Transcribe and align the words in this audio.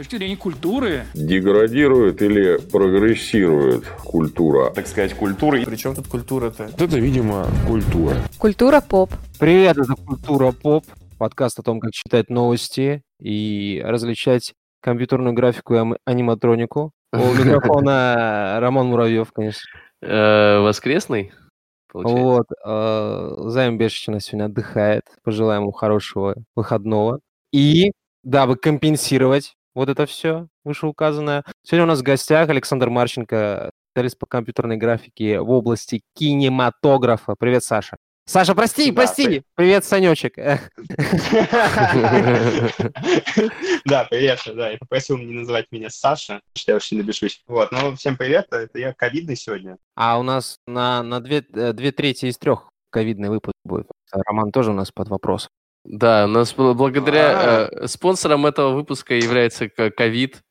точки 0.00 0.16
зрения 0.16 0.36
культуры. 0.38 1.04
Деградирует 1.12 2.22
или 2.22 2.56
прогрессирует 2.56 3.84
культура? 4.02 4.70
Так 4.70 4.86
сказать, 4.86 5.12
культура. 5.12 5.60
Причем 5.62 5.94
тут 5.94 6.08
культура-то? 6.08 6.70
Это, 6.78 6.98
видимо, 6.98 7.46
культура. 7.66 8.16
Культура 8.38 8.80
поп. 8.80 9.10
Привет, 9.38 9.76
это 9.76 9.94
Культура 9.94 10.52
поп. 10.52 10.86
Подкаст 11.18 11.58
о 11.58 11.62
том, 11.62 11.80
как 11.80 11.92
читать 11.92 12.30
новости 12.30 13.02
и 13.20 13.82
различать 13.84 14.54
компьютерную 14.80 15.34
графику 15.34 15.74
и 15.74 15.96
аниматронику. 16.06 16.92
У 17.12 17.18
микрофона 17.34 18.56
Роман 18.58 18.86
Муравьев, 18.86 19.30
конечно. 19.32 19.60
Э, 20.00 20.60
воскресный? 20.60 21.32
Вот. 21.92 22.46
Э, 22.64 23.34
Займ 23.48 23.76
нас 23.76 23.92
сегодня 23.92 24.46
отдыхает. 24.46 25.02
Пожелаем 25.22 25.60
ему 25.60 25.72
хорошего 25.72 26.36
выходного. 26.56 27.20
И 27.52 27.92
дабы 28.22 28.56
компенсировать 28.56 29.56
вот 29.74 29.88
это 29.88 30.06
все 30.06 30.48
вышеуказанное. 30.64 31.44
Сегодня 31.62 31.84
у 31.84 31.88
нас 31.88 32.00
в 32.00 32.02
гостях 32.02 32.48
Александр 32.48 32.90
Марченко, 32.90 33.70
специалист 33.90 34.18
по 34.18 34.26
компьютерной 34.26 34.76
графике 34.76 35.40
в 35.40 35.50
области 35.50 36.02
кинематографа. 36.14 37.34
Привет, 37.38 37.64
Саша. 37.64 37.96
Саша, 38.26 38.54
прости, 38.54 38.92
да, 38.92 38.94
прости. 38.94 39.24
Привет, 39.24 39.44
привет 39.56 39.84
Санечек. 39.84 40.36
Да, 43.86 44.06
привет, 44.08 44.40
да, 44.54 44.70
я 44.70 44.78
попросил 44.78 45.18
не 45.18 45.32
называть 45.32 45.66
меня 45.72 45.90
Саша, 45.90 46.40
что 46.54 46.72
я 46.72 46.76
очень 46.76 46.98
набешусь. 46.98 47.42
Вот, 47.48 47.72
ну, 47.72 47.96
всем 47.96 48.16
привет, 48.16 48.46
это 48.52 48.78
я 48.78 48.92
ковидный 48.92 49.34
сегодня. 49.34 49.78
А 49.96 50.18
у 50.20 50.22
нас 50.22 50.58
на, 50.68 51.02
на 51.02 51.20
две, 51.20 51.44
э, 51.52 51.72
две 51.72 51.90
трети 51.90 52.26
из 52.26 52.38
трех 52.38 52.70
ковидный 52.90 53.30
выпуск 53.30 53.56
будет. 53.64 53.88
Роман 54.12 54.52
тоже 54.52 54.70
у 54.70 54.74
нас 54.74 54.92
под 54.92 55.08
вопросом. 55.08 55.50
Да, 55.84 56.26
у 56.26 56.28
нас 56.28 56.52
благодаря 56.54 57.68
э, 57.72 57.86
спонсором 57.86 58.44
этого 58.44 58.74
выпуска 58.74 59.14
является 59.14 59.68
ковид. 59.68 60.42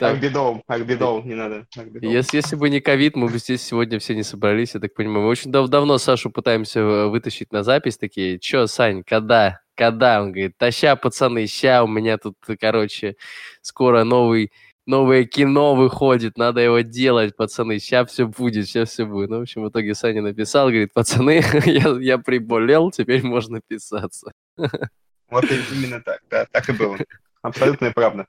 Акбидол, 0.00 0.62
Акбидол, 0.66 1.22
не 1.22 1.34
надо. 1.34 1.66
Если, 2.00 2.38
если 2.38 2.56
бы 2.56 2.70
не 2.70 2.80
ковид, 2.80 3.14
мы 3.14 3.28
бы 3.28 3.36
здесь 3.38 3.62
сегодня 3.62 3.98
все 3.98 4.14
не 4.14 4.22
собрались, 4.22 4.74
я 4.74 4.80
так 4.80 4.94
понимаю. 4.94 5.24
Мы 5.24 5.28
очень 5.28 5.52
дав 5.52 5.68
давно 5.68 5.98
Сашу 5.98 6.30
пытаемся 6.30 6.80
э, 6.80 7.06
вытащить 7.08 7.52
на 7.52 7.62
запись, 7.62 7.98
такие, 7.98 8.38
чё, 8.38 8.66
Сань, 8.66 9.02
когда? 9.04 9.60
Когда? 9.74 10.22
Он 10.22 10.32
говорит, 10.32 10.56
таща, 10.56 10.96
пацаны, 10.96 11.46
ща, 11.46 11.84
у 11.84 11.86
меня 11.86 12.16
тут, 12.16 12.36
короче, 12.58 13.16
скоро 13.60 14.04
новый 14.04 14.50
новое 14.90 15.24
кино 15.24 15.74
выходит, 15.74 16.36
надо 16.36 16.60
его 16.60 16.80
делать, 16.80 17.36
пацаны, 17.36 17.78
сейчас 17.78 18.10
все 18.10 18.26
будет, 18.26 18.66
сейчас 18.66 18.90
все 18.90 19.06
будет. 19.06 19.30
Ну, 19.30 19.38
в 19.38 19.42
общем, 19.42 19.62
в 19.64 19.70
итоге 19.70 19.94
Саня 19.94 20.20
написал, 20.20 20.68
говорит, 20.68 20.92
пацаны, 20.92 21.42
я, 21.64 21.88
я 22.00 22.18
приболел, 22.18 22.90
теперь 22.90 23.24
можно 23.24 23.60
писаться. 23.66 24.32
Вот 24.56 25.44
именно 25.72 26.02
так, 26.02 26.20
да, 26.28 26.44
так 26.50 26.68
и 26.68 26.72
было. 26.72 26.98
Абсолютная 27.40 27.92
правда. 27.92 28.26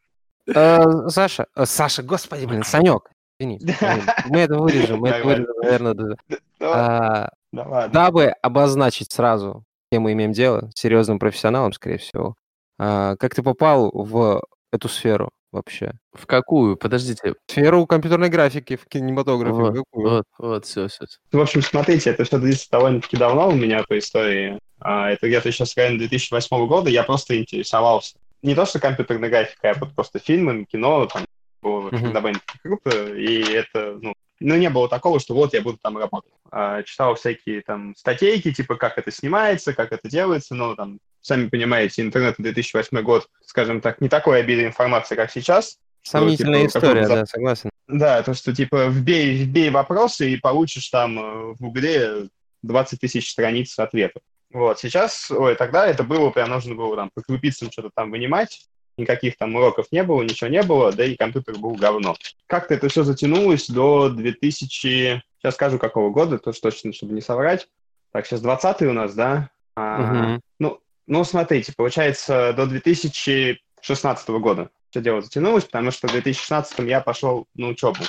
Э, 0.47 1.09
Саша, 1.09 1.47
э, 1.55 1.65
Саша, 1.65 2.03
господи, 2.03 2.45
блин, 2.45 2.63
Санек, 2.63 3.09
извини, 3.39 3.59
мы 4.27 4.39
это 4.39 4.55
вырежем, 4.55 4.99
мы 4.99 5.09
это 5.09 5.25
вырежем, 5.25 5.55
наверное, 5.61 6.17
а, 6.59 7.29
дабы 7.51 8.27
обозначить 8.41 9.11
сразу, 9.11 9.63
с 9.87 9.91
кем 9.91 10.03
мы 10.03 10.13
имеем 10.13 10.31
дело, 10.31 10.69
серьезным 10.75 11.19
профессионалом, 11.19 11.73
скорее 11.73 11.97
всего. 11.97 12.35
А, 12.79 13.15
как 13.17 13.35
ты 13.35 13.43
попал 13.43 13.91
в 13.91 14.43
эту 14.71 14.87
сферу? 14.87 15.31
Вообще. 15.51 15.93
В 16.13 16.25
какую? 16.25 16.77
Подождите. 16.77 17.35
Сферу 17.47 17.85
компьютерной 17.85 18.29
графики 18.29 18.75
в 18.75 18.85
кинематографе. 18.87 19.53
Вот, 19.53 19.85
вот, 19.91 20.25
вот, 20.37 20.65
все, 20.65 20.87
все. 20.87 21.05
В 21.31 21.39
общем, 21.39 21.61
смотрите, 21.61 22.09
это 22.09 22.23
все 22.23 22.39
длится 22.39 22.69
довольно-таки 22.71 23.17
давно 23.17 23.49
у 23.49 23.55
меня 23.55 23.83
по 23.87 23.97
истории. 23.97 24.59
А, 24.79 25.11
это 25.11 25.27
где-то 25.27 25.49
еще 25.49 25.65
с 25.65 25.75
района 25.77 25.99
2008 25.99 26.67
года 26.67 26.89
я 26.89 27.03
просто 27.03 27.37
интересовался. 27.37 28.17
Не 28.41 28.55
то, 28.55 28.65
что 28.65 28.79
компьютерной 28.79 29.29
графикой, 29.29 29.71
а 29.71 29.75
вот 29.75 29.93
просто 29.93 30.19
фильмами, 30.19 30.63
кино, 30.63 31.05
там, 31.05 31.25
было 31.61 31.89
mm-hmm. 31.89 32.11
довольно-таки 32.11 32.57
круто, 32.63 33.13
и 33.13 33.43
это, 33.53 33.99
ну, 34.01 34.13
ну, 34.39 34.55
не 34.55 34.71
было 34.71 34.89
такого, 34.89 35.19
что 35.19 35.35
вот 35.35 35.53
я 35.53 35.61
буду 35.61 35.77
там 35.79 35.97
работать. 35.97 36.31
А, 36.49 36.81
читал 36.81 37.13
всякие 37.13 37.61
там 37.61 37.95
статейки, 37.95 38.51
типа, 38.51 38.75
как 38.75 38.97
это 38.97 39.11
снимается, 39.11 39.73
как 39.73 39.91
это 39.91 40.09
делается, 40.09 40.55
но 40.55 40.75
там 40.75 40.99
сами 41.21 41.47
понимаете, 41.47 42.01
интернет 42.01 42.35
2008 42.37 43.01
год, 43.01 43.29
скажем 43.45 43.81
так, 43.81 44.01
не 44.01 44.09
такой 44.09 44.39
обилие 44.39 44.67
информации, 44.67 45.15
как 45.15 45.31
сейчас. 45.31 45.77
Сомнительная 46.03 46.67
что, 46.67 46.79
типа, 46.79 46.85
история, 46.87 47.07
да, 47.07 47.25
согласен. 47.25 47.69
Да, 47.87 48.23
то, 48.23 48.33
что 48.33 48.55
типа 48.55 48.87
вбей, 48.87 49.35
вбей 49.35 49.69
вопросы 49.69 50.31
и 50.31 50.37
получишь 50.37 50.87
там 50.89 51.19
э, 51.19 51.53
в 51.53 51.57
Гугле 51.59 52.29
20 52.63 52.99
тысяч 52.99 53.29
страниц 53.29 53.77
ответов. 53.77 54.23
Вот, 54.51 54.79
сейчас, 54.79 55.31
ой, 55.31 55.55
тогда 55.55 55.87
это 55.87 56.03
было, 56.03 56.29
прям 56.29 56.49
нужно 56.49 56.75
было 56.75 56.95
там 56.95 57.09
по 57.13 57.21
крупицам 57.21 57.71
что-то 57.71 57.89
там 57.93 58.11
вынимать, 58.11 58.65
никаких 58.97 59.37
там 59.37 59.55
уроков 59.55 59.87
не 59.91 60.03
было, 60.03 60.21
ничего 60.23 60.49
не 60.49 60.61
было, 60.63 60.91
да 60.91 61.05
и 61.05 61.15
компьютер 61.15 61.57
был 61.57 61.75
говно. 61.75 62.15
Как-то 62.47 62.73
это 62.73 62.89
все 62.89 63.03
затянулось 63.03 63.67
до 63.67 64.09
2000, 64.09 65.23
сейчас 65.39 65.53
скажу 65.53 65.77
какого 65.77 66.09
года, 66.09 66.37
то 66.37 66.51
точно, 66.51 66.91
чтобы 66.93 67.13
не 67.13 67.21
соврать. 67.21 67.67
Так, 68.11 68.25
сейчас 68.25 68.41
20 68.41 68.81
у 68.83 68.93
нас, 68.93 69.13
да? 69.13 69.49
А, 69.75 70.33
угу. 70.33 70.41
Ну, 70.59 70.79
ну, 71.07 71.23
смотрите, 71.23 71.73
получается, 71.75 72.53
до 72.53 72.67
2016 72.67 74.29
года 74.29 74.69
все 74.91 75.01
дело 75.01 75.21
затянулось, 75.21 75.65
потому 75.65 75.91
что 75.91 76.07
в 76.07 76.11
2016 76.11 76.79
я 76.79 77.01
пошел 77.01 77.47
на 77.55 77.67
учебу. 77.67 77.99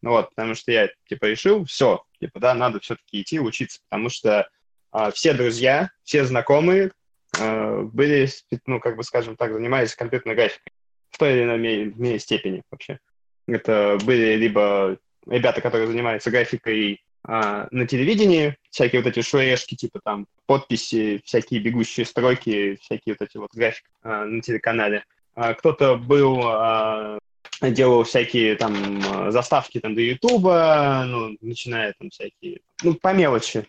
Ну 0.00 0.10
вот, 0.10 0.30
потому 0.30 0.54
что 0.54 0.70
я, 0.70 0.88
типа, 1.08 1.26
решил, 1.26 1.64
все, 1.64 2.04
типа, 2.20 2.38
да, 2.38 2.54
надо 2.54 2.78
все-таки 2.80 3.22
идти 3.22 3.40
учиться, 3.40 3.80
потому 3.88 4.10
что 4.10 4.48
э, 4.92 5.10
все 5.12 5.32
друзья, 5.32 5.90
все 6.02 6.24
знакомые 6.24 6.92
э, 7.38 7.80
были, 7.82 8.28
ну, 8.66 8.80
как 8.80 8.96
бы, 8.96 9.02
скажем 9.02 9.36
так, 9.36 9.52
занимались 9.52 9.94
компьютерной 9.94 10.34
графикой 10.34 10.72
в 11.10 11.18
той 11.18 11.32
или 11.32 11.44
иной 11.44 11.58
мере 11.58 12.18
степени 12.18 12.62
вообще. 12.70 12.98
Это 13.46 13.98
были 14.04 14.34
либо 14.36 14.98
ребята, 15.26 15.60
которые 15.60 15.86
занимаются 15.86 16.30
графикой 16.30 17.02
а, 17.26 17.68
на 17.70 17.86
телевидении, 17.86 18.56
всякие 18.70 19.02
вот 19.02 19.08
эти 19.10 19.22
шуэшки, 19.22 19.74
типа 19.74 20.00
там 20.04 20.26
подписи, 20.46 21.22
всякие 21.24 21.60
бегущие 21.60 22.04
строки, 22.04 22.78
всякие 22.82 23.16
вот 23.18 23.28
эти 23.28 23.36
вот 23.38 23.50
графики 23.54 23.86
а, 24.02 24.24
на 24.24 24.42
телеканале. 24.42 25.04
А, 25.34 25.54
кто-то 25.54 25.96
был, 25.96 26.40
а, 26.44 27.18
делал 27.62 28.04
всякие 28.04 28.56
там 28.56 29.32
заставки 29.32 29.80
там 29.80 29.94
до 29.94 30.02
Ютуба, 30.02 31.04
ну, 31.06 31.36
начиная 31.40 31.94
там 31.98 32.10
всякие, 32.10 32.60
ну, 32.82 32.94
по 32.94 33.14
мелочи. 33.14 33.66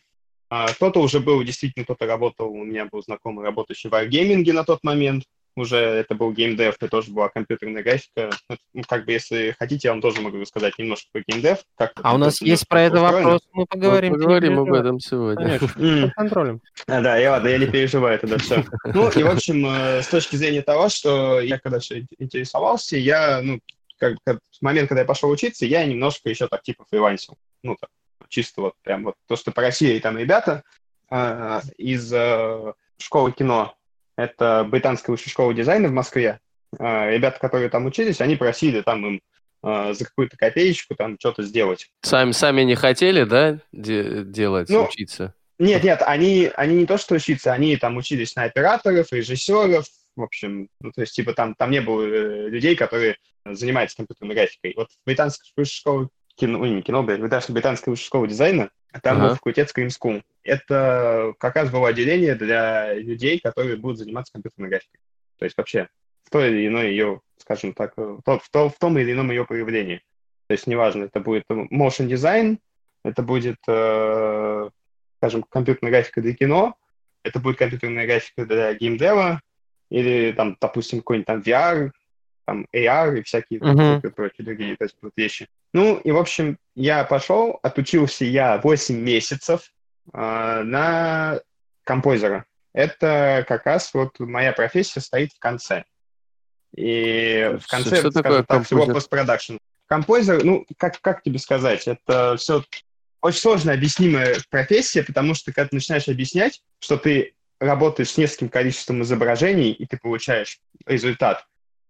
А, 0.49 0.67
кто-то 0.67 0.99
уже 1.01 1.19
был, 1.19 1.43
действительно, 1.43 1.85
кто-то 1.85 2.05
работал, 2.05 2.51
у 2.51 2.63
меня 2.63 2.85
был 2.85 3.01
знакомый, 3.01 3.45
работающий 3.45 3.89
в 3.89 3.93
Wargaming 3.93 4.51
на 4.51 4.63
тот 4.63 4.83
момент, 4.83 5.23
уже 5.55 5.77
это 5.77 6.15
был 6.15 6.31
геймдев, 6.31 6.75
и 6.81 6.87
тоже 6.87 7.11
была 7.11 7.29
компьютерная 7.29 7.83
графика. 7.83 8.29
Ну, 8.73 8.83
как 8.87 9.05
бы, 9.05 9.13
если 9.13 9.55
хотите, 9.57 9.87
я 9.87 9.93
вам 9.93 10.01
тоже 10.01 10.21
могу 10.21 10.39
рассказать 10.39 10.77
немножко 10.77 11.07
про 11.11 11.23
геймдев. 11.27 11.59
Как 11.77 11.93
а 12.01 12.13
у 12.13 12.17
нас 12.17 12.41
есть 12.41 12.67
про 12.67 12.81
это 12.81 12.99
вопрос, 12.99 13.41
мы 13.53 13.65
поговорим. 13.65 14.13
Мы 14.13 14.19
поговорим 14.19 14.59
об 14.59 14.73
этом 14.73 14.99
сегодня. 14.99 15.59
Конечно, 15.59 16.13
контролем. 16.15 16.61
А, 16.87 17.01
да, 17.01 17.17
я 17.17 17.31
ладно, 17.31 17.47
я 17.47 17.57
не 17.57 17.67
переживаю 17.67 18.19
тогда 18.19 18.37
все. 18.37 18.63
Ну, 18.85 19.09
и, 19.09 19.23
в 19.23 19.27
общем, 19.27 19.65
э, 19.65 20.01
с 20.01 20.07
точки 20.07 20.35
зрения 20.35 20.61
того, 20.61 20.89
что 20.89 21.39
я 21.39 21.59
когда 21.59 21.79
все 21.79 22.05
интересовался, 22.19 22.97
я, 22.97 23.41
ну, 23.41 23.59
как, 23.97 24.15
как, 24.25 24.39
в 24.51 24.61
момент, 24.61 24.89
когда 24.89 25.01
я 25.01 25.07
пошел 25.07 25.29
учиться, 25.29 25.65
я 25.65 25.85
немножко 25.85 26.29
еще 26.29 26.47
так 26.47 26.63
типа 26.63 26.85
фрилансил. 26.89 27.37
Ну, 27.63 27.75
так, 27.79 27.89
чисто 28.29 28.61
вот 28.61 28.73
прям 28.83 29.05
вот 29.05 29.15
то, 29.27 29.35
что 29.35 29.51
по 29.51 29.61
России 29.61 29.99
там 29.99 30.17
ребята 30.17 30.63
э, 31.09 31.61
из 31.77 32.11
э, 32.13 32.73
школы 32.97 33.31
кино 33.31 33.75
это 34.17 34.65
британская 34.69 35.11
высшая 35.11 35.29
школа 35.29 35.53
дизайна 35.53 35.87
в 35.87 35.91
Москве. 35.91 36.39
А, 36.77 37.09
ребята, 37.09 37.39
которые 37.39 37.69
там 37.69 37.85
учились, 37.85 38.21
они 38.21 38.35
просили 38.35 38.81
там 38.81 39.05
им 39.05 39.21
а, 39.61 39.93
за 39.93 40.05
какую-то 40.05 40.37
копеечку 40.37 40.95
там 40.95 41.17
что-то 41.19 41.43
сделать. 41.43 41.89
Сами, 42.01 42.31
сами 42.31 42.61
не 42.61 42.75
хотели, 42.75 43.23
да, 43.23 43.59
де- 43.71 44.23
делать, 44.23 44.69
ну, 44.69 44.85
учиться? 44.85 45.33
Нет, 45.57 45.83
нет, 45.83 46.01
они, 46.05 46.51
они 46.55 46.75
не 46.75 46.85
то, 46.85 46.97
что 46.97 47.15
учиться, 47.15 47.53
они 47.53 47.77
там 47.77 47.97
учились 47.97 48.35
на 48.35 48.43
операторов, 48.43 49.11
режиссеров, 49.11 49.85
в 50.15 50.21
общем, 50.21 50.69
ну, 50.81 50.91
то 50.91 51.01
есть, 51.01 51.13
типа, 51.13 51.33
там, 51.33 51.55
там 51.55 51.71
не 51.71 51.81
было 51.81 52.03
э, 52.03 52.49
людей, 52.49 52.75
которые 52.75 53.17
занимаются 53.45 53.97
компьютерной 53.97 54.35
графикой. 54.35 54.73
Вот 54.75 54.89
в 54.91 55.05
британской 55.05 55.49
высшей 55.55 55.77
школе 55.77 56.07
кино, 56.35 56.65
не 56.65 56.81
кино, 56.81 57.03
блядь, 57.03 57.19
британская 57.49 57.91
высшая 57.91 58.05
школа 58.05 58.27
дизайна, 58.27 58.69
там 59.01 59.17
ага. 59.17 59.27
был 59.27 59.35
факультет 59.35 59.71
Scream 59.75 60.23
это 60.43 61.33
как 61.39 61.55
раз 61.55 61.69
было 61.69 61.89
отделение 61.89 62.35
для 62.35 62.93
людей, 62.93 63.39
которые 63.39 63.77
будут 63.77 63.99
заниматься 63.99 64.33
компьютерной 64.33 64.69
графикой. 64.69 64.99
То 65.37 65.45
есть 65.45 65.57
вообще 65.57 65.89
в 66.23 66.29
той 66.29 66.49
или 66.49 66.67
иной 66.67 66.89
ее, 66.89 67.21
скажем 67.37 67.73
так, 67.73 67.93
в, 67.97 68.21
в, 68.25 68.69
в 68.69 68.79
том 68.79 68.97
или 68.97 69.11
ином 69.11 69.31
ее 69.31 69.45
проявлении. 69.45 70.01
То 70.47 70.53
есть 70.53 70.67
неважно, 70.67 71.05
это 71.05 71.19
будет 71.19 71.43
motion 71.49 72.07
design, 72.07 72.59
это 73.03 73.23
будет, 73.23 73.57
э, 73.67 74.69
скажем, 75.17 75.43
компьютерная 75.43 75.91
графика 75.91 76.21
для 76.21 76.35
кино, 76.35 76.75
это 77.23 77.39
будет 77.39 77.57
компьютерная 77.57 78.05
графика 78.05 78.45
для 78.45 78.73
геймдева, 78.75 79.41
или 79.89 80.31
там, 80.31 80.57
допустим, 80.59 80.99
какой-нибудь 80.99 81.27
там 81.27 81.39
VR, 81.41 81.91
там 82.45 82.67
AR 82.73 83.19
и 83.19 83.23
всякие 83.23 83.59
uh-huh. 83.59 84.09
прочие 84.11 84.45
другие 84.45 84.75
то 84.75 84.85
есть, 84.85 84.95
вот 85.01 85.13
вещи. 85.15 85.47
Ну, 85.73 85.97
и, 85.97 86.11
в 86.11 86.17
общем, 86.17 86.57
я 86.75 87.03
пошел, 87.03 87.59
отучился 87.61 88.23
я 88.25 88.59
8 88.59 88.95
месяцев, 88.95 89.71
а, 90.13 90.63
на 90.63 91.39
композера. 91.83 92.45
Это 92.73 93.45
как 93.47 93.65
раз 93.65 93.93
вот 93.93 94.19
моя 94.19 94.51
профессия 94.51 94.99
стоит 94.99 95.31
в 95.33 95.39
конце. 95.39 95.85
И 96.75 97.57
в 97.57 97.61
Что- 97.61 97.69
конце, 97.69 97.95
что 97.97 98.11
скажем 98.11 98.23
такое 98.23 98.43
так, 98.43 98.65
всего 98.65 98.79
композер? 98.81 98.95
постпродакшн. 98.95 99.57
Композер, 99.87 100.43
ну, 100.43 100.65
как, 100.77 100.99
как 100.99 101.23
тебе 101.23 101.39
сказать, 101.39 101.87
это 101.87 102.35
все 102.37 102.63
очень 103.21 103.39
сложно 103.39 103.71
объяснимая 103.71 104.37
профессия, 104.49 105.03
потому 105.03 105.33
что 105.35 105.53
когда 105.53 105.69
ты 105.69 105.75
начинаешь 105.75 106.07
объяснять, 106.07 106.61
что 106.79 106.97
ты 106.97 107.33
работаешь 107.59 108.09
с 108.09 108.17
нескольким 108.17 108.49
количеством 108.49 109.01
изображений, 109.03 109.71
и 109.71 109.85
ты 109.85 109.97
получаешь 109.97 110.59
результат, 110.85 111.45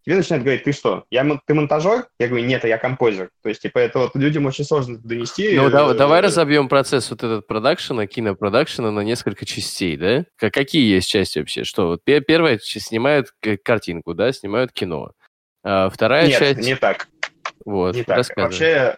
тебе 0.06 0.18
начинают 0.18 0.44
говорить, 0.44 0.64
ты 0.64 0.72
что, 0.72 1.06
я, 1.10 1.26
ты 1.46 1.54
монтажер? 1.54 2.06
Я 2.20 2.28
говорю, 2.28 2.46
нет, 2.46 2.64
а 2.64 2.68
я 2.68 2.78
композер. 2.78 3.30
То 3.42 3.50
есть, 3.50 3.62
типа, 3.64 3.80
это 3.80 4.00
вот 4.00 4.16
людям 4.16 4.46
очень 4.46 4.64
сложно 4.64 4.98
донести. 5.00 5.56
Ну, 5.56 5.70
да- 5.70 5.92
Э, 5.92 5.94
давай 5.96 6.22
разобьем 6.22 6.70
процесс 6.70 7.10
вот 7.10 7.24
этот 7.24 7.48
продакшена, 7.48 8.06
кинопродакшена 8.08 8.92
на 8.92 9.02
несколько 9.02 9.46
частей, 9.46 9.98
да? 9.98 10.26
Какие 10.38 10.94
есть 10.96 11.10
части 11.10 11.40
вообще? 11.40 11.64
Что, 11.64 11.88
вот 11.88 12.04
пе- 12.04 12.22
первая 12.22 12.58
часть 12.60 12.88
снимают 12.88 13.34
картинку, 13.64 14.14
да, 14.14 14.32
снимают 14.32 14.72
кино. 14.72 15.12
А 15.64 15.90
вторая 15.90 16.28
Нет, 16.28 16.40
часть... 16.40 16.60
не 16.60 16.76
так. 16.76 17.08
Вот, 17.66 17.96
Не 17.96 18.04
так. 18.04 18.26
Вообще, 18.36 18.96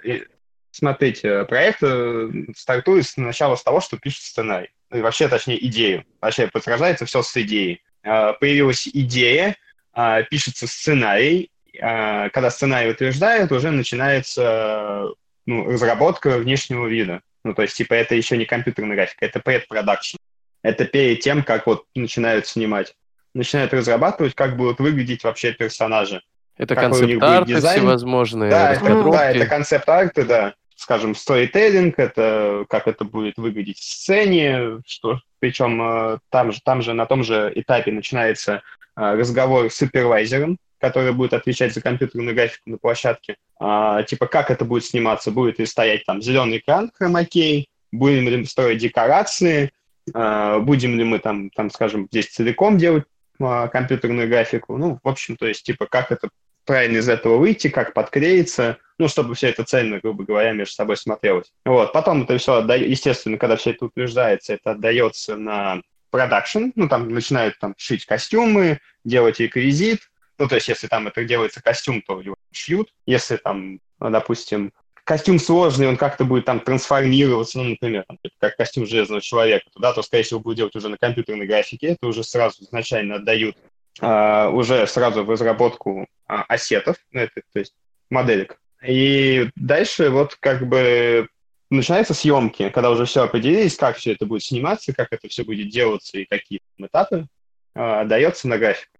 смотрите, 0.71 1.45
проект 1.45 1.80
э, 1.81 2.30
стартует 2.56 3.06
сначала 3.07 3.56
с 3.56 3.63
того, 3.63 3.80
что 3.81 3.98
пишет 3.98 4.24
сценарий. 4.24 4.69
И 4.92 5.00
вообще, 5.01 5.27
точнее, 5.27 5.65
идею. 5.68 6.04
Вообще, 6.21 6.48
подражается 6.48 7.06
все 7.06 7.21
с 7.21 7.36
идеей. 7.38 7.81
Э, 8.04 8.33
Появилась 8.39 8.88
идея, 8.88 9.56
э, 9.97 10.23
пишется 10.29 10.67
сценарий. 10.67 11.49
э, 11.73 12.29
Когда 12.29 12.49
сценарий 12.49 12.91
утверждают, 12.91 13.51
уже 13.51 13.71
начинается 13.71 15.09
ну, 15.45 15.65
разработка 15.65 16.38
внешнего 16.38 16.88
вида. 16.88 17.21
Ну, 17.44 17.53
то 17.53 17.61
есть, 17.61 17.75
типа, 17.75 17.94
это 17.94 18.15
еще 18.15 18.38
не 18.38 18.45
компьютерная 18.45 18.95
графика, 18.95 19.25
это 19.25 19.39
предпродакшн. 19.39 20.17
Это 20.63 20.85
перед 20.85 21.21
тем, 21.21 21.44
как 21.44 21.65
вот 21.67 21.85
начинают 21.95 22.47
снимать. 22.47 22.94
Начинают 23.33 23.73
разрабатывать, 23.73 24.35
как 24.35 24.57
будут 24.57 24.79
выглядеть 24.79 25.23
вообще 25.23 25.53
персонажи. 25.53 26.21
Это 26.57 26.75
концепт-арты 26.75 27.55
всевозможные, 27.57 28.49
Да, 28.49 28.71
это, 28.71 28.79
раскадровки. 28.79 29.11
да, 29.17 29.31
это 29.31 29.45
концепт-арты, 29.45 30.23
да. 30.25 30.53
Скажем, 30.75 31.15
сторителлинг, 31.15 31.97
это 31.99 32.65
как 32.69 32.88
это 32.88 33.03
будет 33.05 33.38
выглядеть 33.38 33.77
в 33.79 33.83
сцене, 33.83 34.79
что 34.85 35.19
причем 35.39 35.81
э, 35.81 36.17
там 36.29 36.51
же, 36.51 36.59
там 36.63 36.81
же 36.81 36.94
на 36.94 37.05
том 37.05 37.23
же 37.23 37.51
этапе 37.55 37.91
начинается 37.91 38.61
разговор 38.97 39.69
с 39.69 39.75
супервайзером, 39.75 40.57
который 40.79 41.13
будет 41.13 41.33
отвечать 41.33 41.73
за 41.73 41.81
компьютерную 41.81 42.35
графику 42.35 42.69
на 42.69 42.77
площадке. 42.77 43.35
А, 43.59 44.03
типа, 44.03 44.27
как 44.27 44.51
это 44.51 44.65
будет 44.65 44.85
сниматься? 44.85 45.31
Будет 45.31 45.59
ли 45.59 45.65
стоять 45.65 46.05
там 46.05 46.21
зеленый 46.21 46.57
экран 46.57 46.91
хромакей? 46.94 47.69
Будем 47.91 48.27
ли 48.27 48.38
мы 48.38 48.45
строить 48.45 48.79
декорации? 48.79 49.71
А, 50.13 50.59
будем 50.59 50.97
ли 50.97 51.03
мы 51.03 51.19
там, 51.19 51.49
там, 51.49 51.69
скажем, 51.69 52.07
здесь 52.11 52.27
целиком 52.27 52.77
делать 52.77 53.05
а, 53.39 53.67
компьютерную 53.67 54.27
графику? 54.27 54.77
Ну, 54.77 54.99
в 55.03 55.07
общем, 55.07 55.35
то 55.38 55.47
есть, 55.47 55.63
типа, 55.63 55.88
как 55.88 56.11
это 56.11 56.29
правильно 56.65 56.97
из 56.97 57.09
этого 57.09 57.38
выйти, 57.38 57.69
как 57.69 57.94
подклеиться, 57.94 58.77
ну, 58.99 59.07
чтобы 59.07 59.35
все 59.35 59.49
это 59.49 59.63
цельно, 59.63 59.99
грубо 60.01 60.25
говоря, 60.25 60.51
между 60.51 60.73
собой 60.73 60.97
смотрелось. 60.97 61.51
Вот. 61.65 61.94
Потом 61.94 62.23
это 62.23 62.38
все, 62.38 62.61
естественно, 62.75 63.38
когда 63.38 63.55
все 63.55 63.71
это 63.71 63.85
утверждается, 63.85 64.53
это 64.53 64.71
отдается 64.71 65.38
на 65.38 65.81
продакшн, 66.09 66.71
ну, 66.75 66.88
там 66.88 67.09
начинают 67.09 67.59
там 67.59 67.75
шить 67.77 68.06
костюмы, 68.06 68.80
делать 69.04 69.39
реквизит, 69.39 70.01
ну, 70.38 70.48
то 70.48 70.56
есть, 70.56 70.68
если 70.68 70.88
там 70.88 71.07
это 71.07 71.24
делается 71.24 71.62
костюм, 71.62 72.01
то 72.01 72.21
его 72.21 72.36
шьют. 72.51 72.94
Если 73.06 73.38
там, 73.38 73.80
допустим, 74.00 74.71
костюм 75.04 75.39
сложный, 75.39 75.88
он 75.88 75.98
как-то 75.98 76.25
будет 76.25 76.45
там 76.45 76.59
трансформироваться, 76.59 77.57
ну, 77.57 77.63
например, 77.63 78.04
там, 78.07 78.19
как 78.39 78.56
костюм 78.56 78.86
Железного 78.86 79.21
Человека, 79.21 79.65
то, 79.74 79.80
да, 79.80 79.94
то, 79.94 80.04
скорее 80.04 80.24
всего, 80.24 80.39
будет 80.39 80.57
делать 80.57 80.75
уже 80.75 80.89
на 80.89 80.98
компьютерной 80.98 81.48
графике, 81.48 81.88
это 81.88 82.07
уже 82.07 82.24
сразу 82.24 82.63
изначально 82.63 83.15
отдают 83.15 83.57
а, 84.00 84.50
уже 84.50 84.86
сразу 84.86 85.24
в 85.24 85.30
разработку 85.30 86.07
а, 86.27 86.44
ассетов, 86.44 86.98
ну, 87.12 87.21
это, 87.21 87.42
то 87.51 87.59
есть 87.59 87.74
моделек. 88.09 88.59
И 88.86 89.50
дальше 89.56 90.09
вот 90.12 90.36
как 90.36 90.68
бы 90.68 91.30
начинаются 91.69 92.13
съемки, 92.13 92.69
когда 92.69 92.89
уже 92.89 93.05
все 93.05 93.23
определились, 93.23 93.75
как 93.75 93.97
все 93.97 94.13
это 94.13 94.25
будет 94.25 94.43
сниматься, 94.43 94.93
как 94.93 95.09
это 95.11 95.27
все 95.27 95.43
будет 95.43 95.69
делаться 95.69 96.17
и 96.17 96.25
какие 96.25 96.61
там 96.77 96.87
этапы, 96.87 97.27
а, 97.75 98.05
дается 98.05 98.47
на 98.47 98.57
графику. 98.57 98.91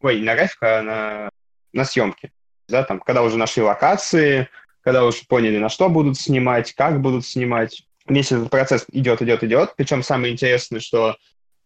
Ой, 0.00 0.18
не 0.18 0.24
на 0.24 0.34
графику, 0.34 0.66
а 0.66 0.82
на, 0.82 1.30
на 1.72 1.84
съемки. 1.84 2.32
Да, 2.68 2.84
там, 2.84 3.00
когда 3.00 3.22
уже 3.22 3.36
нашли 3.36 3.62
локации, 3.62 4.48
когда 4.82 5.04
уже 5.04 5.24
поняли, 5.26 5.58
на 5.58 5.68
что 5.68 5.88
будут 5.88 6.18
снимать, 6.18 6.72
как 6.74 7.00
будут 7.00 7.26
снимать. 7.26 7.82
Весь 8.06 8.32
этот 8.32 8.50
процесс 8.50 8.84
идет, 8.90 9.22
идет, 9.22 9.44
идет. 9.44 9.74
Причем 9.76 10.02
самое 10.02 10.32
интересное, 10.32 10.80
что 10.80 11.16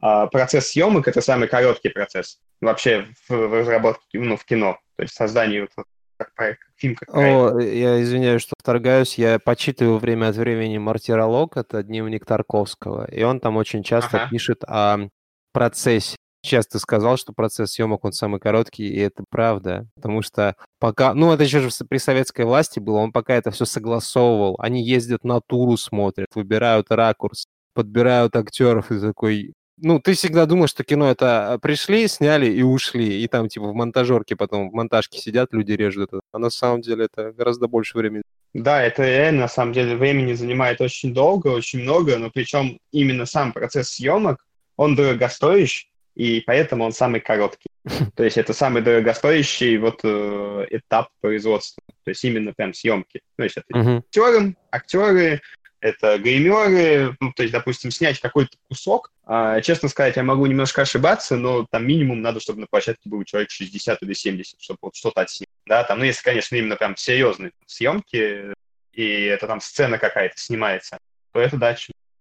а, 0.00 0.26
процесс 0.26 0.68
съемок— 0.68 1.08
это 1.08 1.20
самый 1.20 1.48
короткий 1.48 1.88
процесс 1.88 2.38
вообще 2.60 3.08
в, 3.28 3.34
в 3.34 3.54
разработке, 3.54 4.18
ну, 4.18 4.36
в 4.36 4.44
кино. 4.44 4.78
То 4.96 5.02
есть 5.02 5.14
создание 5.14 5.68
вот, 5.76 5.86
как 6.16 6.34
проект, 6.34 6.60
как 6.60 6.74
фильм 6.76 6.94
как 6.96 7.10
проект. 7.10 7.54
О, 7.54 7.60
я 7.60 8.02
извиняюсь, 8.02 8.42
что 8.42 8.54
вторгаюсь. 8.58 9.18
Я 9.18 9.38
почитываю 9.38 9.98
время 9.98 10.28
от 10.28 10.36
времени 10.36 10.78
Мартиролог, 10.78 11.56
это 11.56 11.82
дневник 11.82 12.24
Тарковского, 12.24 13.10
и 13.10 13.22
он 13.22 13.40
там 13.40 13.56
очень 13.56 13.82
часто 13.82 14.22
Ага. 14.22 14.30
пишет 14.30 14.64
о 14.64 15.08
процессе. 15.52 16.16
Часто 16.42 16.78
сказал, 16.78 17.16
что 17.16 17.32
процесс 17.32 17.72
съемок 17.72 18.04
он 18.04 18.12
самый 18.12 18.38
короткий, 18.38 18.86
и 18.86 19.00
это 19.00 19.24
правда, 19.30 19.88
потому 19.96 20.22
что 20.22 20.54
пока, 20.78 21.12
ну 21.12 21.32
это 21.32 21.42
еще 21.42 21.58
же 21.60 21.70
при 21.88 21.98
советской 21.98 22.44
власти 22.44 22.78
было, 22.78 22.98
он 22.98 23.10
пока 23.10 23.34
это 23.34 23.50
все 23.50 23.64
согласовывал, 23.64 24.56
они 24.60 24.84
ездят 24.84 25.24
на 25.24 25.40
туру, 25.40 25.76
смотрят, 25.76 26.28
выбирают 26.36 26.90
ракурс, 26.90 27.46
подбирают 27.74 28.36
актеров 28.36 28.92
и 28.92 29.00
такой, 29.00 29.54
ну, 29.78 30.00
ты 30.00 30.14
всегда 30.14 30.46
думаешь, 30.46 30.70
что 30.70 30.84
кино 30.84 31.10
это 31.10 31.54
а, 31.54 31.58
пришли, 31.58 32.08
сняли 32.08 32.50
и 32.50 32.62
ушли, 32.62 33.22
и 33.22 33.28
там 33.28 33.48
типа 33.48 33.66
в 33.66 33.74
монтажерке 33.74 34.36
потом, 34.36 34.70
в 34.70 34.74
монтажке 34.74 35.18
сидят, 35.18 35.52
люди 35.52 35.72
режут 35.72 36.12
это. 36.12 36.20
А 36.32 36.38
на 36.38 36.50
самом 36.50 36.80
деле 36.80 37.06
это 37.06 37.32
гораздо 37.32 37.68
больше 37.68 37.98
времени. 37.98 38.22
Да, 38.54 38.82
это 38.82 39.04
реально, 39.04 39.42
на 39.42 39.48
самом 39.48 39.74
деле, 39.74 39.96
времени 39.96 40.32
занимает 40.32 40.80
очень 40.80 41.12
долго, 41.12 41.48
очень 41.48 41.82
много, 41.82 42.16
но 42.16 42.30
причем 42.30 42.78
именно 42.90 43.26
сам 43.26 43.52
процесс 43.52 43.90
съемок, 43.90 44.44
он 44.76 44.94
дорогостоящий, 44.94 45.90
и 46.14 46.40
поэтому 46.40 46.84
он 46.84 46.92
самый 46.92 47.20
короткий. 47.20 47.68
То 48.16 48.24
есть 48.24 48.38
это 48.38 48.54
самый 48.54 48.80
дорогостоящий 48.80 49.76
вот 49.76 50.00
э, 50.02 50.66
этап 50.70 51.08
производства. 51.20 51.82
То 52.04 52.10
есть 52.10 52.24
именно 52.24 52.54
прям 52.54 52.72
съемки. 52.72 53.20
То 53.36 53.44
есть 53.44 53.58
это 53.58 53.76
Мгм. 53.76 53.96
актеры, 53.98 54.56
актеры, 54.70 55.40
это 55.80 56.18
гримеры, 56.18 57.16
ну, 57.20 57.32
то 57.34 57.42
есть, 57.42 57.52
допустим, 57.52 57.90
снять 57.90 58.20
какой-то 58.20 58.56
кусок. 58.68 59.12
А, 59.28 59.60
честно 59.60 59.88
сказать, 59.88 60.16
я 60.16 60.22
могу 60.22 60.46
немножко 60.46 60.82
ошибаться, 60.82 61.36
но 61.36 61.66
там 61.68 61.84
минимум 61.84 62.22
надо, 62.22 62.38
чтобы 62.38 62.60
на 62.60 62.66
площадке 62.68 63.08
был 63.08 63.24
человек 63.24 63.50
60 63.50 64.00
или 64.02 64.12
70, 64.12 64.60
чтобы 64.60 64.78
вот 64.82 64.94
что-то 64.94 65.22
отснять. 65.22 65.48
Да, 65.66 65.82
там, 65.82 65.98
ну, 65.98 66.04
если, 66.04 66.22
конечно, 66.22 66.54
именно 66.54 66.76
прям 66.76 66.96
серьезные 66.96 67.50
съемки, 67.66 68.54
и 68.92 69.04
это 69.24 69.48
там 69.48 69.60
сцена 69.60 69.98
какая-то 69.98 70.38
снимается, 70.38 70.98
то 71.32 71.40
это, 71.40 71.56
да, 71.56 71.76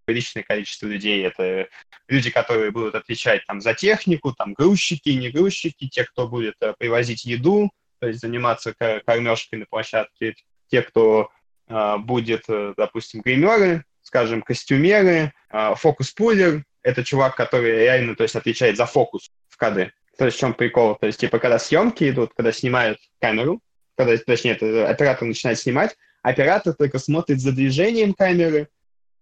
приличное 0.05 0.41
количество 0.43 0.87
людей. 0.87 1.23
Это 1.23 1.67
люди, 2.07 2.31
которые 2.31 2.71
будут 2.71 2.95
отвечать 2.95 3.45
там 3.45 3.61
за 3.61 3.75
технику, 3.75 4.33
там 4.33 4.53
грузчики, 4.53 5.09
не 5.09 5.29
грузчики, 5.29 5.87
те, 5.87 6.05
кто 6.05 6.27
будет 6.27 6.55
э, 6.61 6.73
привозить 6.77 7.25
еду, 7.25 7.71
то 7.99 8.07
есть 8.07 8.19
заниматься 8.19 8.73
ко- 8.73 9.01
кормежкой 9.05 9.59
на 9.59 9.65
площадке, 9.67 10.35
те, 10.69 10.81
кто 10.81 11.29
а, 11.67 11.97
будет, 11.97 12.45
э, 12.47 12.73
допустим, 12.75 13.21
гримеры, 13.21 13.85
скажем, 14.01 14.41
костюмеры, 14.43 15.33
фокус-пулер, 15.49 16.63
это 16.85 17.03
чувак, 17.03 17.35
который 17.35 17.71
реально, 17.71 18.15
то 18.15 18.23
есть, 18.23 18.35
отвечает 18.35 18.77
за 18.77 18.85
фокус 18.85 19.31
в 19.49 19.57
кадре. 19.57 19.91
То 20.17 20.25
есть 20.25 20.37
в 20.37 20.39
чем 20.39 20.53
прикол? 20.53 20.95
То 20.95 21.07
есть, 21.07 21.19
типа, 21.19 21.39
когда 21.39 21.59
съемки 21.59 22.09
идут, 22.09 22.31
когда 22.35 22.51
снимают 22.51 22.99
камеру, 23.19 23.59
когда, 23.97 24.15
точнее, 24.17 24.51
это 24.51 24.87
оператор 24.87 25.27
начинает 25.27 25.57
снимать, 25.57 25.97
оператор 26.21 26.73
только 26.73 26.99
смотрит 26.99 27.41
за 27.41 27.51
движением 27.51 28.13
камеры 28.13 28.69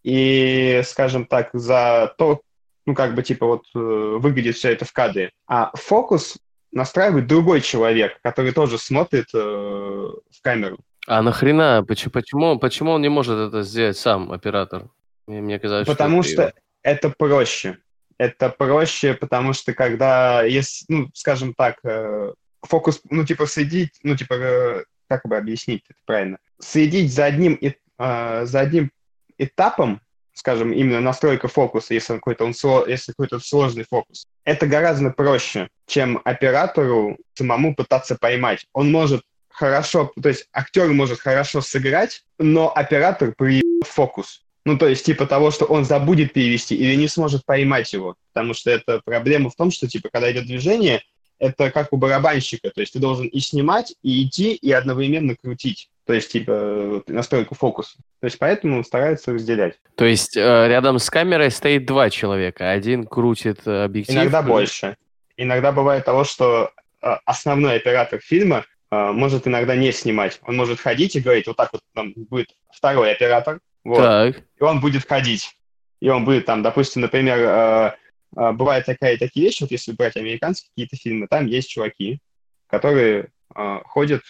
и, 0.04 0.82
скажем 0.86 1.26
так, 1.26 1.50
за 1.54 2.14
то, 2.18 2.42
ну, 2.86 2.94
как 2.94 3.16
бы, 3.16 3.24
типа, 3.24 3.46
вот, 3.46 3.64
э, 3.74 3.80
выглядит 3.80 4.58
все 4.58 4.74
это 4.74 4.84
в 4.84 4.92
кадре. 4.92 5.32
А 5.48 5.72
фокус 5.76 6.38
настраивает 6.74 7.28
другой 7.28 7.62
человек, 7.62 8.20
который 8.22 8.52
тоже 8.52 8.78
смотрит 8.78 9.28
э, 9.34 9.38
в 9.38 10.42
камеру. 10.42 10.80
А 11.08 11.22
нахрена? 11.22 11.86
Почему, 11.88 12.12
почему, 12.12 12.60
почему 12.60 12.92
он 12.92 13.02
не 13.02 13.10
может 13.10 13.38
это 13.38 13.64
сделать 13.64 13.98
сам, 13.98 14.32
оператор? 14.32 14.90
Мне, 15.28 15.42
мне 15.42 15.60
казалось, 15.60 15.88
Потому 15.88 16.24
что 16.24 16.42
его. 16.42 16.52
Это 16.84 17.10
проще. 17.10 17.78
Это 18.18 18.50
проще, 18.50 19.16
потому 19.16 19.54
что 19.54 19.74
когда, 19.74 20.44
если, 20.44 20.86
ну, 20.88 21.10
скажем 21.14 21.54
так, 21.56 21.80
э, 21.84 22.34
фокус, 22.62 23.02
ну, 23.10 23.26
типа, 23.26 23.48
следить, 23.48 24.00
ну, 24.04 24.16
типа, 24.16 24.34
э, 24.36 24.84
как 25.08 25.26
бы 25.26 25.36
объяснить 25.36 25.84
это 25.90 26.00
правильно? 26.06 26.38
Следить 26.60 27.14
за 27.14 27.26
одним, 27.26 27.60
э, 27.60 28.46
за 28.46 28.60
одним 28.60 28.92
этапом, 29.38 30.00
скажем, 30.34 30.72
именно 30.72 31.02
настройка 31.02 31.48
фокуса, 31.48 31.94
если 31.94 32.16
какой-то 32.16 32.46
он 32.46 32.54
если 32.88 33.12
какой-то 33.12 33.40
сложный 33.40 33.84
фокус, 33.84 34.28
это 34.44 34.68
гораздо 34.68 35.10
проще, 35.10 35.70
чем 35.88 36.22
оператору 36.24 37.18
самому 37.34 37.76
пытаться 37.76 38.16
поймать. 38.16 38.68
Он 38.74 38.92
может 38.92 39.24
хорошо, 39.50 40.12
то 40.22 40.30
есть 40.30 40.48
актер 40.52 40.88
может 40.88 41.20
хорошо 41.20 41.62
сыграть, 41.62 42.24
но 42.40 42.72
оператор 42.76 43.34
приебет 43.34 43.88
фокус. 43.88 44.44
Ну, 44.66 44.78
то 44.78 44.88
есть, 44.88 45.06
типа 45.06 45.26
того, 45.26 45.52
что 45.52 45.66
он 45.66 45.84
забудет 45.84 46.34
перевести 46.34 46.76
или 46.76 46.96
не 46.96 47.08
сможет 47.08 47.46
поймать 47.46 47.92
его. 47.92 48.16
Потому 48.34 48.54
что 48.54 48.72
это 48.72 49.02
проблема 49.04 49.50
в 49.50 49.56
том, 49.56 49.72
что, 49.72 49.88
типа, 49.88 50.10
когда 50.12 50.32
идет 50.32 50.46
движение, 50.46 51.04
это 51.40 51.72
как 51.72 51.92
у 51.92 51.98
барабанщика, 51.98 52.70
то 52.70 52.80
есть 52.80 52.94
ты 52.94 53.00
должен 53.00 53.28
и 53.28 53.40
снимать, 53.40 53.96
и 54.02 54.24
идти, 54.24 54.54
и 54.54 54.72
одновременно 54.72 55.36
крутить. 55.36 55.90
То 56.06 56.14
есть, 56.14 56.32
типа, 56.32 57.04
настройку 57.08 57.56
фокуса. 57.56 57.98
То 58.20 58.26
есть, 58.26 58.40
поэтому 58.40 58.84
стараются 58.84 59.34
разделять. 59.34 59.76
То 59.96 60.06
есть, 60.06 60.38
э, 60.38 60.68
рядом 60.68 61.00
с 61.00 61.10
камерой 61.10 61.52
стоит 61.52 61.86
два 61.86 62.10
человека. 62.10 62.72
Один 62.72 63.06
крутит 63.06 63.62
э, 63.66 63.84
объектив. 63.84 64.16
Иногда 64.16 64.42
больше. 64.42 64.96
Иногда 65.36 65.72
бывает 65.72 66.06
того, 66.06 66.24
что 66.24 66.72
э, 67.02 67.08
основной 67.26 67.76
оператор 67.76 68.20
фильма 68.20 68.66
может 68.92 69.48
иногда 69.48 69.76
не 69.76 69.92
снимать. 69.92 70.40
Он 70.46 70.56
может 70.56 70.80
ходить 70.80 71.16
и 71.16 71.20
говорить, 71.20 71.48
вот 71.48 71.58
так 71.58 71.74
вот 71.74 71.82
там 71.96 72.14
будет 72.16 72.50
второй 72.72 73.12
оператор, 73.12 73.60
вот, 73.84 73.98
Так. 73.98 74.44
и 74.60 74.64
он 74.64 74.80
будет 74.80 75.08
ходить. 75.08 75.58
И 76.00 76.10
он 76.10 76.26
будет 76.26 76.46
там, 76.46 76.64
допустим, 76.64 77.02
например, 77.02 77.38
э, 77.40 77.92
э, 78.36 78.52
бывает 78.52 78.86
такая, 78.86 79.18
такие 79.18 79.46
вещи, 79.46 79.64
вот 79.64 79.72
если 79.72 79.94
брать 79.94 80.18
американские 80.18 80.70
какие-то 80.70 80.96
фильмы, 80.98 81.28
там 81.28 81.48
есть 81.48 81.70
чуваки, 81.70 82.20
которые 82.68 83.30
э, 83.56 83.80
ходят 83.86 84.22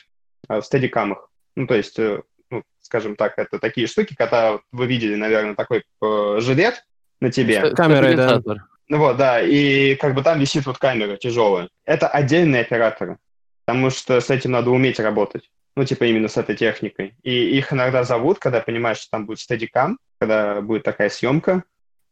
э, 0.49 0.59
в 0.59 0.63
стадикамах. 0.63 1.29
Ну, 1.55 1.67
то 1.67 1.75
есть, 1.75 1.97
э, 1.97 2.21
ну, 2.49 2.63
скажем 2.81 3.15
так, 3.15 3.37
это 3.37 3.59
такие 3.59 3.87
штуки, 3.87 4.15
когда 4.15 4.59
вы 4.71 4.85
видели, 4.85 5.15
наверное, 5.15 5.55
такой 5.55 5.83
э, 6.01 6.37
жилет 6.39 6.85
на 7.21 7.31
тебе. 7.31 7.71
Камерой, 7.71 8.15
да. 8.15 8.41
Ну 8.89 8.97
вот, 8.97 9.17
да, 9.17 9.41
и 9.41 9.95
как 9.95 10.13
бы 10.13 10.21
там 10.21 10.39
висит 10.39 10.65
вот 10.65 10.77
камера 10.77 11.15
тяжелая. 11.17 11.69
Это 11.85 12.07
отдельные 12.07 12.61
операторы, 12.61 13.17
потому 13.65 13.89
что 13.89 14.19
с 14.19 14.29
этим 14.29 14.51
надо 14.51 14.71
уметь 14.71 14.99
работать. 14.99 15.49
Ну, 15.75 15.85
типа 15.85 16.03
именно 16.05 16.27
с 16.27 16.37
этой 16.37 16.55
техникой. 16.55 17.15
И 17.23 17.57
их 17.57 17.73
иногда 17.73 18.03
зовут, 18.03 18.39
когда 18.39 18.61
понимаешь, 18.61 18.97
что 18.97 19.11
там 19.11 19.25
будет 19.25 19.39
стадикам, 19.39 19.97
когда 20.19 20.61
будет 20.61 20.83
такая 20.83 21.09
съемка, 21.09 21.63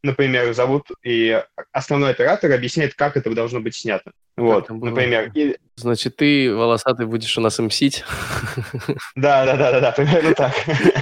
например, 0.02 0.52
зовут, 0.52 0.88
и 1.04 1.40
основной 1.70 2.10
оператор 2.10 2.50
объясняет, 2.50 2.94
как 2.94 3.16
это 3.16 3.32
должно 3.34 3.60
быть 3.60 3.76
снято. 3.76 4.10
Вот, 4.36 4.68
например, 4.70 5.30
и- 5.34 5.56
Значит, 5.76 6.16
ты, 6.16 6.54
волосатый, 6.54 7.06
будешь 7.06 7.36
у 7.38 7.40
нас 7.40 7.58
мсить. 7.58 8.04
Да, 9.14 9.44
да, 9.46 9.56
да, 9.56 9.72
да, 9.72 9.80
да, 9.80 9.92
примерно 9.92 10.34
так. 10.34 10.52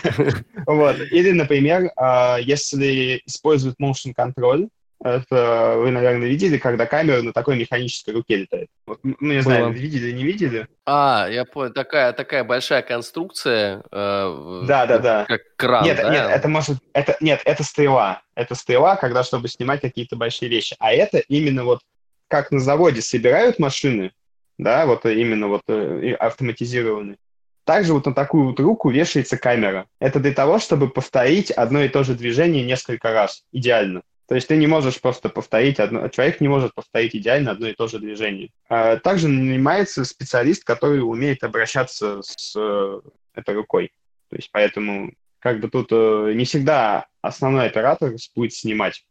Вот. 0.66 0.96
Или, 1.10 1.30
например, 1.32 1.90
а, 1.96 2.38
если 2.40 3.22
используют 3.26 3.76
motion 3.80 4.14
control, 4.16 4.68
это 5.02 5.76
вы, 5.78 5.90
наверное, 5.90 6.28
видели, 6.28 6.58
когда 6.58 6.84
камера 6.84 7.22
на 7.22 7.32
такой 7.32 7.56
механической 7.56 8.10
руке 8.10 8.36
летает. 8.36 8.68
Вот, 8.86 9.00
ну, 9.02 9.16
не 9.20 9.40
знаю, 9.40 9.66
Было. 9.68 9.72
видели, 9.72 10.12
не 10.12 10.24
видели? 10.24 10.68
А, 10.84 11.26
я 11.30 11.44
понял. 11.46 11.72
Такая, 11.72 12.12
такая 12.12 12.44
большая 12.44 12.82
конструкция. 12.82 13.82
э, 13.90 14.62
Да, 14.66 14.86
да, 14.86 14.98
да. 14.98 15.24
Как 15.26 15.40
кран, 15.56 15.84
Нет, 15.84 15.96
да? 15.96 16.10
нет, 16.10 16.30
это 16.30 16.48
может, 16.48 16.78
это 16.92 17.16
нет, 17.20 17.40
это 17.44 17.64
стрела, 17.64 18.22
это 18.34 18.54
стрела, 18.54 18.96
когда 18.96 19.22
чтобы 19.24 19.48
снимать 19.48 19.80
какие-то 19.80 20.16
большие 20.16 20.50
вещи. 20.50 20.76
А 20.78 20.92
это 20.92 21.18
именно 21.18 21.64
вот 21.64 21.80
как 22.28 22.50
на 22.52 22.60
заводе 22.60 23.00
собирают 23.00 23.58
машины, 23.58 24.12
да, 24.58 24.84
вот 24.84 25.06
именно 25.06 25.48
вот 25.48 25.62
э, 25.68 26.12
автоматизированные. 26.18 27.16
Также 27.64 27.94
вот 27.94 28.04
на 28.06 28.14
такую 28.14 28.48
вот 28.48 28.60
руку 28.60 28.90
вешается 28.90 29.38
камера. 29.38 29.86
Это 29.98 30.18
для 30.20 30.32
того, 30.32 30.58
чтобы 30.58 30.88
повторить 30.90 31.50
одно 31.50 31.82
и 31.82 31.88
то 31.88 32.02
же 32.02 32.14
движение 32.14 32.64
несколько 32.64 33.12
раз, 33.12 33.44
идеально. 33.52 34.02
То 34.30 34.36
есть 34.36 34.46
ты 34.46 34.56
не 34.56 34.68
можешь 34.68 35.00
просто 35.00 35.28
повторить 35.28 35.80
одно, 35.80 36.06
человек 36.06 36.40
не 36.40 36.46
может 36.46 36.72
повторить 36.72 37.16
идеально 37.16 37.50
одно 37.50 37.66
и 37.66 37.74
то 37.74 37.88
же 37.88 37.98
движение. 37.98 38.50
А 38.68 38.96
также 38.96 39.26
нанимается 39.26 40.04
специалист, 40.04 40.62
который 40.62 41.00
умеет 41.00 41.42
обращаться 41.42 42.20
с 42.22 42.54
э, 42.56 43.00
этой 43.34 43.56
рукой. 43.56 43.90
То 44.28 44.36
есть 44.36 44.50
поэтому 44.52 45.12
как 45.40 45.58
бы 45.58 45.68
тут 45.68 45.88
э, 45.90 46.32
не 46.36 46.44
всегда 46.44 47.06
основной 47.22 47.66
оператор 47.66 48.12
будет 48.36 48.54
снимать. 48.54 49.04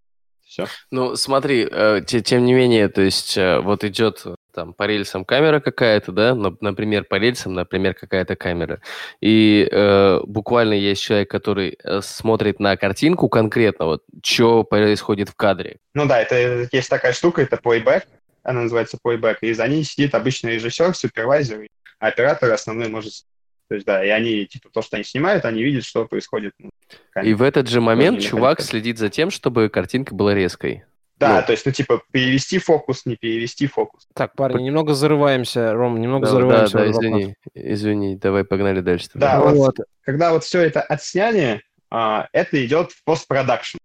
Все. 0.45 0.67
Ну, 0.89 1.17
смотри, 1.17 1.67
э, 1.69 2.01
те- 2.07 2.21
тем 2.21 2.45
не 2.45 2.53
менее, 2.53 2.88
то 2.88 3.01
есть 3.01 3.35
вот 3.35 3.83
идет 3.83 4.25
там 4.60 4.74
по 4.74 4.84
рельсам 4.88 5.24
камера 5.24 5.62
какая-то, 5.62 6.12
да, 6.12 6.36
на- 6.36 6.58
например, 6.60 7.06
по 7.06 7.16
рельсам, 7.16 7.54
например, 7.54 7.94
какая-то 7.94 8.36
камера, 8.36 8.82
и 9.22 9.66
э, 9.72 10.20
буквально 10.25 10.74
есть 10.74 11.01
человек, 11.01 11.32
который 11.32 11.78
э, 11.82 12.01
смотрит 12.01 12.60
на 12.60 12.75
картинку 12.75 13.30
конкретно, 13.30 13.86
вот, 13.86 14.04
что 14.22 14.66
происходит 14.66 15.30
в 15.30 15.36
кадре. 15.36 15.78
Ну 15.94 16.06
да, 16.08 16.22
это 16.22 16.68
есть 16.74 16.89
такая 16.89 17.13
штука, 17.13 17.42
это 17.42 17.56
playback, 17.56 18.04
она 18.44 18.63
называется 18.63 18.98
playback, 19.01 19.38
и 19.39 19.54
за 19.54 19.66
ней 19.70 19.86
сидит 19.86 20.13
обычный 20.13 20.56
режиссер, 20.56 20.94
супервайзер, 20.94 21.68
а 22.00 22.08
оператор 22.08 22.51
основной 22.51 22.89
может... 22.89 23.13
То 23.70 23.75
есть 23.75 23.86
да, 23.86 24.04
и 24.04 24.10
они, 24.10 24.46
типа, 24.46 24.70
то, 24.74 24.82
что 24.82 24.98
они 24.98 25.06
снимают, 25.06 25.46
они 25.46 25.63
видят, 25.63 25.86
что 25.86 26.06
происходит. 26.06 26.54
ну. 26.60 26.70
И 27.24 27.34
в 27.34 27.44
этот 27.44 27.70
же 27.70 27.80
момент 27.80 28.20
чувак 28.20 28.62
следит 28.62 28.98
за 28.98 29.10
тем, 29.10 29.30
чтобы 29.30 29.70
картинка 29.70 30.16
была 30.16 30.34
резкой. 30.34 30.84
Да, 31.19 31.41
ну. 31.41 31.45
то 31.45 31.51
есть, 31.51 31.65
ну, 31.65 31.71
типа, 31.73 32.01
перевести 32.11 32.59
фокус, 32.59 33.05
не 33.05 33.17
перевести 33.17 33.67
фокус. 33.67 34.07
Так, 34.13 34.35
парни, 34.35 34.63
немного 34.63 34.93
зарываемся, 34.93 35.73
Ром, 35.73 35.99
немного 35.99 36.25
Да, 36.25 36.31
зарываемся. 36.31 36.77
да, 36.77 36.85
вопрос. 36.85 36.97
извини, 36.97 37.35
извини, 37.53 38.15
давай 38.15 38.45
погнали 38.45 38.79
дальше. 38.79 39.09
Да, 39.13 39.38
Ну 39.39 39.45
вот 39.45 39.55
вот. 39.57 39.75
когда 40.01 40.31
вот 40.31 40.45
все 40.45 40.61
это 40.61 40.81
отсняли, 40.81 41.61
а, 41.91 42.27
это 42.31 42.65
идет 42.65 42.91
в 42.91 43.03
постпродакшн. 43.03 43.77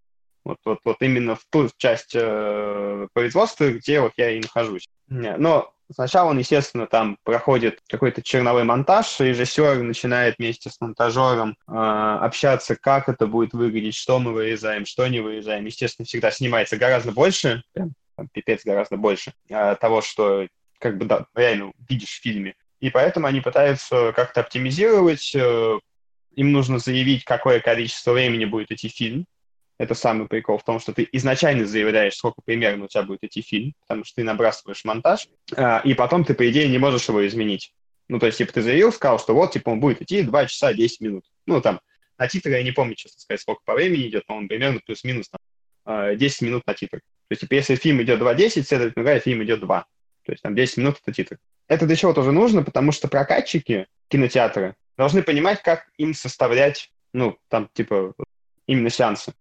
Вот, 0.45 0.59
вот, 0.65 0.79
вот 0.85 0.97
именно 1.01 1.37
в 1.37 1.45
ту 1.51 1.71
часть 1.79 2.13
э, 2.15 3.09
производства, 3.15 3.71
где 3.71 4.01
вот 4.01 4.13
я 4.19 4.31
и 4.31 4.41
нахожусь. 4.41 4.87
Не, 5.09 5.37
Но 5.39 5.74
сначала 5.93 6.31
он, 6.31 6.39
естественно, 6.39 6.87
там 6.87 7.19
проходит 7.25 7.81
какой-то 7.89 8.23
черновой 8.23 8.65
монтаж, 8.65 9.21
режиссер 9.21 9.83
начинает 9.83 10.37
вместе 10.39 10.71
с 10.71 10.81
монтажером 10.81 11.57
э, 11.67 11.73
общаться, 11.73 12.77
как 12.77 13.09
это 13.09 13.27
будет 13.27 13.53
выглядеть, 13.53 13.95
что 13.95 14.19
мы 14.19 14.33
вырезаем, 14.33 14.87
что 14.87 15.07
не 15.07 15.21
вырезаем. 15.21 15.65
Естественно, 15.65 16.07
всегда 16.07 16.31
снимается 16.31 16.77
гораздо 16.77 17.13
больше, 17.13 17.63
прям 17.73 17.93
там, 18.17 18.29
пипец 18.33 18.65
гораздо 18.65 18.97
больше 18.97 19.33
э, 19.49 19.77
того, 19.77 20.01
что 20.01 20.47
как 20.79 20.99
бы 20.99 21.07
да, 21.07 21.27
реально 21.35 21.73
видишь 21.89 22.19
в 22.19 22.23
фильме. 22.23 22.55
И 22.81 22.91
поэтому 22.91 23.27
они 23.27 23.41
пытаются 23.41 24.13
как-то 24.13 24.41
оптимизировать, 24.41 25.35
э, 25.35 25.79
им 26.35 26.53
нужно 26.53 26.79
заявить, 26.79 27.25
какое 27.25 27.61
количество 27.61 28.13
времени 28.13 28.45
будет 28.45 28.71
идти 28.73 28.89
фильм. 28.89 29.27
Это 29.79 29.95
самый 29.95 30.29
прикол 30.29 30.59
в 30.59 30.65
том, 30.65 30.79
что 30.79 30.93
ты 30.93 31.09
изначально 31.13 31.67
заявляешь, 31.67 32.15
сколько 32.15 32.41
примерно 32.45 32.85
у 32.85 32.89
тебя 32.89 33.03
будет 33.03 33.25
идти 33.25 33.43
фильм, 33.43 33.75
потому 33.81 34.05
что 34.05 34.17
ты 34.17 34.25
набрасываешь 34.25 34.85
монтаж, 34.85 35.29
а, 35.57 35.81
и 35.85 35.95
потом 35.95 36.25
ты, 36.25 36.35
по 36.35 36.49
идее, 36.49 36.69
не 36.69 36.79
можешь 36.79 37.09
его 37.09 37.27
изменить. 37.27 37.73
Ну, 38.09 38.19
то 38.19 38.27
есть, 38.27 38.39
типа, 38.39 38.53
ты 38.53 38.63
заявил, 38.63 38.93
сказал, 38.93 39.19
что 39.19 39.35
вот, 39.35 39.53
типа, 39.53 39.71
он 39.71 39.81
будет 39.81 40.01
идти 40.03 40.23
2 40.23 40.47
часа 40.47 40.73
10 40.73 41.01
минут. 41.01 41.25
Ну, 41.47 41.61
там, 41.61 41.81
на 42.19 42.29
титры 42.29 42.53
я 42.53 42.63
не 42.63 42.71
помню, 42.71 42.95
честно 42.95 43.21
сказать, 43.21 43.41
сколько 43.41 43.63
по 43.65 43.75
времени 43.75 44.09
идет, 44.09 44.25
но 44.29 44.37
он 44.37 44.47
примерно 44.47 44.81
плюс-минус 44.85 45.29
там, 45.29 45.41
а, 45.85 46.15
10 46.15 46.43
минут 46.43 46.67
на 46.67 46.75
титр. 46.75 46.99
То 46.99 47.31
есть, 47.31 47.41
типа, 47.41 47.55
если 47.55 47.75
фильм 47.75 48.01
идет 48.03 48.21
2.10, 48.21 48.67
следовательно, 48.69 49.03
говоря, 49.03 49.21
фильм 49.21 49.43
идет 49.43 49.61
2. 49.61 49.87
То 50.25 50.33
есть, 50.33 50.43
там 50.43 50.55
10 50.55 50.77
минут— 50.77 50.97
это 51.03 51.13
титр. 51.13 51.39
Это 51.67 51.87
для 51.87 51.97
чего 51.97 52.13
тоже 52.13 52.31
нужно, 52.31 52.63
потому 52.63 52.93
что 52.93 53.09
прокатчики 53.09 53.87
кинотеатры 54.09 54.77
должны 54.97 55.23
понимать, 55.23 55.63
как 55.63 55.89
им 55.97 56.15
составлять, 56.15 56.91
ну, 57.13 57.39
там, 57.49 57.69
типа, 57.73 58.15
именно 58.67 58.91
сеансы. 58.91 59.33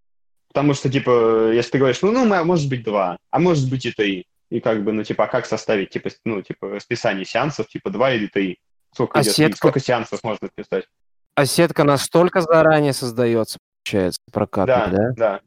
Потому 0.54 0.76
что, 0.76 0.90
типа, 0.90 1.52
если 1.52 1.72
ты 1.72 1.78
говоришь, 1.80 2.02
ну, 2.04 2.12
ну, 2.12 2.32
м- 2.32 2.48
может 2.48 2.70
быть, 2.70 2.84
два, 2.84 3.18
а 3.32 3.40
может 3.40 3.70
быть 3.70 3.86
и 3.88 3.92
три. 3.92 4.26
И 4.52 4.60
как 4.60 4.84
бы, 4.84 4.92
ну, 4.94 5.04
типа, 5.04 5.24
а 5.26 5.28
как 5.28 5.48
составить, 5.48 5.90
типа, 5.90 6.12
ну, 6.26 6.44
типа, 6.44 6.70
расписание 6.70 7.26
сеансов, 7.26 7.68
типа, 7.68 7.90
два 7.90 8.14
или 8.14 8.28
три? 8.28 8.60
Сколько, 8.94 9.18
А 9.18 9.24
идет, 9.24 9.34
сетка? 9.34 9.58
сколько 9.58 9.80
сеансов 9.80 10.24
можно 10.24 10.48
расписать? 10.48 10.86
А 11.34 11.46
сетка 11.48 11.84
настолько 11.84 12.42
заранее 12.42 12.94
создается, 12.94 13.58
получается, 13.84 14.20
прокатная, 14.32 14.88
Да, 14.88 15.14
да? 15.16 15.42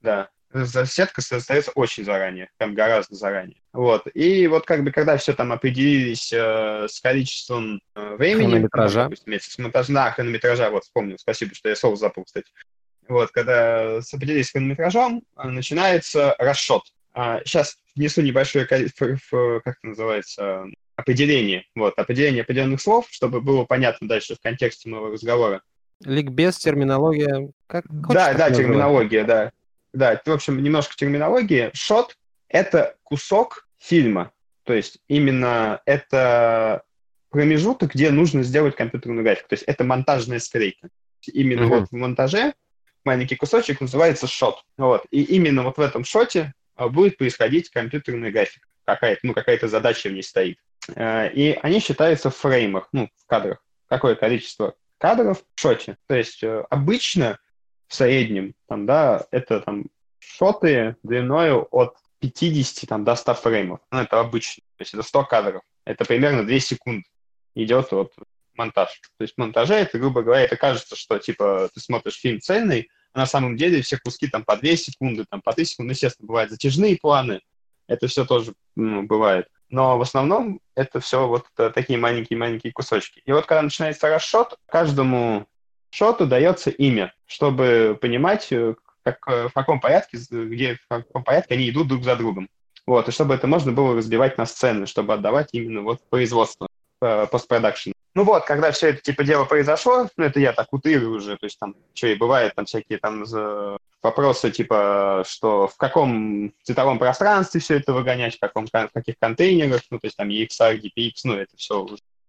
да, 0.00 0.28
да. 0.54 0.86
Сетка 0.86 1.20
создается 1.20 1.72
очень 1.74 2.06
заранее, 2.06 2.48
прям 2.56 2.72
гораздо 2.74 3.14
заранее. 3.14 3.60
Вот. 3.74 4.06
И 4.14 4.46
вот 4.46 4.64
как 4.64 4.82
бы, 4.84 4.90
когда 4.90 5.18
все 5.18 5.34
там 5.34 5.52
определились 5.52 6.32
э, 6.32 6.86
с 6.88 6.98
количеством 7.02 7.82
э, 7.94 8.16
времени... 8.16 8.52
Хронометража. 8.52 9.10
с 9.38 9.58
монтажом, 9.58 9.94
да, 9.96 10.10
хронометража, 10.12 10.70
вот 10.70 10.84
вспомнил, 10.84 11.18
спасибо, 11.18 11.54
что 11.54 11.68
я 11.68 11.76
соус 11.76 12.00
запал, 12.00 12.24
кстати. 12.24 12.50
Вот, 13.08 13.30
когда 13.30 14.00
с- 14.00 14.12
определились 14.14 14.50
хронометражом, 14.50 15.22
э, 15.36 15.48
начинается 15.48 16.34
расшот. 16.38 16.82
сейчас 17.46 17.78
внесу 17.94 18.20
небольшое 18.20 18.66
количество, 18.66 19.60
как 19.64 19.78
это 19.78 19.86
называется, 19.86 20.66
определение. 20.96 21.64
Вот, 21.74 21.98
определение 21.98 22.42
определенных 22.42 22.82
слов, 22.82 23.06
чтобы 23.10 23.40
было 23.40 23.64
понятно 23.64 24.06
дальше 24.06 24.34
в 24.34 24.40
контексте 24.40 24.90
моего 24.90 25.08
разговора. 25.12 25.62
Ликбез, 26.04 26.58
терминология, 26.58 27.50
как 27.66 27.86
Да, 27.88 28.02
хочешь, 28.06 28.22
да, 28.22 28.32
называй. 28.32 28.52
терминология, 28.54 29.24
да. 29.24 29.52
Да, 29.94 30.20
в 30.26 30.30
общем, 30.30 30.62
немножко 30.62 30.94
терминологии. 30.94 31.70
Шот— 31.72 32.18
это 32.48 32.96
кусок 33.02 33.66
фильма. 33.78 34.30
То 34.64 34.74
есть 34.74 34.98
именно 35.08 35.80
это 35.86 36.82
промежуток, 37.30 37.94
где 37.94 38.10
нужно 38.10 38.42
сделать 38.42 38.76
компьютерную 38.76 39.24
графику. 39.24 39.48
То 39.48 39.54
есть 39.54 39.64
это 39.66 39.84
монтажная 39.84 40.38
скрейка. 40.38 40.88
Именно 41.32 41.62
Мгм. 41.62 41.70
вот 41.80 41.88
в 41.88 41.92
монтаже 41.92 42.52
маленький 43.06 43.36
кусочек 43.36 43.80
называется 43.80 44.26
шот. 44.26 44.62
Вот. 44.76 45.06
И 45.10 45.22
именно 45.22 45.62
вот 45.62 45.78
в 45.78 45.80
этом 45.80 46.04
шоте 46.04 46.52
а, 46.74 46.88
будет 46.88 47.16
происходить 47.16 47.70
компьютерная 47.70 48.30
графика. 48.30 48.66
Какая-то, 48.84 49.20
ну, 49.22 49.34
какая-то 49.34 49.68
задача 49.68 50.08
в 50.08 50.12
ней 50.12 50.22
стоит. 50.22 50.58
Э, 50.94 51.30
И 51.32 51.58
они 51.62 51.80
считаются 51.80 52.30
в 52.30 52.36
фреймах, 52.36 52.88
ну, 52.92 53.08
в 53.16 53.26
кадрах. 53.26 53.64
Какое 53.88 54.14
количество 54.14 54.74
кадров 54.98 55.42
в 55.54 55.60
шоте. 55.60 55.96
То 56.06 56.14
есть 56.14 56.42
э, 56.42 56.64
обычно 56.70 57.38
в 57.88 57.94
среднем, 57.94 58.54
там, 58.68 58.86
да, 58.86 59.26
это 59.30 59.60
там 59.60 59.86
шоты 60.18 60.96
длиною 61.02 61.66
от 61.70 61.96
50 62.20 62.88
там, 62.88 63.04
до 63.04 63.14
100 63.14 63.34
фреймов. 63.34 63.80
Ну, 63.90 64.00
это 64.00 64.20
обычно. 64.20 64.62
То 64.76 64.82
есть 64.82 64.94
это 64.94 65.02
100 65.02 65.24
кадров. 65.24 65.62
Это 65.84 66.04
примерно 66.04 66.44
2 66.44 66.58
секунды 66.58 67.04
идет 67.54 67.90
вот 67.92 68.12
монтаж. 68.56 69.00
То 69.18 69.22
есть 69.22 69.36
монтаже 69.36 69.74
это, 69.74 69.98
грубо 69.98 70.22
говоря, 70.22 70.42
это 70.42 70.56
кажется, 70.56 70.96
что 70.96 71.18
типа 71.18 71.68
ты 71.72 71.80
смотришь 71.80 72.20
фильм 72.20 72.40
цельный, 72.40 72.88
а 73.16 73.20
на 73.20 73.26
самом 73.26 73.56
деле 73.56 73.80
все 73.80 73.96
куски 73.96 74.28
там 74.28 74.44
по 74.44 74.56
2 74.56 74.76
секунды, 74.76 75.24
там 75.28 75.40
по 75.40 75.54
3 75.54 75.64
секунды, 75.64 75.94
естественно, 75.94 76.26
бывают 76.26 76.50
затяжные 76.50 76.98
планы, 76.98 77.40
это 77.88 78.08
все 78.08 78.26
тоже 78.26 78.52
ну, 78.76 79.04
бывает. 79.04 79.48
Но 79.70 79.96
в 79.96 80.02
основном 80.02 80.60
это 80.74 81.00
все 81.00 81.26
вот 81.26 81.46
э, 81.56 81.70
такие 81.74 81.98
маленькие-маленькие 81.98 82.74
кусочки. 82.74 83.22
И 83.24 83.32
вот 83.32 83.46
когда 83.46 83.62
начинается 83.62 84.10
расшот, 84.10 84.58
каждому 84.66 85.46
шоту 85.90 86.26
дается 86.26 86.68
имя, 86.68 87.14
чтобы 87.24 87.98
понимать, 87.98 88.52
э, 88.52 88.74
как, 89.02 89.26
э, 89.28 89.48
в 89.48 89.52
каком 89.54 89.80
порядке, 89.80 90.18
где, 90.30 90.74
в 90.74 90.88
каком 90.88 91.24
порядке 91.24 91.54
они 91.54 91.70
идут 91.70 91.88
друг 91.88 92.04
за 92.04 92.16
другом. 92.16 92.50
Вот, 92.86 93.08
и 93.08 93.12
чтобы 93.12 93.34
это 93.34 93.46
можно 93.46 93.72
было 93.72 93.96
разбивать 93.96 94.36
на 94.36 94.44
сцены, 94.44 94.84
чтобы 94.84 95.14
отдавать 95.14 95.48
именно 95.52 95.80
вот 95.80 96.06
производство, 96.10 96.65
постпродакшн. 96.98 97.92
Ну 98.14 98.24
вот, 98.24 98.44
когда 98.46 98.70
все 98.72 98.88
это 98.88 99.02
типа 99.02 99.24
дело 99.24 99.44
произошло, 99.44 100.08
ну 100.16 100.24
это 100.24 100.40
я 100.40 100.52
так 100.52 100.72
утрирую 100.72 101.16
уже, 101.16 101.36
то 101.36 101.44
есть 101.44 101.58
там 101.58 101.74
что 101.92 102.06
и 102.06 102.14
бывает, 102.14 102.54
там 102.54 102.64
всякие 102.64 102.98
там 102.98 103.24
вопросы 104.02 104.50
типа, 104.50 105.22
что 105.28 105.68
в 105.68 105.76
каком 105.76 106.52
цветовом 106.62 106.98
пространстве 106.98 107.60
все 107.60 107.76
это 107.76 107.92
выгонять, 107.92 108.36
в, 108.36 108.40
каком, 108.40 108.66
в 108.66 108.92
каких 108.94 109.18
контейнерах, 109.18 109.82
ну 109.90 109.98
то 109.98 110.06
есть 110.06 110.16
там 110.16 110.28
EXR, 110.28 110.80
DPX, 110.80 111.12
ну 111.24 111.34
это 111.34 111.56
все 111.56 111.86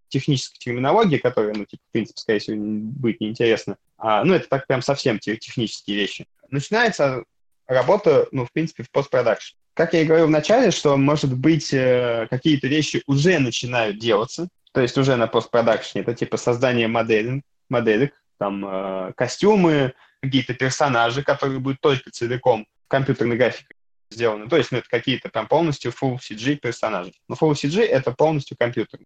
техническая 0.10 0.60
терминология, 0.60 1.20
которая, 1.20 1.54
ну 1.54 1.66
типа, 1.66 1.84
в 1.88 1.92
принципе, 1.92 2.20
скорее 2.20 2.40
всего, 2.40 2.58
будет 2.58 3.20
неинтересна. 3.22 3.78
А, 3.98 4.24
ну 4.24 4.34
это 4.34 4.48
так 4.48 4.68
прям 4.68 4.82
совсем 4.82 5.20
технические 5.20 5.98
вещи. 5.98 6.28
Начинается 6.50 7.24
работа, 7.68 8.28
ну 8.32 8.46
в 8.46 8.52
принципе, 8.52 8.84
в 8.84 8.92
постпродакшн. 8.92 9.56
Как 9.74 9.94
я 9.94 10.02
и 10.02 10.06
говорил 10.06 10.28
в 10.28 10.32
начале, 10.32 10.72
что, 10.72 10.98
может 10.98 11.38
быть, 11.38 11.72
э, 11.72 12.26
какие-то 12.30 12.68
вещи 12.68 13.04
уже 13.06 13.38
начинают 13.38 14.00
делаться, 14.00 14.48
то 14.78 14.82
есть 14.84 14.96
уже 14.96 15.16
на 15.16 15.26
постпродакшне, 15.26 16.02
это 16.02 16.14
типа 16.14 16.38
создание 16.38 16.88
моделей, 16.88 17.42
моделек, 17.68 18.14
там 18.38 18.64
э, 18.64 19.14
костюмы, 19.18 19.96
какие-то 20.22 20.54
персонажи, 20.54 21.24
которые 21.24 21.58
будут 21.60 21.82
только 21.82 22.12
целиком 22.12 22.68
компьютерной 22.88 23.38
графикой 23.38 23.76
сделаны. 24.12 24.48
То 24.48 24.56
есть 24.56 24.72
ну, 24.72 24.78
это 24.78 24.88
какие-то 24.88 25.30
прям 25.30 25.48
полностью 25.48 25.92
full 25.92 26.20
CG 26.20 26.58
персонажи. 26.58 27.12
Но 27.28 27.34
full 27.34 27.54
CG 27.54 27.82
это 27.86 28.12
полностью 28.12 28.56
компьютер. 28.56 29.00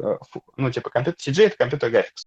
Э, 0.00 0.16
ну, 0.56 0.72
типа 0.72 0.90
computer 0.90 1.20
CG 1.20 1.46
это 1.46 1.56
computer 1.56 1.90
graphics. 1.90 2.26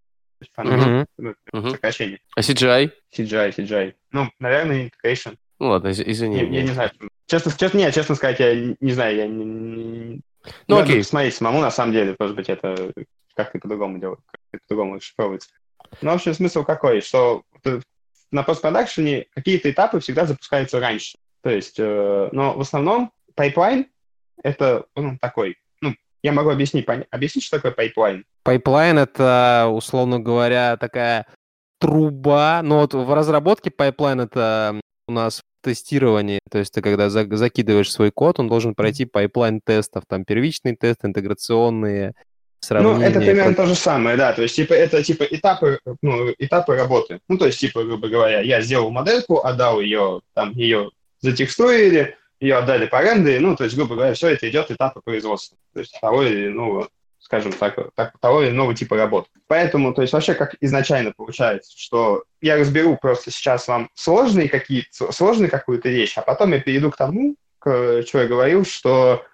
Uh-huh. 0.56 1.06
Ну, 1.18 1.36
uh-huh. 1.52 1.72
Сокращение. 1.72 2.20
А 2.38 2.40
CGI? 2.40 2.94
CGI, 3.14 3.58
CGI. 3.58 3.94
Ну, 4.14 4.32
наверное, 4.40 4.90
integration. 4.90 5.36
Ну 5.60 5.68
ладно, 5.68 5.92
извини. 5.92 6.38
Я, 6.38 6.44
я 6.44 6.62
не 6.62 6.72
знаю. 6.72 6.92
Честно, 7.28 7.52
честно, 7.52 7.78
нет, 7.78 7.94
честно 7.94 8.16
сказать, 8.16 8.40
я 8.40 8.56
не 8.80 8.92
знаю, 8.94 9.18
я 9.18 9.28
не, 9.28 10.22
ну, 10.68 10.78
окей. 10.78 11.04
Смотреть 11.04 11.36
самому, 11.36 11.62
на 11.62 11.72
самом 11.72 11.94
деле, 11.94 12.16
может 12.20 12.36
быть, 12.36 12.50
это 12.50 12.94
как-то 13.36 13.60
по-другому 13.60 14.00
делать, 14.00 14.20
как-то 14.32 14.60
по-другому 14.68 15.00
шифровывается. 15.02 15.50
Но, 16.02 16.12
в 16.12 16.16
общем, 16.16 16.34
смысл 16.34 16.64
какой, 16.64 17.02
что 17.02 17.44
на 18.32 18.44
постпродакшене 18.44 19.28
какие-то 19.34 19.70
этапы 19.72 20.00
всегда 20.00 20.26
запускаются 20.26 20.80
раньше. 20.80 21.18
То 21.42 21.50
есть, 21.50 21.76
э, 21.78 22.30
но 22.32 22.54
в 22.54 22.62
основном 22.62 23.12
пайплайн— 23.36 23.88
это 24.44 24.86
ну, 24.96 25.18
такой, 25.22 25.58
ну, 25.82 25.96
я 26.24 26.32
могу 26.32 26.50
объяснить, 26.50 26.88
объяснить, 27.12 27.44
что 27.44 27.58
такое 27.58 27.72
пайплайн. 27.72 28.26
Пайплайн— 28.44 28.98
это, 29.00 29.68
условно 29.72 30.20
говоря, 30.20 30.76
такая 30.78 31.28
труба, 31.80 32.62
но 32.64 32.80
вот 32.80 32.94
в 32.94 33.14
разработке 33.14 33.70
пайплайн— 33.70 34.20
это 34.22 34.82
у 35.08 35.12
нас 35.12 35.42
тестировании, 35.66 36.40
то 36.50 36.60
есть 36.60 36.74
ты 36.74 36.82
когда 36.82 37.10
за, 37.10 37.28
закидываешь 37.36 37.92
свой 37.92 38.12
код, 38.12 38.40
он 38.40 38.48
должен 38.48 38.76
пройти 38.76 39.06
пайплайн 39.06 39.62
тестов, 39.62 40.04
там 40.08 40.24
первичный 40.24 40.76
тест, 40.76 41.04
интеграционные, 41.04 42.14
сравнения. 42.60 42.98
Ну, 42.98 43.02
это 43.02 43.20
примерно 43.20 43.56
то 43.56 43.66
же 43.66 43.76
самое, 43.76 44.18
да, 44.18 44.34
то 44.34 44.42
есть 44.44 44.56
типа 44.56 44.74
это 44.74 45.04
типа 45.04 45.24
этапы, 45.24 45.80
ну, 46.02 46.32
этапы 46.38 46.76
работы. 46.76 47.20
Ну, 47.28 47.38
то 47.38 47.48
есть 47.48 47.60
типа, 47.60 47.84
грубо 47.84 48.08
говоря, 48.08 48.42
я 48.42 48.62
сделал 48.62 48.92
модельку, 48.92 49.46
отдал 49.46 49.80
ее, 49.80 50.22
там, 50.34 50.52
ее 50.52 50.92
затекстурили, 51.22 52.16
ее 52.40 52.58
отдали 52.58 52.86
по 52.86 53.02
ренде, 53.02 53.40
ну, 53.40 53.56
то 53.56 53.64
есть, 53.64 53.76
грубо 53.76 53.96
говоря, 53.96 54.14
все 54.14 54.30
это 54.30 54.50
идет 54.50 54.72
этапы 54.72 55.02
производства. 55.04 55.58
То 55.74 55.80
есть 55.80 55.98
того 56.00 56.24
или 56.24 56.50
ну, 56.50 56.88
скажем 57.26 57.54
так, 57.54 57.76
так, 57.96 58.14
того 58.20 58.44
или 58.44 58.52
иного 58.52 58.76
типа 58.76 58.96
работы. 58.96 59.30
Поэтому, 59.48 59.96
то 59.96 60.04
есть 60.04 60.14
вообще 60.14 60.36
как 60.36 60.56
изначально 60.62 61.12
получается, 61.12 61.74
что 61.76 62.24
я 62.40 62.56
разберу 62.56 62.98
просто 63.02 63.32
сейчас 63.32 63.68
вам 63.68 63.90
сложные 63.96 64.48
какие-то, 64.48 65.12
сложные 65.12 65.50
какую-то 65.50 65.90
вещь, 65.90 66.14
а 66.18 66.22
потом 66.22 66.54
я 66.54 66.60
перейду 66.60 66.92
к 66.92 66.98
тому, 66.98 67.36
к, 67.58 68.04
что 68.06 68.22
я 68.22 68.28
говорил, 68.28 68.64
что, 68.64 69.26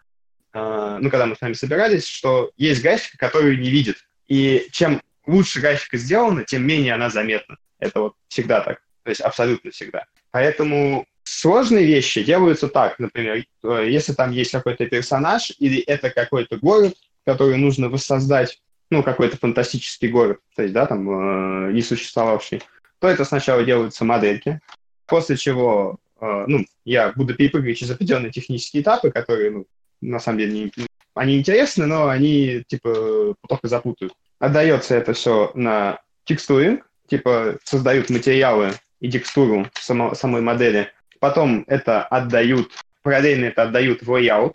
э, 0.54 0.98
ну, 1.02 1.10
когда 1.10 1.26
мы 1.26 1.36
с 1.36 1.42
вами 1.42 1.52
собирались, 1.52 2.08
что 2.08 2.52
есть 2.56 2.82
графика, 2.82 3.18
которую 3.18 3.60
не 3.60 3.70
видит. 3.70 3.98
И 4.30 4.70
чем 4.72 5.02
лучше 5.28 5.60
графика 5.60 5.98
сделана, 5.98 6.46
тем 6.46 6.66
менее 6.66 6.94
она 6.94 7.10
заметна. 7.10 7.58
Это 7.78 8.00
вот 8.00 8.14
всегда 8.30 8.62
так, 8.62 8.82
то 9.04 9.10
есть 9.10 9.20
абсолютно 9.20 9.72
всегда. 9.72 10.06
Поэтому 10.32 11.06
сложные 11.24 11.86
вещи 11.86 12.24
делаются 12.24 12.70
так, 12.70 13.00
например, 13.00 13.44
э, 13.64 13.88
если 13.90 14.14
там 14.14 14.32
есть 14.32 14.52
какой-то 14.52 14.86
персонаж 14.86 15.52
или 15.60 15.82
это 15.82 16.10
какой-то 16.10 16.56
город, 16.56 16.94
который 17.26 17.58
нужно 17.58 17.90
воссоздать, 17.90 18.62
ну, 18.90 19.04
какой-то 19.04 19.38
фантастический 19.38 20.10
город, 20.10 20.40
то 20.56 20.64
есть, 20.64 20.74
да, 20.74 20.86
там, 20.86 21.70
э, 21.70 21.72
не 21.74 21.82
существовавший, 21.82 22.62
то 23.00 23.08
это 23.08 23.26
сначала 23.26 23.64
делаются 23.64 24.06
модельки, 24.06 24.60
после 25.08 25.38
чего, 25.38 25.98
э, 26.20 26.44
ну, 26.48 26.66
я 26.86 27.12
буду 27.16 27.36
перепрыгивать 27.36 27.78
через 27.78 27.94
определенные 27.94 28.32
технические 28.32 28.84
этапы, 28.84 29.12
которые, 29.12 29.52
ну, 29.52 29.66
на 30.02 30.20
самом 30.20 30.40
деле, 30.40 30.54
не, 30.54 30.72
они 31.14 31.38
интересны, 31.38 31.86
но 31.86 32.08
они, 32.08 32.64
типа, 32.68 33.36
только 33.48 33.68
запутают. 33.68 34.14
Отдается 34.40 34.96
это 34.96 35.14
все 35.14 35.52
на 35.54 36.00
текстуринг, 36.26 36.90
типа, 37.08 37.58
создают 37.64 38.10
материалы 38.10 38.72
и 39.00 39.12
текстуру 39.12 39.68
само, 39.80 40.16
самой 40.16 40.42
модели. 40.42 40.92
Потом 41.20 41.66
это 41.68 42.04
отдают, 42.04 42.72
параллельно 43.04 43.46
это 43.46 43.64
отдают 43.64 44.02
в 44.02 44.12
layout. 44.12 44.54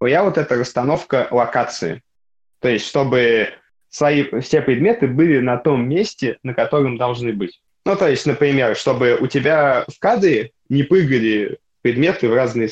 Layout— 0.00 0.34
это 0.36 0.54
расстановка 0.54 1.28
локации. 1.30 2.02
То 2.66 2.70
есть, 2.70 2.88
чтобы 2.88 3.50
свои, 3.90 4.24
все 4.40 4.60
предметы 4.60 5.06
были 5.06 5.38
на 5.38 5.56
том 5.56 5.88
месте, 5.88 6.38
на 6.42 6.52
котором 6.52 6.98
должны 6.98 7.32
быть. 7.32 7.60
Ну, 7.84 7.94
то 7.94 8.08
есть, 8.08 8.26
например, 8.26 8.74
чтобы 8.74 9.16
у 9.20 9.28
тебя 9.28 9.84
в 9.86 10.00
кадре 10.00 10.50
не 10.68 10.82
прыгали 10.82 11.58
предметы 11.82 12.28
в 12.28 12.34
разные, 12.34 12.68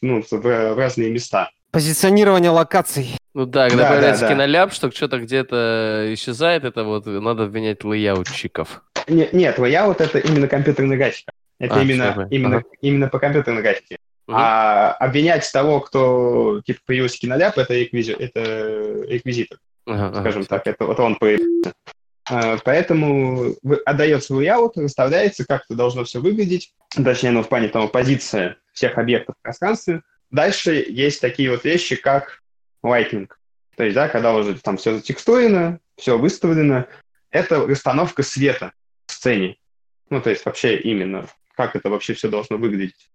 ну, 0.00 0.24
в 0.30 0.78
разные 0.78 1.10
места. 1.10 1.50
Позиционирование 1.72 2.50
локаций. 2.50 3.18
Ну 3.34 3.44
да, 3.44 3.68
когда 3.68 3.82
да, 3.82 3.90
появляется 3.90 4.22
да, 4.22 4.28
да. 4.28 4.34
киноляп, 4.34 4.72
что 4.72 4.90
что-то 4.90 5.18
где-то 5.18 6.08
исчезает, 6.14 6.64
это 6.64 6.84
вот 6.84 7.04
надо 7.04 7.44
обвинять 7.44 7.84
лейаутчиков. 7.84 8.82
Нет, 9.08 9.34
нет, 9.34 9.58
лейаут 9.58 10.00
это 10.00 10.20
именно 10.20 10.48
компьютерная 10.48 10.96
графика. 10.96 11.32
Это 11.58 11.74
а, 11.74 11.82
именно, 11.82 12.26
именно, 12.30 12.56
ага. 12.56 12.66
именно 12.80 13.08
по 13.08 13.18
компьютерной 13.18 13.60
графике. 13.60 13.98
А 14.28 14.92
обвинять 14.92 15.50
того, 15.50 15.80
кто 15.80 16.60
типа 16.64 16.80
появился 16.86 17.18
киноляп, 17.18 17.56
это, 17.56 17.74
реквизи... 17.74 18.12
это 18.12 19.04
реквизитор. 19.08 19.58
Ага, 19.86 20.20
скажем 20.20 20.42
ага. 20.42 20.48
так, 20.48 20.66
это 20.66 20.84
вот 20.84 21.00
он 21.00 21.16
появился. 21.16 21.72
А, 22.30 22.58
поэтому 22.62 23.54
отдается 23.86 24.34
layout, 24.34 24.72
расставляется, 24.76 25.46
как 25.46 25.64
это 25.64 25.74
должно 25.74 26.04
все 26.04 26.20
выглядеть, 26.20 26.74
точнее, 26.94 27.30
ну, 27.30 27.42
в 27.42 27.48
плане 27.48 27.68
того, 27.68 27.88
позиция 27.88 28.56
всех 28.72 28.98
объектов 28.98 29.36
в 29.38 29.42
пространстве. 29.42 30.02
Дальше 30.30 30.84
есть 30.86 31.22
такие 31.22 31.50
вот 31.50 31.64
вещи, 31.64 31.96
как 31.96 32.42
lighting. 32.84 33.28
То 33.76 33.84
есть, 33.84 33.94
да, 33.94 34.08
когда 34.08 34.34
уже 34.34 34.58
там 34.58 34.76
все 34.76 34.96
затекстурено, 34.96 35.78
все 35.96 36.18
выставлено, 36.18 36.86
это 37.30 37.66
расстановка 37.66 38.22
света 38.22 38.72
в 39.06 39.12
сцене. 39.12 39.56
Ну, 40.10 40.20
то 40.20 40.30
есть 40.30 40.44
вообще 40.44 40.76
именно, 40.76 41.26
как 41.56 41.76
это 41.76 41.88
вообще 41.88 42.14
все 42.14 42.28
должно 42.28 42.56
выглядеть 42.56 43.08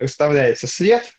выставляется 0.00 0.66
свет, 0.66 1.14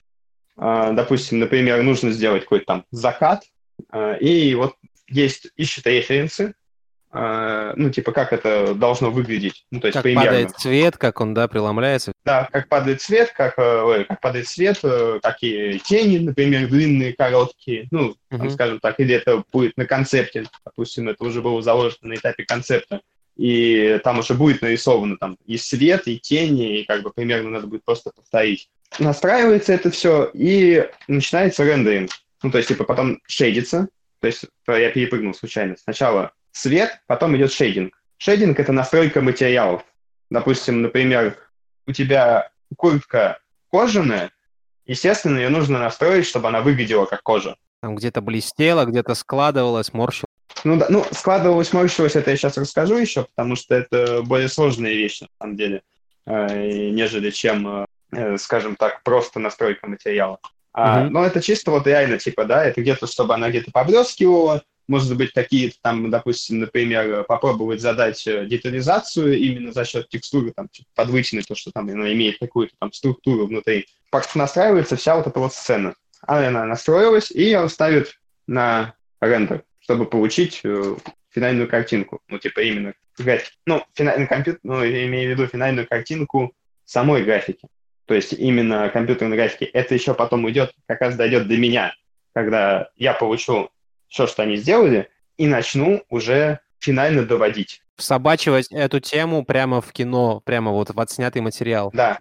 а, 0.57 0.91
допустим, 0.91 1.39
например, 1.39 1.81
нужно 1.83 2.11
сделать 2.11 2.43
какой-то 2.43 2.65
там 2.65 2.85
закат, 2.91 3.43
а, 3.89 4.13
и 4.13 4.53
вот 4.55 4.75
есть, 5.07 5.47
ищет 5.57 5.85
референсы, 5.85 6.53
а, 7.11 7.73
ну, 7.75 7.89
типа, 7.89 8.11
как 8.11 8.33
это 8.33 8.73
должно 8.73 9.09
выглядеть, 9.09 9.65
ну, 9.71 9.79
то 9.79 9.87
есть 9.87 9.95
как 9.95 10.03
примерно. 10.03 10.31
падает 10.31 10.51
цвет, 10.57 10.97
как 10.97 11.21
он, 11.21 11.33
да, 11.33 11.47
преломляется. 11.47 12.13
Да, 12.25 12.47
как 12.51 12.67
падает 12.67 13.01
цвет, 13.01 13.31
как, 13.31 13.57
э, 13.57 13.81
ой, 13.81 14.03
как 14.05 14.19
падает 14.19 14.47
свет, 14.47 14.79
э, 14.83 15.19
какие 15.21 15.77
тени, 15.77 16.17
например, 16.17 16.67
длинные, 16.67 17.13
короткие, 17.13 17.87
ну, 17.91 18.15
uh-huh. 18.31 18.37
там, 18.37 18.49
скажем 18.49 18.79
так, 18.79 18.99
или 18.99 19.15
это 19.15 19.43
будет 19.51 19.77
на 19.77 19.85
концепте, 19.85 20.45
допустим, 20.65 21.07
это 21.07 21.23
уже 21.23 21.41
было 21.41 21.61
заложено 21.61 22.09
на 22.09 22.15
этапе 22.15 22.43
концепта, 22.43 23.01
и 23.35 23.99
там 24.03 24.19
уже 24.19 24.33
будет 24.33 24.61
нарисовано 24.61 25.17
там 25.17 25.37
и 25.45 25.57
свет, 25.57 26.07
и 26.07 26.19
тени, 26.19 26.79
и 26.79 26.85
как 26.85 27.03
бы 27.03 27.11
примерно 27.11 27.49
надо 27.49 27.67
будет 27.67 27.83
просто 27.83 28.11
повторить. 28.15 28.69
Настраивается 28.99 29.73
это 29.73 29.91
все, 29.91 30.29
и 30.33 30.89
начинается 31.07 31.63
рендеринг. 31.63 32.11
Ну, 32.43 32.51
то 32.51 32.57
есть, 32.57 32.69
типа, 32.69 32.83
потом 32.83 33.19
шейдится, 33.27 33.89
то 34.21 34.27
есть 34.27 34.45
я 34.67 34.89
перепрыгнул 34.91 35.33
случайно. 35.33 35.75
Сначала 35.77 36.31
свет, 36.51 37.01
потом 37.07 37.35
идет 37.35 37.51
шейдинг. 37.51 37.93
Шейдинг— 38.17 38.59
это 38.59 38.71
настройка 38.71 39.21
материалов. 39.21 39.83
Допустим, 40.29 40.81
например, 40.81 41.37
у 41.87 41.91
тебя 41.91 42.49
куртка 42.77 43.39
кожаная, 43.71 44.31
естественно, 44.85 45.37
ее 45.37 45.49
нужно 45.49 45.79
настроить, 45.79 46.25
чтобы 46.25 46.47
она 46.47 46.61
выглядела 46.61 47.05
как 47.05 47.21
кожа. 47.23 47.57
Там 47.81 47.95
где-то 47.95 48.21
блестело, 48.21 48.85
где-то 48.85 49.13
складывалось, 49.15 49.93
морщилось. 49.93 50.24
Ну 50.65 50.77
да, 50.77 50.87
ну, 50.89 51.05
складывалось, 51.11 51.73
морщилось, 51.73 52.15
это 52.15 52.31
я 52.31 52.37
сейчас 52.37 52.57
расскажу 52.57 52.97
еще, 52.97 53.27
потому 53.35 53.55
что 53.55 53.75
это 53.75 54.23
более 54.23 54.49
сложная 54.49 54.93
вещь, 54.93 55.21
на 55.21 55.27
самом 55.39 55.57
деле, 55.57 55.83
э, 56.25 56.89
нежели 56.89 57.29
чем, 57.29 57.85
э, 58.11 58.37
скажем 58.39 58.75
так, 58.75 59.03
просто 59.03 59.39
настройка 59.39 59.87
материала. 59.87 60.39
А, 60.73 61.03
Мгм. 61.03 61.13
Но 61.13 61.23
это 61.23 61.39
чисто 61.39 61.69
вот 61.69 61.85
реально, 61.85 62.17
типа, 62.17 62.45
да, 62.45 62.65
это 62.65 62.81
где-то, 62.81 63.05
чтобы 63.05 63.35
она 63.35 63.49
где-то 63.49 63.71
поблескивала, 63.71 64.63
может 64.87 65.15
быть, 65.15 65.33
какие-то 65.33 65.75
там, 65.83 66.09
допустим, 66.09 66.59
например, 66.59 67.25
попробовать 67.25 67.79
задать 67.79 68.25
э, 68.25 68.47
детализацию 68.47 69.37
именно 69.37 69.71
за 69.71 69.85
счет 69.85 70.09
текстуры, 70.09 70.51
там, 70.51 70.67
подвытянуть 70.95 71.47
то, 71.47 71.53
что 71.53 71.69
там 71.71 71.87
она 71.89 72.11
имеет 72.11 72.39
какую-то 72.39 72.73
там 72.79 72.91
структуру 72.91 73.45
внутри. 73.45 73.87
Как 74.11 74.33
настраивается 74.35 74.95
вся 74.95 75.15
вот 75.15 75.27
эта 75.27 75.39
вот 75.39 75.53
сцена. 75.53 75.93
Она 76.21 76.65
настроилась, 76.65 77.29
и 77.29 77.43
ее 77.43 77.69
ставит 77.69 78.19
на 78.47 78.95
рендер, 79.21 79.63
чтобы 79.85 80.05
получить 80.05 80.61
э, 80.63 80.95
финальную 81.29 81.69
картинку. 81.69 82.19
Ну, 82.27 82.39
типа, 82.39 82.61
именно 82.61 82.93
график. 83.19 83.53
Ну, 83.67 83.83
финальный 83.93 84.25
компьютер, 84.25 84.59
ну, 84.63 84.83
я 84.83 85.05
имею 85.05 85.29
в 85.29 85.31
виду 85.37 85.47
финальную 85.47 85.87
картинку 85.87 86.53
самой 86.85 87.23
графики. 87.23 87.67
То 88.07 88.15
есть 88.15 88.33
именно 88.33 88.89
компьютерной 88.89 89.37
графики. 89.37 89.63
Это 89.63 89.93
еще 89.93 90.15
потом 90.15 90.45
уйдет, 90.45 90.73
как 90.87 91.01
раз 91.01 91.15
дойдет 91.15 91.47
до 91.47 91.55
меня, 91.57 91.93
когда 92.33 92.89
я 92.95 93.13
получу 93.13 93.69
все, 94.07 94.25
что 94.25 94.41
они 94.41 94.55
сделали, 94.55 95.07
и 95.37 95.45
начну 95.45 96.03
уже 96.09 96.61
финально 96.79 97.23
доводить. 97.23 97.83
Всобачивать 97.95 98.71
эту 98.71 98.99
тему 98.99 99.45
прямо 99.45 99.81
в 99.81 99.91
кино, 99.93 100.41
прямо 100.43 100.71
вот 100.71 100.89
в 100.89 100.99
отснятый 100.99 101.43
материал. 101.43 101.91
Да, 101.93 102.17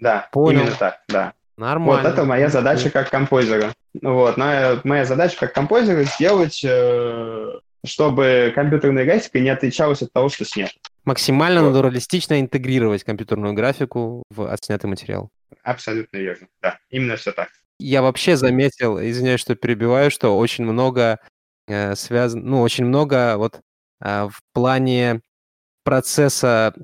да, 0.00 0.28
Понял. 0.32 0.62
именно 0.62 0.76
так, 0.76 1.02
да. 1.08 1.34
Нормально. 1.56 2.02
Вот 2.02 2.12
это 2.12 2.24
моя 2.24 2.48
задача 2.48 2.90
как 2.90 3.10
композера. 3.10 3.72
Вот, 4.02 4.36
моя, 4.36 4.80
моя 4.84 5.04
задача 5.04 5.36
как 5.38 5.52
композера 5.52 6.04
сделать, 6.04 6.62
э, 6.64 7.52
чтобы 7.84 8.52
компьютерная 8.54 9.04
графика 9.04 9.38
не 9.40 9.50
отличалась 9.50 10.02
от 10.02 10.12
того, 10.12 10.28
что 10.28 10.44
снято. 10.44 10.72
Максимально 11.04 11.62
Вот. 11.62 11.70
натуралистично 11.70 12.40
интегрировать 12.40 13.04
компьютерную 13.04 13.54
графику 13.54 14.24
в 14.30 14.50
отснятый 14.52 14.90
материал. 14.90 15.30
Абсолютно 15.62 16.16
верно. 16.18 16.48
Да, 16.62 16.78
именно 16.90 17.16
все 17.16 17.32
так. 17.32 17.48
Я 17.78 18.02
вообще 18.02 18.36
заметил, 18.36 18.98
извиняюсь, 18.98 19.40
что 19.40 19.54
перебиваю, 19.54 20.10
что 20.10 20.36
очень 20.36 20.64
много 20.64 21.18
э, 21.68 21.94
связано, 21.94 22.44
ну, 22.44 22.60
очень 22.62 22.86
много 22.86 23.36
вот 23.36 23.60
а, 24.00 24.28
в 24.28 24.40
плане 24.52 25.20
процесса 25.84 26.74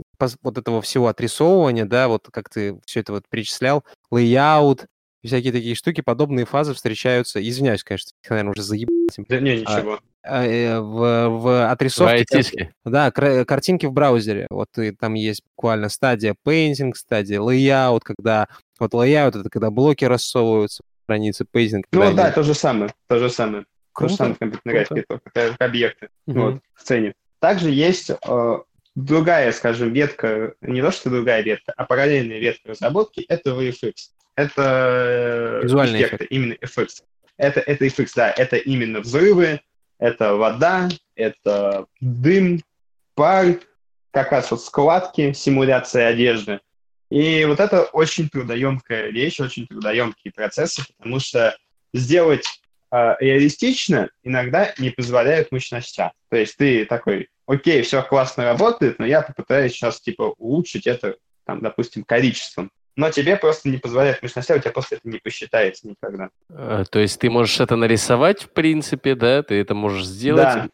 вот 0.42 0.58
этого 0.58 0.80
всего 0.80 1.08
отрисовывания, 1.08 1.84
да, 1.84 2.06
вот 2.08 2.28
как 2.32 2.48
ты 2.48 2.78
все 2.86 3.00
это 3.00 3.12
вот 3.12 3.24
перечислял, 3.28 3.84
layout, 4.10 4.86
всякие 5.28 5.52
такие 5.52 5.74
штуки, 5.74 6.00
подобные 6.00 6.46
фазы 6.46 6.74
встречаются, 6.74 7.46
извиняюсь, 7.46 7.84
конечно, 7.84 8.10
их, 8.22 8.30
наверное, 8.30 8.52
уже 8.52 8.62
заебал 8.62 8.94
этим, 9.10 9.24
Да, 9.28 9.40
не, 9.40 9.60
ничего. 9.60 10.00
а, 10.22 10.44
э, 10.44 10.80
в, 10.80 11.28
в 11.28 11.70
отрисовке... 11.70 12.24
кар- 12.24 12.36
айтишке. 12.38 12.74
Да, 12.84 13.10
картинки 13.10 13.86
в 13.86 13.92
браузере. 13.92 14.46
Вот 14.50 14.68
и 14.78 14.90
там 14.92 15.14
есть 15.14 15.42
буквально 15.56 15.88
стадия 15.88 16.34
painting, 16.46 16.92
стадия 16.94 17.40
layout, 17.40 18.00
когда... 18.04 18.48
Вот 18.78 18.94
layout— 18.94 19.38
это 19.40 19.48
когда 19.50 19.70
блоки 19.70 20.04
рассовываются 20.04 20.82
по 20.82 21.02
странице, 21.04 21.44
painting... 21.52 21.82
Ну 21.92 22.14
да, 22.14 22.24
они- 22.26 22.34
то 22.34 22.42
же 22.42 22.54
самое, 22.54 22.92
то 23.08 23.18
же 23.18 23.30
самое. 23.30 23.64
То 23.98 24.08
же 24.08 24.16
Круто, 24.16 24.16
самое 24.16 24.34
в 24.34 24.38
компьютерной 24.38 24.84
круто. 24.86 24.94
графике, 24.94 25.20
только 25.34 25.64
объекты 25.64 26.08
Мгм. 26.26 26.40
вот, 26.40 26.60
в 26.74 26.80
сцене. 26.80 27.14
Также 27.40 27.70
есть 27.70 28.10
э, 28.10 28.58
другая, 28.94 29.52
скажем, 29.52 29.92
ветка, 29.92 30.54
не 30.62 30.80
то 30.80 30.90
что 30.90 31.10
другая 31.10 31.42
ветка, 31.42 31.72
а 31.76 31.84
параллельная 31.84 32.38
ветка 32.38 32.70
разработки, 32.70 33.20
это 33.28 33.50
VFX. 33.50 33.92
Это 34.34 35.60
э, 35.62 35.66
эффекты, 35.66 36.24
именно 36.26 36.54
FX. 36.54 37.02
Это, 37.36 37.60
это 37.60 37.86
FX, 37.86 38.10
да, 38.14 38.30
это 38.30 38.56
именно 38.56 39.00
взрывы, 39.00 39.60
это 39.98 40.34
вода, 40.34 40.88
это 41.14 41.86
дым, 42.00 42.62
пар, 43.14 43.58
как 44.10 44.32
раз 44.32 44.50
вот 44.50 44.62
складки, 44.62 45.32
симуляция 45.32 46.08
одежды. 46.08 46.60
И 47.10 47.44
вот 47.44 47.60
это 47.60 47.84
очень 47.84 48.28
трудоемкая 48.28 49.10
вещь, 49.10 49.38
очень 49.40 49.66
трудоемкие 49.66 50.32
процессы, 50.32 50.82
потому 50.96 51.20
что 51.20 51.56
сделать 51.92 52.46
э, 52.90 53.14
реалистично 53.20 54.08
иногда 54.22 54.72
не 54.78 54.90
позволяют 54.90 55.52
мощностя. 55.52 56.12
То 56.30 56.36
есть 56.36 56.56
ты 56.56 56.86
такой, 56.86 57.28
окей, 57.46 57.82
все 57.82 58.02
классно 58.02 58.44
работает, 58.44 58.98
но 58.98 59.06
я 59.06 59.20
попытаюсь 59.20 59.72
сейчас 59.72 60.00
типа 60.00 60.34
улучшить 60.38 60.86
это, 60.86 61.16
там, 61.44 61.60
допустим, 61.60 62.02
количеством. 62.04 62.70
Но 62.96 63.10
тебе 63.10 63.36
просто 63.36 63.68
не 63.68 63.78
позволяет 63.78 64.22
мощностя, 64.22 64.54
у 64.54 64.58
тебя 64.58 64.70
просто 64.70 64.96
это 64.96 65.08
не 65.08 65.18
посчитается 65.18 65.88
никогда. 65.88 66.28
Э, 66.50 66.84
То 66.90 66.98
есть 66.98 67.18
ты 67.20 67.30
можешь 67.30 67.58
это 67.60 67.76
нарисовать, 67.76 68.42
в 68.44 68.50
принципе, 68.50 69.14
да, 69.14 69.42
ты 69.42 69.54
это 69.54 69.74
можешь 69.74 70.04
сделать, 70.04 70.44
Да, 70.54 70.68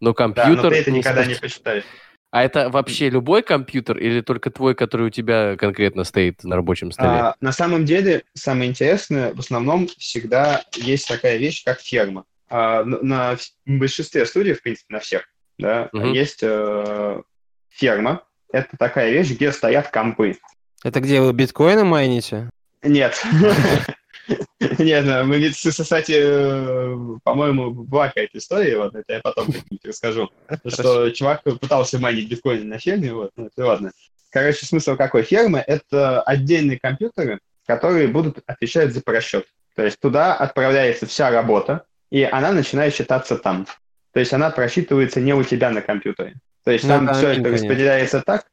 но 0.00 0.10
да, 0.10 0.14
компьютер... 0.14 0.64
но 0.64 0.70
ты 0.70 0.76
это 0.76 0.90
не 0.90 0.98
никогда 0.98 1.24
не 1.24 1.34
способ- 1.34 1.40
посчитаешь. 1.40 1.84
А 2.30 2.42
это 2.42 2.68
вообще 2.68 3.10
любой 3.10 3.42
компьютер 3.42 3.96
или 3.96 4.20
только 4.20 4.50
твой, 4.50 4.74
который 4.74 5.06
у 5.06 5.10
тебя 5.10 5.56
конкретно 5.56 6.02
стоит 6.02 6.42
на 6.42 6.56
рабочем 6.56 6.90
столе? 6.90 7.08
А, 7.20 7.34
на 7.40 7.52
самом 7.52 7.84
деле, 7.84 8.24
самое 8.34 8.68
интересное, 8.68 9.32
в 9.32 9.38
основном 9.38 9.86
всегда 9.86 10.64
есть 10.74 11.06
такая 11.06 11.36
вещь, 11.36 11.62
как 11.64 11.80
ферма. 11.80 12.24
А, 12.50 12.82
на, 12.84 12.98
на 13.02 13.36
большинстве 13.64 14.26
студий, 14.26 14.54
в 14.54 14.62
принципе, 14.62 14.92
на 14.94 14.98
всех, 15.00 15.28
да, 15.58 15.88
Мгм. 15.92 16.12
есть 16.12 16.40
э, 16.42 17.22
ферма. 17.68 18.24
Это 18.52 18.76
такая 18.78 19.12
вещь, 19.12 19.30
где 19.30 19.52
стоят 19.52 19.88
компы. 19.90 20.36
Это 20.84 21.00
где 21.00 21.20
вы 21.20 21.32
биткоины 21.32 21.82
майните? 21.82 22.50
Нет. 22.82 23.20
Нет, 24.78 25.04
ну, 25.04 25.24
мы 25.24 25.38
ведь, 25.38 25.56
кстати, 25.56 26.14
э, 26.16 27.18
по-моему, 27.24 27.70
была 27.70 28.08
какая-то 28.08 28.38
история, 28.38 28.78
вот, 28.78 28.94
это 28.94 29.14
я 29.14 29.20
потом 29.20 29.48
расскажу, 29.82 30.30
что 30.66 31.10
чувак 31.10 31.42
пытался 31.42 31.98
майнить 31.98 32.30
биткоины 32.30 32.64
на 32.64 32.78
ферме, 32.78 33.12
вот, 33.12 33.30
ну, 33.36 33.46
это 33.46 33.66
ладно. 33.66 33.92
Короче, 34.30 34.66
смысл 34.66 34.96
какой 34.96 35.22
фермы? 35.22 35.62
Это 35.66 36.22
отдельные 36.22 36.78
компьютеры, 36.78 37.38
которые 37.66 38.08
будут 38.08 38.38
отвечать 38.46 38.92
за 38.92 39.00
просчет. 39.02 39.46
То 39.76 39.84
есть 39.84 40.00
туда 40.00 40.34
отправляется 40.34 41.06
вся 41.06 41.30
работа, 41.30 41.84
и 42.10 42.22
она 42.22 42.52
начинает 42.52 42.94
считаться 42.94 43.36
там. 43.36 43.66
То 44.12 44.20
есть 44.20 44.32
она 44.32 44.50
просчитывается 44.50 45.20
не 45.20 45.34
у 45.34 45.42
тебя 45.42 45.70
на 45.70 45.82
компьютере. 45.82 46.34
То 46.64 46.70
есть 46.70 46.84
Ну, 46.84 46.90
там 46.90 47.14
все 47.14 47.28
это 47.28 47.42
конечно. 47.42 47.52
распределяется 47.52 48.22
так, 48.22 48.46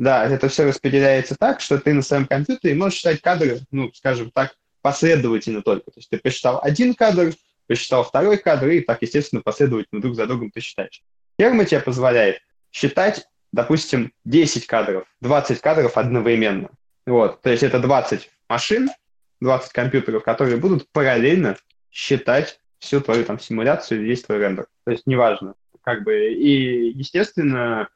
да, 0.00 0.24
это 0.26 0.48
все 0.48 0.64
распределяется 0.64 1.36
так, 1.38 1.60
что 1.60 1.78
ты 1.78 1.92
на 1.92 2.00
своем 2.00 2.26
компьютере 2.26 2.74
можешь 2.74 3.00
считать 3.00 3.20
кадры, 3.20 3.60
ну, 3.70 3.92
скажем 3.92 4.30
так, 4.30 4.56
последовательно 4.80 5.60
только. 5.60 5.90
То 5.90 5.98
есть 5.98 6.08
ты 6.08 6.16
посчитал 6.16 6.58
один 6.62 6.94
кадр, 6.94 7.34
посчитал 7.66 8.02
второй 8.02 8.38
кадр, 8.38 8.68
и 8.68 8.80
так, 8.80 9.02
естественно, 9.02 9.42
последовательно 9.42 10.00
друг 10.00 10.14
за 10.14 10.26
другом 10.26 10.50
ты 10.52 10.60
считаешь. 10.60 11.02
Ферма 11.38 11.66
тебе 11.66 11.80
позволяет 11.80 12.40
считать, 12.72 13.26
допустим, 13.52 14.10
10 14.24 14.66
кадров, 14.66 15.04
20 15.20 15.60
кадров 15.60 15.98
одновременно. 15.98 16.70
Вот, 17.04 17.42
то 17.42 17.50
есть 17.50 17.62
это 17.62 17.78
20 17.78 18.30
машин, 18.48 18.88
20 19.42 19.70
компьютеров, 19.70 20.22
которые 20.22 20.56
будут 20.56 20.90
параллельно 20.92 21.58
считать 21.90 22.58
всю 22.78 23.02
твою 23.02 23.26
там 23.26 23.38
симуляцию, 23.38 24.02
весь 24.02 24.22
твой 24.22 24.38
рендер. 24.38 24.66
То 24.86 24.92
есть 24.92 25.06
неважно. 25.06 25.56
Как 25.82 26.04
бы, 26.04 26.32
и, 26.32 26.88
естественно, 26.88 27.90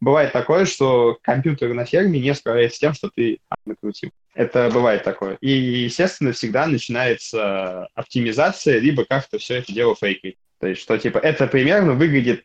бывает 0.00 0.32
такое, 0.32 0.64
что 0.64 1.18
компьютер 1.22 1.72
на 1.74 1.84
ферме 1.84 2.20
не 2.20 2.34
справляется 2.34 2.76
с 2.76 2.80
тем, 2.80 2.94
что 2.94 3.10
ты 3.14 3.38
накрутил. 3.66 4.10
Это 4.34 4.70
бывает 4.72 5.02
такое. 5.02 5.36
И, 5.40 5.50
естественно, 5.50 6.32
всегда 6.32 6.66
начинается 6.66 7.86
оптимизация, 7.94 8.78
либо 8.78 9.04
как-то 9.04 9.38
все 9.38 9.56
это 9.56 9.72
дело 9.72 9.96
фейкает. 9.96 10.36
То 10.60 10.68
есть, 10.68 10.80
что, 10.80 10.96
типа, 10.98 11.18
это 11.18 11.46
примерно 11.46 11.94
выглядит 11.94 12.44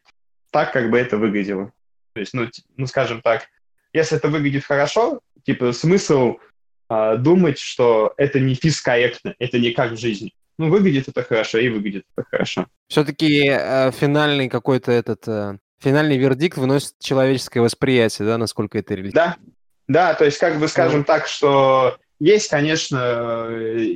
так, 0.52 0.72
как 0.72 0.90
бы 0.90 0.98
это 0.98 1.18
выглядело. 1.18 1.72
То 2.14 2.20
есть, 2.20 2.34
ну, 2.34 2.48
ну 2.78 2.88
скажем 2.88 3.22
так, 3.22 3.48
если 3.92 4.18
это 4.18 4.28
выглядит 4.28 4.64
хорошо, 4.64 5.20
типа, 5.46 5.72
смысл 5.72 6.38
а, 6.90 7.16
думать, 7.18 7.60
что 7.60 8.14
это 8.18 8.40
не 8.40 8.56
физкорректно, 8.56 9.36
это 9.40 9.60
не 9.60 9.72
как 9.72 9.94
в 9.94 9.98
жизни. 9.98 10.34
Ну, 10.60 10.70
выглядит 10.70 11.08
это 11.08 11.24
хорошо 11.24 11.58
и 11.58 11.70
выглядит 11.70 12.06
это 12.16 12.28
хорошо. 12.30 12.68
Все-таки 12.88 13.42
финальный 14.00 14.50
какой-то 14.50 14.92
этот... 14.92 15.28
э, 15.28 15.58
финальный 15.84 16.18
вердикт 16.18 16.58
выносит 16.58 16.94
человеческое 17.00 17.62
восприятие, 17.62 18.28
да, 18.28 18.38
насколько 18.38 18.78
это 18.78 18.96
реалистично. 18.96 19.38
Да, 19.88 20.12
да, 20.12 20.14
то 20.14 20.26
есть 20.26 20.38
как 20.38 20.60
бы 20.60 20.68
скажем 20.68 21.04
так, 21.04 21.28
что 21.28 21.98
есть, 22.20 22.50
конечно, 22.50 23.48
э, 23.50 23.96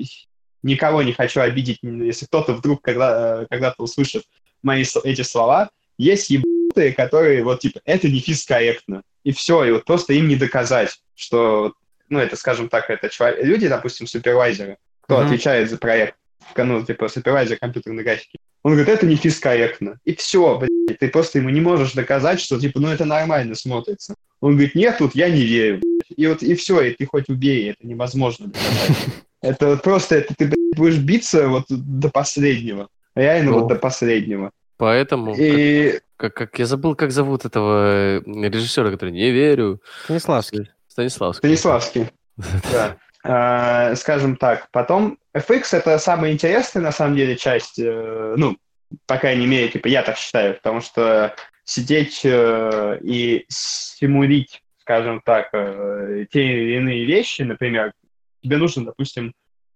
никого 0.63 1.01
не 1.01 1.13
хочу 1.13 1.39
обидеть, 1.39 1.79
если 1.81 2.25
кто-то 2.25 2.53
вдруг 2.53 2.81
когда, 2.81 3.43
э, 3.43 3.45
когда-то 3.49 3.81
услышит 3.83 4.23
мои 4.61 4.83
эти 5.03 5.21
слова, 5.21 5.69
есть 5.97 6.29
ебанутые, 6.29 6.93
которые 6.93 7.43
вот 7.43 7.61
типа 7.61 7.79
это 7.85 8.09
не 8.09 8.19
физкорректно, 8.19 9.03
и 9.23 9.31
все, 9.31 9.63
и 9.63 9.71
вот 9.71 9.85
просто 9.85 10.13
им 10.13 10.27
не 10.27 10.35
доказать, 10.35 10.99
что, 11.15 11.73
ну 12.09 12.19
это, 12.19 12.35
скажем 12.35 12.67
так, 12.67 12.89
это 12.89 13.09
человек, 13.09 13.43
люди, 13.43 13.67
допустим, 13.67 14.07
супервайзеры, 14.07 14.77
кто 15.01 15.17
Мгм. 15.17 15.25
отвечает 15.25 15.69
за 15.69 15.77
проект, 15.77 16.16
ну 16.55 16.83
типа 16.83 17.07
супервайзер 17.07 17.57
компьютерной 17.57 18.03
графики, 18.03 18.37
он 18.63 18.73
говорит, 18.73 18.89
это 18.89 19.05
не 19.05 19.15
физкорректно, 19.15 19.97
и 20.05 20.15
все, 20.15 20.57
блядь, 20.57 20.99
ты 20.99 21.07
просто 21.09 21.39
ему 21.39 21.49
не 21.49 21.61
можешь 21.61 21.93
доказать, 21.93 22.39
что 22.41 22.59
типа, 22.59 22.79
ну 22.79 22.89
это 22.89 23.05
нормально 23.05 23.55
смотрится. 23.55 24.15
Он 24.41 24.53
говорит, 24.53 24.75
нет, 24.75 24.97
тут 24.99 25.15
я 25.15 25.29
не 25.29 25.41
верю. 25.41 25.79
блядь. 25.79 26.17
И 26.17 26.27
вот 26.27 26.43
и 26.43 26.55
все, 26.55 26.81
и 26.81 26.93
ты 26.93 27.05
хоть 27.05 27.29
убей, 27.29 27.71
это 27.71 27.85
невозможно 27.87 28.47
доказать. 28.47 28.97
Это 29.41 29.67
вот 29.67 29.83
просто, 29.83 30.15
это 30.15 30.33
ты 30.35 30.45
блядь, 30.45 30.75
будешь 30.75 30.97
биться 30.97 31.47
вот 31.47 31.65
до 31.69 32.09
последнего. 32.09 32.87
Реально 33.15 33.51
Ну. 33.51 33.59
вот 33.59 33.67
до 33.67 33.75
последнего. 33.75 34.51
Поэтому, 34.77 35.33
И 35.35 35.99
как, 36.17 36.33
как, 36.35 36.51
как- 36.51 36.59
я 36.59 36.65
забыл, 36.67 36.93
как 36.95 37.11
зовут 37.11 37.45
этого 37.45 38.19
э, 38.19 38.21
режиссера, 38.25 38.91
который 38.91 39.11
«Не 39.11 39.31
верю». 39.31 39.81
Станиславский. 40.03 40.69
Станиславский. 40.87 41.39
Станиславский. 41.39 42.07
Да. 42.71 42.97
А, 43.23 43.95
Скажем 43.95 44.35
так, 44.35 44.67
потом 44.71 45.17
FX 45.37 45.77
это 45.77 45.97
самая 45.99 46.31
интересная 46.31 46.83
на 46.83 46.91
самом 46.91 47.15
деле 47.15 47.35
часть, 47.35 47.79
э, 47.79 48.35
ну, 48.37 48.57
по 49.05 49.17
крайней 49.17 49.47
мере, 49.47 49.69
типа 49.69 49.87
я 49.87 50.01
так 50.01 50.17
считаю, 50.17 50.55
потому 50.55 50.81
что 50.81 51.35
сидеть 51.63 52.21
э, 52.23 52.99
и 53.03 53.45
симулить, 53.49 54.61
скажем 54.79 55.21
так, 55.23 55.49
э, 55.53 56.25
те 56.31 56.43
или 56.43 56.77
иные 56.77 57.05
вещи, 57.05 57.41
например, 57.43 57.93
тебе 58.41 58.57
нужно, 58.57 58.85
допустим, 58.85 59.33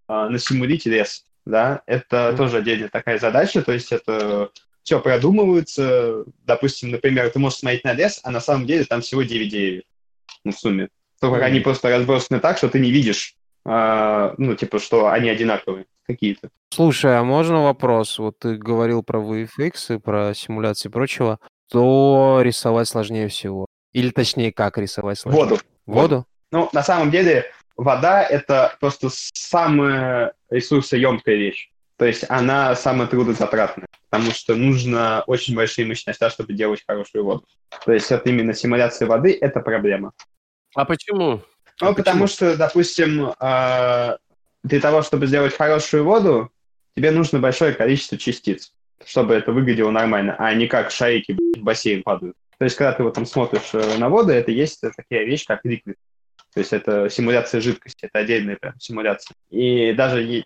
насимулить 0.07 0.85
лес, 0.85 1.23
да, 1.45 1.83
это 1.85 2.29
Мгм. 2.29 2.37
тоже 2.37 2.57
отдельная 2.57 2.89
такая 2.89 3.17
задача, 3.17 3.61
то 3.61 3.71
есть 3.71 3.91
это 3.91 4.49
все 4.83 4.99
продумывается, 4.99 6.25
допустим, 6.45 6.91
например, 6.91 7.29
ты 7.29 7.39
можешь 7.39 7.59
смотреть 7.59 7.85
на 7.85 7.93
лес, 7.93 8.19
а 8.23 8.31
на 8.31 8.41
самом 8.41 8.65
деле 8.65 8.83
там 8.83 9.01
всего 9.01 9.23
9 9.23 9.49
деревьев, 9.49 9.83
ну, 10.43 10.51
в 10.51 10.55
сумме. 10.59 10.89
Только 11.21 11.37
Мгм. 11.37 11.45
они 11.45 11.59
просто 11.59 11.89
разбросаны 11.89 12.39
так, 12.39 12.57
что 12.57 12.67
ты 12.67 12.79
не 12.79 12.91
видишь, 12.91 13.35
а, 13.65 14.33
ну, 14.37 14.55
типа, 14.55 14.79
что 14.79 15.07
они 15.09 15.29
одинаковые 15.29 15.85
какие-то. 16.05 16.49
Слушай, 16.69 17.17
а 17.17 17.23
можно 17.23 17.63
вопрос? 17.63 18.17
Вот 18.19 18.39
ты 18.39 18.55
говорил 18.55 19.03
про 19.03 19.19
VFX 19.19 19.95
и 19.95 19.99
про 19.99 20.33
симуляции 20.33 20.89
и 20.89 20.91
прочего. 20.91 21.39
То 21.69 22.39
рисовать 22.41 22.87
сложнее 22.87 23.27
всего? 23.27 23.65
Или 23.93 24.09
точнее, 24.09 24.51
как 24.51 24.77
рисовать 24.77 25.19
сложнее? 25.19 25.43
Воду. 25.43 25.59
Воду? 25.85 26.25
Ну, 26.51 26.69
на 26.73 26.83
самом 26.83 27.11
деле, 27.11 27.45
вода— 27.77 28.23
это 28.29 28.75
просто 28.79 29.09
самая 29.11 30.33
ресурсоемкая 30.49 31.35
вещь. 31.35 31.69
То 31.97 32.05
есть 32.05 32.25
она 32.29 32.75
самая 32.75 33.07
трудозатратная, 33.07 33.87
потому 34.09 34.31
что 34.31 34.55
нужно 34.55 35.23
очень 35.27 35.55
большие 35.55 35.85
мощности, 35.85 36.29
чтобы 36.29 36.53
делать 36.53 36.83
хорошую 36.87 37.23
воду. 37.23 37.45
То 37.85 37.93
есть 37.93 38.11
это 38.11 38.27
именно 38.27 38.53
симуляция 38.53 39.07
воды— 39.07 39.37
это 39.41 39.59
проблема. 39.59 40.11
А 40.73 40.85
почему? 40.85 41.41
Ну, 41.81 41.89
А 41.89 41.93
потому 41.93 42.23
почему? 42.23 42.27
что, 42.27 42.57
допустим, 42.57 43.33
а, 43.39 44.17
для 44.63 44.79
того, 44.79 45.01
чтобы 45.01 45.27
сделать 45.27 45.55
хорошую 45.55 46.03
воду, 46.03 46.51
тебе 46.95 47.11
нужно 47.11 47.39
большое 47.39 47.73
количество 47.73 48.17
частиц, 48.17 48.73
чтобы 49.05 49.33
это 49.33 49.51
выглядело 49.51 49.91
нормально, 49.91 50.35
а 50.37 50.53
не 50.53 50.67
как 50.67 50.91
шарики 50.91 51.37
в 51.55 51.59
бассейн 51.59 52.03
падают. 52.03 52.35
То 52.57 52.65
есть, 52.65 52.75
когда 52.77 52.93
ты 52.93 53.03
вот 53.03 53.15
там 53.15 53.25
смотришь 53.25 53.71
э, 53.73 53.97
на 53.97 54.09
воду, 54.09 54.31
это 54.31 54.51
есть 54.51 54.81
такая 54.81 55.25
вещь, 55.25 55.45
как 55.45 55.65
ликвид. 55.65 55.95
То 56.53 56.59
есть 56.59 56.73
это 56.73 57.09
симуляция 57.09 57.61
жидкости, 57.61 58.05
это 58.05 58.19
отдельная 58.19 58.57
прям 58.57 58.73
симуляция. 58.79 59.35
И 59.49 59.93
даже 59.93 60.43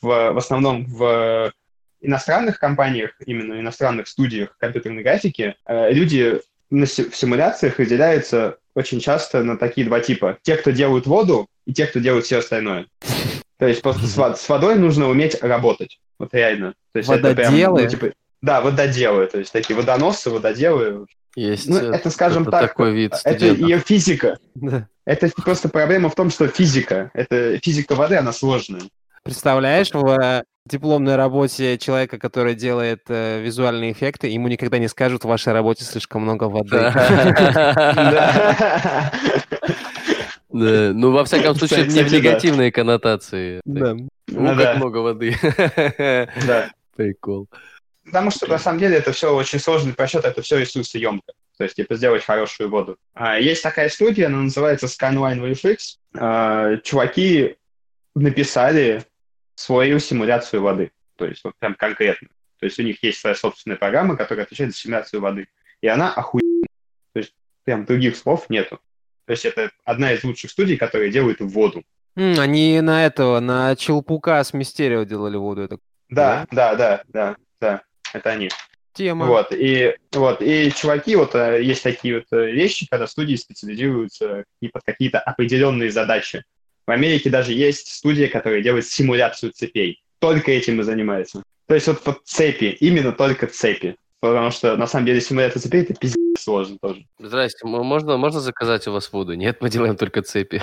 в, 0.00 0.32
в 0.32 0.36
основном 0.38 0.86
в 0.86 1.52
иностранных 2.00 2.58
компаниях, 2.58 3.12
именно 3.26 3.60
иностранных 3.60 4.08
студиях 4.08 4.56
компьютерной 4.58 5.02
графики, 5.02 5.54
э, 5.66 5.92
люди 5.92 6.40
в 6.70 6.86
симуляциях 6.86 7.78
разделяются 7.78 8.58
очень 8.74 9.00
часто 9.00 9.42
на 9.42 9.56
такие 9.56 9.86
два 9.86 10.00
типа. 10.00 10.38
Те, 10.42 10.56
кто 10.56 10.70
делают 10.70 11.06
воду, 11.06 11.46
и 11.66 11.72
те, 11.72 11.86
кто 11.86 12.00
делают 12.00 12.26
все 12.26 12.38
остальное. 12.38 12.86
То 13.58 13.66
есть 13.66 13.82
просто 13.82 14.06
с, 14.06 14.36
с 14.40 14.48
водой 14.48 14.76
нужно 14.76 15.08
уметь 15.08 15.40
работать. 15.42 16.00
Вот 16.18 16.34
реально. 16.34 16.74
То 16.92 16.98
есть 16.98 17.10
это 17.10 17.34
прям, 17.34 17.52
Вододелы? 17.52 17.82
ну, 17.82 17.88
типа, 17.88 18.12
да, 18.40 18.60
вододелы. 18.60 19.26
То 19.26 19.38
есть 19.38 19.52
такие 19.52 19.76
водоносы, 19.76 20.30
вододелы. 20.30 21.06
Есть 21.36 21.68
Ну, 21.68 21.76
э, 21.76 21.94
это, 21.94 22.10
скажем 22.10 22.42
кто-то 22.42 22.58
так, 22.58 22.70
такой 22.70 22.92
вид 22.92 23.14
Это 23.24 23.46
ее 23.46 23.78
физика. 23.78 24.38
Да. 24.54 24.88
Это 25.04 25.30
просто 25.42 25.68
проблема 25.68 26.10
в 26.10 26.14
том, 26.14 26.30
что 26.30 26.48
физика. 26.48 27.10
Это 27.14 27.58
физика 27.58 27.94
воды, 27.94 28.16
она 28.16 28.32
сложная. 28.32 28.82
Представляешь, 29.24 29.90
в 29.92 30.06
э, 30.20 30.42
дипломной 30.66 31.16
работе 31.16 31.78
человека, 31.78 32.18
который 32.18 32.54
делает 32.54 33.02
э, 33.08 33.40
визуальные 33.40 33.92
эффекты, 33.92 34.28
ему 34.28 34.48
никогда 34.48 34.78
не 34.78 34.88
скажут, 34.88 35.24
в 35.24 35.28
вашей 35.28 35.52
работе 35.52 35.84
слишком 35.84 36.22
много 36.22 36.44
воды. 36.44 36.70
Да. 36.70 36.92
Да, 40.52 40.92
Ну, 40.92 41.12
во 41.12 41.24
всяком 41.24 41.54
случае, 41.54 41.86
не 41.86 42.02
в 42.02 42.10
да. 42.10 42.16
негативные 42.18 42.70
коннотации. 42.70 43.62
Да. 43.64 43.94
Ну, 43.94 44.08
Ну 44.28 44.48
как 44.48 44.58
да. 44.58 44.74
много 44.74 44.98
воды. 44.98 45.34
Да. 46.46 46.70
Прикол. 46.94 47.48
Потому 48.04 48.30
что 48.30 48.46
на 48.46 48.58
самом 48.58 48.78
деле 48.78 48.96
это 48.96 49.12
все 49.12 49.34
очень 49.34 49.58
сложный 49.58 49.94
просчет, 49.94 50.24
это 50.24 50.42
все 50.42 50.58
ресурсоемко. 50.58 51.32
То 51.56 51.64
есть, 51.64 51.76
типа, 51.76 51.94
сделать 51.94 52.24
хорошую 52.24 52.68
воду. 52.70 52.96
А, 53.14 53.38
есть 53.38 53.62
такая 53.62 53.88
студия, 53.88 54.26
она 54.26 54.38
называется 54.38 54.86
Scanline 54.86 55.40
VFX. 55.40 55.78
А, 56.18 56.76
чуваки 56.78 57.56
написали 58.14 59.04
свою 59.54 59.98
симуляцию 59.98 60.62
воды. 60.62 60.90
То 61.16 61.26
есть, 61.26 61.42
вот 61.44 61.54
прям 61.58 61.74
конкретно. 61.74 62.28
То 62.58 62.66
есть, 62.66 62.78
у 62.78 62.82
них 62.82 63.02
есть 63.02 63.20
своя 63.20 63.34
собственная 63.34 63.76
программа, 63.78 64.16
которая 64.16 64.44
отвечает 64.44 64.72
за 64.72 64.78
симуляцию 64.78 65.20
воды. 65.20 65.48
И 65.80 65.88
она 65.88 66.12
охуенная. 66.12 66.68
То 67.12 67.18
есть, 67.20 67.34
прям 67.64 67.84
других 67.84 68.16
слов 68.16 68.48
нету. 68.50 68.80
То 69.26 69.32
есть, 69.32 69.44
это 69.44 69.70
одна 69.84 70.12
из 70.12 70.24
лучших 70.24 70.50
студий, 70.50 70.76
которая 70.76 71.10
делает 71.10 71.40
воду. 71.40 71.82
М, 72.16 72.38
Они 72.38 72.80
на 72.80 73.06
этого, 73.06 73.40
на 73.40 73.74
Челпука 73.76 74.42
с 74.44 74.52
Мистерио 74.52 75.04
делали 75.04 75.36
воду. 75.36 75.62
Это 75.62 75.78
Да, 76.08 76.46
да, 76.50 76.74
да, 76.76 77.02
да, 77.08 77.36
да. 77.60 77.82
Это 78.12 78.30
они. 78.30 78.50
тема. 78.92 79.24
Вот, 79.24 79.52
и, 79.52 79.96
вот, 80.12 80.42
и 80.42 80.70
чуваки, 80.72 81.16
вот 81.16 81.34
э, 81.34 81.62
есть 81.62 81.82
такие 81.82 82.16
вот 82.16 82.26
э, 82.32 82.52
вещи, 82.52 82.86
когда 82.90 83.06
студии 83.06 83.36
специализируются 83.36 84.44
и 84.60 84.68
под 84.68 84.82
какие-то 84.84 85.18
определенные 85.20 85.90
задачи. 85.90 86.44
В 86.86 86.90
Америке 86.90 87.30
даже 87.30 87.52
есть 87.52 87.88
студия, 87.88 88.28
которая 88.28 88.62
делает 88.62 88.86
симуляцию 88.86 89.52
цепей. 89.52 90.02
Только 90.18 90.50
этим 90.52 90.80
и 90.80 90.82
занимается. 90.82 91.42
То 91.66 91.74
есть 91.74 91.86
вот 91.86 92.02
под 92.02 92.20
цепи, 92.24 92.76
именно 92.80 93.12
только 93.12 93.46
цепи. 93.46 93.96
Потому 94.20 94.50
что 94.50 94.76
на 94.76 94.86
самом 94.86 95.06
деле 95.06 95.20
симуляция 95.20 95.60
цепей 95.60 95.82
это 95.82 95.94
пиздец 95.94 96.16
сложно 96.38 96.78
тоже. 96.80 97.04
Здрасте, 97.18 97.66
можно, 97.66 98.16
можно 98.16 98.40
заказать 98.40 98.86
у 98.86 98.92
вас 98.92 99.12
воду? 99.12 99.34
Нет, 99.34 99.58
мы 99.60 99.68
делаем 99.68 99.96
только 99.96 100.22
цепи. 100.22 100.62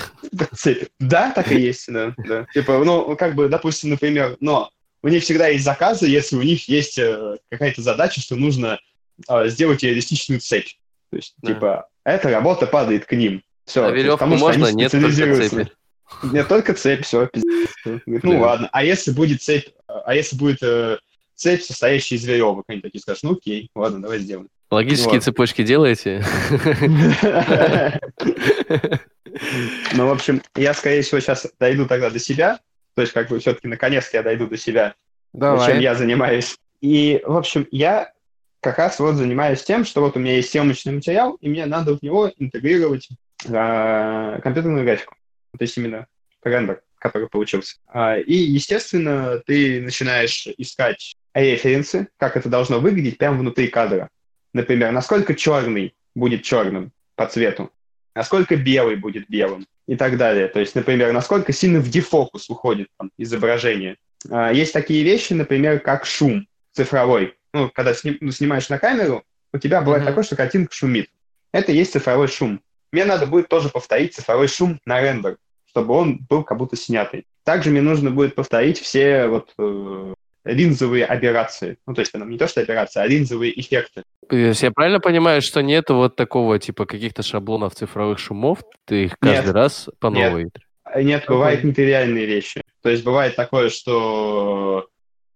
Цепи. 0.55 0.87
Да, 0.99 1.31
так 1.31 1.51
и 1.51 1.59
есть, 1.59 1.91
да, 1.91 2.13
да. 2.17 2.45
Типа, 2.53 2.81
ну, 2.83 3.15
как 3.17 3.35
бы, 3.35 3.49
допустим, 3.49 3.89
например, 3.89 4.37
но 4.39 4.69
у 5.01 5.07
них 5.07 5.23
всегда 5.23 5.47
есть 5.47 5.65
заказы, 5.65 6.07
если 6.07 6.35
у 6.35 6.41
них 6.41 6.67
есть 6.69 6.97
э, 6.97 7.37
какая-то 7.49 7.81
задача, 7.81 8.21
что 8.21 8.35
нужно 8.35 8.79
э, 9.27 9.49
сделать 9.49 9.83
реалистичную 9.83 10.39
цепь. 10.39 10.75
То 11.09 11.17
есть, 11.17 11.33
Да. 11.41 11.53
типа, 11.53 11.89
эта 12.03 12.29
работа 12.29 12.67
падает 12.67 13.05
к 13.05 13.13
ним. 13.13 13.43
Все, 13.65 13.85
А 13.85 13.91
веревку 13.91 14.25
можно? 14.25 14.71
Нет, 14.71 14.91
только 14.91 15.11
цепи. 15.11 15.71
Нет, 16.23 16.47
только 16.47 16.73
цепь, 16.73 17.05
все, 17.05 17.27
пиздец. 17.27 17.69
Говорит, 17.85 18.23
Ну 18.23 18.39
ладно, 18.39 18.69
а 18.71 18.83
если 18.83 19.11
будет 19.11 19.41
цепь, 19.41 19.69
а 19.87 20.13
если 20.15 20.35
будет 20.35 20.61
э, 20.61 20.97
цепь, 21.35 21.61
состоящая 21.61 22.15
из 22.15 22.25
веревок, 22.25 22.65
они 22.67 22.81
такие 22.81 23.01
скажут, 23.01 23.23
ну 23.23 23.33
окей, 23.33 23.69
ладно, 23.75 24.01
давай 24.01 24.19
сделаем. 24.19 24.49
Логические 24.71 25.15
Вот. 25.15 25.23
цепочки 25.23 25.63
делаете? 25.63 26.23
Ну, 29.93 30.07
в 30.07 30.11
общем, 30.11 30.41
я, 30.55 30.73
скорее 30.73 31.01
всего, 31.01 31.19
сейчас 31.19 31.47
дойду 31.59 31.85
тогда 31.85 32.09
до 32.09 32.19
себя. 32.19 32.59
То 32.95 33.01
есть, 33.01 33.13
как 33.13 33.29
бы, 33.29 33.39
все-таки, 33.39 33.67
наконец-то 33.67 34.17
я 34.17 34.23
дойду 34.23 34.47
до 34.47 34.57
себя, 34.57 34.95
чем 35.31 35.39
Давай. 35.39 35.81
я 35.81 35.95
занимаюсь. 35.95 36.57
И, 36.81 37.21
в 37.23 37.37
общем, 37.37 37.67
я 37.71 38.11
как 38.61 38.77
раз 38.77 38.99
вот 38.99 39.15
занимаюсь 39.15 39.63
тем, 39.63 39.85
что 39.85 40.01
вот 40.01 40.17
у 40.17 40.19
меня 40.19 40.35
есть 40.35 40.49
съемочный 40.49 40.93
материал, 40.93 41.35
и 41.39 41.47
мне 41.47 41.65
надо 41.65 41.97
в 41.97 42.01
него 42.01 42.31
интегрировать 42.37 43.07
а, 43.47 44.39
компьютерную 44.41 44.83
графику. 44.83 45.15
То 45.57 45.63
есть 45.63 45.77
именно 45.77 46.07
рендер, 46.43 46.81
который 46.99 47.27
получился. 47.27 47.77
А, 47.87 48.17
и, 48.17 48.33
естественно, 48.33 49.41
ты 49.45 49.81
начинаешь 49.81 50.47
искать 50.57 51.15
референсы, 51.33 52.07
как 52.17 52.37
это 52.37 52.49
должно 52.49 52.79
выглядеть 52.79 53.17
прямо 53.17 53.39
внутри 53.39 53.67
кадра. 53.67 54.09
Например, 54.53 54.91
насколько 54.91 55.35
черный 55.35 55.93
будет 56.15 56.43
черным 56.43 56.91
по 57.15 57.25
цвету, 57.27 57.71
насколько 58.15 58.55
белый 58.55 58.95
будет 58.95 59.29
белым 59.29 59.67
и 59.87 59.95
так 59.95 60.17
далее. 60.17 60.47
То 60.47 60.59
есть, 60.59 60.75
например, 60.75 61.11
насколько 61.13 61.51
сильно 61.53 61.79
в 61.79 61.89
дефокус 61.89 62.49
уходит 62.49 62.87
там, 62.97 63.11
изображение. 63.17 63.97
А, 64.29 64.51
Есть 64.51 64.73
такие 64.73 65.03
вещи, 65.03 65.33
например, 65.33 65.79
как 65.79 66.05
шум 66.05 66.47
цифровой. 66.73 67.35
Ну, 67.53 67.69
когда 67.69 67.93
сни- 67.93 68.17
ну, 68.21 68.31
снимаешь 68.31 68.69
на 68.69 68.77
камеру, 68.77 69.23
у 69.53 69.57
тебя 69.57 69.81
бывает 69.81 70.03
Мгм. 70.03 70.11
такое, 70.11 70.23
что 70.23 70.35
картинка 70.35 70.73
шумит. 70.73 71.09
Это 71.51 71.71
есть 71.71 71.93
цифровой 71.93 72.27
шум. 72.27 72.61
Мне 72.91 73.05
надо 73.05 73.25
будет 73.27 73.47
тоже 73.47 73.69
повторить 73.69 74.15
цифровой 74.15 74.47
шум 74.47 74.79
на 74.85 75.01
рендер, 75.01 75.37
чтобы 75.67 75.93
он 75.93 76.19
был 76.29 76.43
как 76.43 76.57
будто 76.57 76.75
снятый. 76.75 77.25
Также 77.43 77.69
мне 77.69 77.81
нужно 77.81 78.11
будет 78.11 78.35
повторить 78.35 78.79
все 78.79 79.27
вот 79.27 79.53
э, 79.57 80.13
линзовые 80.45 81.05
операции. 81.05 81.77
Ну, 81.85 81.93
то 81.93 82.01
есть, 82.01 82.13
ну, 82.13 82.25
не 82.25 82.37
то, 82.37 82.47
что 82.47 82.61
операции, 82.61 82.99
а 82.99 83.07
линзовые 83.07 83.59
эффекты. 83.59 84.03
То 84.27 84.35
есть 84.35 84.61
Я 84.61 84.71
правильно 84.71 84.99
понимаю, 84.99 85.41
что 85.41 85.61
нету 85.61 85.95
вот 85.95 86.15
такого 86.15 86.59
типа 86.59 86.85
каких-то 86.85 87.23
шаблонов 87.23 87.75
цифровых 87.75 88.19
шумов? 88.19 88.59
Ты 88.85 89.05
их 89.05 89.15
каждый 89.19 89.47
Нет. 89.47 89.55
раз 89.55 89.89
по 89.99 90.07
Нет. 90.07 90.29
новой? 90.29 90.49
Нет, 91.03 91.21
Какой? 91.21 91.35
бывают 91.35 91.63
нетривиальные 91.63 92.25
вещи. 92.25 92.61
То 92.81 92.89
есть 92.89 93.03
бывает 93.03 93.35
такое, 93.35 93.69
что 93.69 94.87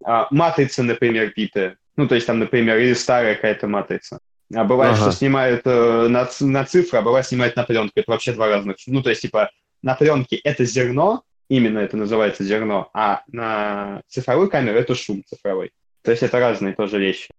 а, 0.03 0.27
матрица, 0.31 0.83
например, 0.83 1.31
битая. 1.35 1.77
Ну, 1.95 2.07
то 2.07 2.15
есть 2.15 2.25
там, 2.25 2.39
например, 2.39 2.77
или 2.77 2.93
старая 2.93 3.35
какая-то 3.35 3.67
матрица. 3.67 4.19
А 4.53 4.63
бывает, 4.63 4.95
Ага. 4.95 5.01
что 5.03 5.11
снимают 5.11 5.61
э, 5.65 6.07
на, 6.07 6.29
на 6.39 6.65
цифры, 6.65 6.99
а 6.99 7.01
бывает 7.01 7.25
снимают 7.25 7.55
на 7.55 7.63
пленку. 7.63 7.93
Это 7.95 8.11
вообще 8.11 8.33
два 8.33 8.47
разных. 8.47 8.77
Ну, 8.87 9.01
то 9.01 9.09
есть, 9.09 9.21
типа, 9.21 9.51
на 9.81 9.95
пленке 9.95 10.37
это 10.37 10.65
зерно, 10.65 11.23
именно 11.49 11.79
это 11.79 11.97
называется 11.97 12.43
зерно, 12.43 12.89
а 12.93 13.23
на 13.27 14.01
цифровую 14.07 14.49
камеру 14.49 14.77
это 14.77 14.95
шум 14.95 15.23
цифровой. 15.25 15.71
То 16.03 16.11
есть 16.11 16.23
это 16.23 16.39
разные 16.39 16.73
тоже 16.73 16.99
вещи. 16.99 17.29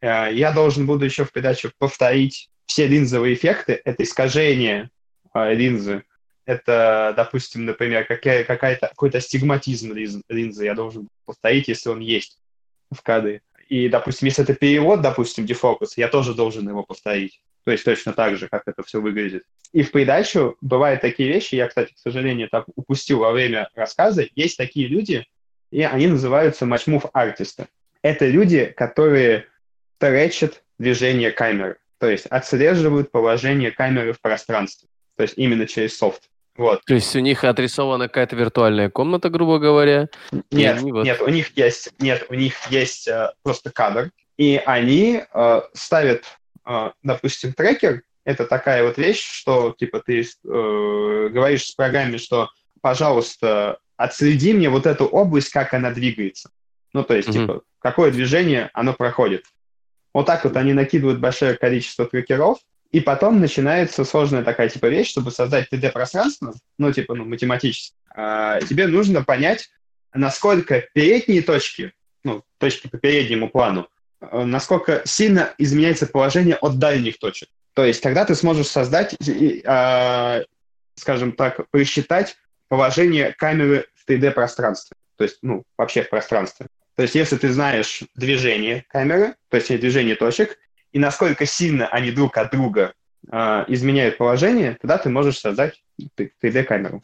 Э, 0.00 0.28
я 0.32 0.52
должен 0.52 0.86
буду 0.86 1.04
еще 1.04 1.24
в 1.24 1.32
передаче 1.32 1.72
повторить 1.78 2.48
все 2.66 2.86
линзовые 2.86 3.34
эффекты. 3.34 3.80
Это 3.84 4.02
искажение 4.02 4.90
э, 5.34 5.54
линзы. 5.54 6.04
Это, 6.46 7.14
допустим, 7.16 7.64
например, 7.64 8.04
какая, 8.04 8.44
какая-то, 8.44 8.88
какой-то 8.88 9.18
астигматизм 9.18 9.94
линзы 10.28 10.64
я 10.64 10.74
должен 10.74 11.08
повторить, 11.24 11.68
если 11.68 11.88
он 11.88 12.00
есть 12.00 12.38
в 12.90 13.00
кадре. 13.02 13.40
И, 13.68 13.88
допустим, 13.88 14.26
если 14.26 14.44
это 14.44 14.54
перевод, 14.54 15.00
допустим, 15.00 15.46
дефокус, 15.46 15.96
я 15.96 16.08
тоже 16.08 16.34
должен 16.34 16.68
его 16.68 16.82
повторить. 16.82 17.40
То 17.64 17.70
есть 17.70 17.84
точно 17.84 18.12
так 18.12 18.36
же, 18.36 18.48
как 18.48 18.62
это 18.66 18.82
все 18.82 19.00
выглядит. 19.00 19.44
И 19.72 19.82
в 19.82 19.90
придачу 19.90 20.56
бывают 20.60 21.00
такие 21.00 21.28
вещи, 21.32 21.54
я, 21.54 21.66
кстати, 21.66 21.92
к 21.92 21.98
сожалению, 21.98 22.48
так 22.48 22.66
упустил 22.76 23.20
во 23.20 23.32
время 23.32 23.68
рассказа, 23.74 24.26
есть 24.34 24.56
такие 24.56 24.86
люди, 24.86 25.26
и 25.70 25.82
они 25.82 26.06
называются 26.06 26.66
матчмув 26.66 27.06
артисты. 27.12 27.66
Это 28.02 28.26
люди, 28.26 28.66
которые 28.66 29.46
тречат 29.98 30.62
движение 30.78 31.30
камеры, 31.30 31.78
то 31.98 32.08
есть 32.08 32.26
отслеживают 32.26 33.10
положение 33.10 33.70
камеры 33.70 34.12
в 34.12 34.20
пространстве, 34.20 34.88
то 35.16 35.22
есть 35.22 35.34
именно 35.36 35.66
через 35.66 35.96
софт. 35.96 36.28
Вот. 36.56 36.82
То 36.86 36.94
есть 36.94 37.14
у 37.16 37.18
них 37.18 37.42
отрисована 37.42 38.08
какая-то 38.08 38.36
виртуальная 38.36 38.88
комната, 38.88 39.28
грубо 39.28 39.58
говоря? 39.58 40.08
Нет, 40.50 40.80
вот... 40.82 41.04
нет, 41.04 41.20
у 41.20 41.28
них 41.28 41.56
есть, 41.56 41.90
нет, 41.98 42.26
у 42.28 42.34
них 42.34 42.54
есть 42.70 43.08
э, 43.08 43.32
просто 43.42 43.70
кадр, 43.70 44.10
и 44.36 44.62
они 44.64 45.22
э, 45.32 45.60
ставят, 45.72 46.24
э, 46.66 46.90
допустим, 47.02 47.52
трекер. 47.52 48.02
Это 48.24 48.46
такая 48.46 48.84
вот 48.84 48.98
вещь, 48.98 49.22
что 49.22 49.74
типа 49.76 50.00
ты 50.00 50.20
э, 50.20 50.24
говоришь 50.44 51.66
с 51.66 51.72
программе, 51.72 52.18
что, 52.18 52.48
пожалуйста, 52.80 53.78
отследи 53.96 54.52
мне 54.52 54.68
вот 54.70 54.86
эту 54.86 55.06
область, 55.06 55.50
как 55.50 55.74
она 55.74 55.90
двигается. 55.90 56.50
Ну, 56.92 57.02
то 57.02 57.14
есть, 57.14 57.28
mm-hmm. 57.28 57.32
типа, 57.32 57.62
какое 57.80 58.12
движение 58.12 58.70
оно 58.72 58.92
проходит. 58.94 59.44
Вот 60.12 60.26
так 60.26 60.44
вот 60.44 60.56
они 60.56 60.72
накидывают 60.72 61.18
большое 61.18 61.54
количество 61.54 62.06
трекеров, 62.06 62.58
и 62.94 63.00
потом 63.00 63.40
начинается 63.40 64.04
сложная 64.04 64.44
такая 64.44 64.68
типа 64.68 64.86
вещь, 64.86 65.10
чтобы 65.10 65.32
создать 65.32 65.66
3D-пространство, 65.68 66.54
ну, 66.78 66.92
типа, 66.92 67.16
ну, 67.16 67.24
математически. 67.24 67.96
А, 68.14 68.60
тебе 68.60 68.86
нужно 68.86 69.24
понять, 69.24 69.68
насколько 70.12 70.84
передние 70.92 71.42
точки, 71.42 71.92
ну, 72.22 72.44
точки 72.58 72.86
по 72.86 72.96
переднему 72.96 73.48
плану, 73.48 73.88
э, 74.20 74.44
насколько 74.44 75.02
сильно 75.06 75.54
изменяется 75.58 76.06
положение 76.06 76.54
от 76.54 76.78
дальних 76.78 77.18
точек. 77.18 77.48
То 77.72 77.84
есть 77.84 78.00
тогда 78.00 78.24
ты 78.24 78.36
сможешь 78.36 78.68
создать, 78.68 79.16
э, 79.20 80.44
скажем 80.94 81.32
так, 81.32 81.68
просчитать 81.70 82.36
положение 82.68 83.34
камеры 83.36 83.88
в 83.96 84.08
3D-пространстве. 84.08 84.96
То 85.16 85.24
есть, 85.24 85.38
ну, 85.42 85.64
вообще 85.76 86.04
в 86.04 86.10
пространстве. 86.10 86.68
То 86.94 87.02
есть 87.02 87.16
если 87.16 87.38
ты 87.38 87.50
знаешь 87.50 88.04
движение 88.14 88.84
камеры, 88.88 89.34
то 89.48 89.56
есть 89.56 89.66
движение 89.66 90.14
точек, 90.14 90.60
и 90.94 90.98
насколько 90.98 91.44
сильно 91.44 91.88
они 91.88 92.12
друг 92.12 92.38
от 92.38 92.52
друга 92.52 92.94
э, 93.30 93.64
изменяют 93.66 94.16
положение, 94.16 94.78
тогда 94.80 94.96
ты 94.96 95.10
можешь 95.10 95.38
создать 95.38 95.82
3D-камеру. 96.16 97.02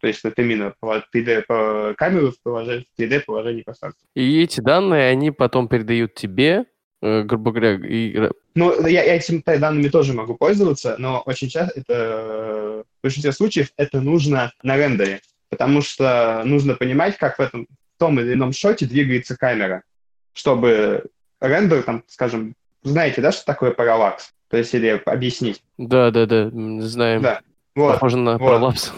То 0.00 0.06
есть 0.06 0.24
это 0.24 0.40
именно 0.40 0.72
3D-камеру 0.80 2.30
в, 2.30 2.40
положении, 2.42 2.86
3D-положении 2.96 3.62
пространства. 3.62 4.06
И 4.14 4.40
эти 4.40 4.60
данные, 4.60 5.10
они 5.10 5.32
потом 5.32 5.66
передают 5.66 6.14
тебе, 6.14 6.66
э, 7.02 7.22
грубо 7.24 7.50
говоря, 7.50 7.74
и... 7.74 8.30
Ну, 8.54 8.86
я, 8.86 9.02
я 9.02 9.16
этими 9.16 9.42
данными 9.44 9.88
тоже 9.88 10.12
могу 10.12 10.36
пользоваться, 10.36 10.94
но 10.98 11.20
очень 11.26 11.48
часто 11.48 11.80
это, 11.80 12.84
в 13.00 13.02
большинстве 13.02 13.32
случаев 13.32 13.70
это 13.76 14.00
нужно 14.00 14.52
на 14.62 14.76
рендере, 14.76 15.22
потому 15.50 15.82
что 15.82 16.42
нужно 16.44 16.76
понимать, 16.76 17.18
как 17.18 17.38
в 17.38 17.42
этом 17.42 17.66
в 17.96 17.98
том 17.98 18.20
или 18.20 18.34
ином 18.34 18.52
шоте 18.52 18.86
двигается 18.86 19.36
камера, 19.36 19.82
чтобы 20.34 21.06
рендер, 21.40 21.82
там, 21.82 22.04
скажем, 22.06 22.54
знаете, 22.84 23.20
да, 23.20 23.32
что 23.32 23.44
такое 23.44 23.72
параллакс? 23.72 24.32
То 24.48 24.58
есть, 24.58 24.72
или 24.74 25.02
объяснить? 25.04 25.62
Да, 25.78 26.10
да, 26.10 26.26
да, 26.26 26.50
знаем. 26.80 27.22
Да. 27.22 27.40
Вот, 27.74 27.94
Похоже 27.94 28.18
на 28.18 28.38
вот. 28.38 28.46
пролапс. 28.46 28.92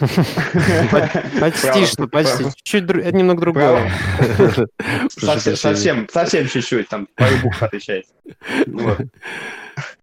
Почти 1.40 1.84
что, 1.84 2.08
почти. 2.08 2.46
Чуть 2.62 2.88
немного 2.88 3.42
другое. 3.42 3.92
Совсем, 5.10 6.08
совсем 6.08 6.48
чуть-чуть, 6.48 6.88
там, 6.88 7.06
пару 7.14 7.36
букв 7.42 7.62
отличается. 7.62 8.14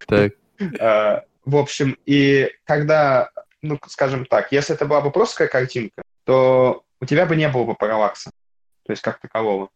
Так. 0.05 0.33
А, 0.79 1.23
в 1.43 1.55
общем, 1.55 1.97
и 2.05 2.51
когда, 2.65 3.31
ну, 3.63 3.79
скажем 3.87 4.25
так, 4.25 4.51
если 4.51 4.75
это 4.75 4.85
была 4.85 5.01
бы 5.01 5.09
просто 5.11 5.47
картинка, 5.47 6.03
то 6.23 6.83
у 7.01 7.05
тебя 7.05 7.25
бы 7.25 7.35
не 7.35 7.49
было 7.49 7.63
бы 7.63 7.73
параллакса, 7.73 8.29
то 8.85 8.91
есть 8.91 9.01
как 9.01 9.19
такового. 9.19 9.69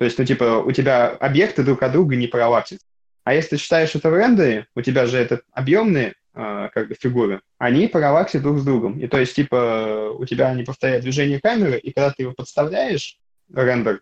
То 0.00 0.06
есть, 0.06 0.18
ну, 0.18 0.24
типа, 0.24 0.62
у 0.64 0.72
тебя 0.72 1.10
объекты 1.10 1.62
друг 1.62 1.82
от 1.82 1.92
друга 1.92 2.16
не 2.16 2.26
параллаксят. 2.26 2.80
А 3.22 3.34
если 3.34 3.50
ты 3.50 3.56
считаешь 3.58 3.94
это 3.94 4.08
в 4.08 4.16
рендере, 4.16 4.66
у 4.74 4.80
тебя 4.80 5.04
же 5.04 5.18
это 5.18 5.42
объемные 5.52 6.14
э, 6.32 6.68
как 6.72 6.88
бы 6.88 6.94
фигуры, 6.98 7.42
они 7.58 7.86
параллаксят 7.86 8.40
друг 8.40 8.60
с 8.60 8.64
другом. 8.64 8.98
И 8.98 9.06
то 9.08 9.20
есть, 9.20 9.34
типа, 9.34 10.14
у 10.18 10.24
тебя 10.24 10.54
не 10.54 10.64
повторяют 10.64 11.02
движение 11.02 11.38
камеры, 11.38 11.76
и 11.76 11.92
когда 11.92 12.12
ты 12.12 12.22
его 12.22 12.32
подставляешь, 12.32 13.18
рендер, 13.52 14.00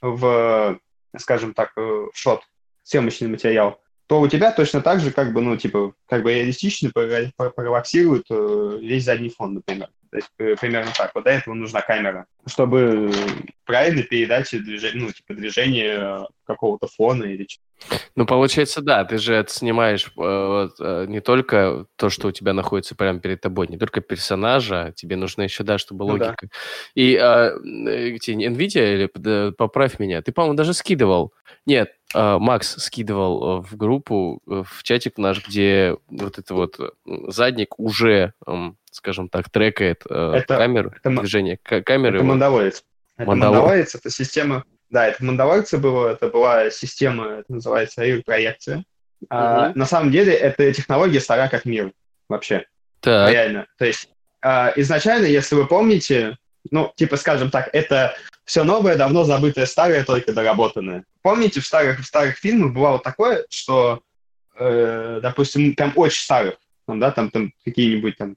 в, 0.00 0.80
скажем 1.18 1.52
так, 1.52 1.72
э, 1.76 1.80
в 1.82 2.12
шот, 2.14 2.40
съемочный 2.82 3.28
материал, 3.28 3.82
то 4.06 4.22
у 4.22 4.28
тебя 4.28 4.50
точно 4.50 4.80
так 4.80 5.00
же, 5.00 5.10
как 5.10 5.34
бы, 5.34 5.42
ну, 5.42 5.58
типа, 5.58 5.92
как 6.08 6.22
бы 6.22 6.32
реалистично 6.32 6.90
параллаксирует 6.90 8.24
э, 8.30 8.78
весь 8.80 9.04
задний 9.04 9.28
фон, 9.28 9.52
например. 9.52 9.90
То 10.14 10.18
есть 10.18 10.30
э, 10.38 10.54
примерно 10.60 10.92
так. 10.96 11.10
Вот 11.12 11.24
для 11.24 11.32
этого 11.32 11.54
нужна 11.54 11.80
камера, 11.80 12.26
чтобы 12.46 13.10
правильно 13.64 14.04
передать 14.04 14.48
движение, 14.48 15.06
ну, 15.06 15.10
типа 15.10 15.34
движение 15.34 16.28
какого-то 16.46 16.86
фона 16.86 17.24
или 17.24 17.48
ну, 18.14 18.26
получается, 18.26 18.80
да, 18.80 19.04
ты 19.04 19.18
же 19.18 19.34
это 19.34 19.52
снимаешь 19.52 20.12
э, 20.16 20.68
э, 20.80 21.06
не 21.08 21.20
только 21.20 21.86
то, 21.96 22.10
что 22.10 22.28
у 22.28 22.30
тебя 22.30 22.52
находится 22.52 22.94
прямо 22.94 23.18
перед 23.18 23.40
тобой, 23.40 23.66
не 23.66 23.76
только 23.76 24.00
персонажа, 24.00 24.92
тебе 24.94 25.16
нужно 25.16 25.42
еще, 25.42 25.64
да, 25.64 25.76
чтобы 25.76 26.04
ну, 26.04 26.12
логика. 26.12 26.36
Да. 26.40 26.48
И 26.94 27.14
э, 27.14 27.56
NVIDIA, 27.58 28.94
или 28.94 29.10
да, 29.14 29.52
поправь 29.58 29.98
меня, 29.98 30.22
ты, 30.22 30.30
по-моему, 30.30 30.56
даже 30.56 30.74
скидывал. 30.74 31.34
Нет, 31.66 31.90
э, 32.14 32.38
Макс 32.38 32.76
скидывал 32.76 33.62
в 33.62 33.76
группу, 33.76 34.40
в 34.46 34.82
чатик 34.84 35.18
наш, 35.18 35.44
где 35.46 35.96
вот 36.06 36.38
это 36.38 36.54
вот 36.54 36.78
задник 37.04 37.78
уже, 37.80 38.32
э, 38.46 38.70
скажем 38.94 39.28
так, 39.28 39.50
трекает 39.50 40.04
э, 40.08 40.32
это, 40.36 40.56
камеру, 40.56 40.92
это, 40.96 41.10
движение 41.10 41.58
камеры. 41.58 42.18
Это 42.18 42.24
мандавоец. 42.24 42.84
Это 43.16 43.28
мандавоец, 43.28 43.94
это 43.94 44.10
система 44.10 44.64
да, 44.94 45.08
это 45.08 45.24
в 45.24 45.78
было, 45.78 46.12
это 46.12 46.28
была 46.28 46.70
система, 46.70 47.26
это 47.26 47.52
называется 47.52 48.04
AIR-проекция. 48.04 48.78
mm 48.78 48.84
А, 49.28 49.72
на 49.74 49.86
самом 49.86 50.12
деле, 50.12 50.32
эта 50.32 50.72
технология 50.72 51.20
стара 51.20 51.48
как 51.48 51.64
мир 51.64 51.92
вообще. 52.28 52.66
Так. 53.00 53.32
Реально. 53.32 53.66
То 53.76 53.86
есть 53.86 54.08
а, 54.40 54.72
изначально, 54.76 55.26
если 55.26 55.56
вы 55.56 55.66
помните, 55.66 56.36
ну, 56.70 56.92
типа, 56.94 57.16
скажем 57.16 57.50
так, 57.50 57.70
это 57.72 58.14
все 58.44 58.62
новое, 58.62 58.96
давно 58.96 59.24
забытое, 59.24 59.66
старое, 59.66 60.04
только 60.04 60.32
доработанное. 60.32 61.04
Помните, 61.22 61.60
в 61.60 61.66
старых, 61.66 62.00
в 62.00 62.04
старых 62.04 62.36
фильмах 62.36 62.72
бывало 62.72 62.98
такое, 62.98 63.44
что, 63.48 64.00
э, 64.58 65.18
допустим, 65.22 65.74
прям 65.74 65.92
очень 65.96 66.22
старых, 66.22 66.54
там, 66.86 67.00
да, 67.00 67.10
там, 67.10 67.30
там 67.30 67.52
какие-нибудь 67.64 68.16
там 68.16 68.36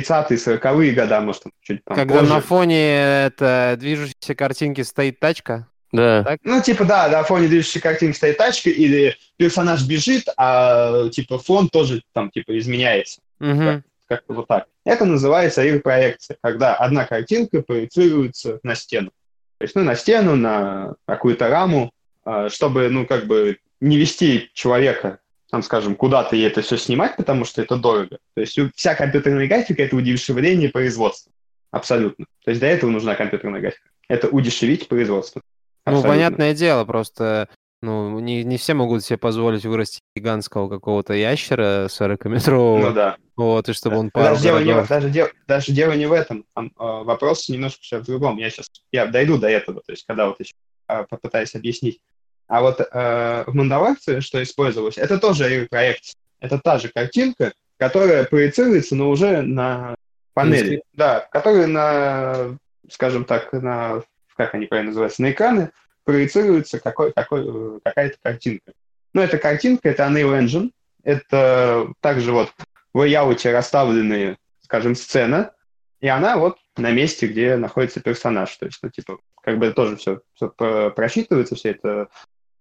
30-е, 0.00 0.36
40-е 0.36 0.92
года, 0.92 1.20
может, 1.20 1.44
там, 1.44 1.52
чуть 1.62 1.84
там 1.84 1.96
Когда 1.96 2.18
позже. 2.20 2.32
на 2.32 2.40
фоне 2.40 3.24
это 3.26 3.76
движущейся 3.78 4.34
картинки 4.34 4.80
стоит 4.82 5.20
тачка? 5.20 5.68
Да. 5.92 6.24
Так? 6.24 6.40
Ну, 6.42 6.60
типа, 6.60 6.84
да, 6.84 7.08
на 7.08 7.22
фоне 7.22 7.48
движущей 7.48 7.80
картинки 7.80 8.16
стоит 8.16 8.36
тачка, 8.36 8.70
или 8.70 9.16
персонаж 9.36 9.86
бежит, 9.86 10.24
а, 10.36 11.08
типа, 11.08 11.38
фон 11.38 11.68
тоже, 11.68 12.02
там, 12.12 12.30
типа, 12.30 12.58
изменяется. 12.58 13.20
Угу. 13.40 13.58
Как- 13.58 13.82
как-то 14.06 14.34
вот 14.34 14.48
так. 14.48 14.66
Это 14.84 15.04
называется 15.04 15.62
проекция, 15.82 16.36
когда 16.42 16.74
одна 16.74 17.06
картинка 17.06 17.62
проецируется 17.62 18.58
на 18.62 18.74
стену. 18.74 19.10
То 19.58 19.64
есть, 19.64 19.74
ну, 19.76 19.82
на 19.82 19.94
стену, 19.94 20.36
на 20.36 20.94
какую-то 21.06 21.48
раму, 21.48 21.92
а, 22.24 22.48
чтобы, 22.48 22.88
ну, 22.88 23.06
как 23.06 23.26
бы 23.26 23.58
не 23.80 23.96
вести 23.96 24.50
человека, 24.52 25.18
там, 25.54 25.62
скажем, 25.62 25.94
куда-то 25.94 26.34
ей 26.34 26.48
это 26.48 26.62
все 26.62 26.76
снимать, 26.76 27.14
потому 27.14 27.44
что 27.44 27.62
это 27.62 27.76
дорого. 27.76 28.18
То 28.34 28.40
есть 28.40 28.58
вся 28.74 28.96
компьютерная 28.96 29.46
графика— 29.46 29.82
это 29.84 29.94
удешевление 29.94 30.68
производства. 30.68 31.30
Абсолютно. 31.70 32.26
То 32.44 32.50
есть 32.50 32.60
для 32.60 32.70
этого 32.70 32.90
нужна 32.90 33.14
компьютерная 33.14 33.60
графика. 33.60 33.88
Это 34.08 34.26
удешевить 34.26 34.88
производство. 34.88 35.42
Ну, 35.86 36.02
понятное 36.02 36.54
дело, 36.54 36.84
просто 36.84 37.48
ну, 37.82 38.18
не, 38.18 38.42
не 38.42 38.56
все 38.56 38.74
могут 38.74 39.04
себе 39.04 39.16
позволить 39.16 39.64
вырастить 39.64 40.00
гигантского 40.16 40.68
какого-то 40.68 41.14
ящера 41.14 41.86
40-метрового. 41.86 42.88
Ну 42.88 42.92
да. 42.92 43.16
Вот, 43.36 43.68
и 43.68 43.72
чтобы 43.74 43.98
он 43.98 44.10
пару 44.10 44.34
даже 44.34 44.42
дело, 44.42 44.58
не, 44.58 44.84
даже, 44.86 45.08
дело, 45.08 45.30
даже 45.46 45.70
дело 45.70 45.92
не 45.92 46.06
в 46.06 46.12
этом. 46.12 46.44
Там, 46.56 46.66
э, 46.66 46.70
вопрос 46.78 47.48
немножко 47.48 48.00
в 48.00 48.04
другом. 48.06 48.38
Я 48.38 48.50
сейчас 48.50 48.66
я 48.90 49.06
дойду 49.06 49.38
до 49.38 49.48
этого, 49.48 49.82
то 49.86 49.92
есть 49.92 50.04
когда 50.04 50.26
вот 50.26 50.40
еще 50.40 50.54
э, 50.88 51.04
попытаюсь 51.08 51.54
объяснить. 51.54 52.00
А 52.46 52.60
вот 52.60 52.80
э, 52.80 53.44
в 53.46 53.54
Мандалакции, 53.54 54.20
что 54.20 54.42
использовалось, 54.42 54.98
это 54.98 55.18
тоже 55.18 55.66
проект. 55.70 56.14
Это 56.40 56.58
та 56.58 56.78
же 56.78 56.88
картинка, 56.88 57.52
которая 57.78 58.24
проецируется, 58.24 58.94
но 58.94 59.08
уже 59.08 59.42
на 59.42 59.96
Панели, 60.34 60.82
да, 60.92 61.26
которые 61.30 61.66
на, 61.66 62.58
скажем 62.90 63.24
так, 63.24 63.52
на, 63.52 64.02
как 64.36 64.54
они 64.54 64.66
правильно 64.66 64.90
называются, 64.90 65.22
на 65.22 65.30
экраны 65.30 65.70
проецируется 66.04 66.80
какой, 66.80 67.12
какой, 67.12 67.80
какая-то 67.82 68.16
картинка. 68.20 68.72
Ну, 69.14 69.22
эта 69.22 69.38
картинка, 69.38 69.88
это 69.88 70.02
Unreal 70.02 70.38
Engine, 70.40 70.70
это 71.02 71.92
также 72.00 72.32
вот 72.32 72.52
в 72.92 73.00
layout 73.00 73.50
расставленные, 73.50 74.36
скажем, 74.60 74.94
сцена, 74.94 75.52
и 76.00 76.08
она 76.08 76.36
вот 76.36 76.58
на 76.76 76.90
месте, 76.90 77.26
где 77.26 77.56
находится 77.56 78.00
персонаж. 78.00 78.54
То 78.56 78.66
есть, 78.66 78.78
ну, 78.82 78.90
типа, 78.90 79.18
как 79.40 79.58
бы 79.58 79.72
тоже 79.72 79.96
все, 79.96 80.20
все 80.34 80.48
просчитывается, 80.90 81.54
все 81.54 81.70
это 81.70 82.08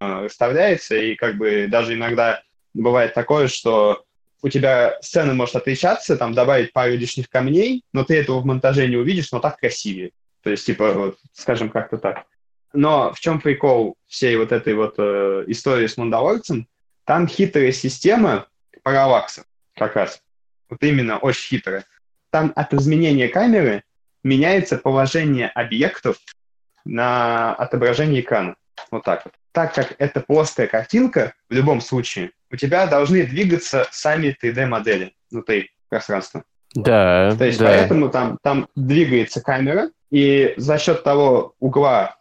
э, 0.03 0.25
расставляется, 0.25 0.95
и 0.95 1.15
как 1.15 1.37
бы 1.37 1.67
даже 1.69 1.93
иногда 1.93 2.43
бывает 2.73 3.13
такое, 3.13 3.47
что 3.47 4.03
у 4.41 4.49
тебя 4.49 4.97
сцена 5.01 5.33
может 5.33 5.55
отличаться, 5.55 6.17
там 6.17 6.33
добавить 6.33 6.73
пару 6.73 6.91
лишних 6.91 7.29
камней, 7.29 7.83
но 7.93 8.03
ты 8.03 8.17
этого 8.17 8.41
в 8.41 8.45
монтаже 8.45 8.87
не 8.87 8.97
увидишь, 8.97 9.31
но 9.31 9.39
так 9.39 9.57
красивее. 9.57 10.11
То 10.43 10.49
есть, 10.49 10.65
типа, 10.65 10.91
вот, 10.91 11.17
скажем, 11.31 11.69
как-то 11.69 11.97
так. 11.97 12.25
Но 12.73 13.13
в 13.13 13.19
чем 13.19 13.39
прикол 13.39 13.95
всей 14.07 14.35
вот 14.35 14.51
этой 14.51 14.73
вот 14.73 14.95
э, 14.97 15.45
истории 15.47 15.87
с 15.87 15.95
Мандалорцем? 15.95 16.67
Там 17.05 17.27
хитрая 17.27 17.71
система 17.71 18.47
параллакса 18.83 19.45
как 19.75 19.95
раз. 19.95 20.21
Вот 20.69 20.83
именно 20.83 21.17
очень 21.17 21.57
хитрая. 21.57 21.85
Там 22.29 22.51
от 22.55 22.73
изменения 22.73 23.29
камеры 23.29 23.83
меняется 24.23 24.77
положение 24.77 25.49
объектов 25.49 26.17
на 26.83 27.53
отображение 27.53 28.21
экрана. 28.21 28.55
Вот 28.93 29.03
так 29.03 29.25
вот. 29.25 29.33
Так 29.53 29.73
как 29.73 29.95
это 29.97 30.21
плоская 30.21 30.67
картинка, 30.67 31.33
в 31.49 31.53
любом 31.53 31.81
случае, 31.81 32.29
у 32.51 32.55
тебя 32.55 32.85
должны 32.85 33.25
двигаться 33.25 33.87
сами 33.89 34.37
3D-модели 34.39 35.13
внутри 35.31 35.71
пространства. 35.89 36.43
Да, 36.75 37.35
То 37.35 37.45
есть 37.45 37.57
да. 37.57 37.65
поэтому 37.65 38.09
там, 38.09 38.37
там 38.43 38.67
двигается 38.75 39.41
камера, 39.41 39.89
и 40.11 40.53
за 40.57 40.77
счет 40.77 41.03
того 41.03 41.55
угла, 41.59 42.17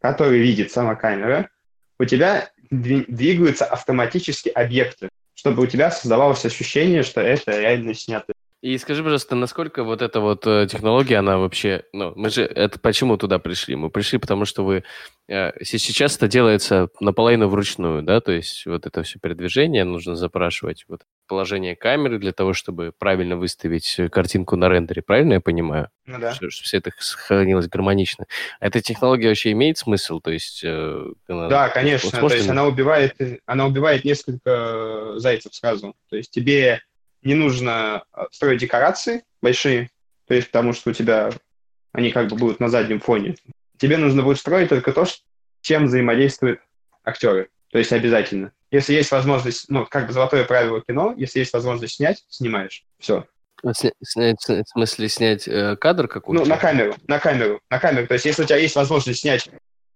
который 0.00 0.38
видит 0.38 0.72
сама 0.72 0.94
камера, 0.94 1.50
у 1.98 2.06
тебя 2.06 2.48
дви- 2.72 3.04
двигаются 3.08 3.66
автоматически 3.66 4.48
объекты, 4.48 5.10
чтобы 5.34 5.64
у 5.64 5.66
тебя 5.66 5.90
создавалось 5.90 6.46
ощущение, 6.46 7.02
что 7.02 7.20
это 7.20 7.60
реально 7.60 7.92
снято. 7.92 8.32
И 8.62 8.78
скажи, 8.78 9.02
пожалуйста, 9.02 9.36
насколько 9.36 9.84
вот 9.84 10.00
эта 10.00 10.18
вот 10.20 10.46
э, 10.46 10.66
технология, 10.68 11.16
она 11.18 11.36
вообще, 11.38 11.84
ну, 11.92 12.12
мы 12.16 12.30
же, 12.30 12.42
это 12.42 12.80
почему 12.80 13.16
туда 13.18 13.38
пришли? 13.38 13.76
Мы 13.76 13.90
пришли, 13.90 14.18
потому 14.18 14.46
что 14.46 14.64
вы, 14.64 14.82
э, 15.28 15.62
се- 15.62 15.78
сейчас 15.78 16.16
это 16.16 16.26
делается 16.26 16.88
наполовину 16.98 17.48
вручную, 17.48 18.02
да, 18.02 18.20
то 18.20 18.32
есть 18.32 18.64
вот 18.64 18.86
это 18.86 19.02
все 19.02 19.18
передвижение 19.20 19.84
нужно 19.84 20.16
запрашивать, 20.16 20.86
вот 20.88 21.02
положение 21.28 21.76
камеры 21.76 22.18
для 22.18 22.32
того, 22.32 22.54
чтобы 22.54 22.92
правильно 22.98 23.36
выставить 23.36 23.94
э, 23.98 24.08
картинку 24.08 24.56
на 24.56 24.70
рендере, 24.70 25.02
правильно 25.02 25.34
я 25.34 25.40
понимаю? 25.40 25.90
Ну 26.06 26.18
да. 26.18 26.32
Чтобы 26.32 26.50
все 26.50 26.78
это 26.78 26.90
сохранилось 26.98 27.68
гармонично. 27.68 28.24
Эта 28.58 28.80
технология 28.80 29.28
вообще 29.28 29.52
имеет 29.52 29.76
смысл? 29.76 30.18
То 30.20 30.30
есть... 30.32 30.64
она- 30.64 31.48
Да, 31.48 31.68
конечно. 31.68 32.10
То 32.10 32.34
есть 32.34 32.48
она 32.48 32.64
убивает, 32.66 33.14
она 33.44 33.66
убивает 33.66 34.04
несколько 34.04 35.12
зайцев 35.18 35.54
сразу. 35.54 35.94
То 36.08 36.16
есть 36.16 36.30
тебе 36.30 36.80
не 37.26 37.34
нужно 37.34 38.04
э, 38.14 38.22
строить 38.30 38.60
декорации 38.60 39.24
большие, 39.42 39.90
то 40.26 40.34
есть 40.34 40.46
потому 40.50 40.72
что 40.72 40.90
у 40.90 40.92
тебя 40.92 41.30
они 41.92 42.10
как 42.10 42.28
бы 42.28 42.36
будут 42.36 42.60
на 42.60 42.68
заднем 42.68 43.00
фоне. 43.00 43.36
Тебе 43.78 43.96
нужно 43.96 44.22
будет 44.22 44.38
строить 44.38 44.68
только 44.68 44.92
то, 44.92 45.04
ш- 45.04 45.16
чем 45.60 45.86
взаимодействуют 45.86 46.60
актеры. 47.04 47.48
То 47.72 47.78
есть 47.78 47.92
обязательно. 47.92 48.52
Если 48.70 48.94
есть 48.94 49.10
возможность, 49.10 49.68
ну, 49.68 49.86
как 49.86 50.06
бы 50.06 50.12
золотое 50.12 50.44
правило 50.44 50.80
кино, 50.86 51.14
если 51.16 51.40
есть 51.40 51.52
возможность 51.52 51.96
снять, 51.96 52.24
снимаешь. 52.28 52.84
Все. 52.98 53.24
Сня- 53.64 53.92
снять, 54.02 54.36
в 54.40 54.70
смысле, 54.70 55.08
снять 55.08 55.48
э, 55.48 55.76
кадр 55.76 56.08
какой-то? 56.08 56.42
Ну, 56.44 56.48
на 56.48 56.56
камеру, 56.58 56.94
на 57.08 57.18
камеру, 57.18 57.60
на 57.70 57.78
камеру. 57.78 58.06
То 58.06 58.14
есть 58.14 58.26
если 58.26 58.42
у 58.42 58.46
тебя 58.46 58.58
есть 58.58 58.76
возможность 58.76 59.20
снять 59.20 59.48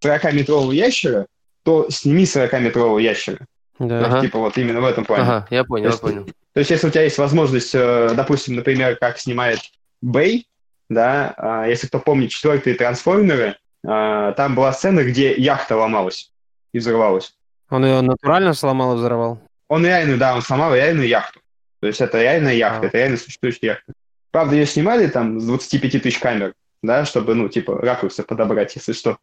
40-метрового 0.02 0.72
ящера, 0.72 1.26
то 1.62 1.88
сними 1.90 2.24
40-метрового 2.24 2.98
ящера. 2.98 3.46
Да. 3.80 4.04
Ага. 4.04 4.20
Типа 4.20 4.38
вот 4.38 4.56
именно 4.58 4.80
в 4.80 4.84
этом 4.84 5.04
плане. 5.04 5.22
Ага, 5.22 5.46
я 5.50 5.64
понял, 5.64 5.86
я 5.86 5.90
То 5.90 5.94
есть 5.94 6.02
понял. 6.02 6.24
То 6.52 6.60
есть, 6.60 6.70
если 6.70 6.86
у 6.86 6.90
тебя 6.90 7.02
есть 7.02 7.18
возможность, 7.18 7.74
э, 7.74 8.10
допустим, 8.14 8.56
например, 8.56 8.96
как 8.96 9.18
снимает 9.18 9.60
Бэй, 10.02 10.46
да, 10.90 11.34
а, 11.36 11.66
если 11.66 11.86
кто 11.86 11.98
помнит 11.98 12.30
четвертые 12.30 12.76
трансформеры, 12.76 13.56
а, 13.86 14.32
там 14.32 14.54
была 14.54 14.72
сцена, 14.72 15.02
где 15.02 15.34
яхта 15.34 15.76
ломалась 15.76 16.30
и 16.72 16.78
взрывалась. 16.78 17.34
Он 17.70 17.84
ее 17.84 18.00
натурально 18.02 18.52
сломал 18.52 18.94
и 18.94 18.96
взорвал? 18.96 19.40
Он 19.68 19.86
реально, 19.86 20.18
да, 20.18 20.34
он 20.34 20.42
сломал 20.42 20.74
реальную 20.74 21.08
яхту. 21.08 21.40
То 21.80 21.86
есть 21.86 22.00
это 22.00 22.20
реальная 22.20 22.54
яхта, 22.54 22.82
А. 22.82 22.86
это 22.88 22.98
реально 22.98 23.16
существующая 23.16 23.66
яхта. 23.66 23.92
Правда, 24.30 24.56
ее 24.56 24.66
снимали 24.66 25.06
там 25.06 25.40
с 25.40 25.46
25 25.46 26.02
тысяч 26.02 26.18
камер, 26.18 26.54
да, 26.82 27.04
чтобы, 27.04 27.34
ну, 27.34 27.48
типа, 27.48 27.78
ракурсы 27.78 28.22
подобрать, 28.22 28.74
если 28.74 28.92
что. 28.92 29.18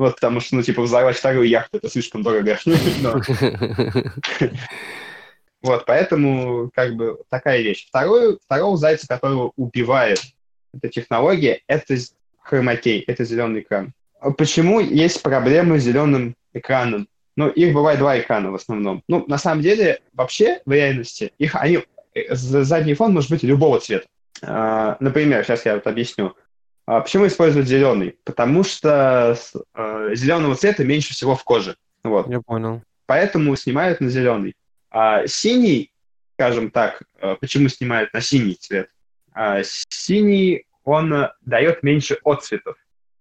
Вот, 0.00 0.14
потому 0.14 0.40
что, 0.40 0.56
ну, 0.56 0.62
типа, 0.62 0.80
взорвать 0.80 1.18
вторую 1.18 1.46
яхту, 1.46 1.76
это 1.76 1.90
слишком 1.90 2.22
дорого. 2.22 2.58
Вот, 5.62 5.84
поэтому, 5.84 6.70
как 6.74 6.94
бы, 6.96 7.18
такая 7.28 7.60
вещь. 7.60 7.86
Вторую, 7.86 8.38
второго 8.42 8.78
зайца, 8.78 9.06
которого 9.06 9.52
убивает 9.56 10.22
эта 10.72 10.88
технология, 10.88 11.60
это 11.66 11.96
хромакей, 12.38 13.04
это 13.06 13.26
зеленый 13.26 13.60
экран. 13.60 13.92
А 14.20 14.30
Почему 14.30 14.80
есть 14.80 15.22
проблемы 15.22 15.78
с 15.78 15.82
зеленым 15.82 16.34
экраном? 16.54 17.06
Ну, 17.36 17.50
их 17.50 17.74
бывает 17.74 17.98
два 17.98 18.18
экрана 18.18 18.52
в 18.52 18.54
основном. 18.54 19.02
Ну, 19.06 19.26
на 19.28 19.36
самом 19.36 19.60
деле, 19.60 20.00
вообще, 20.14 20.62
в 20.64 20.72
реальности, 20.72 21.34
их, 21.36 21.54
они, 21.56 21.80
э, 22.14 22.34
задний 22.34 22.94
фон 22.94 23.12
может 23.12 23.28
быть 23.28 23.42
любого 23.42 23.80
цвета. 23.80 24.06
А, 24.40 24.96
например, 24.98 25.44
сейчас 25.44 25.66
я 25.66 25.74
вот 25.74 25.86
объясню. 25.86 26.34
А 26.90 27.02
почему 27.02 27.28
используют 27.28 27.68
зеленый? 27.68 28.16
Потому 28.24 28.64
что 28.64 29.38
э, 29.74 30.10
зеленого 30.16 30.56
цвета 30.56 30.82
меньше 30.82 31.12
всего 31.12 31.36
в 31.36 31.44
коже. 31.44 31.76
Вот 32.02 32.28
Я 32.28 32.40
понял. 32.40 32.82
поэтому 33.06 33.54
снимают 33.54 34.00
на 34.00 34.08
зеленый. 34.08 34.56
А 34.90 35.24
синий, 35.28 35.92
скажем 36.34 36.72
так, 36.72 37.04
э, 37.20 37.36
почему 37.40 37.68
снимают 37.68 38.12
на 38.12 38.20
синий 38.20 38.54
цвет? 38.54 38.90
А 39.32 39.62
синий, 39.62 40.66
он 40.82 41.14
э, 41.14 41.30
дает 41.42 41.84
меньше 41.84 42.18
отцветов 42.24 42.76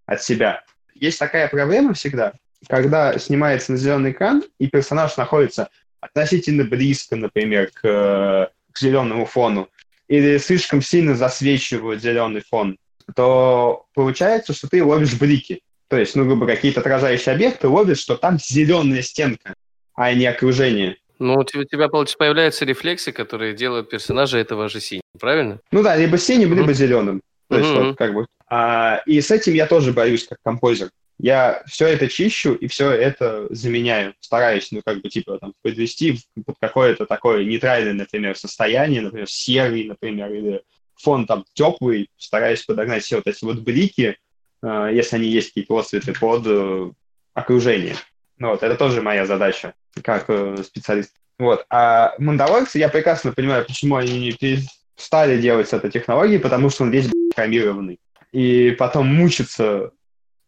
от 0.07 0.23
себя. 0.23 0.63
Есть 0.95 1.19
такая 1.19 1.47
проблема 1.47 1.93
всегда, 1.93 2.33
когда 2.67 3.19
снимается 3.19 3.73
на 3.73 3.77
зеленый 3.77 4.13
экран, 4.13 4.43
и 4.57 4.65
персонаж 4.65 5.15
находится 5.15 5.69
относительно 5.99 6.63
близко, 6.63 7.15
например, 7.15 7.69
к, 7.71 8.51
к 8.71 8.79
зеленому 8.79 9.25
фону, 9.25 9.69
или 10.07 10.39
слишком 10.39 10.81
сильно 10.81 11.13
засвечивают 11.13 12.01
зеленый 12.01 12.41
фон, 12.41 12.75
то 13.15 13.85
получается, 13.93 14.53
что 14.53 14.67
ты 14.67 14.83
ловишь 14.83 15.17
блики. 15.17 15.61
То 15.87 15.97
есть, 15.97 16.15
ну, 16.15 16.25
грубо 16.25 16.45
какие-то 16.45 16.81
отражающие 16.81 17.33
объекты 17.33 17.67
ловишь, 17.67 17.99
что 17.99 18.15
там 18.15 18.37
зеленая 18.39 19.01
стенка, 19.01 19.53
а 19.95 20.13
не 20.13 20.25
окружение. 20.27 20.97
Ну, 21.17 21.33
у 21.35 21.43
тебя, 21.43 21.89
получается, 21.89 22.17
появляются 22.17 22.63
рефлексы, 22.65 23.11
которые 23.11 23.53
делают 23.53 23.89
персонажа 23.89 24.37
этого 24.37 24.69
же 24.69 24.79
синим, 24.79 25.01
правильно? 25.19 25.59
Ну 25.71 25.83
да, 25.83 25.95
либо 25.97 26.17
синим, 26.17 26.49
либо 26.53 26.63
Мгм. 26.67 26.73
зеленым. 26.73 27.21
То 27.49 27.57
есть 27.57 27.71
Мгм. 27.71 27.87
вот 27.87 27.97
как 27.97 28.13
бы. 28.13 28.25
А, 28.47 29.01
и 29.05 29.19
с 29.19 29.31
этим 29.31 29.53
я 29.53 29.65
тоже 29.65 29.91
борюсь 29.91 30.27
как 30.27 30.37
композер. 30.43 30.89
Я 31.21 31.63
все 31.67 31.87
это 31.87 32.07
чищу 32.07 32.53
и 32.53 32.67
все 32.67 32.91
это 32.91 33.47
заменяю. 33.49 34.13
Стараюсь, 34.21 34.71
ну, 34.71 34.81
как 34.85 35.01
бы, 35.01 35.09
типа, 35.09 35.37
там, 35.39 35.53
подвести 35.61 36.13
в- 36.13 36.43
под 36.45 36.55
какое-то 36.61 37.05
такое 37.05 37.43
нейтральное, 37.43 37.93
например, 37.93 38.37
состояние, 38.37 39.01
например, 39.01 39.29
серый, 39.29 39.83
например, 39.83 40.31
или 40.31 40.61
фон 41.01 41.25
там 41.25 41.45
теплый, 41.53 42.09
стараюсь 42.17 42.63
подогнать 42.63 43.03
все 43.03 43.17
вот 43.17 43.27
эти 43.27 43.43
вот 43.43 43.59
блики, 43.59 44.17
э, 44.61 44.89
если 44.93 45.15
они 45.15 45.27
есть 45.27 45.49
какие-то 45.49 45.77
отцветы 45.77 46.13
под 46.13 46.43
э, 46.45 46.91
окружение. 47.33 47.95
Ну, 48.37 48.49
вот, 48.49 48.63
это 48.63 48.75
тоже 48.75 49.01
моя 49.01 49.25
задача, 49.25 49.73
как 50.03 50.25
э, 50.29 50.57
специалист. 50.63 51.13
Вот. 51.37 51.65
А 51.69 52.13
Мандалорцы, 52.17 52.79
я 52.79 52.89
прекрасно 52.89 53.31
понимаю, 53.31 53.65
почему 53.65 53.95
они 53.95 54.19
не 54.19 54.31
перестали 54.33 55.41
делать 55.41 55.69
с 55.69 55.73
этой 55.73 55.89
технологией, 55.89 56.39
потому 56.39 56.69
что 56.69 56.83
он 56.83 56.91
весь 56.91 57.09
хромированный. 57.35 57.99
И 58.31 58.75
потом 58.77 59.07
мучиться, 59.07 59.91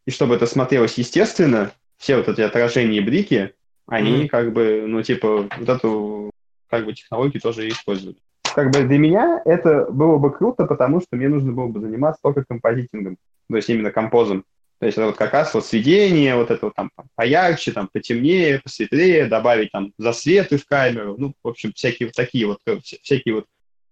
и 0.05 0.11
чтобы 0.11 0.35
это 0.35 0.45
смотрелось 0.45 0.97
естественно, 0.97 1.71
все 1.97 2.17
вот 2.17 2.27
эти 2.27 2.41
отражения 2.41 2.97
и 2.97 3.01
блики, 3.01 3.53
они 3.87 4.11
Мгм. 4.11 4.27
как 4.27 4.53
бы, 4.53 4.85
ну, 4.87 5.01
типа, 5.01 5.49
вот 5.57 5.69
эту 5.69 6.31
как 6.69 6.85
бы 6.85 6.93
технологию 6.93 7.41
тоже 7.41 7.67
используют. 7.67 8.17
Как 8.55 8.71
бы 8.71 8.83
для 8.83 8.97
меня 8.97 9.41
это 9.45 9.85
было 9.85 10.17
бы 10.17 10.31
круто, 10.31 10.65
потому 10.65 11.01
что 11.01 11.15
мне 11.15 11.29
нужно 11.29 11.51
было 11.51 11.67
бы 11.67 11.79
заниматься 11.79 12.19
только 12.21 12.43
композитингом, 12.47 13.17
то 13.49 13.55
есть 13.55 13.69
именно 13.69 13.91
композом. 13.91 14.43
То 14.79 14.87
есть 14.87 14.97
это 14.97 15.07
вот 15.07 15.15
как 15.15 15.33
раз 15.33 15.53
вот 15.53 15.63
сведение, 15.65 16.35
вот 16.35 16.49
это 16.49 16.65
вот 16.65 16.75
там 16.75 16.89
поярче, 17.15 17.71
там 17.71 17.87
потемнее, 17.91 18.61
посветлее, 18.63 19.27
добавить 19.27 19.71
там 19.71 19.93
засветы 19.97 20.57
в 20.57 20.65
камеру, 20.65 21.15
ну, 21.19 21.33
в 21.43 21.47
общем, 21.47 21.71
всякие 21.73 22.07
вот 22.07 22.15
такие 22.15 22.47
вот, 22.47 22.57
э, 22.65 22.77
вся- 22.77 22.97
всякие 23.03 23.35
вот 23.35 23.45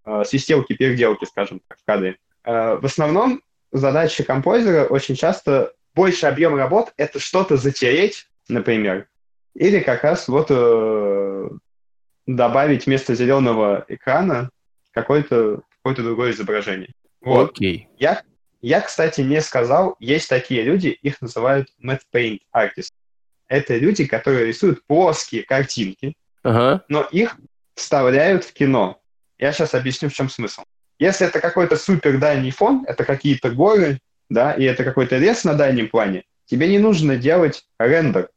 э, 0.04 0.24
свистелки, 0.24 0.74
переделки, 0.74 1.26
скажем 1.26 1.60
так, 1.68 1.78
в 1.78 1.84
кадре. 1.86 2.16
Э, 2.44 2.76
в 2.76 2.84
основном 2.84 3.40
задача 3.70 4.24
композера 4.24 4.84
очень 4.84 5.14
часто 5.14 5.72
больше 5.94 6.26
объем 6.26 6.56
работ— 6.56 6.92
это 6.96 7.20
что-то 7.20 7.56
затереть, 7.56 8.26
например, 8.48 9.06
или 9.54 9.78
как 9.80 10.02
раз 10.02 10.26
вот 10.26 10.46
э, 10.50 11.50
добавить 12.36 12.86
вместо 12.86 13.14
зеленого 13.14 13.84
экрана 13.88 14.50
какое-то 14.92 15.62
какое 15.82 16.04
другое 16.04 16.32
изображение. 16.32 16.92
Вот. 17.20 17.50
Окей. 17.50 17.88
Я, 17.98 18.22
я, 18.60 18.80
кстати, 18.80 19.22
не 19.22 19.40
сказал, 19.40 19.96
есть 19.98 20.28
такие 20.28 20.62
люди, 20.62 20.88
их 20.88 21.20
называют 21.20 21.68
matte 21.82 22.02
paint 22.12 22.40
artists. 22.54 22.90
Это 23.48 23.76
люди, 23.76 24.06
которые 24.06 24.46
рисуют 24.46 24.84
плоские 24.86 25.42
картинки, 25.42 26.14
Ага. 26.42 26.84
но 26.88 27.02
их 27.10 27.36
вставляют 27.74 28.44
в 28.44 28.52
кино. 28.52 29.00
Я 29.38 29.52
сейчас 29.52 29.74
объясню, 29.74 30.08
в 30.08 30.12
чем 30.12 30.28
смысл. 30.28 30.62
Если 30.98 31.26
это 31.26 31.40
какой-то 31.40 31.76
супер 31.76 32.18
дальний 32.18 32.50
фон, 32.50 32.84
это 32.86 33.04
какие-то 33.04 33.50
горы, 33.50 33.98
да, 34.28 34.52
и 34.52 34.64
это 34.64 34.84
какой-то 34.84 35.16
лес 35.16 35.44
на 35.44 35.54
дальнем 35.54 35.88
плане, 35.88 36.24
тебе 36.44 36.68
не 36.68 36.78
нужно 36.78 37.16
делать 37.16 37.64
рендер. 37.78 38.30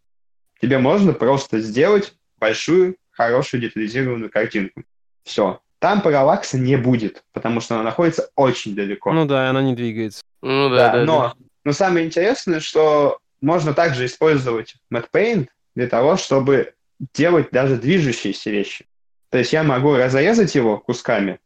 Тебе 0.61 0.77
можно 0.77 1.11
просто 1.13 1.59
сделать 1.59 2.15
большую, 2.39 2.95
хорошую 3.13 3.61
детализированную 3.61 4.29
картинку. 4.29 4.83
Все. 5.23 5.61
Там 5.79 6.01
параллакса 6.01 6.57
не 6.57 6.77
будет, 6.77 7.23
потому 7.33 7.59
что 7.59 7.75
она 7.75 7.83
находится 7.83 8.29
очень 8.35 8.75
далеко. 8.75 9.11
Ну 9.11 9.25
да, 9.25 9.49
она 9.49 9.61
не 9.61 9.75
двигается. 9.75 10.23
Ну 10.41 10.69
да, 10.69 10.75
Да, 10.75 10.93
да. 10.93 11.05
но, 11.05 11.33
но 11.63 11.71
самое 11.73 12.05
интересное, 12.05 12.59
что 12.59 13.19
можно 13.41 13.73
также 13.73 14.05
использовать 14.05 14.75
Matte 14.91 15.07
Paint 15.13 15.47
для 15.75 15.87
того, 15.87 16.15
чтобы 16.17 16.73
делать 17.13 17.49
даже 17.51 17.77
движущиеся 17.77 18.49
вещи. 18.49 18.85
То 19.29 19.39
есть 19.39 19.51
я 19.51 19.63
могу 19.63 19.95
разрезать 19.95 20.55
его 20.55 20.77
кусками 20.77 21.39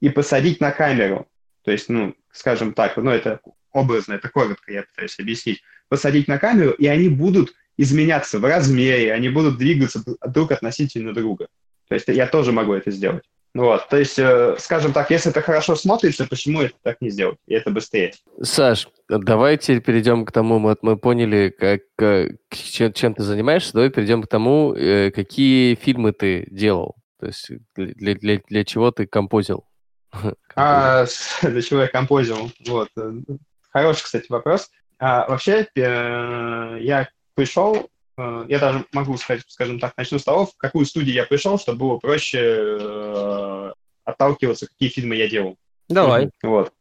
и 0.00 0.10
посадить 0.10 0.60
на 0.60 0.70
камеру. 0.70 1.26
То 1.64 1.70
есть, 1.70 1.88
ну, 1.88 2.14
скажем 2.32 2.74
так, 2.74 2.96
ну, 2.96 3.10
это 3.10 3.40
образно, 3.72 4.14
это 4.14 4.28
коротко 4.28 4.72
я 4.72 4.82
пытаюсь 4.82 5.18
объяснить. 5.18 5.62
Посадить 5.88 6.28
на 6.28 6.38
камеру, 6.38 6.72
и 6.72 6.86
они 6.86 7.08
будут 7.08 7.54
изменяться 7.78 8.38
в 8.38 8.44
размере, 8.44 9.14
они 9.14 9.30
будут 9.30 9.56
двигаться 9.56 10.02
друг 10.26 10.52
относительно 10.52 11.14
друга. 11.14 11.46
То 11.88 11.94
есть 11.94 12.08
я 12.08 12.26
тоже 12.26 12.52
могу 12.52 12.74
это 12.74 12.90
сделать. 12.90 13.24
Вот, 13.54 13.88
то 13.88 13.96
есть, 13.96 14.18
э, 14.18 14.56
скажем 14.58 14.92
так, 14.92 15.10
если 15.10 15.30
это 15.30 15.40
хорошо 15.40 15.74
смотрится, 15.74 16.26
почему 16.28 16.60
это 16.60 16.74
так 16.82 17.00
не 17.00 17.08
сделать? 17.08 17.38
И 17.46 17.54
это 17.54 17.70
быстрее. 17.70 18.12
Саш, 18.42 18.88
давайте 19.08 19.80
перейдем 19.80 20.26
к 20.26 20.32
тому, 20.32 20.60
вот 20.60 20.82
мы 20.82 20.98
поняли, 20.98 21.54
как, 21.58 21.80
э, 21.98 22.34
чем, 22.50 22.92
чем 22.92 23.14
ты 23.14 23.22
занимаешься, 23.22 23.72
давай 23.72 23.88
перейдем 23.88 24.22
к 24.22 24.28
тому, 24.28 24.74
э, 24.74 25.10
какие 25.10 25.76
фильмы 25.76 26.12
ты 26.12 26.46
делал, 26.50 26.96
то 27.18 27.26
есть 27.26 27.50
для, 27.74 28.14
для, 28.14 28.40
для 28.46 28.64
чего 28.64 28.90
ты 28.90 29.06
композил. 29.06 29.64
А, 30.54 31.06
для 31.42 31.62
чего 31.62 31.82
я 31.82 31.88
композил? 31.88 32.50
Вот. 32.66 32.88
Хороший, 33.70 34.02
кстати, 34.04 34.26
вопрос. 34.28 34.70
А, 34.98 35.28
вообще, 35.28 35.68
я 35.74 37.08
пришел, 37.38 37.88
э, 38.16 38.46
я 38.48 38.58
даже 38.58 38.84
могу 38.92 39.16
сказать, 39.16 39.44
скажем 39.46 39.78
так, 39.78 39.96
начну 39.96 40.18
с 40.18 40.24
того, 40.24 40.46
в 40.46 40.56
какую 40.56 40.84
студию 40.86 41.14
я 41.14 41.24
пришел, 41.24 41.56
чтобы 41.56 41.78
было 41.78 41.98
проще 41.98 42.40
э, 42.40 43.72
отталкиваться, 44.04 44.66
какие 44.66 44.88
фильмы 44.88 45.14
я 45.14 45.28
делал. 45.28 45.56
Давай. 45.88 46.30
Вот. 46.42 46.72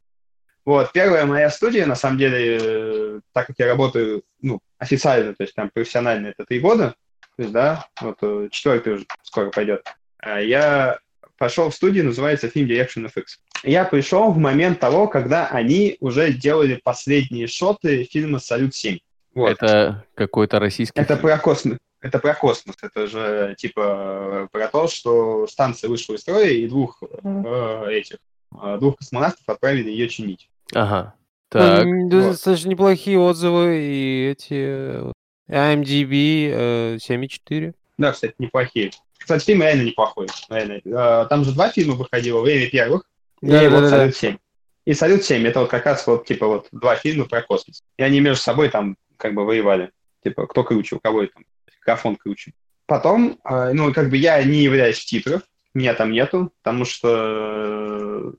Вот, 0.65 0.91
первая 0.91 1.27
моя 1.27 1.51
студия, 1.51 1.85
на 1.85 1.95
самом 1.95 2.17
деле, 2.17 2.57
э, 2.59 3.19
так 3.33 3.45
как 3.45 3.55
я 3.59 3.67
работаю, 3.67 4.23
ну, 4.41 4.59
официально, 4.79 5.35
то 5.35 5.43
есть 5.43 5.53
там 5.53 5.69
профессионально, 5.71 6.27
это 6.27 6.43
три 6.43 6.59
года, 6.59 6.95
то 7.35 7.43
есть, 7.43 7.53
да, 7.53 7.85
вот 8.01 8.17
четвертый 8.51 8.93
уже 8.93 9.05
скоро 9.21 9.51
пойдет, 9.51 9.87
А 10.17 10.41
я 10.41 10.97
пошел 11.37 11.69
в 11.69 11.75
студию, 11.75 12.05
называется 12.05 12.47
Film 12.47 12.65
Direction 12.65 13.11
FX. 13.13 13.25
Я 13.63 13.85
пришел 13.85 14.31
в 14.31 14.39
момент 14.39 14.79
того, 14.79 15.07
когда 15.07 15.47
они 15.49 15.97
уже 15.99 16.33
делали 16.33 16.81
последние 16.83 17.45
шоты 17.45 18.05
фильма 18.05 18.39
«Салют-7». 18.39 18.99
Вот. 19.37 19.51
Это 19.51 20.03
какой-то 20.15 20.59
российский 20.59 20.99
Это 20.99 21.15
про 21.15 21.37
космос. 21.37 21.77
Это 22.01 22.17
про 22.17 22.33
космос. 22.33 22.75
Это 22.81 23.05
же 23.05 23.55
типа 23.57 24.49
про 24.51 24.67
то, 24.67 24.87
что 24.87 25.45
станция 25.45 25.89
вышла 25.89 26.15
из 26.15 26.21
строя 26.21 26.47
и 26.49 26.67
двух 26.67 27.03
э, 27.03 27.87
этих 27.91 28.17
э, 28.59 28.77
двух 28.79 28.97
космонавтов 28.97 29.43
отправили 29.47 29.91
ее 29.91 30.09
чинить. 30.09 30.49
Ага. 30.73 31.13
Так, 31.49 31.85
М, 31.85 32.09
да, 32.09 32.17
вот. 32.17 32.31
Достаточно 32.31 32.69
неплохие 32.69 33.19
отзывы 33.19 33.77
и 33.79 34.29
эти 34.31 34.53
э, 34.53 35.11
IMDb 35.49 36.49
э, 36.51 36.95
7,4. 36.95 37.73
Да, 37.99 38.11
кстати, 38.13 38.33
неплохие. 38.39 38.91
Кстати, 39.19 39.45
фильм 39.45 39.61
реально 39.61 39.83
неплохой. 39.83 40.27
Реально. 40.49 40.81
Э, 40.83 41.27
Там 41.29 41.43
же 41.43 41.51
два 41.53 41.69
фильма 41.69 41.93
выходило. 41.93 42.41
«Время 42.41 42.69
первых» 42.71 43.03
и 43.41 43.47
Да, 43.47 43.61
да, 43.61 43.69
вот 43.69 43.81
да, 43.81 43.89
да. 43.89 43.97
«Салют-7». 43.97 44.37
И 44.85 44.93
«Салют-7»— 44.93 45.47
это 45.47 45.59
вот 45.59 45.69
как 45.69 45.85
раз 45.85 46.07
вот 46.07 46.25
типа 46.25 46.47
вот 46.47 46.67
два 46.71 46.95
фильма 46.95 47.25
про 47.25 47.43
космос. 47.43 47.83
И 47.97 48.03
они 48.03 48.19
между 48.19 48.41
собой 48.41 48.69
там 48.69 48.97
как 49.17 49.33
бы 49.33 49.45
воевали. 49.45 49.91
Типа, 50.23 50.47
кто 50.47 50.63
круче, 50.63 50.95
у 50.95 50.99
кого 50.99 51.25
там 51.27 51.43
графон 51.85 52.15
круче. 52.15 52.53
Потом, 52.85 53.39
э, 53.43 53.71
ну, 53.73 53.93
как 53.93 54.09
бы 54.09 54.17
я 54.17 54.41
не 54.43 54.59
являюсь 54.59 54.99
в 54.99 55.05
титрах, 55.05 55.43
меня 55.73 55.93
там 55.93 56.11
нету, 56.11 56.51
потому 56.63 56.85
что 56.85 57.09
э, 57.09 58.33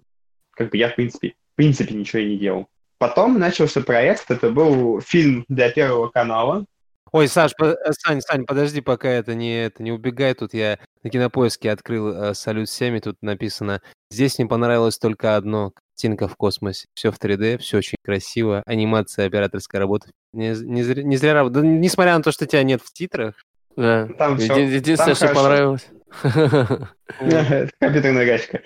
как 0.52 0.70
бы 0.70 0.76
я, 0.76 0.90
в 0.90 0.96
принципе, 0.96 1.34
в 1.52 1.56
принципе 1.56 1.94
ничего 1.94 2.20
и 2.20 2.30
не 2.30 2.38
делал. 2.38 2.68
Потом 2.98 3.38
начался 3.38 3.80
проект, 3.80 4.30
это 4.30 4.50
был 4.50 5.00
фильм 5.00 5.44
для 5.48 5.70
Первого 5.70 6.08
канала, 6.08 6.64
Ой, 7.10 7.26
Саш, 7.26 7.54
по- 7.56 7.64
э, 7.64 7.92
Сань, 7.92 8.20
Сань, 8.20 8.44
подожди, 8.44 8.80
пока 8.80 9.08
это 9.08 9.34
не, 9.34 9.64
это 9.64 9.82
не 9.82 9.92
убегай. 9.92 10.34
Тут 10.34 10.52
я 10.52 10.78
на 11.02 11.10
кинопоиске 11.10 11.70
открыл 11.70 12.08
э, 12.08 12.34
Салют 12.34 12.68
7, 12.68 12.96
и 12.96 13.00
тут 13.00 13.16
написано 13.22 13.80
«Здесь 14.10 14.38
мне 14.38 14.46
понравилось 14.46 14.98
только 14.98 15.36
одно. 15.36 15.72
Картинка 15.98 16.28
в 16.28 16.36
космосе. 16.36 16.86
Все 16.94 17.10
в 17.10 17.18
3D, 17.18 17.58
все 17.58 17.78
очень 17.78 17.96
красиво. 18.04 18.62
Анимация, 18.66 19.26
операторская 19.26 19.80
работа. 19.80 20.10
Не, 20.32 20.50
не 20.50 20.84
зря, 20.84 21.02
не 21.02 21.16
зря 21.16 21.34
раб- 21.34 21.50
да, 21.50 21.60
несмотря 21.60 22.16
на 22.16 22.22
то, 22.22 22.30
что 22.30 22.46
тебя 22.46 22.62
нет 22.62 22.80
в 22.82 22.92
титрах, 22.92 23.34
да. 23.76 24.06
Там 24.16 24.38
всё- 24.38 24.54
Еди- 24.54 24.76
Единственное, 24.76 25.06
там 25.06 25.14
что 25.16 25.26
хорошо. 25.26 25.42
понравилось. 25.42 25.88
Компьютерная 27.80 28.26
графика. 28.26 28.60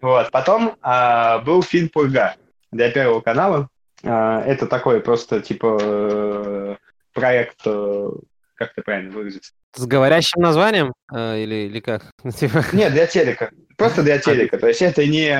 Вот. 0.00 0.30
Потом 0.30 0.76
а, 0.80 1.40
был 1.40 1.60
фильм 1.64 1.88
«Пурга» 1.88 2.36
для 2.70 2.88
Первого 2.92 3.20
канала. 3.20 3.68
А, 4.04 4.42
это 4.42 4.68
такой 4.68 5.00
просто, 5.00 5.40
типа, 5.40 5.78
э, 5.82 6.76
проект, 7.14 7.62
э, 7.66 8.10
как 8.54 8.70
это 8.76 8.82
правильно 8.82 9.10
выразиться? 9.10 9.52
с 9.74 9.84
говорящим 9.86 10.40
названием 10.40 10.94
э, 11.12 11.42
или, 11.42 11.66
или 11.66 11.80
как? 11.80 12.12
Ну, 12.22 12.30
Нет, 12.72 12.92
для 12.92 13.06
телека. 13.08 13.50
Просто 13.76 14.04
для 14.04 14.18
телека. 14.18 14.56
То 14.56 14.68
есть 14.68 14.80
это 14.82 15.04
не, 15.04 15.36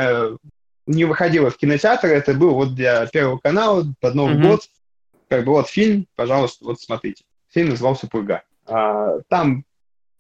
не 0.87 1.05
выходило 1.05 1.51
в 1.51 1.57
кинотеатр, 1.57 2.09
это 2.09 2.34
был 2.34 2.55
вот 2.55 2.74
для 2.74 3.07
Первого 3.07 3.39
канала 3.39 3.87
под 4.01 4.14
Новый 4.14 4.37
Мгм. 4.37 4.49
год. 4.51 4.61
Как 5.28 5.45
бы 5.45 5.53
вот 5.53 5.68
фильм, 5.68 6.07
пожалуйста, 6.14 6.64
вот 6.64 6.80
смотрите. 6.80 7.24
Фильм 7.53 7.70
назывался 7.70 8.07
«Пурга». 8.07 8.43
А, 8.66 9.18
там 9.28 9.64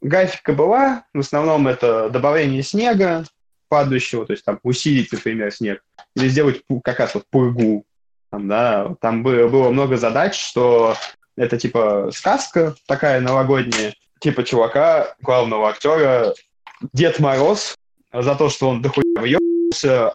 графика 0.00 0.52
была, 0.52 1.04
в 1.12 1.20
основном 1.20 1.68
это 1.68 2.10
добавление 2.10 2.62
снега 2.62 3.24
падающего, 3.68 4.26
то 4.26 4.32
есть 4.32 4.44
там 4.44 4.58
усилить, 4.62 5.12
например, 5.12 5.52
снег, 5.52 5.82
или 6.14 6.28
сделать 6.28 6.62
как 6.84 7.00
раз 7.00 7.14
вот 7.14 7.24
пургу. 7.30 7.84
Там, 8.30 8.48
да, 8.48 8.94
там 9.00 9.22
было, 9.22 9.48
было 9.48 9.70
много 9.70 9.96
задач, 9.96 10.38
что 10.38 10.94
это 11.36 11.58
типа 11.58 12.10
сказка 12.12 12.74
такая 12.86 13.20
новогодняя, 13.20 13.94
типа 14.20 14.44
чувака, 14.44 15.14
главного 15.20 15.68
актера, 15.68 16.34
Дед 16.92 17.18
Мороз, 17.18 17.74
за 18.12 18.34
то, 18.34 18.48
что 18.48 18.68
он 18.68 18.82
дохуя 18.82 19.04
въебался, 19.16 19.55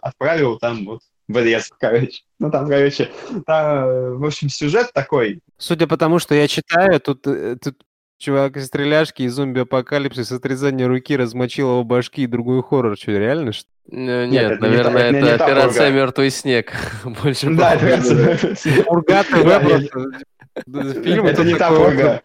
отправил 0.02 0.58
там 0.58 0.84
вот 0.84 1.00
в 1.28 1.38
лес, 1.38 1.70
короче. 1.78 2.22
Ну, 2.38 2.50
там, 2.50 2.68
короче, 2.68 3.10
там, 3.46 4.18
в 4.18 4.24
общем, 4.24 4.48
сюжет 4.48 4.92
такой. 4.92 5.40
Судя 5.58 5.86
по 5.86 5.96
тому, 5.96 6.18
что 6.18 6.34
я 6.34 6.48
читаю, 6.48 7.00
тут, 7.00 7.26
э, 7.26 7.56
тут 7.62 7.76
чувак 8.18 8.56
из 8.56 8.66
стреляшки 8.66 9.22
и 9.22 9.28
зомби-апокалипсис, 9.28 10.32
отрезание 10.32 10.86
руки, 10.86 11.16
размочил 11.16 11.70
его 11.70 11.84
башки 11.84 12.22
и 12.22 12.26
другой 12.26 12.62
хоррор. 12.62 12.96
Что, 12.96 13.12
реально? 13.12 13.52
Что? 13.52 13.68
Нет, 13.88 14.30
Нет, 14.30 14.52
это 14.52 14.66
не 14.66 14.76
наверное, 14.76 14.92
та- 14.92 15.08
это 15.08 15.20
не 15.20 15.28
это 15.28 15.38
та 15.38 15.46
операция. 15.46 15.90
«Мертвый 15.90 16.30
снег». 16.30 16.72
Больше 17.04 17.50
Да, 17.50 17.74
это 17.74 18.46
Урга 18.86 19.24
ТВ. 19.24 21.04
Фильм 21.04 21.26
это 21.26 21.44
не 21.44 21.54
та 21.56 21.70
пурга. 21.70 22.22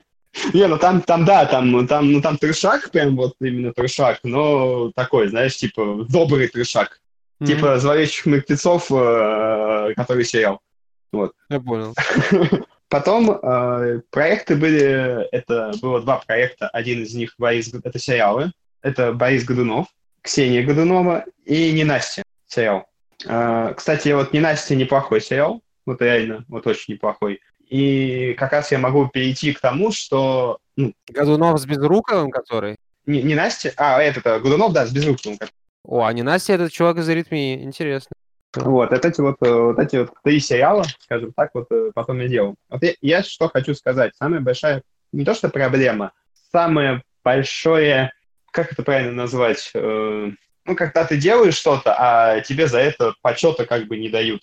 Не, 0.54 0.68
ну 0.68 0.78
там, 0.78 1.02
там, 1.02 1.26
да, 1.26 1.46
там, 1.46 1.88
там, 1.88 2.12
ну 2.12 2.22
там 2.22 2.38
трешак, 2.38 2.92
прям 2.92 3.16
вот 3.16 3.34
именно 3.42 3.74
трешак, 3.74 4.20
но 4.24 4.92
такой, 4.96 5.30
знаешь, 5.30 5.58
типа 5.58 6.06
добрый 6.10 6.48
трешак. 6.48 7.00
Мгм, 7.40 7.48
Типа 7.48 7.80
«Зловещих 7.80 8.26
мертвецов», 8.26 8.92
э, 8.92 9.94
который 9.96 10.26
сериал. 10.26 10.60
Я 11.50 11.60
понял. 11.60 11.94
Потом 12.90 13.32
э, 13.32 14.02
проекты 14.12 14.56
были, 14.56 15.28
это 15.32 15.72
было 15.82 16.02
два 16.02 16.18
проекта, 16.26 16.68
один 16.70 17.04
из 17.04 17.14
них 17.14 17.34
Борис, 17.38 17.72
это 17.74 18.00
сериалы, 18.00 18.52
это 18.82 19.12
Борис 19.14 19.44
Годунов, 19.44 19.88
Ксения 20.22 20.66
Годунова 20.66 21.26
и 21.46 21.72
Ненастья 21.74 22.24
сериал. 22.48 22.88
Э, 23.26 23.74
кстати, 23.76 24.10
вот 24.10 24.34
Ненастья 24.34 24.76
неплохой 24.76 25.22
сериал, 25.22 25.62
вот 25.86 26.02
реально, 26.02 26.44
вот 26.48 26.66
очень 26.66 26.94
неплохой. 26.96 27.42
И 27.70 28.34
как 28.40 28.54
раз 28.54 28.72
я 28.72 28.80
могу 28.80 29.08
перейти 29.10 29.52
к 29.54 29.60
тому, 29.60 29.92
что 29.92 30.58
ну, 30.78 30.94
Годунов 31.10 31.60
с 31.60 31.66
Безруковым, 31.66 32.32
который? 32.32 32.78
не, 33.06 33.22
не 33.22 33.36
Настя, 33.36 33.74
а 33.78 34.02
этот 34.02 34.26
э, 34.26 34.40
Годунов, 34.40 34.72
да, 34.74 34.86
с 34.86 34.92
Безруковым. 34.92 35.38
как- 35.38 35.50
О, 35.88 36.04
а 36.04 36.12
не 36.12 36.22
Настя, 36.22 36.54
этот 36.54 36.74
чувак 36.74 36.98
из 36.98 37.08
аритмии. 37.08 37.64
Интересно. 37.64 38.12
Вот, 38.56 38.92
это 38.92 39.08
эти 39.08 39.22
вот, 39.22 39.38
э, 39.42 39.50
вот 39.50 39.80
эти 39.80 39.96
вот 39.96 40.12
три 40.24 40.40
сериала, 40.42 40.84
скажем 41.00 41.32
так, 41.32 41.52
вот 41.54 41.68
э, 41.72 41.92
потом 41.96 42.20
я 42.20 42.28
делал. 42.28 42.56
Вот 42.70 42.84
я, 42.84 42.94
я 43.02 43.24
что 43.24 43.48
хочу 43.48 43.74
сказать. 43.74 44.14
Самая 44.18 44.42
большая, 44.42 44.84
не 45.14 45.24
то 45.24 45.34
что 45.34 45.48
проблема, 45.48 46.12
самое 46.52 47.04
большое, 47.24 48.12
как 48.52 48.74
это 48.74 48.84
правильно 48.84 49.14
назвать, 49.14 49.72
э, 49.74 50.32
ну, 50.66 50.76
когда 50.76 51.06
ты 51.06 51.18
делаешь 51.18 51.56
что-то, 51.56 51.96
а 51.98 52.42
тебе 52.42 52.68
за 52.68 52.80
это 52.80 53.14
почета 53.22 53.66
как 53.66 53.88
бы 53.88 53.98
не 53.98 54.10
дают. 54.10 54.42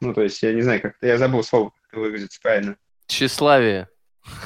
Ну, 0.00 0.14
то 0.14 0.22
есть, 0.22 0.42
я 0.42 0.54
не 0.54 0.62
знаю, 0.62 0.80
как 0.80 0.94
я 1.02 1.18
забыл 1.18 1.42
слово, 1.42 1.70
как 1.70 1.92
это 1.92 2.00
выразиться 2.00 2.38
правильно. 2.40 2.76
Тщеславие. 3.08 3.88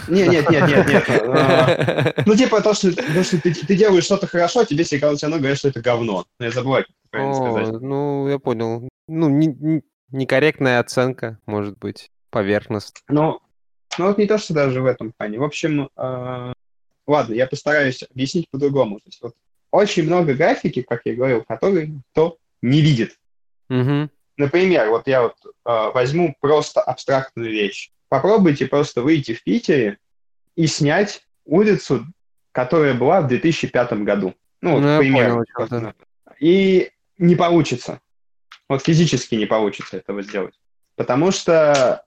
Не, 0.09 0.27
нет, 0.27 0.51
нет, 0.51 0.69
нет, 0.69 0.89
нет. 0.89 1.05
А, 1.29 2.23
Ну, 2.27 2.35
типа, 2.35 2.61
то, 2.61 2.75
что, 2.75 2.93
то, 2.95 3.25
что 3.25 3.41
ты, 3.41 3.55
ты 3.55 3.77
делаешь 3.77 4.05
что-то 4.05 4.27
хорошо, 4.27 4.65
тебе 4.65 4.85
все 4.85 4.99
все 4.99 5.27
равно 5.27 5.39
говорят, 5.39 5.59
что 5.59 5.69
это 5.69 5.81
говно. 5.81 6.25
Но 6.39 6.47
я 6.47 6.51
забываю, 6.53 6.85
как 6.85 6.95
правильно 7.11 7.35
сказать. 7.35 7.81
ну, 7.81 8.29
я 8.29 8.39
понял. 8.39 8.89
Ну, 9.07 9.29
не- 9.29 9.47
не- 9.47 9.83
некорректная 10.11 10.81
оценка, 10.81 11.39
может 11.47 11.79
быть, 11.79 12.11
поверхностно. 12.31 13.01
Ну, 13.09 13.41
ну, 13.99 14.07
вот 14.07 14.19
не 14.19 14.27
то, 14.27 14.39
что 14.39 14.55
даже 14.55 14.81
в 14.81 14.87
этом 14.87 15.13
плане. 15.13 15.39
В 15.39 15.45
общем, 15.45 15.89
а, 15.97 16.53
ладно, 17.07 17.35
я 17.35 17.47
постараюсь 17.47 18.03
объяснить 18.03 18.49
по-другому. 18.51 18.99
То 18.99 19.07
есть, 19.07 19.23
вот, 19.23 19.35
очень 19.71 20.05
много 20.05 20.35
графики, 20.35 20.83
как 20.83 21.03
я 21.05 21.15
говорил, 21.15 21.45
которые 21.45 21.87
никто 21.89 22.39
не 22.61 22.81
видит. 22.81 23.17
Например, 24.37 24.89
вот 24.89 25.07
я 25.07 25.23
вот 25.23 25.37
а, 25.65 25.91
возьму 25.93 26.35
просто 26.41 26.81
абстрактную 26.81 27.51
вещь. 27.51 27.92
Попробуйте 28.13 28.67
просто 28.67 29.01
выйти 29.01 29.33
в 29.33 29.43
Питере 29.43 29.97
и 30.55 30.67
снять 30.67 31.23
улицу, 31.47 32.05
которая 32.53 32.93
была 32.93 33.23
в 33.23 33.29
2005 33.29 34.05
году. 34.05 34.35
Ну, 34.61 34.73
вот, 34.73 34.81
Ну, 34.81 34.97
к 34.97 34.99
примеру. 34.99 35.47
понял. 35.55 35.95
И 36.39 36.91
не 37.17 37.37
получится. 37.37 38.03
Вот 38.69 38.83
физически 38.85 39.37
не 39.37 39.47
получится 39.47 39.97
этого 39.97 40.21
сделать. 40.21 40.53
Потому 40.95 41.31
что, 41.31 42.05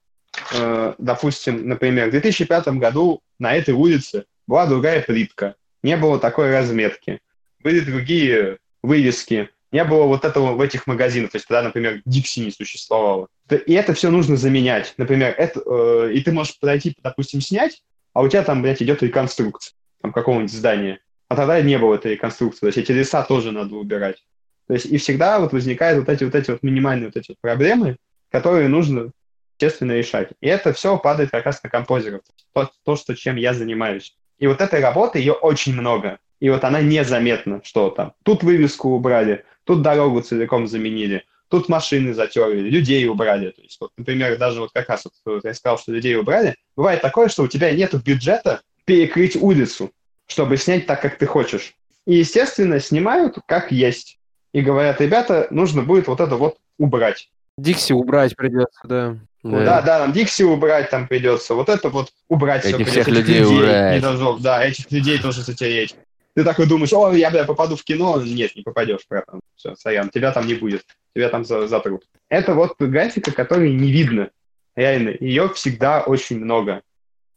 э, 0.53 0.93
допустим, 0.99 1.67
например, 1.67 2.09
в 2.09 2.11
2005 2.11 2.77
году 2.77 3.23
на 3.39 3.55
этой 3.55 3.73
улице 3.73 4.25
была 4.45 4.67
другая 4.67 5.01
плитка, 5.01 5.55
не 5.81 5.97
было 5.97 6.19
такой 6.19 6.51
разметки, 6.51 7.19
были 7.61 7.79
другие 7.79 8.59
вывески, 8.83 9.49
не 9.75 9.83
было 9.83 10.03
вот 10.03 10.23
этого 10.23 10.53
в 10.53 10.61
этих 10.61 10.87
магазинах. 10.87 11.31
То 11.31 11.35
есть 11.35 11.47
тогда, 11.49 11.61
например, 11.61 12.01
Дикси 12.05 12.39
не 12.39 12.51
существовало. 12.51 13.27
И 13.49 13.73
это 13.73 13.93
все 13.93 14.09
нужно 14.09 14.37
заменять. 14.37 14.93
Например, 14.97 15.35
это, 15.37 15.59
э, 15.65 16.13
и 16.13 16.21
ты 16.21 16.31
можешь 16.31 16.57
подойти, 16.57 16.95
допустим, 17.03 17.41
снять, 17.41 17.83
а 18.13 18.21
у 18.21 18.29
тебя 18.29 18.43
там, 18.43 18.61
блядь, 18.61 18.81
идет 18.81 19.03
реконструкция 19.03 19.73
там, 20.01 20.13
какого-нибудь 20.13 20.53
здания. 20.53 20.99
А 21.27 21.35
тогда 21.35 21.61
не 21.61 21.77
было 21.77 21.95
этой 21.95 22.13
реконструкции. 22.13 22.61
То 22.61 22.67
есть 22.67 22.77
эти 22.77 22.93
леса 22.93 23.21
тоже 23.23 23.51
надо 23.51 23.75
убирать. 23.75 24.23
То 24.67 24.75
есть 24.75 24.85
и 24.85 24.97
всегда 24.97 25.39
вот 25.39 25.51
возникают 25.51 25.99
вот 25.99 26.07
эти 26.07 26.23
вот 26.23 26.35
эти 26.35 26.51
вот 26.51 26.63
минимальные 26.63 27.07
вот 27.07 27.17
эти 27.17 27.31
вот 27.31 27.37
проблемы, 27.41 27.97
которые 28.31 28.69
нужно, 28.69 29.11
естественно, 29.59 29.91
решать. 29.91 30.29
И 30.39 30.47
это 30.47 30.71
все 30.71 30.97
падает 30.97 31.31
как 31.31 31.45
раз 31.45 31.61
на 31.63 31.69
композеров. 31.69 32.21
То, 32.53 32.71
то, 32.85 32.95
что 32.95 33.13
чем 33.13 33.35
я 33.35 33.53
занимаюсь. 33.53 34.15
И 34.39 34.47
вот 34.47 34.61
этой 34.61 34.79
работы, 34.79 35.19
ее 35.19 35.33
очень 35.33 35.73
много. 35.73 36.17
И 36.39 36.49
вот 36.49 36.63
она 36.63 36.81
незаметна, 36.81 37.59
что 37.63 37.89
там. 37.89 38.13
Тут 38.23 38.43
вывеску 38.43 38.89
убрали, 38.89 39.43
тут 39.65 39.81
дорогу 39.81 40.21
целиком 40.21 40.67
заменили, 40.67 41.23
тут 41.49 41.69
машины 41.69 42.13
затерли, 42.13 42.69
людей 42.69 43.07
убрали. 43.07 43.49
То 43.51 43.61
есть, 43.61 43.77
вот, 43.81 43.91
например, 43.97 44.37
даже 44.37 44.61
вот 44.61 44.71
как 44.73 44.87
раз 44.89 45.05
вот, 45.25 45.43
я 45.43 45.53
сказал, 45.53 45.77
что 45.77 45.91
людей 45.91 46.15
убрали. 46.15 46.55
Бывает 46.75 47.01
такое, 47.01 47.27
что 47.27 47.43
у 47.43 47.47
тебя 47.47 47.71
нет 47.71 47.93
бюджета 48.03 48.61
перекрыть 48.85 49.35
улицу, 49.35 49.91
чтобы 50.27 50.57
снять 50.57 50.85
так, 50.85 51.01
как 51.01 51.17
ты 51.17 51.25
хочешь. 51.25 51.73
И, 52.07 52.15
естественно, 52.15 52.79
снимают 52.79 53.37
как 53.47 53.71
есть. 53.71 54.17
И 54.53 54.61
говорят, 54.61 55.01
ребята, 55.01 55.47
нужно 55.49 55.81
будет 55.81 56.07
вот 56.07 56.21
это 56.21 56.35
вот 56.37 56.57
убрать. 56.79 57.29
Дикси 57.57 57.93
убрать 57.93 58.35
придется, 58.35 58.79
да. 58.83 59.17
Да, 59.43 59.81
да, 59.81 59.99
нам 59.99 60.11
Дикси 60.11 60.43
убрать 60.43 60.89
там 60.89 61.07
придется. 61.07 61.53
Вот 61.53 61.69
это 61.69 61.89
вот 61.89 62.09
убрать 62.29 62.65
Этих 62.65 62.77
придется. 62.77 62.91
всех 63.01 63.07
людей 63.09 63.43
убрать. 63.43 63.95
не 63.95 64.01
должно- 64.01 64.37
да, 64.39 64.65
этих 64.65 64.91
людей 64.91 65.19
тоже 65.19 65.41
затереть. 65.41 65.95
Ты 66.35 66.43
такой 66.43 66.67
думаешь, 66.67 66.91
о, 66.93 67.13
я, 67.13 67.31
бля, 67.31 67.45
попаду 67.45 67.75
в 67.77 67.83
кино. 67.83 68.21
Нет, 68.21 68.55
не 68.55 68.61
попадешь, 68.61 69.01
братан. 69.09 69.39
Все, 69.55 69.75
сорян, 69.75 70.09
тебя 70.09 70.31
там 70.31 70.45
не 70.45 70.53
будет. 70.53 70.83
Тебя 71.15 71.29
там 71.29 71.45
за- 71.45 71.67
затрут. 71.67 72.05
Это 72.27 72.53
вот 72.53 72.75
графика, 72.77 73.31
которой 73.31 73.71
не 73.73 73.89
видно. 73.91 74.29
Реально, 74.75 75.13
ее 75.19 75.47
всегда 75.53 76.01
очень 76.01 76.39
много. 76.39 76.81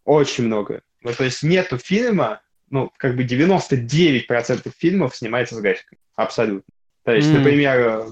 Очень 0.05 0.45
много. 0.47 0.83
Ну, 1.03 1.13
то 1.13 1.23
есть 1.23 1.45
нету 1.45 1.79
фильма, 1.79 2.41
ну, 2.71 2.91
как 2.97 3.15
бы 3.15 3.23
99% 3.23 4.73
фильмов 4.77 5.15
снимается 5.15 5.55
с 5.55 5.61
графикой. 5.61 5.99
Абсолютно. 6.17 6.65
То 7.05 7.13
есть, 7.13 7.29
Мгм. 7.29 7.39
например, 7.39 8.07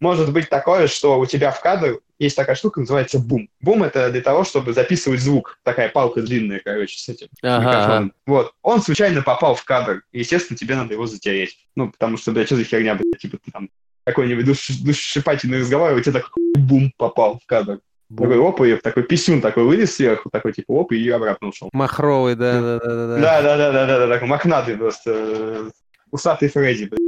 может 0.00 0.32
быть 0.32 0.50
такое, 0.50 0.86
что 0.86 1.18
у 1.18 1.24
тебя 1.24 1.50
в 1.50 1.60
кадр 1.62 2.00
есть 2.18 2.36
такая 2.36 2.56
штука, 2.56 2.80
называется 2.80 3.18
бум. 3.18 3.48
Бум— 3.60 3.82
это 3.84 4.10
для 4.10 4.20
того, 4.20 4.44
чтобы 4.44 4.72
записывать 4.72 5.20
звук. 5.20 5.58
Такая 5.62 5.88
палка 5.88 6.22
длинная, 6.22 6.60
короче, 6.64 6.98
с 6.98 7.08
этим 7.08 7.28
Ага, 7.42 7.66
микрофоном. 7.66 8.12
Вот. 8.26 8.52
Он 8.62 8.80
случайно 8.80 9.22
попал 9.22 9.54
в 9.54 9.64
кадр. 9.64 10.02
И, 10.12 10.20
естественно, 10.20 10.56
тебе 10.56 10.76
надо 10.76 10.94
его 10.94 11.06
затереть. 11.06 11.58
Ну, 11.74 11.90
потому 11.90 12.16
что, 12.16 12.32
блядь, 12.32 12.46
что 12.46 12.56
за 12.56 12.64
херня, 12.64 12.94
блядь, 12.94 13.20
типа 13.20 13.38
ты 13.44 13.50
там 13.50 13.68
какой-нибудь 14.04 14.46
душ, 14.46 14.68
душесчипательный 14.68 15.60
разговор, 15.60 15.92
и 15.92 15.94
у 15.94 16.00
тебя 16.00 16.20
такой 16.20 16.42
бум 16.54 16.92
попал 16.96 17.38
в 17.38 17.46
кадр. 17.46 17.80
Такой 18.08 18.38
оп, 18.38 18.60
и 18.60 18.76
такой 18.76 19.02
писюн 19.02 19.40
такой 19.40 19.64
вылез 19.64 19.96
сверху, 19.96 20.30
такой 20.30 20.52
типа 20.52 20.70
оп, 20.70 20.92
и 20.92 21.10
обратно 21.10 21.48
ушел. 21.48 21.70
Махровый, 21.72 22.36
да, 22.36 22.60
да, 22.60 22.78
да, 22.78 23.06
да. 23.06 23.18
Да, 23.18 23.42
да, 23.42 23.56
да, 23.56 23.72
да, 23.72 23.86
да, 23.86 23.98
да, 23.98 24.14
такой 24.14 24.28
мохнатый 24.28 24.76
просто. 24.76 25.72
Усатый 26.12 26.48
Фредди, 26.48 26.84
блядь. 26.84 27.00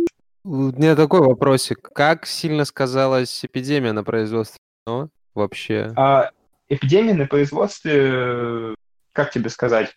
У 0.43 0.73
меня 0.73 0.97
такой 0.97 1.21
вопросик. 1.21 1.89
Как 1.95 2.27
сильно 2.27 2.65
сказалась 2.65 3.45
эпидемия 3.45 3.93
на 3.93 4.03
производстве 4.03 4.59
кино 4.89 5.09
вообще? 5.35 5.93
А 5.97 6.31
эпидемия 6.69 7.15
на 7.15 7.27
производстве, 7.27 8.75
как 9.13 9.31
тебе 9.31 9.51
сказать? 9.51 9.95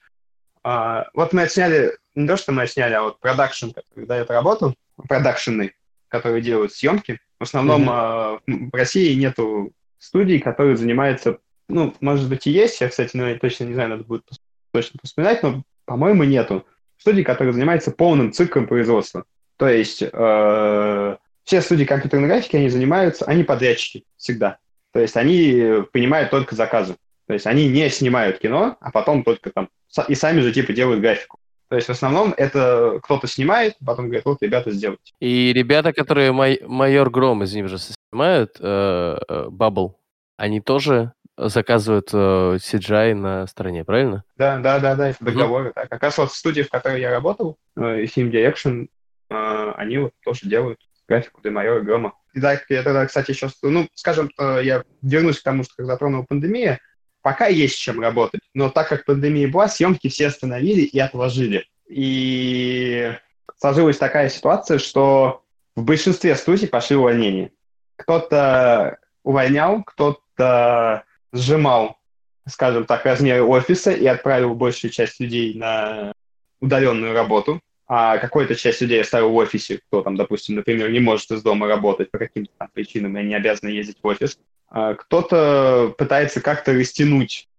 А, 0.64 1.08
вот 1.14 1.34
мы 1.34 1.44
отсняли, 1.44 1.98
не 2.14 2.28
то, 2.28 2.38
что 2.38 2.52
мы 2.52 2.64
отсняли, 2.64 2.94
а 2.94 3.04
вот 3.04 3.20
продакшн, 3.20 3.70
когда 3.96 4.18
я 4.18 4.26
работал, 4.26 4.76
продакшены, 5.08 5.74
которые 6.08 6.42
делают 6.42 6.74
съемки. 6.74 7.20
В 7.40 7.44
основном 7.44 7.82
Мгм. 7.82 7.90
а, 7.92 8.40
в 8.46 8.74
России 8.74 9.16
нету 9.16 9.72
студий, 9.98 10.40
которые 10.40 10.78
занимаются, 10.78 11.38
ну, 11.68 11.96
может 12.02 12.30
быть, 12.30 12.46
и 12.48 12.52
есть, 12.52 12.82
я, 12.82 12.90
кстати, 12.90 13.16
ну, 13.16 13.28
я 13.28 13.40
точно 13.40 13.64
не 13.64 13.74
знаю, 13.74 13.90
надо 13.90 14.04
будет 14.04 14.24
точно 14.72 15.00
вспоминать, 15.04 15.42
но, 15.42 15.64
по-моему, 15.86 16.24
нету 16.24 16.68
студий, 16.98 17.24
которые 17.24 17.54
занимаются 17.54 17.92
полным 17.92 18.32
циклом 18.32 18.68
производства. 18.68 19.26
То 19.58 19.68
есть 19.68 20.04
э, 20.04 21.18
все 21.44 21.62
студии 21.62 21.86
компьютерной 21.86 22.28
графики, 22.28 22.56
они 22.56 22.70
занимаются, 22.70 23.26
они 23.26 23.44
подрядчики 23.44 24.06
всегда. 24.18 24.60
То 24.94 25.00
есть 25.00 25.16
они 25.18 25.84
принимают 25.92 26.30
только 26.30 26.56
заказы. 26.56 26.96
То 27.28 27.34
есть 27.34 27.48
они 27.48 27.70
не 27.70 27.90
снимают 27.90 28.40
кино, 28.40 28.78
а 28.82 28.92
потом 28.92 29.24
только 29.24 29.52
там 29.52 29.70
и 30.08 30.16
сами 30.16 30.42
же 30.42 30.52
типа 30.52 30.74
делают 30.74 31.02
графику. 31.02 31.38
То 31.70 31.78
есть 31.78 31.88
в 31.88 31.92
основном 31.92 32.34
это 32.36 33.00
кто-то 33.02 33.28
снимает, 33.28 33.76
потом 33.86 34.08
говорит, 34.08 34.26
вот, 34.26 34.42
ребята, 34.42 34.72
сделайте. 34.72 35.14
И 35.22 35.54
ребята, 35.54 35.94
которые 35.94 36.34
май- 36.34 36.60
майор 36.68 37.10
Гром 37.10 37.44
из 37.44 37.54
них 37.54 37.70
же 37.70 37.78
снимают, 37.78 38.58
э, 38.60 39.18
э, 39.30 39.46
Bubble, 39.50 39.94
они 40.36 40.60
тоже 40.60 41.14
заказывают 41.38 42.10
э, 42.12 42.58
CGI 42.60 43.14
на 43.16 43.48
стороне, 43.48 43.86
правильно? 43.86 44.26
Да, 44.36 44.58
да, 44.58 44.80
да, 44.80 44.96
да, 44.96 45.10
это 45.10 45.24
договоры. 45.24 45.72
Да. 45.74 45.88
Как 45.88 46.04
раз 46.04 46.18
вот 46.18 46.34
студии, 46.34 46.64
в 46.64 46.70
которой 46.70 47.00
я 47.00 47.10
работал, 47.10 47.58
э, 47.78 48.04
Film 48.04 48.30
Direction, 48.32 48.88
э, 49.30 49.72
они 49.78 49.98
вот 50.00 50.12
тоже 50.26 50.42
делают 50.50 50.80
графику 51.08 51.42
для 51.42 51.52
майора 51.52 51.82
Грома. 51.82 52.14
И 52.34 52.40
да, 52.40 52.60
я 52.70 52.84
тогда, 52.84 53.06
кстати, 53.06 53.32
еще, 53.32 53.50
ну, 53.62 53.88
скажем, 53.94 54.32
э, 54.38 54.62
я 54.64 54.84
вернусь 55.02 55.40
к 55.40 55.44
тому, 55.44 55.64
что 55.64 55.76
как 55.78 55.86
затронула 55.86 56.24
пандемия, 56.24 56.80
пока 57.22 57.48
есть 57.48 57.78
чем 57.78 58.00
работать, 58.00 58.42
но 58.54 58.70
так 58.70 58.90
как 58.90 59.06
пандемия 59.06 59.48
была, 59.48 59.68
съемки 59.68 60.08
все 60.08 60.28
остановили 60.28 60.82
и 60.82 61.00
отложили. 61.00 61.66
И 61.88 63.14
сложилась 63.58 63.98
такая 63.98 64.30
ситуация, 64.30 64.80
что 64.80 65.44
в 65.76 65.84
большинстве 65.84 66.36
студий 66.36 66.68
пошли 66.68 66.96
увольнения. 66.96 67.52
Кто-то 67.98 68.98
увольнял, 69.24 69.84
кто-то 69.84 71.04
сжимал 71.34 72.02
скажем 72.48 72.86
так, 72.86 73.06
размеры 73.06 73.44
офиса 73.44 73.92
и 73.92 74.06
отправил 74.06 74.56
большую 74.56 74.92
часть 74.92 75.20
людей 75.20 75.54
на 75.56 76.14
удаленную 76.60 77.14
работу, 77.14 77.62
а 77.94 78.20
какую-то 78.20 78.56
часть 78.56 78.80
людей 78.80 79.02
оставил 79.02 79.32
в 79.32 79.36
офисе, 79.36 79.80
кто 79.80 80.02
там, 80.02 80.16
допустим, 80.16 80.56
например, 80.56 80.90
не 80.92 81.02
может 81.02 81.30
из 81.30 81.44
дома 81.44 81.68
работать 81.68 82.10
по 82.10 82.18
каким-то 82.18 82.50
там 82.58 82.70
причинам, 82.74 83.18
и 83.18 83.20
они 83.20 83.36
обязаны 83.36 83.68
ездить 83.68 83.98
в 84.02 84.08
офис. 84.08 84.40
А 84.70 84.94
кто-то 84.94 85.94
пытается 85.98 86.40
как-то 86.40 86.72
растянуть 86.72 87.50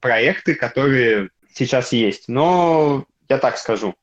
проекты, 0.00 0.54
которые 0.54 1.30
сейчас 1.52 1.90
есть. 1.90 2.28
Но 2.28 3.04
я 3.28 3.38
так 3.38 3.58
скажу, 3.58 3.96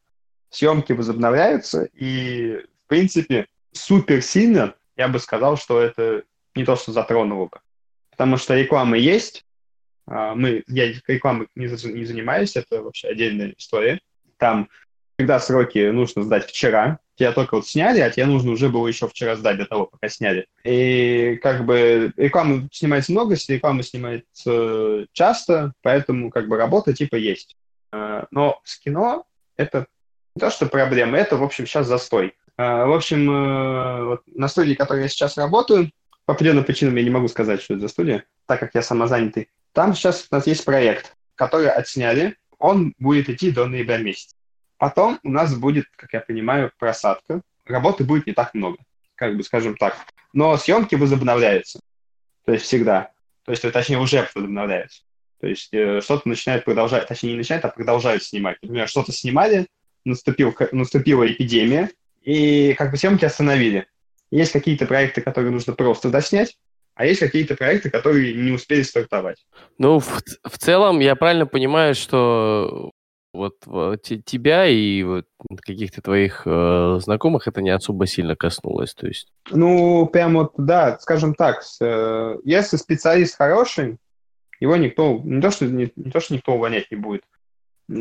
съемки 0.49 0.91
возобновляются, 0.91 1.87
и, 1.93 2.65
в 2.83 2.87
принципе, 2.89 3.47
супер 3.71 4.21
сильно 4.21 4.75
я 4.97 5.07
бы 5.07 5.19
сказал, 5.19 5.55
что 5.55 5.79
это 5.79 6.23
не 6.53 6.65
то, 6.65 6.75
что 6.75 6.91
затронуло 6.91 7.45
бы. 7.45 7.59
Потому 8.09 8.35
что 8.35 8.57
реклама 8.57 8.97
есть, 8.97 9.45
а, 10.05 10.35
мы, 10.35 10.65
я 10.67 10.91
рекламой 11.07 11.47
не, 11.55 11.67
не 11.67 12.03
занимаюсь, 12.03 12.57
это 12.57 12.81
вообще 12.81 13.07
отдельная 13.07 13.55
история. 13.57 14.01
Там 14.35 14.67
всегда 15.21 15.39
сроки 15.39 15.91
нужно 15.91 16.23
сдать 16.23 16.47
вчера. 16.47 16.97
Тебя 17.15 17.31
только 17.31 17.55
вот 17.55 17.67
сняли, 17.67 17.99
а 17.99 18.09
тебе 18.09 18.25
нужно 18.25 18.51
уже 18.51 18.69
было 18.69 18.87
еще 18.87 19.07
вчера 19.07 19.35
сдать 19.35 19.57
до 19.57 19.67
того, 19.67 19.85
пока 19.85 20.09
сняли. 20.09 20.47
И 20.63 21.39
как 21.43 21.63
бы 21.63 22.11
рекламы 22.17 22.67
снимается 22.71 23.11
много, 23.11 23.35
с 23.35 23.47
рекламы 23.47 23.83
снимается 23.83 25.05
часто, 25.13 25.73
поэтому 25.83 26.31
как 26.31 26.47
бы 26.47 26.57
работа 26.57 26.93
типа 26.93 27.17
есть. 27.17 27.55
А, 27.91 28.25
Но 28.31 28.59
с 28.63 28.79
кино 28.79 29.25
это 29.57 29.85
не 30.35 30.39
то, 30.39 30.49
что 30.49 30.65
проблема, 30.65 31.19
это, 31.19 31.37
в 31.37 31.43
общем, 31.43 31.67
сейчас 31.67 31.85
застой. 31.85 32.33
А, 32.57 32.87
В 32.87 32.93
общем, 32.93 33.29
э, 33.29 34.05
вот 34.05 34.21
на 34.25 34.47
студии, 34.47 34.73
в 34.73 34.77
которой 34.77 35.03
я 35.03 35.07
сейчас 35.07 35.37
работаю, 35.37 35.91
по 36.25 36.33
определенным 36.33 36.63
причинам 36.63 36.95
я 36.95 37.03
не 37.03 37.11
могу 37.11 37.27
сказать, 37.27 37.61
что 37.61 37.75
это 37.75 37.81
за 37.81 37.87
студия, 37.89 38.23
так 38.47 38.59
как 38.59 38.73
я 38.73 38.81
самозанятый. 38.81 39.49
Там 39.73 39.93
сейчас 39.93 40.25
у 40.31 40.35
нас 40.35 40.47
есть 40.47 40.65
проект, 40.65 41.15
который 41.35 41.69
отсняли. 41.69 42.37
Он 42.57 42.95
будет 42.97 43.29
идти 43.29 43.51
до 43.51 43.67
ноября 43.67 43.97
месяца. 43.97 44.35
Потом 44.81 45.19
у 45.21 45.29
нас 45.29 45.55
будет, 45.55 45.85
как 45.95 46.11
я 46.11 46.21
понимаю, 46.21 46.71
просадка. 46.79 47.41
Работы 47.65 48.03
будет 48.03 48.25
не 48.25 48.33
так 48.33 48.55
много, 48.55 48.77
как 49.13 49.37
бы 49.37 49.43
скажем 49.43 49.77
так. 49.77 49.95
Но 50.33 50.57
съемки 50.57 50.95
возобновляются. 50.95 51.79
То 52.45 52.53
есть 52.53 52.65
всегда. 52.65 53.11
То 53.45 53.51
есть, 53.51 53.63
э, 53.63 53.69
точнее, 53.69 53.99
уже 53.99 54.27
возобновляются. 54.33 55.03
То 55.39 55.45
есть 55.45 55.71
э, 55.71 56.01
что-то 56.01 56.27
начинает 56.27 56.65
продолжать, 56.65 57.07
точнее, 57.07 57.33
не 57.33 57.37
начинает, 57.37 57.63
а 57.63 57.67
продолжают 57.67 58.23
снимать. 58.23 58.57
Например, 58.63 58.87
что-то 58.87 59.11
снимали, 59.11 59.67
наступил, 60.03 60.51
наступила 60.71 61.31
эпидемия, 61.31 61.91
и 62.23 62.73
как 62.73 62.89
бы 62.89 62.97
съемки 62.97 63.23
остановили. 63.23 63.85
Есть 64.31 64.51
какие-то 64.51 64.87
проекты, 64.87 65.21
которые 65.21 65.51
нужно 65.51 65.73
просто 65.73 66.09
доснять, 66.09 66.57
а 66.95 67.05
есть 67.05 67.19
какие-то 67.19 67.55
проекты, 67.55 67.91
которые 67.91 68.33
не 68.33 68.49
успели 68.49 68.81
стартовать. 68.81 69.45
Ну, 69.77 69.99
в, 69.99 70.23
в 70.43 70.57
целом, 70.57 71.01
я 71.01 71.15
правильно 71.15 71.45
понимаю, 71.45 71.93
что 71.93 72.89
вот 73.33 73.55
э, 73.67 73.95
те- 74.03 74.17
тебя 74.21 74.67
и 74.67 75.03
вот 75.03 75.25
каких-то 75.61 76.01
твоих 76.01 76.43
э, 76.45 76.99
знакомых 77.01 77.47
это 77.47 77.61
не 77.61 77.69
особо 77.69 78.05
сильно 78.07 78.35
коснулось. 78.35 78.93
То 78.93 79.07
есть, 79.07 79.27
Ну, 79.49 80.05
прям 80.07 80.33
вот, 80.33 80.53
да, 80.57 80.99
скажем 80.99 81.33
так, 81.35 81.63
с, 81.63 81.77
э, 81.81 82.37
если 82.43 82.77
специалист 82.77 83.37
хороший, 83.37 83.97
его 84.59 84.75
никто, 84.75 85.19
не 85.23 85.41
то, 85.41 85.49
что, 85.51 85.65
не, 85.65 85.91
не 85.95 86.11
то, 86.11 86.19
что 86.19 86.33
никто 86.33 86.53
увольнять 86.53 86.91
не 86.91 86.97
будет. 86.97 87.23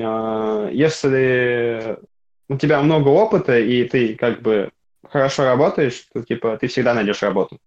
А, 0.02 0.68
Если 0.70 1.98
у 2.48 2.56
тебя 2.58 2.80
много 2.82 3.08
опыта, 3.08 3.58
и 3.58 3.84
ты 3.84 4.14
как 4.16 4.42
бы 4.42 4.70
хорошо 5.08 5.44
работаешь, 5.44 6.06
то, 6.12 6.22
типа, 6.22 6.56
ты 6.58 6.66
всегда 6.68 6.94
найдешь 6.94 7.22
работу. 7.22 7.58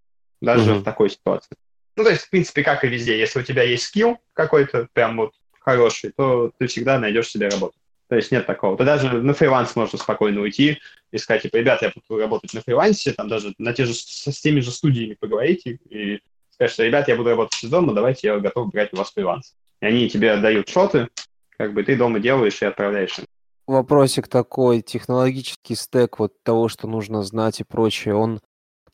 Даже 0.41 0.71
Мгм. 0.71 0.79
в 0.81 0.83
такой 0.83 1.09
ситуации. 1.09 1.55
Ну, 1.95 2.03
то 2.03 2.09
есть, 2.09 2.23
в 2.23 2.29
принципе, 2.29 2.63
как 2.63 2.83
и 2.83 2.87
везде, 2.87 3.17
если 3.17 3.39
у 3.39 3.43
тебя 3.43 3.63
есть 3.63 3.83
скилл 3.85 4.17
какой-то, 4.33 4.87
прям 4.93 5.17
вот 5.17 5.33
хороший, 5.63 6.11
то 6.11 6.51
ты 6.57 6.67
всегда 6.67 6.99
найдешь 6.99 7.29
себе 7.29 7.49
работу. 7.49 7.75
То 8.09 8.17
есть 8.17 8.31
нет 8.31 8.45
такого. 8.45 8.77
Ты 8.77 8.83
даже 8.83 9.11
на 9.21 9.33
фриланс 9.33 9.75
можно 9.75 9.97
спокойно 9.97 10.41
уйти 10.41 10.79
и 11.11 11.17
сказать, 11.17 11.43
типа, 11.43 11.57
ребята, 11.57 11.85
я 11.85 11.93
буду 11.95 12.21
работать 12.21 12.53
на 12.53 12.61
фрилансе, 12.61 13.13
там 13.13 13.27
даже 13.27 13.53
на 13.57 13.73
те 13.73 13.85
же, 13.85 13.93
с, 13.93 14.31
с 14.31 14.41
теми 14.41 14.59
же 14.59 14.71
студиями 14.71 15.15
поговорить 15.19 15.65
и, 15.65 15.79
и 15.89 16.21
сказать, 16.51 16.71
что, 16.71 16.83
ребята, 16.83 17.11
я 17.11 17.17
буду 17.17 17.29
работать 17.29 17.63
из 17.63 17.69
дома, 17.69 17.93
давайте 17.93 18.27
я 18.27 18.39
готов 18.39 18.71
брать 18.71 18.93
у 18.93 18.97
вас 18.97 19.11
фриланс. 19.11 19.55
И 19.81 19.85
они 19.85 20.09
тебе 20.09 20.37
дают 20.37 20.69
шоты, 20.69 21.09
как 21.57 21.73
бы 21.73 21.83
ты 21.83 21.95
дома 21.95 22.19
делаешь 22.19 22.61
и 22.61 22.65
отправляешь 22.65 23.17
им. 23.17 23.25
Вопросик 23.65 24.27
такой, 24.27 24.81
технологический 24.81 25.75
стек 25.75 26.19
вот 26.19 26.33
того, 26.43 26.67
что 26.67 26.87
нужно 26.87 27.23
знать 27.23 27.61
и 27.61 27.63
прочее, 27.63 28.13
он, 28.13 28.41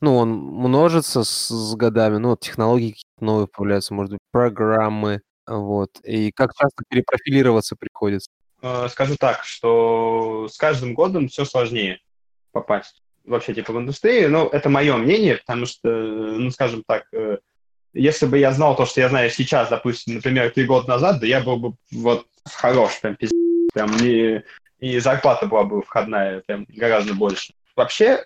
ну, 0.00 0.16
он 0.16 0.30
множится 0.30 1.24
с, 1.24 1.48
с 1.48 1.74
годами, 1.74 2.18
ну, 2.18 2.30
вот 2.30 2.40
технологии 2.40 2.96
новые 3.18 3.48
появляются, 3.48 3.92
может 3.92 4.12
быть, 4.12 4.20
программы, 4.30 5.20
вот, 5.46 5.90
и 6.04 6.30
как 6.32 6.54
часто 6.54 6.84
перепрофилироваться 6.88 7.76
приходится? 7.76 8.30
Э, 8.62 8.88
Скажу 8.88 9.16
так, 9.18 9.44
что 9.44 10.48
с 10.50 10.56
каждым 10.56 10.94
годом 10.94 11.28
все 11.28 11.44
сложнее 11.44 12.00
попасть 12.52 13.02
вообще 13.24 13.54
типа 13.54 13.72
в 13.72 13.78
индустрию. 13.78 14.30
Ну, 14.30 14.48
это 14.48 14.68
мое 14.68 14.96
мнение, 14.96 15.36
потому 15.36 15.66
что, 15.66 15.88
э, 15.88 16.32
ну, 16.38 16.50
скажем 16.50 16.82
так, 16.86 17.04
э, 17.12 17.38
если 17.92 18.26
бы 18.26 18.38
я 18.38 18.52
знал 18.52 18.76
то, 18.76 18.86
что 18.86 19.00
я 19.00 19.08
знаю 19.08 19.30
сейчас, 19.30 19.68
допустим, 19.68 20.16
например, 20.16 20.50
три 20.50 20.64
года 20.64 20.88
назад, 20.88 21.20
да 21.20 21.26
я 21.26 21.40
был 21.40 21.56
бы 21.56 21.74
вот 21.92 22.26
хорош, 22.44 23.00
прям 23.00 23.16
пиздец, 23.16 23.36
прям 23.72 23.96
не... 23.96 24.44
и 24.78 24.98
зарплата 24.98 25.46
была 25.46 25.64
бы 25.64 25.82
входная 25.82 26.40
прям 26.46 26.66
гораздо 26.68 27.14
больше. 27.14 27.52
Вообще, 27.76 28.24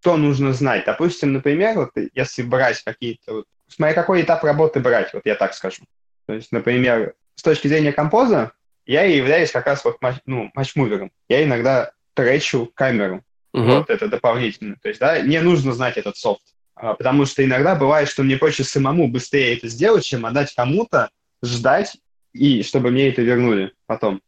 что 0.00 0.16
нужно 0.16 0.52
знать? 0.52 0.84
Допустим, 0.84 1.32
например, 1.32 1.76
вот 1.76 1.90
если 2.14 2.42
брать 2.42 2.82
какие-то... 2.82 3.34
Вот, 3.34 3.46
смотря 3.68 3.94
какой 3.94 4.22
этап 4.22 4.42
работы 4.44 4.80
брать, 4.80 5.12
вот 5.14 5.22
я 5.24 5.34
так 5.34 5.54
скажу. 5.54 5.82
То 6.26 6.34
есть, 6.34 6.52
например, 6.52 7.14
с 7.34 7.42
точки 7.42 7.68
зрения 7.68 7.92
композа, 7.92 8.52
я 8.86 9.04
и 9.04 9.16
являюсь 9.16 9.50
как 9.50 9.66
раз 9.66 9.84
вот 9.84 10.00
матч, 10.00 10.16
ну, 10.26 10.50
матчмувером. 10.54 11.10
Я 11.28 11.44
иногда 11.44 11.92
тречу 12.14 12.70
камеру. 12.74 13.22
Мгм. 13.52 13.78
Вот 13.78 13.90
это 13.90 14.08
дополнительно. 14.08 14.76
То 14.82 14.88
есть, 14.88 15.00
да, 15.00 15.20
не 15.20 15.40
нужно 15.40 15.72
знать 15.72 15.96
этот 15.96 16.16
софт. 16.16 16.42
А, 16.74 16.94
потому 16.94 17.24
что 17.24 17.44
иногда 17.44 17.74
бывает, 17.74 18.08
что 18.08 18.22
мне 18.22 18.36
проще 18.36 18.64
самому 18.64 19.08
быстрее 19.08 19.56
это 19.56 19.68
сделать, 19.68 20.04
чем 20.04 20.26
отдать 20.26 20.52
кому-то, 20.54 21.10
ждать, 21.42 21.96
и 22.32 22.62
чтобы 22.62 22.90
мне 22.90 23.08
это 23.08 23.22
вернули 23.22 23.72
потом. 23.86 24.20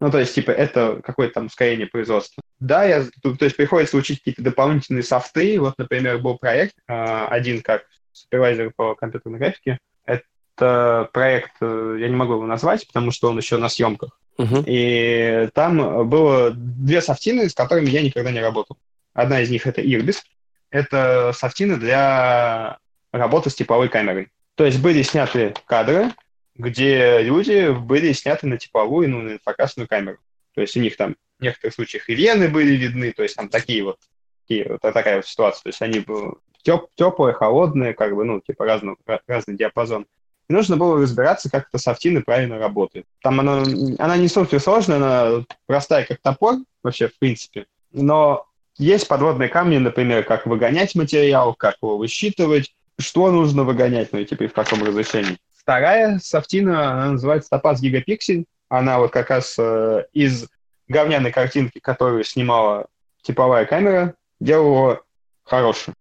Ну, 0.00 0.10
то 0.10 0.18
есть, 0.18 0.34
типа, 0.34 0.50
это 0.50 1.00
какое-то 1.04 1.34
там 1.34 1.46
ускорение 1.46 1.86
производства. 1.86 2.42
Да, 2.58 2.84
я, 2.84 3.04
то, 3.22 3.36
то 3.36 3.44
есть 3.44 3.56
приходится 3.56 3.96
учить 3.96 4.18
какие-то 4.18 4.42
дополнительные 4.42 5.04
софты. 5.04 5.60
Вот, 5.60 5.78
например, 5.78 6.18
был 6.18 6.38
проект, 6.38 6.74
а, 6.88 7.28
один 7.28 7.62
как 7.62 7.84
супервайзер 8.10 8.72
по 8.74 8.96
компьютерной 8.96 9.38
графике. 9.38 9.78
Это 10.04 10.24
проект, 10.56 11.52
э, 11.60 11.96
я 12.00 12.08
не 12.08 12.16
могу 12.16 12.34
его 12.34 12.46
назвать, 12.46 12.86
потому 12.86 13.10
что 13.10 13.28
он 13.28 13.38
еще 13.38 13.56
на 13.56 13.68
съемках. 13.68 14.18
Мгм. 14.38 14.64
И 14.66 15.48
там 15.54 16.08
было 16.08 16.50
две 16.50 17.00
софтины, 17.00 17.48
с 17.48 17.54
которыми 17.54 17.90
я 17.90 18.02
никогда 18.02 18.30
не 18.30 18.40
работал. 18.40 18.78
Одна 19.14 19.40
из 19.40 19.50
них 19.50 19.66
это 19.66 19.80
Irbis. 19.80 20.18
Это 20.70 21.32
софтины 21.34 21.76
для 21.76 22.78
работы 23.12 23.50
с 23.50 23.54
типовой 23.54 23.88
камерой. 23.88 24.28
То 24.54 24.64
есть 24.64 24.80
были 24.80 25.02
сняты 25.02 25.54
кадры, 25.66 26.12
где 26.54 27.20
люди 27.22 27.70
были 27.72 28.12
сняты 28.12 28.46
на 28.46 28.58
типовую, 28.58 29.10
ну, 29.10 29.22
на 29.22 29.32
инфракрасную 29.34 29.88
камеру. 29.88 30.18
То 30.54 30.60
есть 30.60 30.76
у 30.76 30.80
них 30.80 30.96
там 30.96 31.16
в 31.38 31.42
некоторых 31.42 31.74
случаях 31.74 32.08
и 32.08 32.14
вены 32.14 32.48
были 32.48 32.72
видны, 32.72 33.12
то 33.12 33.22
есть 33.22 33.36
там 33.36 33.48
такие 33.48 33.82
вот, 33.84 33.98
такие, 34.42 34.68
вот 34.68 34.80
такая 34.80 35.16
вот 35.16 35.26
ситуация. 35.26 35.62
То 35.64 35.68
есть 35.70 35.82
они 35.82 36.00
были 36.00 36.32
теп, 36.62 36.86
теплые, 36.94 37.34
холодные, 37.34 37.94
как 37.94 38.14
бы, 38.14 38.24
ну, 38.24 38.40
типа 38.40 38.64
разного, 38.64 38.96
разный 39.26 39.56
диапазон. 39.56 40.06
Нужно 40.52 40.76
было 40.76 41.00
разбираться, 41.00 41.50
как 41.50 41.68
эта 41.68 41.78
софтина 41.78 42.20
правильно 42.20 42.58
работает. 42.58 43.06
Там 43.22 43.40
она, 43.40 43.62
она 43.98 44.16
не 44.16 44.28
супер 44.28 44.60
сложная, 44.60 44.96
она 44.96 45.44
простая, 45.66 46.04
как 46.04 46.18
топор, 46.20 46.56
вообще, 46.82 47.08
в 47.08 47.18
принципе. 47.18 47.66
Но 47.90 48.46
есть 48.76 49.08
подводные 49.08 49.48
камни, 49.48 49.78
например, 49.78 50.24
как 50.24 50.46
выгонять 50.46 50.94
материал, 50.94 51.54
как 51.54 51.76
его 51.80 51.96
высчитывать, 51.96 52.74
что 52.98 53.30
нужно 53.30 53.64
выгонять, 53.64 54.12
ну 54.12 54.18
и 54.18 54.24
и 54.24 54.46
в 54.46 54.52
каком 54.52 54.82
разрешении. 54.82 55.38
Вторая 55.56 56.18
софтина, 56.22 56.92
она 56.92 57.12
называется 57.12 57.48
Topaz 57.54 57.76
Gigapixel. 57.82 58.44
Она 58.68 58.98
вот 58.98 59.10
как 59.10 59.30
раз 59.30 59.56
э, 59.58 60.04
из 60.12 60.48
говняной 60.88 61.32
картинки, 61.32 61.78
которую 61.78 62.24
снимала 62.24 62.86
типовая 63.22 63.64
камера, 63.64 64.14
делала 64.40 65.02
хорошую. 65.44 65.94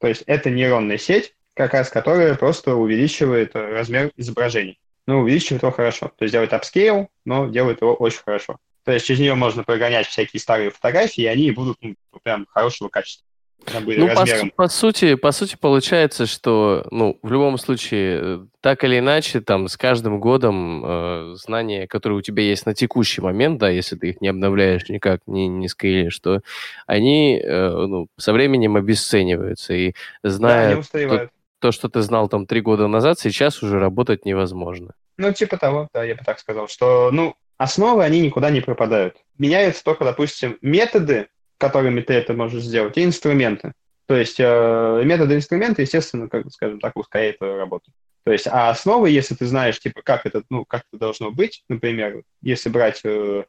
То 0.00 0.06
есть 0.06 0.22
это 0.26 0.50
нейронная 0.50 0.98
сеть, 0.98 1.34
как 1.58 1.74
раз 1.74 1.90
которая 1.90 2.34
просто 2.36 2.76
увеличивает 2.76 3.50
э, 3.54 3.58
размер 3.58 4.12
изображений. 4.16 4.78
Ну, 5.06 5.20
увеличивает 5.20 5.62
его 5.62 5.72
хорошо. 5.72 6.12
То 6.16 6.24
есть 6.24 6.32
делает 6.32 6.52
upscale, 6.52 7.08
но 7.24 7.48
делает 7.48 7.80
его 7.80 7.94
очень 7.94 8.20
хорошо. 8.24 8.58
То 8.84 8.92
есть 8.92 9.06
через 9.06 9.20
нее 9.20 9.34
можно 9.34 9.64
прогонять 9.64 10.06
всякие 10.06 10.40
старые 10.40 10.70
фотографии, 10.70 11.22
и 11.22 11.26
они 11.26 11.50
будут 11.50 11.76
ну, 11.82 11.94
прям 12.22 12.46
хорошего 12.50 12.88
качества. 12.88 13.26
Ну, 13.74 14.08
по, 14.08 14.14
размером. 14.14 14.50
по 14.56 14.68
сути, 14.68 15.14
по 15.16 15.32
сути, 15.32 15.56
получается, 15.60 16.26
что, 16.26 16.86
ну, 16.90 17.18
в 17.22 17.30
любом 17.30 17.58
случае, 17.58 18.20
э, 18.22 18.38
так 18.60 18.84
или 18.84 18.98
иначе, 18.98 19.40
там, 19.40 19.68
с 19.68 19.76
каждым 19.76 20.20
годом 20.20 20.84
э, 20.84 21.34
знания, 21.34 21.86
которые 21.86 22.20
у 22.20 22.22
тебя 22.22 22.44
есть 22.44 22.66
на 22.66 22.74
текущий 22.74 23.20
момент, 23.20 23.58
да, 23.58 23.68
если 23.68 23.96
ты 23.96 24.10
их 24.10 24.20
не 24.20 24.28
обновляешь 24.28 24.88
никак, 24.88 25.20
не, 25.26 25.48
не 25.48 25.68
scale 25.68 25.91
ишь, 25.91 26.14
что 26.14 26.40
они, 26.86 27.40
э, 27.42 27.68
ну, 27.68 28.06
со 28.16 28.32
временем 28.32 28.76
обесцениваются. 28.76 29.74
И 29.74 29.92
Да, 30.22 30.30
зная 30.30 30.68
они 30.68 30.80
устаревают. 30.80 31.30
То, 31.58 31.72
что 31.72 31.88
ты 31.88 32.02
знал 32.02 32.28
там 32.28 32.46
три 32.46 32.60
года 32.60 32.86
назад, 32.86 33.18
сейчас 33.18 33.62
уже 33.62 33.78
работать 33.78 34.24
невозможно. 34.24 34.94
Ну, 35.16 35.32
типа 35.32 35.56
того, 35.56 35.88
да, 35.92 36.04
я 36.04 36.14
бы 36.14 36.24
так 36.24 36.38
сказал, 36.38 36.68
что, 36.68 37.10
ну, 37.10 37.34
основы, 37.56 38.04
они 38.04 38.20
никуда 38.20 38.50
не 38.50 38.60
пропадают. 38.60 39.16
Меняются 39.36 39.82
только, 39.84 40.04
допустим, 40.04 40.58
методы, 40.62 41.28
которыми 41.58 42.00
ты 42.00 42.14
это 42.14 42.34
можешь 42.34 42.62
сделать, 42.62 42.96
и 42.96 43.04
инструменты. 43.04 43.72
То 44.06 44.16
есть 44.16 44.36
э, 44.38 45.02
методы 45.04 45.34
инструменты, 45.34 45.82
естественно, 45.82 46.28
как 46.28 46.50
скажем 46.50 46.80
так, 46.80 46.96
ускоряют 46.96 47.38
твою 47.38 47.58
работу. 47.58 47.92
То 48.24 48.32
есть, 48.32 48.46
а 48.46 48.70
основы, 48.70 49.10
если 49.10 49.34
ты 49.34 49.46
знаешь, 49.46 49.78
типа, 49.80 50.02
как 50.02 50.24
это, 50.24 50.42
ну, 50.50 50.64
как 50.64 50.82
это 50.90 50.98
должно 50.98 51.30
быть, 51.30 51.64
например, 51.68 52.22
если 52.40 52.68
брать, 52.68 53.00
э, 53.04 53.44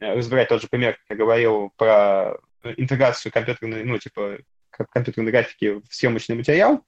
разбирать 0.00 0.48
тот 0.48 0.60
же 0.60 0.68
пример, 0.68 0.94
как 0.94 1.04
я 1.10 1.16
говорил, 1.16 1.72
про 1.76 2.38
интеграцию 2.76 3.32
компьютерной, 3.32 3.84
ну, 3.84 3.98
типа, 3.98 4.38
компьютерной 4.70 5.32
графики 5.32 5.80
в 5.80 5.94
съемочный 5.94 6.36
материал, 6.36 6.82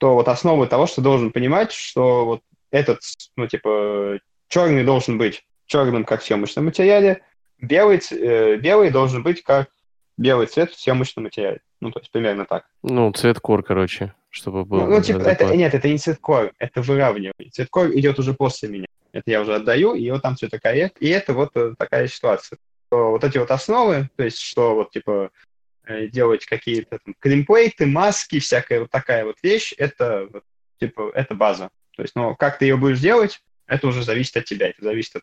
то 0.00 0.14
вот 0.14 0.28
основы 0.28 0.66
того, 0.66 0.86
что 0.86 1.02
должен 1.02 1.30
понимать, 1.30 1.72
что 1.72 2.24
вот 2.24 2.40
этот, 2.70 3.00
ну, 3.36 3.46
типа, 3.46 4.18
черный 4.48 4.82
должен 4.82 5.18
быть 5.18 5.44
черным, 5.66 6.04
как 6.04 6.22
в 6.22 6.24
съемочном 6.24 6.64
материале, 6.64 7.22
белый, 7.60 8.00
э, 8.10 8.56
белый 8.56 8.90
должен 8.90 9.22
быть 9.22 9.42
как 9.42 9.68
белый 10.16 10.46
цвет 10.46 10.70
в 10.70 10.80
съемочном 10.80 11.24
материале. 11.24 11.60
Ну, 11.80 11.90
то 11.90 12.00
есть 12.00 12.10
примерно 12.10 12.46
так. 12.46 12.64
Ну, 12.82 13.12
цвет 13.12 13.40
кор, 13.40 13.62
короче, 13.62 14.14
чтобы 14.30 14.64
было. 14.64 14.86
Ну, 14.86 14.90
ну, 14.90 15.02
типа, 15.02 15.20
это, 15.20 15.54
нет, 15.54 15.74
это 15.74 15.86
не 15.86 15.98
цветкор, 15.98 16.52
это 16.58 16.80
выравнивание. 16.80 17.50
Цветкор 17.50 17.90
идет 17.90 18.18
уже 18.18 18.32
после 18.32 18.70
меня. 18.70 18.86
Это 19.12 19.30
я 19.30 19.42
уже 19.42 19.54
отдаю, 19.54 19.94
и 19.94 20.10
вот 20.10 20.22
там 20.22 20.34
цветокоррект. 20.34 20.96
И 21.00 21.08
это 21.08 21.34
вот 21.34 21.50
э, 21.56 21.74
такая 21.76 22.06
ситуация. 22.08 22.58
Вот 22.90 23.22
эти 23.22 23.36
вот 23.36 23.50
основы, 23.50 24.08
то 24.16 24.24
есть 24.24 24.38
что 24.40 24.74
вот, 24.74 24.92
типа, 24.92 25.30
делать 26.12 26.46
какие-то 26.46 26.98
там 27.04 27.14
климплейты, 27.18 27.86
маски, 27.86 28.38
всякая 28.38 28.80
вот 28.80 28.90
такая 28.90 29.24
вот 29.24 29.36
вещь, 29.42 29.72
это 29.76 30.28
типа, 30.80 31.10
это 31.14 31.34
база. 31.34 31.70
То 31.96 32.02
есть, 32.02 32.16
ну, 32.16 32.34
как 32.34 32.58
ты 32.58 32.66
ее 32.66 32.76
будешь 32.76 33.00
делать, 33.00 33.40
это 33.66 33.86
уже 33.86 34.02
зависит 34.02 34.36
от 34.36 34.44
тебя, 34.46 34.68
это 34.68 34.82
зависит 34.82 35.16
от 35.16 35.22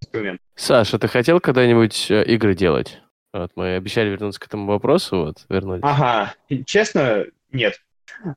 инструмента. 0.00 0.42
Саша, 0.56 0.98
ты 0.98 1.08
хотел 1.08 1.40
когда-нибудь 1.40 2.10
э, 2.10 2.24
игры 2.24 2.54
делать? 2.54 3.00
Вот 3.32 3.52
мы 3.56 3.76
обещали 3.76 4.10
вернуться 4.10 4.40
к 4.40 4.46
этому 4.46 4.66
вопросу, 4.66 5.24
вот 5.24 5.44
вернулись. 5.48 5.82
Ага, 5.84 6.34
честно, 6.66 7.26
нет. 7.52 7.80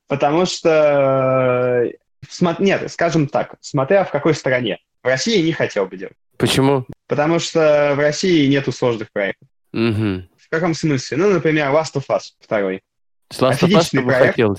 Потому 0.07 0.45
что, 0.45 1.86
э, 1.86 2.53
нет, 2.59 2.91
скажем 2.91 3.28
так, 3.28 3.55
смотря 3.61 4.03
в 4.03 4.11
какой 4.11 4.34
стране. 4.34 4.80
В 5.03 5.07
России 5.07 5.41
не 5.41 5.53
хотел 5.53 5.86
бы 5.86 5.97
делать. 5.97 6.15
Почему? 6.38 6.86
Потому 7.07 7.39
что 7.39 7.93
в 7.95 7.99
России 7.99 8.47
нету 8.47 8.71
сложных 8.71 9.11
проектов. 9.11 9.47
Угу. 9.73 10.23
В 10.48 10.50
каком 10.50 10.74
смысле? 10.74 11.18
Ну, 11.18 11.30
например, 11.32 11.68
Last 11.72 11.93
of 11.95 12.06
Us 12.10 12.22
второй. 12.39 12.82
С 13.30 13.41
Last 13.41 13.60
of 13.60 13.70
Us 13.70 14.02
проект. 14.02 14.28
хотел? 14.28 14.58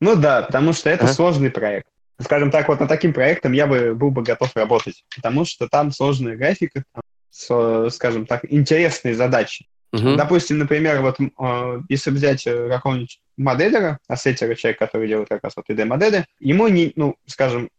Ну 0.00 0.16
да, 0.16 0.42
потому 0.42 0.72
что 0.72 0.88
это 0.88 1.04
А? 1.04 1.08
сложный 1.08 1.50
проект. 1.50 1.86
Скажем 2.20 2.50
так, 2.50 2.68
вот 2.68 2.80
над 2.80 2.88
таким 2.88 3.12
проектом 3.12 3.52
я 3.52 3.66
бы 3.66 3.94
был 3.94 4.10
бы 4.10 4.22
готов 4.22 4.50
работать, 4.56 5.04
потому 5.14 5.44
что 5.44 5.68
там 5.68 5.92
сложная 5.92 6.36
графика, 6.36 6.82
там, 6.92 7.90
скажем 7.90 8.26
так, 8.26 8.44
интересные 8.48 9.14
задачи. 9.14 9.66
Мгм. 9.92 10.16
Допустим, 10.16 10.58
например, 10.58 11.00
вот 11.00 11.18
э, 11.20 11.80
если 11.88 12.10
взять 12.10 12.46
э, 12.46 12.68
какого-нибудь 12.68 13.20
моделера, 13.36 13.98
ассетера, 14.08 14.54
человек, 14.54 14.78
который 14.78 15.08
делает 15.08 15.28
как 15.28 15.44
раз 15.44 15.54
вот 15.56 15.68
3D-модели, 15.68 16.26
ему, 16.40 16.68
не, 16.68 16.92
ну, 16.96 17.16
скажем, 17.26 17.70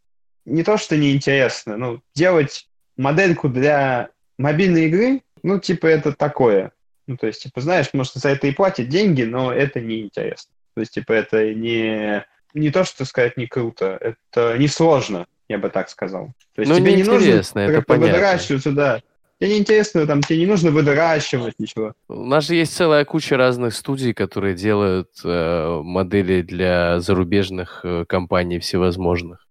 не 0.46 0.64
то, 0.64 0.78
что 0.78 0.98
неинтересно, 0.98 1.78
ну, 1.78 2.02
делать 2.16 2.68
модельку 2.98 3.48
для 3.50 4.10
мобильной 4.38 4.86
игры, 4.86 5.22
ну, 5.44 5.60
типа, 5.60 5.86
это 5.86 6.14
такое. 6.14 6.72
Ну, 7.10 7.18
то 7.18 7.26
есть, 7.26 7.42
типа, 7.42 7.60
знаешь, 7.62 7.88
может, 7.94 8.14
за 8.14 8.30
это 8.30 8.46
и 8.46 8.52
платят 8.52 8.88
деньги, 8.88 9.24
но 9.24 9.52
это 9.52 9.80
неинтересно. 9.82 10.52
То 10.76 10.82
есть, 10.82 10.94
типа, 10.94 11.14
это 11.14 11.56
не, 11.56 12.24
не 12.54 12.70
то, 12.70 12.84
что 12.84 13.04
сказать 13.04 13.36
не 13.36 13.48
круто, 13.48 13.98
это 14.00 14.56
не 14.60 14.68
сложно, 14.68 15.26
я 15.48 15.58
бы 15.58 15.72
так 15.72 15.90
сказал. 15.90 16.28
То 16.54 16.62
есть, 16.62 16.72
Ну, 16.72 16.78
тебе 16.78 16.94
не 16.94 17.02
нужно 17.02 17.60
это 17.62 17.84
выдрачиваться, 17.88 18.72
да. 18.74 19.02
Тебе 19.40 19.56
неинтересно, 19.56 20.06
там, 20.06 20.22
тебе 20.22 20.38
не 20.38 20.46
нужно 20.46 20.70
выдращивать 20.70 21.56
ничего. 21.58 21.94
У 22.10 22.26
нас 22.26 22.46
же 22.46 22.54
есть 22.54 22.76
целая 22.76 23.06
куча 23.06 23.38
разных 23.38 23.74
студий, 23.74 24.14
которые 24.14 24.54
делают 24.54 25.10
э, 25.26 25.80
модели 25.84 26.44
для 26.44 27.00
зарубежных 27.00 27.82
э, 27.84 28.06
компаний 28.08 28.60
всевозможных. 28.60 29.48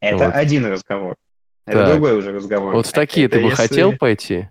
Это 0.00 0.24
Вот. 0.26 0.34
один 0.34 0.64
разговор. 0.64 1.16
Это 1.66 1.80
Так. 1.80 1.90
другой 1.90 2.16
уже 2.16 2.32
разговор. 2.32 2.72
Вот 2.72 2.86
в 2.86 2.92
такие 2.92 3.26
Это 3.26 3.36
ты 3.36 3.42
бы 3.42 3.48
если- 3.50 3.56
хотел 3.62 3.94
пойти? 3.94 4.48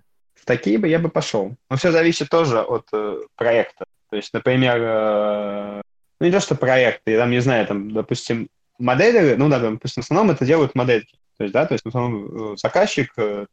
Такие 0.48 0.78
бы 0.78 0.88
я 0.88 0.98
бы 0.98 1.10
пошел. 1.10 1.54
Но 1.68 1.76
все 1.76 1.92
зависит 1.92 2.30
тоже 2.30 2.62
от 2.62 2.88
э, 2.94 3.20
проекта. 3.36 3.84
То 4.08 4.16
есть, 4.16 4.32
например, 4.32 4.78
э, 4.80 5.82
ну 6.18 6.26
не 6.26 6.32
то, 6.32 6.40
что 6.40 6.54
проекты, 6.54 7.10
я 7.10 7.18
там 7.18 7.30
не 7.30 7.40
знаю, 7.40 7.66
там, 7.66 7.92
допустим, 7.92 8.48
модели, 8.78 9.34
ну 9.34 9.50
да, 9.50 9.58
допустим, 9.58 10.02
в 10.02 10.06
основном 10.06 10.34
это 10.34 10.46
делают 10.46 10.74
модельки. 10.74 11.18
То 11.36 11.44
есть, 11.44 11.52
да, 11.52 11.66
то 11.66 11.74
есть, 11.74 11.84
в 11.84 11.88
основном 11.88 12.54
э, 12.54 12.56
заказчик 12.56 13.12
э, 13.18 13.44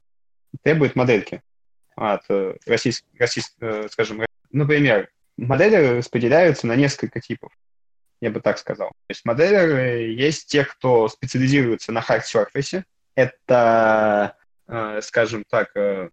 требует 0.63 0.95
модельки 0.95 1.41
от 1.97 2.21
э, 2.29 2.55
российских, 2.65 3.07
российских, 3.19 3.55
э, 3.59 3.89
скажем, 3.91 4.25
например, 4.53 5.09
модели 5.35 5.97
распределяются 5.97 6.65
на 6.65 6.77
несколько 6.77 7.19
типов. 7.19 7.51
Я 8.21 8.31
бы 8.31 8.39
так 8.39 8.57
сказал. 8.57 8.87
То 8.87 9.09
есть 9.09 9.25
моделеры 9.25 10.13
есть 10.13 10.47
те, 10.47 10.63
кто 10.63 11.09
специализируется 11.09 11.91
на 11.91 11.99
hard 11.99 12.21
surface. 12.23 12.83
Это, 13.15 14.37
э, 14.69 15.01
скажем 15.01 15.43
так, 15.49 15.75
э, 15.75 16.09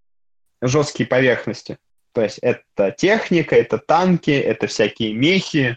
жесткие 0.69 1.07
поверхности. 1.07 1.79
То 2.13 2.23
есть 2.23 2.39
это 2.39 2.91
техника, 2.93 3.57
это 3.57 3.79
танки, 3.79 4.31
это 4.31 4.67
всякие 4.67 5.15
мехи, 5.15 5.77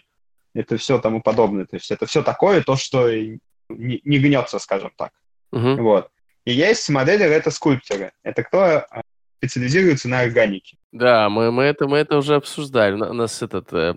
это 0.54 0.76
все 0.76 0.98
тому 0.98 1.22
подобное. 1.22 1.64
То 1.64 1.76
есть 1.76 1.90
это 1.90 2.06
все 2.06 2.22
такое, 2.22 2.62
то, 2.62 2.76
что 2.76 3.10
не, 3.10 3.40
не 3.68 4.18
гнется, 4.18 4.58
скажем 4.58 4.92
так. 4.96 5.12
Мгм. 5.52 5.82
Вот. 5.82 6.10
И 6.44 6.52
есть 6.52 6.88
моделеры, 6.90 7.32
это 7.32 7.50
скульпторы. 7.50 8.12
Это 8.22 8.42
кто 8.42 8.64
э, 8.64 8.82
специализируется 9.38 10.08
на 10.08 10.20
органике. 10.20 10.76
Да, 10.92 11.28
мы, 11.28 11.50
мы, 11.50 11.64
это, 11.64 11.88
мы 11.88 11.98
это 11.98 12.16
уже 12.18 12.36
обсуждали. 12.36 12.94
У 12.94 12.98
на- 12.98 13.10
у 13.10 13.14
нас 13.14 13.42
этот 13.42 13.72
э, 13.72 13.94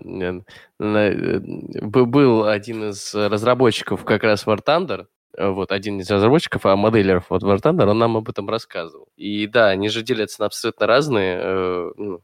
э, 0.80 1.38
был 1.40 2.46
один 2.46 2.90
из 2.90 3.14
разработчиков 3.14 4.04
как 4.04 4.24
раз 4.24 4.46
War 4.46 4.58
Thunder, 4.64 5.06
вот 5.38 5.72
один 5.72 6.00
из 6.00 6.10
разработчиков, 6.10 6.66
а 6.66 6.76
моделеров 6.76 7.26
вот 7.28 7.42
War 7.42 7.60
Thunder, 7.60 7.86
он 7.88 7.98
нам 7.98 8.16
об 8.16 8.28
этом 8.28 8.48
рассказывал. 8.48 9.08
И 9.16 9.46
да, 9.46 9.68
они 9.68 9.88
же 9.88 10.02
делятся 10.02 10.40
на 10.42 10.46
абсолютно 10.46 10.86
разные. 10.86 11.38
э, 11.42 11.90
ну, 11.96 12.20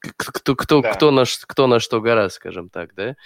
кто, 0.00 0.54
кто, 0.54 0.80
Да. 0.80 0.92
кто, 0.94 1.10
на, 1.10 1.24
кто 1.46 1.66
на 1.66 1.80
что 1.80 2.00
гора, 2.00 2.28
скажем 2.30 2.68
так, 2.70 2.94
да? 2.94 3.16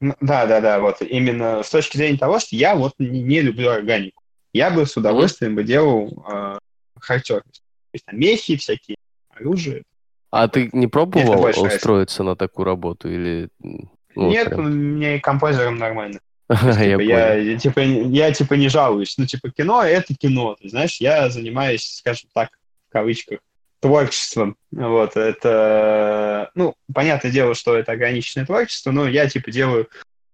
Да, 0.00 0.46
да, 0.46 0.60
да, 0.60 0.80
вот 0.80 1.02
именно 1.02 1.62
с 1.62 1.70
точки 1.70 1.96
зрения 1.98 2.16
того, 2.18 2.38
что 2.38 2.56
я 2.56 2.74
вот 2.74 2.92
не, 2.98 3.22
не 3.22 3.40
люблю 3.42 3.70
органику. 3.70 4.22
Я 4.52 4.70
бы 4.70 4.86
с 4.86 4.96
удовольствием 4.96 5.54
бы 5.54 5.62
делал 5.64 6.24
э, 6.26 6.58
hard 7.06 7.20
surface. 7.28 7.42
То 7.42 7.94
есть 7.94 8.06
там 8.06 8.18
мехи 8.18 8.56
всякие, 8.56 8.96
оружие. 9.30 9.82
А 10.30 10.46
ты 10.48 10.70
не 10.72 10.86
пробовал 10.86 11.40
нравится. 11.42 11.62
устроиться 11.62 12.22
на 12.22 12.36
такую 12.36 12.64
работу 12.64 13.10
или... 13.10 13.48
ну, 13.58 13.90
Нет, 14.14 14.48
прям- 14.48 14.70
мне 14.70 15.16
и 15.16 15.20
композером 15.20 15.76
нормально. 15.76 16.20
я 16.62 16.72
Типа, 16.74 16.96
понял. 16.98 17.08
я, 17.08 17.34
я, 17.34 17.58
типа, 17.58 17.80
я 17.80 18.32
типа 18.32 18.54
не 18.54 18.68
жалуюсь. 18.68 19.16
Ну, 19.18 19.26
типа, 19.26 19.50
кино— 19.50 19.82
это 19.84 20.14
кино. 20.14 20.56
Ты 20.60 20.68
знаешь, 20.68 20.96
я 21.00 21.28
занимаюсь, 21.30 21.96
скажем 21.98 22.28
так, 22.34 22.50
в 22.88 22.92
кавычках, 22.92 23.38
творчеством. 23.80 24.56
Вот, 24.72 25.16
это... 25.16 26.50
Ну, 26.54 26.74
понятное 26.92 27.30
дело, 27.30 27.54
что 27.54 27.76
это 27.76 27.92
ограниченное 27.92 28.44
творчество, 28.46 28.90
но 28.90 29.08
я, 29.08 29.28
типа, 29.28 29.50
делаю 29.50 29.88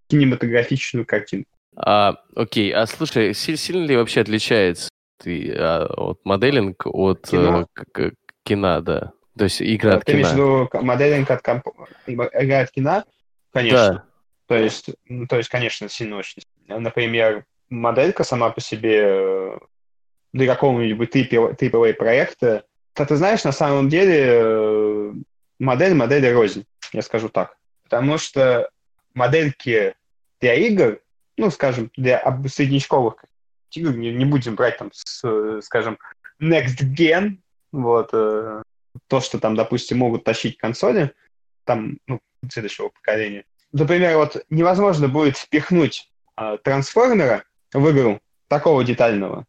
кинематографичную 0.08 1.04
картинку. 1.04 1.50
А, 1.76 2.16
окей, 2.34 2.72
а 2.72 2.86
слушай, 2.86 3.34
си- 3.34 3.56
сильно 3.56 3.84
ли 3.84 3.96
вообще 3.96 4.22
отличается 4.22 4.88
ты, 5.22 5.52
а, 5.58 5.84
от 5.86 6.24
моделинг 6.24 6.86
от 6.86 7.28
Кино? 7.28 7.62
э, 7.62 7.66
к- 7.74 7.92
к- 7.92 8.14
кино, 8.44 8.80
да? 8.80 9.12
То 9.36 9.44
есть 9.44 9.60
игра 9.60 9.96
от 9.96 10.04
Ты 10.04 10.12
имеешь 10.12 10.28
в 10.28 10.30
кино. 10.32 10.58
виду 10.60 10.68
к- 10.68 10.80
моделинг 10.82 11.30
от, 11.30 11.42
комп... 11.42 11.66
игра 12.06 12.60
от 12.60 12.70
кино? 12.70 13.04
Конечно. 13.52 13.78
Да. 13.78 14.04
То 14.46 14.56
есть, 14.56 14.90
то 15.28 15.36
есть, 15.36 15.48
конечно, 15.48 15.88
сильно 15.88 16.16
очень. 16.18 16.42
Например, 16.68 17.44
моделька 17.68 18.24
сама 18.24 18.50
по 18.50 18.60
себе 18.60 19.02
э, 19.04 19.58
для 20.32 20.46
какого-нибудь 20.46 21.14
AAA 21.14 21.94
проекта, 21.94 22.64
то 22.92 23.04
ты 23.04 23.16
знаешь, 23.16 23.44
на 23.44 23.52
самом 23.52 23.88
деле 23.88 24.24
э, 24.26 25.12
модель 25.58 25.94
модели 25.94 26.28
рознь, 26.28 26.64
я 26.92 27.02
скажу 27.02 27.28
так. 27.28 27.56
Потому 27.84 28.18
что 28.18 28.70
модельки 29.14 29.94
для 30.40 30.54
игр, 30.54 31.00
ну, 31.36 31.50
скажем, 31.50 31.90
для 31.96 32.22
среднечковых 32.48 33.24
игр, 33.72 33.96
не, 33.96 34.12
не 34.12 34.24
будем 34.24 34.54
брать 34.54 34.78
там, 34.78 34.90
с, 34.92 35.60
скажем, 35.62 35.98
Next 36.40 36.82
Gen, 36.96 37.38
вот, 37.72 38.10
э, 38.12 38.62
то, 39.08 39.20
что 39.20 39.38
там, 39.38 39.56
допустим, 39.56 39.98
могут 39.98 40.24
тащить 40.24 40.56
консоли, 40.56 41.12
там, 41.64 41.98
ну, 42.06 42.20
следующего 42.48 42.88
поколения. 42.88 43.44
Например, 43.78 44.16
вот 44.16 44.42
невозможно 44.48 45.06
будет 45.08 45.36
впихнуть 45.36 46.10
а, 46.34 46.56
трансформера 46.56 47.44
в 47.74 47.90
игру 47.90 48.20
такого 48.48 48.82
детального. 48.84 49.44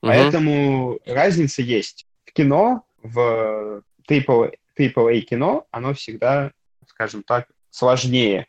Мгм. 0.00 0.12
Поэтому 0.12 0.98
разница 1.06 1.60
есть. 1.62 2.06
В 2.24 2.32
кино, 2.32 2.84
в 3.02 3.82
AAA, 4.08 4.54
AAA 4.78 5.20
кино, 5.22 5.66
оно 5.72 5.92
всегда, 5.94 6.52
скажем 6.86 7.24
так, 7.24 7.48
сложнее. 7.70 8.46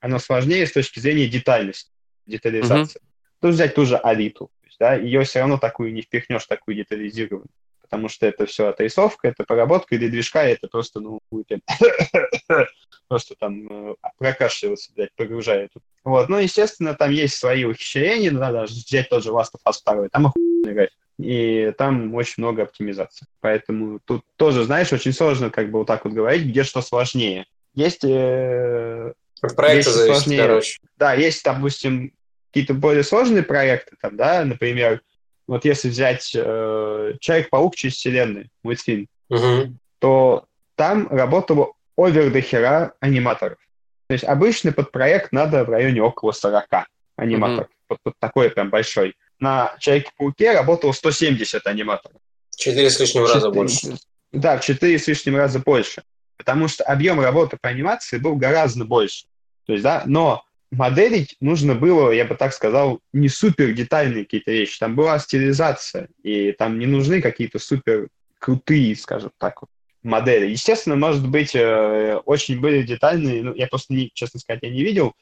Оно 0.00 0.18
сложнее 0.18 0.66
с 0.66 0.72
точки 0.72 0.98
зрения 0.98 1.28
детальности, 1.28 1.92
детализации. 2.26 3.00
Тут 3.40 3.54
взять 3.54 3.74
ту 3.74 3.84
же 3.84 3.96
Алиту. 3.96 4.50
Да, 4.80 4.94
ее 4.94 5.22
все 5.22 5.40
равно 5.40 5.58
такую 5.58 5.92
не 5.92 6.02
впихнешь, 6.02 6.46
такую 6.46 6.76
детализированную. 6.76 7.48
Потому 7.88 8.08
что 8.08 8.26
это 8.26 8.44
все 8.46 8.68
отрисовка, 8.68 9.28
это 9.28 9.44
проработка, 9.44 9.94
и 9.94 9.98
для 9.98 10.08
движка 10.08 10.44
это 10.44 10.68
просто, 10.68 11.00
ну, 11.00 11.20
будет 11.30 11.60
просто 13.08 13.34
там 13.38 13.66
э, 13.70 13.94
прокашливаться, 14.18 14.92
блядь, 14.94 15.14
прогружает. 15.14 15.72
Вот, 16.04 16.28
ну, 16.28 16.38
естественно, 16.38 16.94
там 16.94 17.10
есть 17.10 17.36
свои 17.36 17.64
ухищрения, 17.64 18.30
надо 18.30 18.64
взять 18.64 19.08
тот 19.08 19.24
же 19.24 19.30
Last 19.30 19.52
of 19.54 19.60
Us 19.66 19.76
2, 19.84 20.08
там 20.10 20.26
охуенный 20.26 20.74
график, 20.74 20.98
и 21.18 21.72
там 21.78 22.14
очень 22.14 22.42
много 22.42 22.62
оптимизации. 22.62 23.26
Поэтому 23.40 24.00
тут 24.04 24.22
тоже, 24.36 24.64
знаешь, 24.64 24.92
очень 24.92 25.12
сложно 25.12 25.50
как 25.50 25.70
бы 25.70 25.78
вот 25.78 25.86
так 25.86 26.04
вот 26.04 26.12
говорить, 26.12 26.46
где 26.46 26.64
что 26.64 26.82
сложнее. 26.82 27.46
Есть, 27.74 28.04
э, 28.04 29.12
От 29.40 29.56
проекта 29.56 29.90
зависит, 29.92 30.22
сложнее. 30.22 30.42
короче. 30.42 30.78
да, 30.98 31.14
есть, 31.14 31.42
допустим, 31.42 32.12
какие-то 32.50 32.74
более 32.74 33.02
сложные 33.02 33.42
проекты, 33.42 33.96
там, 34.00 34.16
да, 34.16 34.44
например, 34.44 35.00
вот 35.48 35.64
если 35.64 35.88
взять 35.88 36.30
э, 36.34 37.14
Человек-паук 37.20 37.74
через 37.74 37.96
вселенной, 37.96 38.50
мультфильм, 38.62 39.08
Мгм. 39.28 39.78
то 39.98 40.44
там 40.76 41.08
работало 41.08 41.72
овер 41.96 42.30
до 42.30 42.40
хера 42.40 42.92
аниматоров. 43.00 43.58
То 44.06 44.12
есть 44.12 44.24
обычный 44.24 44.72
под 44.72 44.92
проект 44.92 45.32
надо 45.32 45.64
в 45.64 45.68
районе 45.70 46.00
около 46.02 46.30
40 46.32 46.86
аниматоров. 47.16 47.68
Вот, 47.88 47.98
вот 48.04 48.14
такой 48.20 48.50
прям 48.50 48.70
большой. 48.70 49.16
На 49.40 49.74
Человеке-пауке 49.80 50.52
работало 50.52 50.92
170 50.92 51.66
аниматоров. 51.66 52.20
Четыре 52.56 52.90
с 52.90 53.00
лишним 53.00 53.22
раза 53.22 53.34
Четыре- 53.34 53.52
больше. 53.52 53.96
Да, 54.32 54.58
в 54.58 54.64
4 54.64 54.98
с 54.98 55.06
лишним 55.08 55.36
раза 55.36 55.58
больше. 55.58 56.02
потому 56.36 56.68
что 56.68 56.84
объем 56.84 57.20
работы 57.20 57.56
по 57.60 57.68
анимации 57.68 58.16
был 58.18 58.36
гораздо 58.36 58.84
больше. 58.84 59.24
То 59.66 59.72
есть, 59.72 59.82
да, 59.82 60.04
но 60.06 60.44
моделить 60.70 61.36
нужно 61.40 61.74
было, 61.74 62.10
я 62.10 62.24
бы 62.24 62.34
так 62.34 62.52
сказал, 62.52 63.00
не 63.12 63.28
супер 63.28 63.72
детальные 63.72 64.24
какие-то 64.24 64.50
вещи. 64.50 64.78
Там 64.78 64.94
была 64.94 65.18
стилизация, 65.18 66.08
и 66.22 66.52
там 66.52 66.78
не 66.78 66.86
нужны 66.86 67.22
какие-то 67.22 67.58
супер 67.58 68.08
крутые, 68.38 68.94
скажем 68.96 69.30
так, 69.38 69.62
вот, 69.62 69.70
модели. 70.02 70.50
Естественно, 70.50 70.96
может 70.96 71.28
быть, 71.28 71.54
э, 71.54 72.20
очень 72.24 72.60
были 72.60 72.82
детальные, 72.82 73.42
ну, 73.42 73.54
я 73.54 73.66
просто, 73.66 73.94
не, 73.94 74.10
честно 74.12 74.40
сказать, 74.40 74.62
я 74.62 74.70
не 74.70 74.82
видел, 74.82 75.14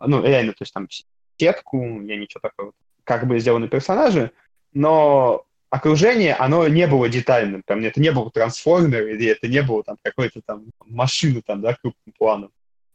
ну, 0.00 0.22
реально, 0.22 0.52
то 0.52 0.62
есть 0.62 0.72
там 0.72 0.88
сетку, 1.38 2.00
я 2.02 2.16
ничего 2.16 2.40
такого, 2.40 2.72
как 3.04 3.26
бы 3.26 3.38
сделаны 3.38 3.68
персонажи, 3.68 4.30
но 4.72 5.44
окружение, 5.70 6.34
оно 6.34 6.68
не 6.68 6.86
было 6.86 7.08
детальным, 7.08 7.62
там, 7.66 7.84
это 7.84 8.00
не 8.00 8.12
был 8.12 8.30
трансформер, 8.30 9.08
или 9.08 9.26
это 9.26 9.48
не 9.48 9.62
было 9.62 9.82
там 9.82 9.96
какой-то 10.02 10.40
там 10.46 10.66
машины 10.86 11.42
там, 11.44 11.60
да, 11.60 11.74
крупным 11.74 12.14
планом. 12.16 12.50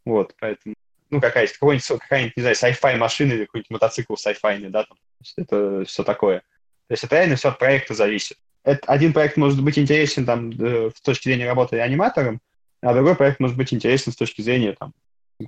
Вот, 0.05 0.33
поэтому, 0.39 0.75
ну, 1.09 1.21
какая-нибудь, 1.21 1.57
какой-нибудь, 1.57 2.01
какая-нибудь, 2.01 2.37
не 2.37 2.41
знаю, 2.41 2.55
sci-fi 2.55 2.95
машина 2.97 3.33
или 3.33 3.45
какой-нибудь 3.45 3.71
мотоцикл 3.71 4.13
sci-fi, 4.13 4.69
да, 4.69 4.83
там, 4.83 4.97
это 5.37 5.85
все 5.85 6.03
такое. 6.03 6.39
То 6.87 6.93
есть 6.93 7.03
это 7.03 7.15
реально 7.15 7.35
все 7.35 7.49
от 7.49 7.59
проекта 7.59 7.93
зависит. 7.93 8.37
Это, 8.63 8.91
один 8.91 9.13
проект 9.13 9.37
может 9.37 9.63
быть 9.63 9.79
интересен 9.79 10.25
там 10.25 10.51
э, 10.51 10.91
с 10.95 11.01
точки 11.01 11.29
зрения 11.29 11.47
работы 11.47 11.79
аниматором, 11.79 12.41
а 12.81 12.93
другой 12.93 13.15
проект 13.15 13.39
может 13.39 13.57
быть 13.57 13.73
интересен 13.73 14.11
с 14.11 14.15
точки 14.15 14.41
зрения 14.41 14.73
там 14.73 14.93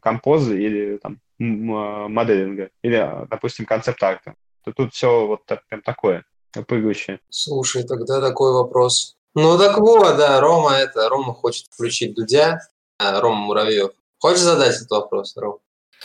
композы 0.01 0.61
или 0.61 0.97
там 0.97 1.19
а, 1.39 2.07
моделинга, 2.07 2.69
или, 2.81 2.95
а, 2.95 3.27
допустим, 3.29 3.65
концепт-арта. 3.65 4.35
Тут 4.75 4.93
все 4.93 5.25
вот 5.25 5.45
так, 5.45 5.65
прям 5.67 5.81
такое, 5.81 6.23
прыгающее. 6.67 7.19
Слушай, 7.29 7.83
тогда 7.83 8.21
такой 8.21 8.53
вопрос. 8.53 9.17
Ну 9.33 9.57
так 9.57 9.77
вот, 9.77 10.17
да, 10.17 10.39
Рома 10.39 10.73
это, 10.73 11.09
Рома 11.09 11.33
хочет 11.33 11.67
включить 11.71 12.13
Дудя, 12.15 12.59
а, 12.99 13.19
Рома 13.19 13.41
Муравьев. 13.41 13.91
Хочешь 14.21 14.41
задать 14.41 14.75
этот 14.75 14.91
вопрос, 14.91 15.35
Рома? 15.35 15.57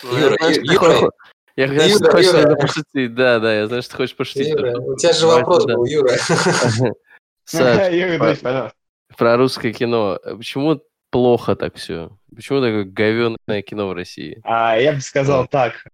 Ну, 0.03 0.19
Юра, 0.19 0.37
я, 0.41 0.49
Юра, 0.49 1.11
я 1.55 1.69
знаю, 1.69 1.91
что 1.91 2.11
хочешь 2.11 2.33
Юра. 2.33 2.57
пошутить. 2.57 3.15
Да, 3.15 3.39
да, 3.39 3.55
я 3.55 3.67
знаю, 3.67 3.83
что 3.83 3.91
ты 3.91 3.97
хочешь 3.99 4.17
пошутить. 4.17 4.49
Юра, 4.49 4.79
у 4.79 4.97
тебя 4.97 5.13
же 5.13 5.27
вопрос 5.27 5.67
да. 5.67 5.75
был, 5.75 5.85
Юра. 5.85 6.17
Саш, 7.45 7.93
Юра, 7.93 8.73
про 9.19 9.37
русское 9.37 9.73
кино. 9.75 10.19
Почему 10.25 10.81
плохо 11.11 11.57
так 11.57 11.77
все? 11.77 12.11
Почему 12.35 12.61
такое 12.61 12.85
говенное 12.85 13.63
кино 13.63 13.89
в 13.89 13.93
России? 13.93 14.41
А, 14.45 14.79
я 14.79 14.95
бы 14.95 15.01
сказал 15.01 15.47
так. 15.47 15.85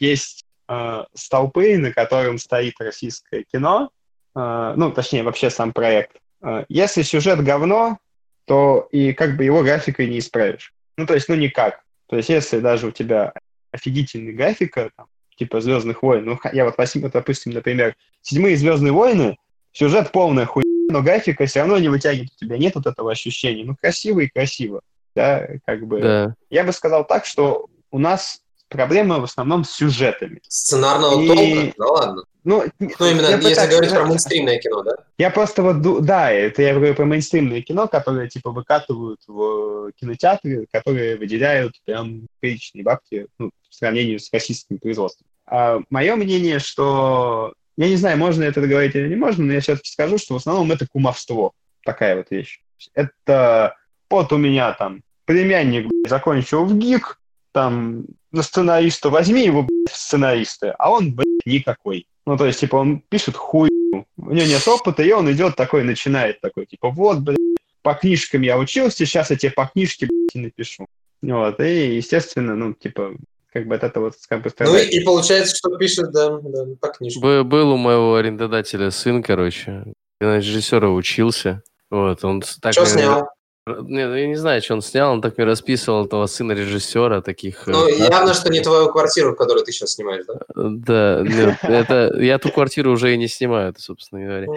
Есть 0.00 0.44
э, 0.68 1.04
столпы, 1.14 1.78
на 1.78 1.92
котором 1.92 2.38
стоит 2.38 2.74
российское 2.80 3.44
кино, 3.44 3.90
э, 4.34 4.74
ну, 4.76 4.90
точнее, 4.90 5.22
вообще 5.22 5.48
сам 5.48 5.72
проект. 5.72 6.16
Э, 6.42 6.64
если 6.68 7.02
сюжет 7.02 7.42
говно, 7.42 7.98
то 8.46 8.88
и 8.90 9.12
как 9.12 9.36
бы 9.36 9.44
его 9.44 9.62
графикой 9.62 10.08
не 10.08 10.18
исправишь. 10.18 10.72
Ну, 10.96 11.06
то 11.06 11.14
есть, 11.14 11.28
ну, 11.28 11.34
никак. 11.34 11.82
То 12.08 12.16
есть, 12.16 12.28
если 12.28 12.60
даже 12.60 12.88
у 12.88 12.90
тебя 12.90 13.32
офигительная 13.70 14.34
графика, 14.34 14.90
там, 14.96 15.06
типа 15.36 15.60
«Звездных 15.60 16.02
войн», 16.02 16.24
ну, 16.24 16.38
я 16.52 16.64
вот 16.64 16.76
возьму, 16.76 17.08
допустим, 17.08 17.52
например, 17.52 17.96
«Седьмые 18.20 18.56
Звездные 18.56 18.92
войны», 18.92 19.36
сюжет 19.72 20.12
полная 20.12 20.46
хуйня, 20.46 20.92
но 20.92 21.02
графика 21.02 21.46
все 21.46 21.60
равно 21.60 21.78
не 21.78 21.88
вытягивает, 21.88 22.30
у 22.34 22.44
тебя 22.44 22.58
нет 22.58 22.74
вот 22.74 22.86
этого 22.86 23.10
ощущения. 23.10 23.64
Ну, 23.64 23.74
красиво 23.74 24.20
и 24.20 24.28
красиво. 24.28 24.82
Да, 25.14 25.46
как 25.66 25.86
бы. 25.86 26.00
Да. 26.00 26.34
Я 26.50 26.64
бы 26.64 26.72
сказал 26.72 27.06
так, 27.06 27.24
что 27.26 27.66
у 27.90 27.98
нас 27.98 28.42
проблема 28.72 29.20
в 29.20 29.24
основном 29.24 29.64
с 29.64 29.70
сюжетами. 29.70 30.40
Сценарного 30.48 31.20
и... 31.20 31.28
толка? 31.28 31.74
Да 31.78 31.86
ладно. 31.86 32.24
Ну, 32.44 32.64
ну 32.80 33.06
именно 33.06 33.26
если 33.26 33.50
пытаюсь, 33.50 33.70
говорить 33.70 33.90
про 33.92 34.06
мейнстримное 34.06 34.58
кино, 34.58 34.82
да? 34.82 34.96
Я 35.16 35.30
просто 35.30 35.62
вот, 35.62 36.04
да, 36.04 36.30
это 36.32 36.62
я 36.62 36.74
говорю 36.74 36.94
про 36.94 37.04
мейнстримное 37.04 37.62
кино, 37.62 37.86
которое, 37.86 38.28
типа, 38.28 38.50
выкатывают 38.50 39.20
в 39.28 39.92
кинотеатры, 39.92 40.66
которые 40.72 41.16
выделяют 41.16 41.74
прям 41.84 42.26
приличные 42.40 42.82
бабки 42.82 43.28
ну, 43.38 43.52
в 43.70 43.74
сравнении 43.74 44.16
с 44.16 44.32
российским 44.32 44.78
производством. 44.78 45.26
А 45.46 45.80
мое 45.90 46.16
мнение, 46.16 46.58
что 46.58 47.52
я 47.76 47.88
не 47.88 47.96
знаю, 47.96 48.18
можно 48.18 48.42
это 48.42 48.60
говорить 48.60 48.94
или 48.94 49.08
не 49.08 49.16
можно, 49.16 49.44
но 49.44 49.52
я 49.52 49.60
все-таки 49.60 49.90
скажу, 49.90 50.18
что 50.18 50.34
в 50.34 50.38
основном 50.38 50.72
это 50.72 50.86
кумовство. 50.86 51.52
Такая 51.84 52.16
вот 52.16 52.30
вещь. 52.30 52.60
Это 52.94 53.76
вот 54.10 54.32
у 54.32 54.36
меня 54.36 54.72
там 54.72 55.02
племянник 55.24 55.90
закончил 56.06 56.64
в 56.64 56.76
ГИК, 56.76 57.18
там 57.52 58.04
на 58.32 58.42
сценариста 58.42 59.10
возьми 59.10 59.44
его 59.44 59.62
блядь, 59.62 59.92
в 59.92 59.96
сценаристы, 59.96 60.74
а 60.78 60.90
он, 60.90 61.14
блядь, 61.14 61.46
никакой. 61.46 62.06
Ну, 62.26 62.36
то 62.36 62.46
есть, 62.46 62.60
типа, 62.60 62.76
он 62.76 63.00
пишет 63.08 63.36
хуй, 63.36 63.68
у 63.92 64.30
него 64.30 64.46
нет 64.46 64.66
опыта, 64.66 65.02
и 65.02 65.12
он 65.12 65.30
идет 65.30 65.56
такой, 65.56 65.84
начинает 65.84 66.40
такой, 66.40 66.66
типа, 66.66 66.90
вот, 66.90 67.18
блядь, 67.18 67.38
по 67.82 67.94
книжкам 67.94 68.42
я 68.42 68.58
учился, 68.58 69.04
сейчас 69.04 69.30
я 69.30 69.36
тебе 69.36 69.52
по 69.52 69.66
книжке, 69.66 70.06
блядь, 70.06 70.46
напишу. 70.46 70.86
Вот, 71.20 71.60
и, 71.60 71.96
естественно, 71.96 72.56
ну, 72.56 72.74
типа, 72.74 73.14
как 73.52 73.66
бы 73.66 73.74
от 73.74 73.84
этого 73.84 74.06
вот 74.06 74.14
как 74.28 74.42
бы 74.42 74.50
Ну 74.60 74.76
и, 74.76 74.86
и 74.86 75.04
получается, 75.04 75.54
что 75.54 75.76
пишет, 75.76 76.10
да, 76.12 76.38
да 76.38 76.64
по 76.80 76.88
книжке. 76.88 77.20
Был, 77.20 77.44
был 77.44 77.72
у 77.72 77.76
моего 77.76 78.16
арендодателя 78.16 78.90
сын, 78.90 79.22
короче, 79.22 79.84
режиссера 80.20 80.88
учился. 80.88 81.62
Вот, 81.90 82.24
он 82.24 82.42
так... 82.62 82.72
Что 82.72 82.86
снял? 82.86 83.28
Не, 83.64 84.08
ну, 84.08 84.16
я 84.16 84.26
не 84.26 84.34
знаю, 84.34 84.60
что 84.60 84.74
он 84.74 84.82
снял, 84.82 85.12
он 85.12 85.20
так 85.20 85.38
мне 85.38 85.46
расписывал 85.46 86.06
этого 86.06 86.26
сына 86.26 86.50
режиссера, 86.50 87.20
таких... 87.20 87.68
Ну, 87.68 87.86
э, 87.86 87.96
явно, 87.96 88.34
что 88.34 88.50
не 88.50 88.60
твою 88.60 88.90
квартиру, 88.90 89.32
в 89.32 89.36
которую 89.36 89.64
ты 89.64 89.70
сейчас 89.70 89.92
снимаешь, 89.92 90.24
да? 90.26 90.40
Да, 90.56 91.22
нет, 91.22 91.58
это... 91.62 92.12
Я 92.18 92.38
ту 92.38 92.50
квартиру 92.50 92.90
уже 92.90 93.14
и 93.14 93.16
не 93.16 93.28
снимаю, 93.28 93.70
это, 93.70 93.80
собственно 93.80 94.24
говоря. 94.24 94.48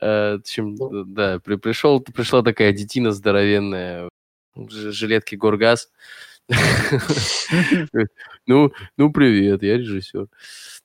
Э, 0.00 0.38
ну. 0.58 1.04
да, 1.04 1.40
при, 1.40 1.56
пришел, 1.56 2.00
пришла 2.00 2.42
такая 2.42 2.72
детина 2.72 3.10
здоровенная, 3.10 4.08
в 4.54 4.70
жилетке 4.70 5.36
Горгаз, 5.36 5.90
ну, 8.46 8.72
ну, 8.96 9.12
привет, 9.12 9.62
я 9.62 9.78
режиссер. 9.78 10.26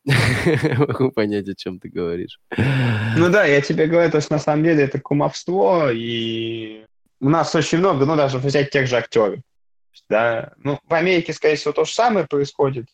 Могу 0.78 1.12
понять, 1.12 1.48
о 1.50 1.56
чем 1.56 1.80
ты 1.80 1.90
говоришь. 1.90 2.40
Ну 3.18 3.30
да, 3.30 3.46
я 3.46 3.62
тебе 3.62 3.88
говорю, 3.88 4.10
то 4.10 4.18
есть 4.18 4.32
на 4.32 4.40
самом 4.40 4.64
деле 4.64 4.84
это 4.84 5.00
кумовство, 5.00 5.92
и 5.92 6.86
у 7.20 7.30
нас 7.30 7.54
очень 7.56 7.80
много, 7.80 8.06
ну 8.06 8.16
даже 8.16 8.38
взять 8.38 8.72
тех 8.72 8.88
же 8.88 8.98
актеров. 8.98 9.40
Да, 10.10 10.54
ну, 10.58 10.80
в 10.88 10.94
Америке, 10.94 11.34
скорее 11.34 11.56
всего, 11.56 11.74
то 11.74 11.84
же 11.84 11.92
самое 11.92 12.28
происходит. 12.28 12.86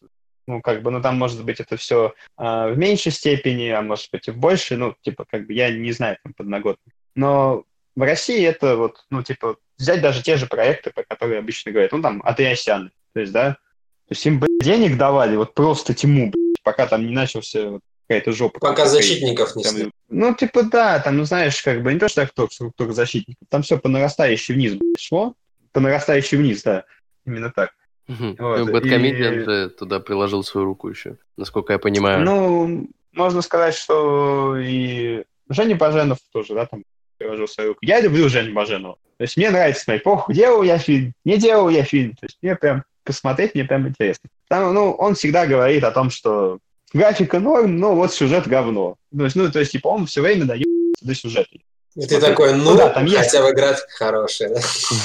Ну, 0.48 0.62
как 0.62 0.82
бы, 0.82 0.92
ну, 0.92 1.02
там, 1.02 1.18
может 1.18 1.44
быть, 1.44 1.60
это 1.60 1.78
все 1.78 2.08
э, 2.08 2.12
а, 2.38 2.68
в 2.70 2.78
меньшей 2.78 3.12
степени, 3.12 3.68
а 3.70 3.82
может 3.82 4.10
быть, 4.12 4.28
и 4.28 4.32
в 4.32 4.38
большей, 4.38 4.78
ну, 4.78 4.96
типа, 5.02 5.26
как 5.30 5.46
бы, 5.46 5.54
я 5.54 5.72
не 5.72 5.92
знаю, 5.92 6.18
там, 6.24 6.34
подноготных. 6.34 6.94
Но 7.16 7.64
в 7.96 8.02
России 8.02 8.44
это 8.44 8.76
вот, 8.76 9.06
ну, 9.10 9.24
типа, 9.24 9.58
взять 9.78 10.02
даже 10.02 10.24
те 10.24 10.36
же 10.38 10.48
проекты, 10.48 10.92
про 10.92 11.04
которые 11.04 11.40
обычно 11.40 11.72
говорят, 11.72 11.92
ну, 11.92 12.02
там, 12.02 12.22
Атриасяны, 12.26 12.92
то 13.14 13.20
есть, 13.22 13.32
да, 13.32 13.54
то 13.54 14.12
есть 14.12 14.26
им, 14.26 14.40
блядь, 14.40 14.64
денег 14.64 14.98
давали, 14.98 15.36
вот 15.38 15.54
просто 15.54 15.94
тьму, 15.94 16.32
блядь, 16.32 16.64
пока 16.64 16.88
там 16.88 17.06
не 17.06 17.14
начался 17.14 17.70
вот, 17.70 17.82
какая-то 18.08 18.32
жопа. 18.32 18.60
Пока 18.60 18.86
защитников 18.86 19.56
не 19.56 19.64
там, 19.64 19.91
Ну, 20.10 20.36
типа, 20.36 20.64
да, 20.64 20.99
там, 20.99 21.18
ну, 21.18 21.26
знаешь, 21.26 21.62
как 21.62 21.82
бы, 21.84 21.93
не 21.93 21.99
то, 21.99 22.08
что 22.08 22.22
так 22.22 22.34
только, 22.34 22.72
только 22.76 22.93
защитников, 22.93 23.47
там 23.49 23.62
все 23.62 23.78
по 23.78 23.89
нарастающей 23.89 24.54
вниз, 24.54 24.78
шло, 24.99 25.36
по 25.72 25.80
нарастающей 25.80 26.38
вниз, 26.38 26.64
да, 26.64 26.86
именно 27.26 27.51
так. 27.51 27.72
Угу. 28.08 28.36
Вот. 28.38 28.70
Бэткомедиан 28.70 29.68
и... 29.68 29.70
туда 29.70 29.99
приложил 29.99 30.43
свою 30.43 30.66
руку 30.66 30.89
еще, 30.89 31.18
насколько 31.38 31.74
я 31.74 31.80
понимаю. 31.80 32.22
Ну, 32.22 32.89
можно 33.14 33.41
сказать, 33.41 33.76
что 33.76 34.58
и 34.58 35.24
Женя 35.49 35.76
Баженов 35.76 36.18
тоже, 36.32 36.54
да, 36.54 36.66
там 36.66 36.84
приложил 37.18 37.47
свою 37.47 37.70
руку. 37.70 37.80
Я 37.82 38.01
люблю 38.01 38.28
Женю 38.28 38.54
Баженова. 38.54 38.97
То 39.18 39.24
есть 39.24 39.38
мне 39.38 39.51
нравится 39.51 39.84
смотреть, 39.84 40.04
похуй, 40.04 40.36
делал 40.36 40.64
я 40.64 40.78
фильм, 40.78 41.14
не 41.24 41.38
делал 41.38 41.70
я 41.70 41.84
фильм. 41.84 42.12
То 42.12 42.26
есть 42.26 42.38
мне 42.41 42.56
прям 42.56 42.84
посмотреть, 43.04 43.54
мне 43.54 43.64
прям 43.64 43.88
интересно. 43.88 44.30
Там, 44.49 44.74
ну, 44.74 44.91
он 44.91 45.16
всегда 45.16 45.45
говорит 45.45 45.84
о 45.84 45.91
том, 45.91 46.10
что 46.10 46.60
графика 46.94 47.39
норм, 47.39 47.78
но 47.78 47.96
вот 47.96 48.14
сюжет 48.14 48.48
говно. 48.48 48.96
То 49.16 49.24
есть, 49.24 49.36
ну, 49.36 49.52
то 49.52 49.60
есть, 49.60 49.72
типа, 49.72 49.88
он 49.88 50.06
все 50.06 50.22
время 50.22 50.46
дает 50.46 50.66
до 51.02 51.16
сюжета. 51.16 51.58
И 51.96 52.08
ты 52.08 52.20
такой, 52.20 52.54
ну, 52.56 52.72
ну 52.72 52.78
да, 52.78 52.89
там 52.89 53.08
хотя 53.08 53.41
бы 53.44 53.54
график 53.54 53.89
хороший, 53.89 54.50
да? 54.50 54.62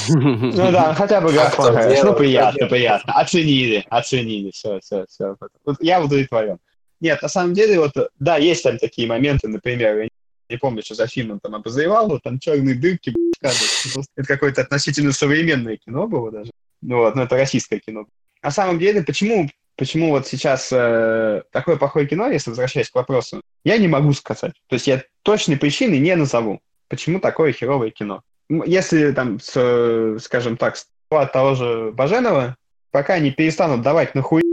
Ну 0.09 0.71
да, 0.71 0.95
хотя 0.95 1.21
бы 1.21 1.31
график 1.31 1.55
хороший. 1.55 2.03
Ну, 2.03 2.13
приятно, 2.13 2.67
приятно. 2.67 3.13
Оценили, 3.13 3.85
оценили, 3.89 4.51
все, 4.51 4.79
все, 4.79 5.05
все. 5.07 5.35
Вот 5.65 5.77
я 5.81 6.01
удовлетворен. 6.01 6.57
Нет, 6.99 7.21
на 7.21 7.29
самом 7.29 7.53
деле, 7.53 7.79
вот, 7.79 7.93
да, 8.19 8.37
есть 8.37 8.63
там 8.63 8.77
такие 8.77 9.07
моменты, 9.07 9.47
например, 9.47 10.09
не 10.49 10.57
помню, 10.57 10.81
что 10.83 10.95
за 10.95 11.07
фильм 11.07 11.31
он 11.31 11.39
там 11.39 11.55
обозревал, 11.55 12.09
но 12.09 12.19
там 12.19 12.39
черные 12.39 12.75
дырки, 12.75 13.13
это 13.41 14.27
какое-то 14.27 14.61
относительно 14.61 15.11
современное 15.11 15.77
кино 15.77 16.07
было 16.07 16.31
даже. 16.31 16.51
Ну 16.81 16.97
вот, 16.97 17.15
но 17.15 17.23
это 17.23 17.35
российское 17.35 17.79
кино. 17.79 18.05
На 18.41 18.51
самом 18.51 18.79
деле, 18.79 19.03
почему, 19.03 19.49
почему 19.79 20.09
вот 20.09 20.27
сейчас 20.27 20.69
э, 20.73 21.41
такое 21.51 21.77
плохое 21.77 22.05
кино, 22.05 22.27
если 22.27 22.49
возвращаясь 22.49 22.89
к 22.89 22.95
вопросу, 22.95 23.41
я 23.63 23.77
не 23.77 23.87
могу 23.87 24.11
сказать. 24.11 24.53
То 24.67 24.75
есть 24.75 24.87
я 24.87 25.01
точной 25.23 25.57
причины 25.57 25.97
не 25.97 26.15
назову, 26.15 26.59
почему 26.89 27.21
такое 27.21 27.53
херовое 27.53 27.89
кино. 27.89 28.21
Если 28.49 29.11
там, 29.13 29.39
с, 29.39 30.17
скажем 30.19 30.57
так, 30.57 30.75
от 31.09 31.31
того 31.31 31.55
же 31.55 31.91
Баженова, 31.93 32.57
пока 32.91 33.13
они 33.13 33.31
перестанут 33.31 33.81
давать 33.81 34.15
нахуй 34.15 34.43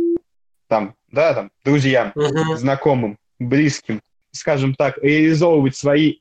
там, 0.68 0.94
да, 1.10 1.34
там, 1.34 1.50
друзьям, 1.64 2.12
uh-huh. 2.14 2.56
знакомым, 2.56 3.18
близким, 3.40 4.00
скажем 4.30 4.74
так, 4.74 4.98
реализовывать 4.98 5.76
свои 5.76 6.12
э, 6.12 6.16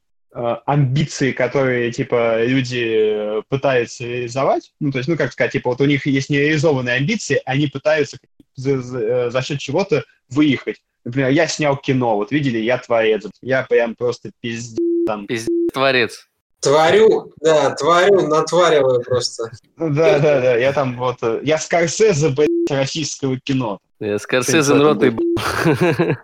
амбиции, 0.65 1.31
которые, 1.31 1.91
типа, 1.91 2.43
люди 2.43 2.83
э, 2.85 3.41
пытаются 3.47 4.03
реализовать. 4.03 4.73
Ну, 4.81 4.91
то 4.91 4.97
есть, 4.97 5.07
ну, 5.07 5.15
как 5.15 5.31
сказать, 5.31 5.53
типа, 5.53 5.69
вот 5.69 5.81
у 5.81 5.85
них 5.85 6.05
есть 6.05 6.29
нереализованные 6.29 6.95
амбиции, 6.95 7.41
они 7.45 7.67
пытаются 7.67 8.17
за, 8.55 8.81
за, 8.81 8.99
э, 8.99 9.29
за 9.31 9.41
счет 9.41 9.59
чего-то 9.59 10.03
выехать. 10.29 10.81
Например, 11.05 11.29
я 11.29 11.47
снял 11.47 11.77
кино, 11.77 12.17
вот 12.17 12.31
видели, 12.31 12.57
я 12.57 12.77
творец. 12.79 13.25
Я 13.41 13.63
прям 13.63 13.95
просто 13.95 14.31
пиздец 14.41 14.79
там. 15.07 15.27
Творец. 15.73 16.27
Творю, 16.59 17.31
да, 17.41 17.75
творю, 17.75 18.27
натвариваю 18.27 19.03
просто. 19.03 19.51
Да, 19.77 20.19
да, 20.19 20.41
да, 20.41 20.57
я 20.57 20.73
там 20.73 20.97
вот, 20.97 21.17
э, 21.21 21.41
я 21.43 21.59
Скорсезе, 21.59 22.29
блядь, 22.29 22.49
российского 22.69 23.39
кино. 23.39 23.79
Я 23.99 24.17
Скорсезе 24.17 24.73
ротой 24.73 25.15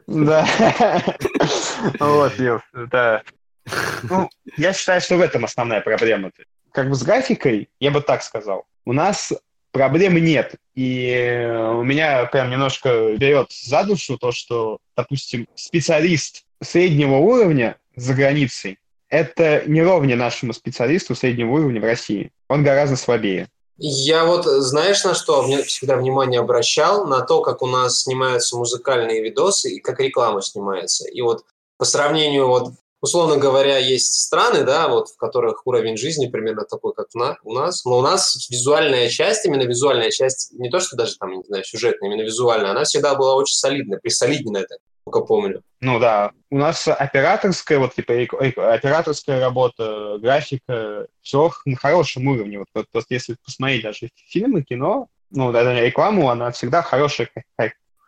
Да. 0.08 0.48
Вот, 2.00 2.34
да. 2.92 3.22
Ну, 4.04 4.30
я 4.58 4.74
считаю, 4.74 5.02
что 5.02 5.18
в 5.18 5.22
этом 5.22 5.46
основная 5.46 5.82
проблема. 5.82 6.32
Как 6.72 6.90
бы 6.90 6.96
с 6.96 7.04
графикой, 7.04 7.70
я 7.80 7.92
бы 7.92 8.02
так 8.02 8.24
сказал, 8.24 8.66
у 8.86 8.94
нас 8.94 9.34
проблем 9.72 10.16
нет. 10.16 10.56
И 10.76 11.48
у 11.74 11.84
меня 11.84 12.26
прям 12.26 12.50
немножко 12.50 13.16
берет 13.18 13.52
за 13.52 13.84
душу 13.84 14.18
то, 14.18 14.32
что, 14.32 14.80
допустим, 14.96 15.48
специалист 15.56 16.44
среднего 16.62 17.16
уровня 17.16 17.78
за 17.96 18.14
границей, 18.14 18.80
это 19.10 19.64
не 19.66 19.84
ровня 19.84 20.16
нашему 20.16 20.54
специалисту 20.54 21.16
среднего 21.16 21.52
уровня 21.52 21.82
в 21.82 21.84
России. 21.84 22.32
Он 22.48 22.64
гораздо 22.64 22.96
слабее. 22.96 23.50
Я 23.78 24.26
вот, 24.26 24.46
знаешь, 24.46 25.04
на 25.04 25.16
что 25.16 25.42
мне 25.42 25.64
всегда 25.64 25.98
внимание 25.98 26.40
обращал? 26.40 27.08
На 27.08 27.22
то, 27.22 27.42
как 27.42 27.62
у 27.62 27.68
нас 27.68 28.04
снимаются 28.04 28.56
музыкальные 28.56 29.24
видосы 29.24 29.72
и 29.72 29.80
как 29.80 30.00
реклама 30.00 30.42
снимается. 30.42 31.10
И 31.10 31.22
вот 31.22 31.46
по 31.78 31.86
сравнению, 31.86 32.48
вот, 32.48 32.74
условно 33.02 33.38
говоря, 33.38 33.78
есть 33.78 34.14
страны, 34.14 34.64
да, 34.64 34.88
вот, 34.88 35.10
в 35.10 35.18
которых 35.18 35.66
уровень 35.66 35.98
жизни 35.98 36.28
примерно 36.28 36.64
такой, 36.64 36.94
как 36.94 37.14
на, 37.14 37.38
у 37.44 37.54
нас. 37.54 37.84
Но 37.84 37.98
у 37.98 38.02
нас 38.02 38.48
визуальная 38.50 39.10
часть, 39.10 39.46
именно 39.46 39.64
визуальная 39.64 40.12
часть, 40.12 40.54
не 40.54 40.70
то, 40.70 40.80
что 40.80 40.96
даже 40.96 41.18
там, 41.18 41.32
не 41.32 41.44
знаю, 41.44 41.64
сюжетная, 41.64 42.10
именно 42.10 42.24
визуальная, 42.24 42.72
она 42.72 42.84
всегда 42.84 43.16
была 43.16 43.36
очень 43.36 43.56
солидная, 43.56 44.00
присолидненная, 44.00 44.66
так, 44.68 44.80
только 45.04 45.22
помню. 45.22 45.64
Ну 45.82 46.00
да, 46.00 46.32
у 46.52 46.58
нас 46.58 46.88
операторская, 46.88 47.80
вот 47.80 47.96
типа 47.96 48.14
операторская 48.74 49.40
работа, 49.40 50.18
графика, 50.20 51.08
все 51.22 51.52
на 51.66 51.76
хорошем 51.76 52.28
уровне. 52.28 52.60
Вот, 52.60 52.86
вот 52.94 53.06
если 53.10 53.36
посмотреть 53.44 53.84
даже 53.84 54.10
фильмы, 54.28 54.64
кино, 54.64 55.08
ну, 55.32 55.52
даже 55.52 55.80
рекламу, 55.80 56.30
она 56.30 56.52
всегда 56.52 56.82
хорошая, 56.82 57.30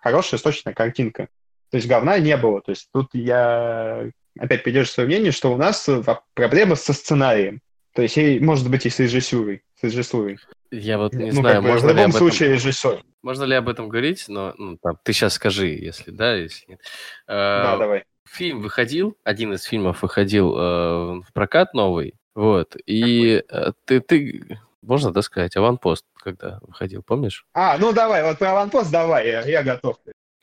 хорошая, 0.01 0.39
сочная 0.39 0.73
картинка. 0.73 1.29
То 1.71 1.77
есть 1.77 1.87
говна 1.87 2.19
не 2.19 2.37
было. 2.37 2.61
То 2.61 2.71
есть 2.71 2.89
тут 2.93 3.09
я 3.13 4.11
опять 4.39 4.63
придерживаюсь 4.63 4.91
своего 4.91 5.09
мнения, 5.09 5.31
что 5.31 5.53
у 5.53 5.57
нас 5.57 5.87
э, 5.89 6.03
проблема 6.33 6.75
со 6.75 6.93
сценарием. 6.93 7.61
То 7.93 8.01
есть, 8.01 8.17
и, 8.17 8.39
может 8.39 8.69
быть, 8.69 8.85
и 8.85 8.89
с 8.89 8.99
режиссурой. 8.99 9.63
С 9.79 9.83
режиссурой. 9.83 10.39
Я 10.71 10.97
вот 10.97 11.13
не 11.13 11.31
ну, 11.31 11.41
знаю, 11.41 11.55
как 11.55 11.63
бы, 11.63 11.69
можно 11.69 11.87
в 11.87 11.91
ли 11.91 11.95
любом 11.95 12.05
об 12.05 12.15
этом... 12.15 12.19
случае 12.19 12.53
режиссер. 12.53 13.03
Можно 13.21 13.43
ли 13.43 13.55
об 13.55 13.69
этом 13.69 13.89
говорить, 13.89 14.25
но 14.27 14.53
ну, 14.57 14.77
там, 14.81 14.97
ты 15.03 15.13
сейчас 15.13 15.33
скажи, 15.33 15.67
если 15.67 16.09
да, 16.11 16.35
если 16.35 16.71
нет. 16.71 16.79
Э, 17.27 17.63
Да, 17.63 17.77
давай. 17.77 18.03
Фильм 18.27 18.61
выходил, 18.61 19.15
один 19.23 19.53
из 19.53 19.63
фильмов 19.63 20.01
выходил 20.01 20.57
э, 20.57 21.21
в 21.21 21.33
прокат 21.33 21.75
новый, 21.75 22.15
вот, 22.33 22.75
и 22.87 23.43
э, 23.47 23.71
ты, 23.85 23.99
ты, 23.99 24.59
можно, 24.81 25.13
да, 25.13 25.21
сказать, 25.21 25.55
аванпост, 25.55 26.05
когда 26.15 26.59
выходил, 26.63 27.03
помнишь? 27.03 27.45
А, 27.53 27.77
ну 27.77 27.93
давай, 27.93 28.23
вот 28.23 28.39
про 28.39 28.51
аванпост 28.51 28.89
давай, 28.89 29.27
я, 29.27 29.41
я 29.43 29.61
готов. 29.61 29.97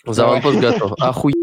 За 0.06 0.26
аванпост 0.26 0.60
готов. 0.60 0.92
Охуенно. 1.00 1.39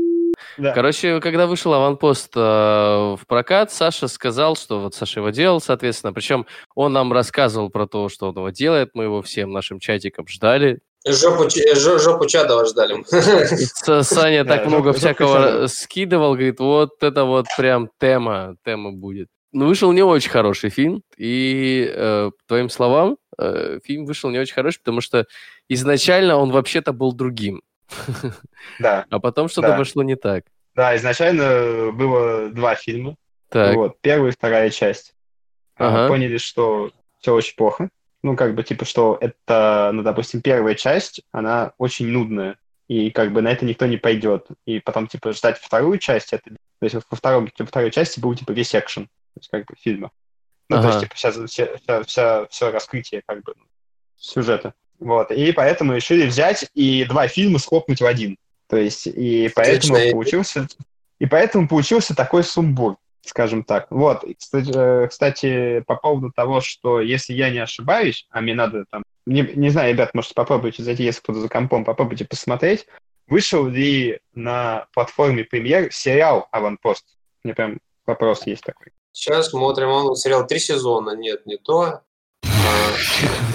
Да. 0.57 0.73
Короче, 0.73 1.19
когда 1.19 1.45
вышел 1.47 1.73
аванпост 1.73 2.31
э, 2.35 2.39
в 2.39 3.19
прокат, 3.27 3.71
Саша 3.71 4.07
сказал, 4.07 4.55
что 4.55 4.79
вот 4.79 4.95
Саша 4.95 5.19
его 5.19 5.29
делал, 5.29 5.61
соответственно. 5.61 6.13
Причем 6.13 6.45
он 6.75 6.93
нам 6.93 7.13
рассказывал 7.13 7.69
про 7.69 7.87
то, 7.87 8.09
что 8.09 8.29
он 8.29 8.35
его 8.35 8.49
делает. 8.49 8.91
Мы 8.93 9.03
его 9.05 9.21
всем 9.21 9.51
нашим 9.51 9.79
чатикам 9.79 10.27
ждали. 10.27 10.79
Жопу, 11.07 11.47
Ч- 11.47 11.75
жо- 11.75 11.99
жопу 11.99 12.25
Чадова 12.25 12.65
ждали. 12.65 13.03
Саня 14.03 14.43
так 14.45 14.65
много 14.65 14.93
всякого 14.93 15.67
скидывал, 15.67 16.33
говорит, 16.33 16.59
вот 16.59 17.01
это 17.01 17.23
вот 17.23 17.45
прям 17.55 17.89
тема, 17.99 18.55
тема 18.65 18.91
будет. 18.91 19.27
Ну, 19.53 19.67
вышел 19.67 19.91
не 19.93 20.03
очень 20.03 20.29
хороший 20.29 20.69
фильм, 20.69 21.01
и, 21.17 21.89
э, 21.89 22.31
по 22.31 22.47
твоим 22.47 22.69
словам, 22.69 23.17
э, 23.39 23.79
фильм 23.85 24.05
вышел 24.05 24.29
не 24.29 24.39
очень 24.39 24.53
хороший, 24.53 24.79
потому 24.79 24.99
что 24.99 25.25
изначально 25.69 26.35
он 26.35 26.51
вообще-то 26.51 26.91
был 26.91 27.13
другим, 27.13 27.61
Да, 28.79 29.05
а 29.09 29.19
потом 29.19 29.47
что-то 29.49 29.69
Да. 29.69 29.77
пошло 29.77 30.03
не 30.03 30.15
так. 30.15 30.45
да, 30.75 30.95
изначально 30.95 31.91
было 31.91 32.49
два 32.49 32.75
фильма. 32.75 33.15
Так, 33.49 33.75
Вот, 33.75 34.01
первая 34.01 34.31
и 34.31 34.35
вторая 34.35 34.69
часть. 34.69 35.13
А, 35.77 35.87
Ага. 35.87 36.07
Поняли, 36.09 36.37
что 36.37 36.91
все 37.19 37.33
очень 37.33 37.55
плохо. 37.55 37.89
Ну, 38.23 38.35
как 38.35 38.55
бы, 38.55 38.63
типа, 38.63 38.83
что 38.83 39.17
это, 39.21 39.91
ну, 39.93 40.03
допустим, 40.03 40.41
первая 40.41 40.75
часть, 40.75 41.21
она 41.31 41.71
очень 41.77 42.07
нудная. 42.07 42.57
И 42.87 43.09
как 43.11 43.31
бы 43.31 43.41
на 43.41 43.49
это 43.51 43.63
никто 43.63 43.85
не 43.85 43.97
пойдет. 43.97 44.47
И 44.65 44.79
потом, 44.79 45.07
типа, 45.07 45.33
ждать 45.33 45.57
вторую 45.59 45.97
часть, 45.99 46.33
это... 46.33 46.49
То 46.49 46.83
есть 46.83 46.95
во, 46.95 47.01
втором, 47.15 47.49
во 47.57 47.65
второй 47.65 47.91
части 47.91 48.19
был, 48.19 48.35
типа, 48.35 48.51
весь 48.51 48.73
экшен. 48.75 49.05
То 49.07 49.39
есть, 49.39 49.49
как 49.49 49.65
бы, 49.65 49.75
фильма. 49.79 50.11
Ну, 50.69 50.77
то 50.77 50.79
Ага. 50.81 50.87
есть, 50.89 50.99
типа, 51.01 51.15
вся, 51.15 51.31
вся, 51.31 51.77
вся, 51.77 52.03
вся, 52.03 52.45
все 52.47 52.71
раскрытие, 52.71 53.21
как 53.25 53.43
бы, 53.43 53.53
сюжета. 54.17 54.73
Вот. 54.99 55.31
И 55.31 55.51
поэтому 55.51 55.93
решили 55.93 56.25
взять 56.25 56.69
и 56.73 57.05
два 57.05 57.27
фильма 57.27 57.59
схлопнуть 57.59 58.01
в 58.01 58.05
один. 58.05 58.37
То 58.67 58.77
есть, 58.77 59.07
и 59.07 59.51
поэтому 59.55 59.95
Отличная 59.95 60.11
получился... 60.11 60.67
И 61.19 61.25
поэтому 61.25 61.67
получился 61.67 62.15
такой 62.15 62.43
сумбур 62.43 62.97
скажем 63.27 63.63
так. 63.63 63.87
Вот, 63.89 64.23
кстати, 64.37 64.71
э, 64.73 65.07
кстати, 65.07 65.83
по 65.85 65.95
поводу 65.95 66.31
того, 66.31 66.61
что 66.61 67.01
если 67.01 67.33
я 67.33 67.49
не 67.49 67.59
ошибаюсь, 67.59 68.25
а 68.29 68.41
мне 68.41 68.53
надо 68.53 68.85
там, 68.89 69.03
не, 69.25 69.41
не 69.41 69.69
знаю, 69.69 69.93
ребят, 69.93 70.13
может, 70.13 70.33
попробуйте 70.33 70.83
зайти, 70.83 71.03
если 71.03 71.21
кто-то 71.21 71.41
за 71.41 71.49
компом, 71.49 71.83
попробуйте 71.83 72.25
посмотреть, 72.25 72.87
вышел 73.27 73.67
ли 73.67 74.19
на 74.33 74.87
платформе 74.93 75.43
премьер 75.43 75.91
сериал 75.91 76.47
«Аванпост»? 76.51 77.05
У 77.43 77.47
меня 77.47 77.55
прям 77.55 77.79
вопрос 78.05 78.47
есть 78.47 78.63
такой. 78.63 78.87
Сейчас 79.11 79.49
смотрим, 79.49 79.89
он 79.89 80.15
сериал 80.15 80.45
три 80.45 80.59
сезона. 80.59 81.15
Нет, 81.15 81.45
не 81.45 81.57
то. 81.57 82.01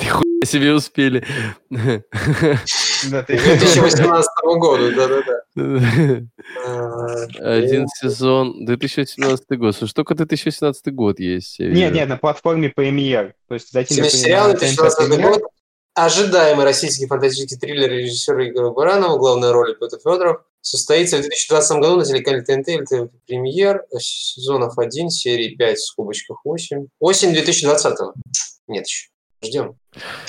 Нихуя 0.02 0.22
себе 0.44 0.72
успели. 0.74 1.24
Да, 1.70 3.22
ты- 3.22 3.36
2018 3.38 4.28
году, 4.44 4.92
да-да-да. 4.94 5.40
Один 7.54 7.86
сезон, 7.88 8.64
2017 8.64 9.58
год. 9.58 9.76
Слушай, 9.76 9.94
только 9.94 10.14
2017 10.14 10.94
год 10.94 11.18
есть. 11.20 11.58
Нет, 11.58 11.92
нет, 11.92 12.08
на 12.08 12.16
платформе 12.16 12.70
премьер. 12.70 13.34
То 13.48 13.54
есть 13.54 13.72
зайти 13.72 14.00
на 14.00 14.08
Сериал 14.08 14.48
на 14.48 14.54
2016 14.54 15.08
премьер. 15.08 15.30
год. 15.30 15.42
Ожидаемый 15.94 16.64
российский 16.64 17.06
фантастический 17.06 17.58
триллер 17.58 17.90
режиссера 17.90 18.48
Игоря 18.48 18.70
Баранова, 18.70 19.18
главной 19.18 19.52
роли 19.52 19.74
Петр 19.78 19.98
Федоров, 19.98 20.40
состоится 20.62 21.18
в 21.18 21.20
2020 21.20 21.76
году 21.78 21.97
на 21.97 22.05
телеканале 22.05 22.43
ТНТ 22.43 22.68
или 22.68 22.84
ТНТ 22.84 23.10
Премьер, 23.26 23.84
сезонов 23.98 24.78
1, 24.78 25.10
серии 25.10 25.55
5, 25.55 25.76
в 25.76 25.84
скобочках 25.84 26.40
8. 26.44 26.86
Осень 27.01 27.32
2020 27.32 27.98
Нет 28.68 28.86
еще. 28.86 29.09
Ждем. 29.44 29.74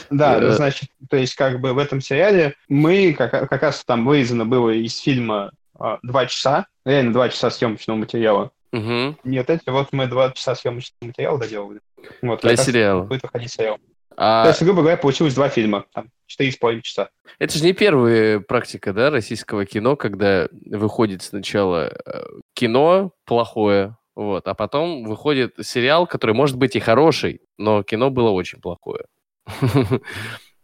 Да, 0.10 0.40
ну, 0.40 0.48
Э. 0.48 0.52
значит, 0.54 0.90
то 1.08 1.18
есть 1.18 1.36
как 1.36 1.62
бы 1.62 1.74
в 1.74 1.78
этом 1.78 2.02
сериале 2.02 2.56
мы, 2.68 3.14
как, 3.14 3.32
как 3.32 3.62
раз 3.62 3.84
там 3.86 4.06
вырезано 4.08 4.44
было 4.46 4.72
из 4.72 4.98
фильма 4.98 5.52
а, 5.80 6.00
два 6.02 6.26
часа, 6.26 6.66
реально 6.84 7.14
два 7.14 7.30
часа 7.30 7.52
съемочного 7.52 7.98
материала. 7.98 8.52
Мгм. 8.72 9.20
Нет, 9.24 9.52
эти 9.52 9.70
вот 9.70 9.90
мы 9.92 10.08
два 10.08 10.32
часа 10.32 10.56
съемочного 10.56 11.06
материала 11.10 11.38
доделали. 11.38 11.80
Вот, 12.24 12.42
Для 12.42 12.58
сериала. 12.58 13.04
Будет 13.04 13.22
выходить 13.22 13.52
сериал. 13.52 13.78
То 14.16 14.44
А 14.44 14.48
есть, 14.48 14.62
грубо 14.64 14.82
говоря, 14.82 14.98
получилось 14.98 15.34
два 15.34 15.50
фильма, 15.50 15.86
там, 15.94 16.10
четыре 16.28 16.52
с 16.52 16.58
половиной 16.58 16.82
часа. 16.84 17.10
это 17.40 17.58
же 17.58 17.64
не 17.64 17.74
первая 17.74 18.40
практика, 18.40 18.94
да, 18.94 19.10
российского 19.10 19.66
кино, 19.66 19.96
когда 19.96 20.48
выходит 20.66 21.22
сначала 21.24 21.92
э, 22.06 22.24
кино 22.54 23.12
плохое, 23.26 23.98
вот, 24.16 24.48
а 24.48 24.54
потом 24.54 25.04
выходит 25.06 25.56
сериал, 25.62 26.06
который 26.08 26.36
может 26.36 26.58
быть 26.58 26.76
и 26.76 26.80
хороший, 26.80 27.42
но 27.58 27.82
кино 27.84 28.10
было 28.12 28.30
очень 28.30 28.60
плохое. 28.62 29.06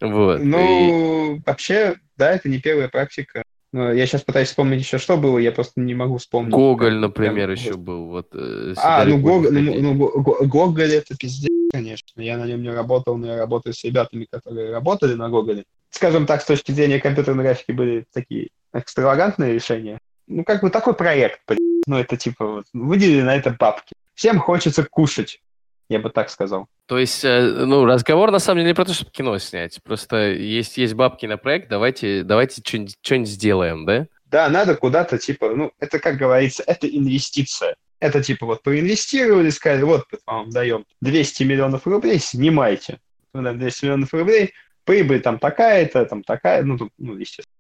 Вот. 0.01 0.39
и- 0.39 0.43
Ну, 0.45 1.41
вообще, 1.45 1.95
да, 2.15 2.31
это 2.31 2.47
не 2.47 2.59
первая 2.59 2.87
практика. 2.87 3.43
Но 3.73 3.91
я 3.91 4.05
сейчас 4.07 4.21
пытаюсь 4.23 4.47
вспомнить 4.47 4.79
еще, 4.81 4.97
что 4.97 5.17
было, 5.17 5.37
я 5.37 5.51
просто 5.51 5.81
не 5.81 5.93
могу 5.93 6.17
вспомнить. 6.17 6.53
Гоголь, 6.53 6.95
например, 6.95 7.47
прям- 7.47 7.51
еще 7.51 7.73
был. 7.75 8.05
Вот, 8.05 8.27
э, 8.33 8.73
А, 8.77 9.03
ну, 9.05 9.17
Гоголь, 9.19 9.51
ну, 9.53 9.81
ну, 9.81 9.93
Го- 9.95 10.21
Го- 10.21 10.37
Гоголь 10.45 10.93
это 10.93 11.15
пиздец, 11.17 11.49
конечно. 11.71 12.21
Я 12.21 12.37
на 12.37 12.45
нем 12.45 12.61
не 12.61 12.69
работал, 12.69 13.17
но 13.17 13.27
я 13.27 13.37
работаю 13.37 13.73
с 13.73 13.83
ребятами, 13.83 14.27
которые 14.29 14.71
работали 14.71 15.13
на 15.13 15.29
Гоголе. 15.29 15.65
Скажем 15.89 16.25
так, 16.25 16.41
с 16.41 16.45
точки 16.45 16.71
зрения 16.71 16.99
компьютерной 16.99 17.43
графики 17.43 17.71
были 17.71 18.05
такие 18.13 18.49
экстравагантные 18.73 19.53
решения. 19.53 19.99
Ну, 20.27 20.43
как 20.43 20.61
бы 20.61 20.69
такой 20.69 20.93
проект, 20.93 21.41
блядь. 21.47 21.59
Ну, 21.87 21.97
это 21.97 22.17
типа, 22.17 22.45
вот, 22.45 22.65
выделили 22.73 23.21
на 23.21 23.35
это 23.35 23.49
бабки. 23.51 23.95
Всем 24.13 24.39
хочется 24.39 24.83
кушать, 24.83 25.41
я 25.89 25.99
бы 25.99 26.09
так 26.09 26.29
сказал. 26.29 26.67
То 26.85 26.99
есть, 26.99 27.23
э, 27.23 27.41
ну, 27.41 27.85
разговор 27.85 28.31
на 28.31 28.39
самом 28.39 28.59
деле 28.59 28.69
не 28.69 28.75
про 28.75 28.85
то, 28.85 28.93
чтобы 28.93 29.11
кино 29.11 29.37
снять. 29.39 29.81
Просто 29.83 30.31
есть, 30.31 30.77
есть 30.77 30.93
бабки 30.93 31.25
на 31.25 31.37
проект, 31.37 31.69
давайте, 31.69 32.23
давайте 32.23 32.61
что-нибудь 32.63 33.27
сделаем, 33.27 33.85
да? 33.85 34.07
Да, 34.25 34.49
надо 34.49 34.75
куда-то, 34.75 35.17
типа, 35.17 35.49
ну, 35.55 35.71
это, 35.79 35.97
как 35.97 36.17
говорится, 36.17 36.63
это 36.67 36.87
инвестиция. 36.87 37.75
Это 37.99 38.23
типа 38.23 38.45
вот 38.45 38.63
проинвестировали, 38.63 39.49
сказали, 39.49 39.83
вот 39.83 40.05
вам 40.25 40.49
даем 40.49 40.85
200 41.01 41.43
миллионов 41.43 41.85
рублей, 41.85 42.19
снимайте. 42.19 42.99
Мы 43.33 43.41
даем 43.43 43.59
200 43.59 43.85
миллионов 43.85 44.13
рублей, 44.13 44.53
прибыль 44.85 45.21
там 45.21 45.37
такая-то, 45.39 46.05
там 46.05 46.23
такая, 46.23 46.63
ну, 46.63 46.77
тут, 46.77 46.91
ну, 46.97 47.15
естественно. 47.15 47.53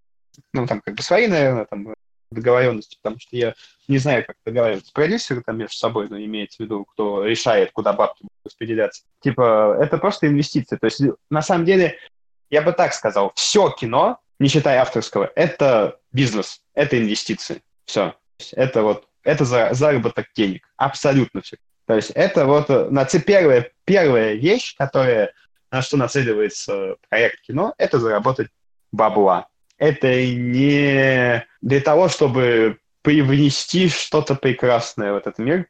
Ну, 0.53 0.65
там 0.65 0.81
как 0.81 0.95
бы 0.95 1.01
свои, 1.01 1.27
наверное, 1.27 1.65
там 1.65 1.93
договоренности, 2.31 2.97
потому 3.01 3.19
что 3.19 3.35
я 3.35 3.55
не 3.87 3.97
знаю, 3.97 4.25
как 4.25 4.35
договариваются 4.45 4.93
продюсеры 4.93 5.41
там 5.41 5.57
между 5.57 5.75
собой, 5.75 6.07
но 6.09 6.17
имеется 6.19 6.57
в 6.57 6.59
виду, 6.61 6.85
кто 6.85 7.25
решает, 7.25 7.71
куда 7.71 7.93
бабки 7.93 8.21
будут 8.21 8.45
распределяться. 8.45 9.03
Типа, 9.21 9.77
это 9.81 9.97
просто 9.97 10.27
инвестиции. 10.27 10.77
То 10.77 10.85
есть, 10.85 11.01
на 11.29 11.41
самом 11.41 11.65
деле, 11.65 11.97
я 12.49 12.61
бы 12.61 12.71
так 12.71 12.93
сказал, 12.93 13.31
все 13.35 13.69
кино, 13.71 14.19
не 14.39 14.47
считая 14.47 14.81
авторского, 14.81 15.31
это 15.35 15.99
бизнес, 16.11 16.61
это 16.73 16.99
инвестиции. 16.99 17.61
Все. 17.85 18.15
Это 18.53 18.83
вот, 18.83 19.07
это 19.23 19.45
за, 19.45 19.69
заработок 19.73 20.27
денег. 20.35 20.67
Абсолютно 20.77 21.41
все. 21.41 21.57
То 21.85 21.95
есть 21.95 22.11
это 22.11 22.45
вот 22.45 22.69
э, 22.69 22.87
на 22.89 23.05
первая, 23.05 23.71
первая 23.85 24.35
вещь, 24.35 24.75
которая, 24.77 25.33
на 25.71 25.81
что 25.81 25.97
нацеливается 25.97 26.95
проект 27.09 27.41
кино, 27.41 27.73
это 27.77 27.99
заработать 27.99 28.49
бабла. 28.91 29.47
Это 29.77 30.07
не 30.25 31.45
для 31.61 31.81
того, 31.81 32.09
чтобы 32.09 32.77
привнести 33.01 33.87
что-то 33.89 34.35
прекрасное 34.35 35.13
в 35.13 35.17
этот 35.17 35.39
мир, 35.39 35.65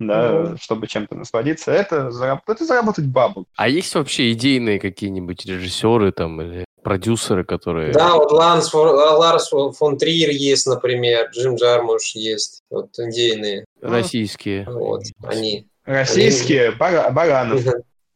да, 0.00 0.30
mm 0.30 0.58
чтобы 0.60 0.86
чем-то 0.86 1.14
насладиться, 1.14 1.70
это, 1.70 2.10
зараб... 2.10 2.48
это 2.48 2.64
заработать 2.64 3.06
бабу. 3.06 3.46
А 3.56 3.68
есть 3.68 3.94
вообще 3.94 4.32
идейные 4.32 4.80
какие-нибудь 4.80 5.44
режиссеры 5.46 6.10
там 6.12 6.40
или 6.40 6.64
продюсеры, 6.84 7.44
которые... 7.44 7.92
Да, 7.92 8.14
вот 8.14 8.30
Ланс, 8.30 8.72
Ларс 8.72 9.48
фон 9.48 9.98
Триер 9.98 10.30
есть, 10.30 10.66
например, 10.66 11.30
Джим 11.32 11.56
Джармуш 11.56 12.14
есть, 12.14 12.62
вот 12.70 12.96
идейные. 12.98 13.64
Российские. 13.80 14.64
Вот, 14.70 15.02
они. 15.24 15.66
Российские, 15.84 16.68
они... 16.68 16.76
Бар... 16.76 17.12
Баранов. 17.12 17.62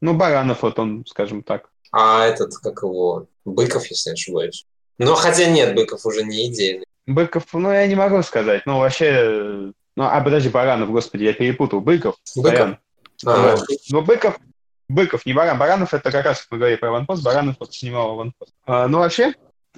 Ну, 0.01 0.13
Баранов, 0.13 0.61
вот 0.61 0.79
он, 0.79 1.03
скажем 1.05 1.43
так. 1.43 1.69
А 1.91 2.25
этот, 2.25 2.55
как 2.57 2.83
его, 2.83 3.25
Быков, 3.43 3.87
если 3.87 4.11
не 4.11 4.13
ошибаюсь. 4.13 4.65
Но 4.97 5.15
хотя 5.15 5.49
нет, 5.49 5.75
Быков 5.75 6.05
уже 6.05 6.23
не 6.23 6.47
идейный. 6.47 6.85
Быков, 7.07 7.43
ну, 7.53 7.71
я 7.71 7.87
не 7.87 7.95
могу 7.95 8.21
сказать. 8.23 8.61
Ну, 8.65 8.77
вообще... 8.79 9.71
Ну, 9.95 10.03
а 10.03 10.21
подожди, 10.21 10.49
Баранов, 10.49 10.91
господи, 10.91 11.23
я 11.23 11.33
перепутал. 11.33 11.81
Быков. 11.81 12.15
Быков. 12.35 12.77
А, 13.25 13.57
ну, 13.89 14.01
Быков, 14.01 14.39
Быков, 14.89 15.25
не 15.25 15.33
Баран. 15.33 15.57
Баранов 15.57 15.93
это 15.93 16.11
как 16.11 16.25
раз 16.25 16.45
мы 16.49 16.57
говорили 16.57 16.77
про 16.77 16.89
Аванпост. 16.89 17.23
Баранов 17.23 17.55
вот 17.59 17.73
снимал 17.73 18.11
Аванпост. 18.11 18.51
А, 18.65 18.87
ну, 18.87 18.99
вообще, 18.99 19.33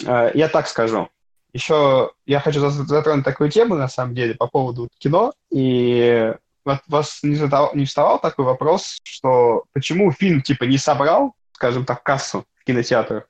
а, 0.06 0.32
я 0.34 0.48
так 0.48 0.68
скажу. 0.68 1.10
Еще 1.54 2.12
я 2.26 2.40
хочу 2.40 2.62
затронуть 2.70 3.26
такую 3.26 3.52
тему, 3.52 3.76
на 3.76 3.90
самом 3.90 4.16
деле, 4.16 4.36
по 4.36 4.48
поводу 4.48 4.90
кино. 5.00 5.34
И 5.52 6.34
вот 6.64 6.80
вас 6.88 7.20
не, 7.24 7.36
задал, 7.36 7.72
не 7.74 7.86
вставал 7.86 8.20
такой 8.20 8.46
вопрос, 8.46 9.00
что 9.04 9.66
почему 9.74 10.12
фильм 10.12 10.42
типа 10.42 10.64
не 10.64 10.78
собрал, 10.78 11.34
скажем 11.52 11.86
так, 11.86 12.04
кассу 12.04 12.46
в 12.56 12.64
кинотеатрах, 12.64 13.28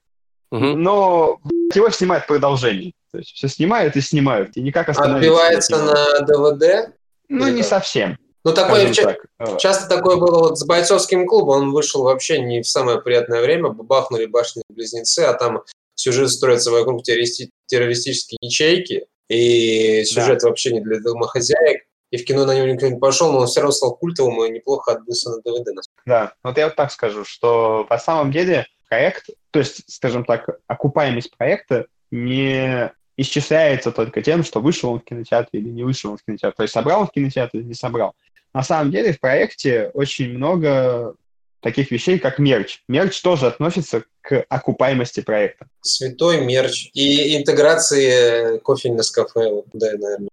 угу. 0.51 0.65
но 0.65 1.39
его 1.73 1.89
снимают 1.89 2.27
продолжение. 2.27 2.93
То 3.11 3.17
есть 3.17 3.31
все 3.31 3.47
снимают 3.47 3.95
и 3.95 4.01
снимают, 4.01 4.55
и 4.55 4.61
никак 4.61 4.89
остановиться. 4.89 5.31
Отбивается 5.31 5.77
на 5.83 6.19
ДВД? 6.25 6.95
Ну, 7.27 7.47
Или 7.47 7.55
не 7.55 7.61
как? 7.61 7.69
совсем. 7.69 8.17
Ну, 8.43 8.53
такое, 8.53 8.91
ча- 8.91 9.17
так. 9.37 9.59
часто 9.59 9.87
такое 9.87 10.17
было 10.17 10.39
вот 10.39 10.59
с 10.59 10.65
бойцовским 10.65 11.27
клубом, 11.27 11.63
он 11.63 11.71
вышел 11.71 12.03
вообще 12.03 12.39
не 12.39 12.61
в 12.61 12.67
самое 12.67 12.99
приятное 12.99 13.41
время, 13.41 13.69
бахнули 13.69 14.25
башни-близнецы, 14.25 15.19
а 15.19 15.33
там 15.33 15.63
сюжет 15.95 16.31
строится 16.31 16.71
вокруг 16.71 17.03
террористи- 17.07 17.49
террористической 17.67 18.37
ячейки, 18.41 19.05
и 19.29 20.03
сюжет 20.05 20.39
да. 20.39 20.49
вообще 20.49 20.73
не 20.73 20.81
для 20.81 20.99
домохозяек, 20.99 21.83
и 22.09 22.17
в 22.17 22.25
кино 22.25 22.45
на 22.45 22.55
него 22.55 22.67
никто 22.67 22.87
не 22.87 22.99
пошел, 22.99 23.31
но 23.31 23.39
он 23.39 23.47
все 23.47 23.61
равно 23.61 23.71
стал 23.71 23.95
культовым 23.95 24.43
и 24.43 24.49
неплохо 24.49 24.93
отбился 24.93 25.29
на 25.29 25.41
ДВД. 25.41 25.69
Да, 26.05 26.33
вот 26.43 26.57
я 26.57 26.65
вот 26.65 26.75
так 26.75 26.91
скажу, 26.91 27.23
что 27.23 27.85
по 27.87 27.97
самом 27.97 28.31
деле 28.31 28.65
проект, 28.89 29.29
то 29.51 29.59
есть, 29.59 29.83
скажем 29.87 30.25
так, 30.25 30.49
окупаемость 30.67 31.35
проекта 31.37 31.85
не 32.09 32.91
исчисляется 33.15 33.91
только 33.91 34.21
тем, 34.21 34.43
что 34.43 34.59
вышел 34.59 34.91
он 34.91 34.99
в 34.99 35.03
кинотеатре 35.03 35.61
или 35.61 35.69
не 35.69 35.83
вышел 35.83 36.11
он 36.11 36.17
в 36.17 36.25
кинотеатр. 36.25 36.57
То 36.57 36.63
есть 36.63 36.73
собрал 36.73 37.01
он 37.01 37.07
в 37.07 37.11
кинотеатре 37.11 37.61
или 37.61 37.67
не 37.67 37.73
собрал. 37.73 38.15
На 38.53 38.63
самом 38.63 38.91
деле 38.91 39.13
в 39.13 39.19
проекте 39.19 39.91
очень 39.93 40.33
много 40.33 41.15
таких 41.61 41.91
вещей, 41.91 42.19
как 42.19 42.39
мерч. 42.39 42.81
Мерч 42.87 43.21
тоже 43.21 43.47
относится 43.47 44.03
к 44.21 44.45
окупаемости 44.49 45.21
проекта. 45.21 45.67
Святой 45.81 46.41
мерч. 46.45 46.89
И 46.93 47.37
интеграции 47.37 48.57
кофе 48.59 48.91
на 48.91 49.03
кафе, 49.03 49.63
да, 49.73 49.91
наверное. 49.93 50.29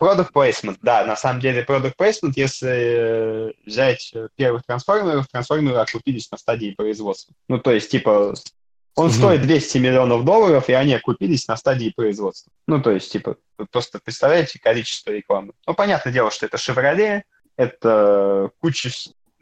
Product 0.00 0.32
placement, 0.34 0.78
да, 0.82 1.04
на 1.04 1.14
самом 1.14 1.40
деле 1.40 1.62
product 1.62 1.92
placement, 1.96 2.32
если 2.34 3.54
взять 3.64 4.12
первых 4.34 4.64
трансформеров, 4.66 5.28
трансформеры 5.28 5.76
окупились 5.76 6.28
на 6.32 6.38
стадии 6.38 6.74
производства. 6.76 7.32
Ну, 7.48 7.58
то 7.58 7.70
есть, 7.70 7.90
типа, 7.90 8.34
он 8.96 9.06
угу. 9.06 9.14
стоит 9.14 9.42
200 9.42 9.78
миллионов 9.78 10.24
долларов, 10.24 10.68
и 10.68 10.72
они 10.72 10.94
окупились 10.94 11.46
на 11.48 11.56
стадии 11.56 11.92
производства. 11.94 12.52
Ну, 12.66 12.82
то 12.82 12.90
есть, 12.90 13.12
типа, 13.12 13.36
вы 13.58 13.66
просто 13.66 14.00
представляете 14.02 14.58
количество 14.58 15.10
рекламы. 15.10 15.52
Ну, 15.66 15.74
понятное 15.74 16.12
дело, 16.12 16.30
что 16.30 16.46
это 16.46 16.56
Chevrolet, 16.56 17.22
это 17.56 18.50
куча, 18.60 18.90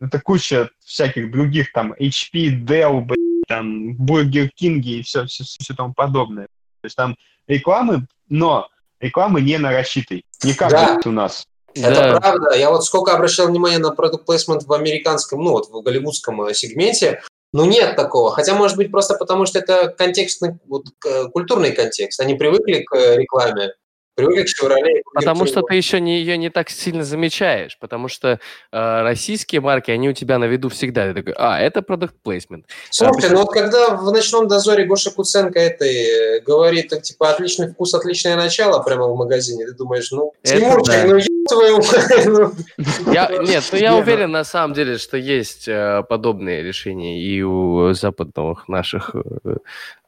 это 0.01 0.20
куча 0.20 0.70
всяких 0.85 1.31
других, 1.31 1.73
там, 1.73 1.93
HP, 1.95 2.65
Dell, 2.65 3.07
там, 3.47 3.93
Burger 3.97 4.51
King 4.61 4.81
и 4.81 5.03
все, 5.03 5.27
все, 5.27 5.45
все 5.45 5.75
тому 5.75 5.95
подобное. 5.95 6.47
То 6.81 6.85
есть 6.85 6.97
там 6.97 7.16
рекламы, 7.47 8.07
но 8.29 8.69
рекламы 9.01 9.41
не 9.41 9.59
нарасчитой. 9.59 10.25
Не 10.45 10.55
как 10.55 10.70
да. 10.70 10.99
у 11.05 11.11
нас. 11.11 11.47
Это 11.75 12.12
да. 12.12 12.20
правда. 12.20 12.57
Я 12.57 12.70
вот 12.70 12.85
сколько 12.85 13.12
обращал 13.12 13.49
внимание 13.49 13.79
на 13.79 13.91
продукт 13.91 14.27
плейсмент 14.27 14.65
в 14.65 14.73
американском, 14.73 15.43
ну 15.43 15.53
вот 15.53 15.69
в 15.69 15.83
голливудском 15.83 16.43
э, 16.43 16.55
сегменте, 16.55 17.23
ну, 17.53 17.65
нет 17.65 17.97
такого. 17.97 18.31
Хотя, 18.31 18.55
может 18.55 18.77
быть, 18.77 18.91
просто 18.91 19.15
потому, 19.15 19.47
что 19.47 19.59
это 19.59 19.89
контекстный, 19.89 20.59
вот, 20.66 20.87
культурный 21.33 21.73
контекст. 21.73 22.20
Они 22.20 22.35
привыкли 22.35 22.83
к 22.83 22.95
э, 22.95 23.16
рекламе, 23.16 23.73
привыкли 24.19 24.43
к 24.43 24.49
Chevrolet. 24.49 25.03
Потому 25.15 25.47
что 25.47 25.62
ты 25.62 25.74
еще 25.77 26.01
не, 26.01 26.19
ее 26.19 26.36
не 26.36 26.51
так 26.51 26.70
сильно 26.70 27.05
замечаешь, 27.05 27.78
потому 27.78 28.09
что 28.09 28.28
э, 28.73 29.03
российские 29.03 29.61
марки, 29.61 29.90
они 29.90 30.09
у 30.09 30.12
тебя 30.12 30.39
на 30.39 30.45
виду 30.45 30.69
всегда. 30.69 31.07
Ты 31.07 31.15
такой, 31.15 31.35
а, 31.36 31.61
это 31.61 31.82
продукт 31.82 32.15
плейсмент. 32.23 32.66
Слушай, 32.90 33.31
а, 33.31 33.32
ну 33.32 33.40
вот 33.40 33.53
когда 33.53 33.90
в 33.97 34.11
«Ночном 34.11 34.49
дозоре» 34.49 34.85
Гоша 34.85 35.11
Куценко 35.11 35.59
этой 35.59 36.40
говорит, 36.40 36.89
так, 36.89 37.03
типа, 37.03 37.31
отличный 37.31 37.69
вкус, 37.69 37.95
отличное 37.95 38.36
начало 38.36 38.82
прямо 38.82 39.07
в 39.07 39.16
магазине, 39.16 39.66
ты 39.66 39.74
думаешь, 39.74 40.11
ну, 40.11 40.32
Тимурчик, 40.43 40.86
да. 40.86 41.05
ну, 41.07 41.20
твою 41.49 41.78
ну. 42.27 43.12
я, 43.12 43.28
Нет, 43.40 43.65
ну 43.73 43.78
я 43.78 43.97
уверен 43.97 44.31
на 44.31 44.45
самом 44.45 44.74
деле, 44.74 44.99
что 44.99 45.16
есть 45.16 45.66
э, 45.66 46.03
подобные 46.09 46.62
решения 46.62 47.20
и 47.20 47.43
у 47.43 47.93
западных 47.93 48.69
наших 48.69 49.15
э, 49.15 49.57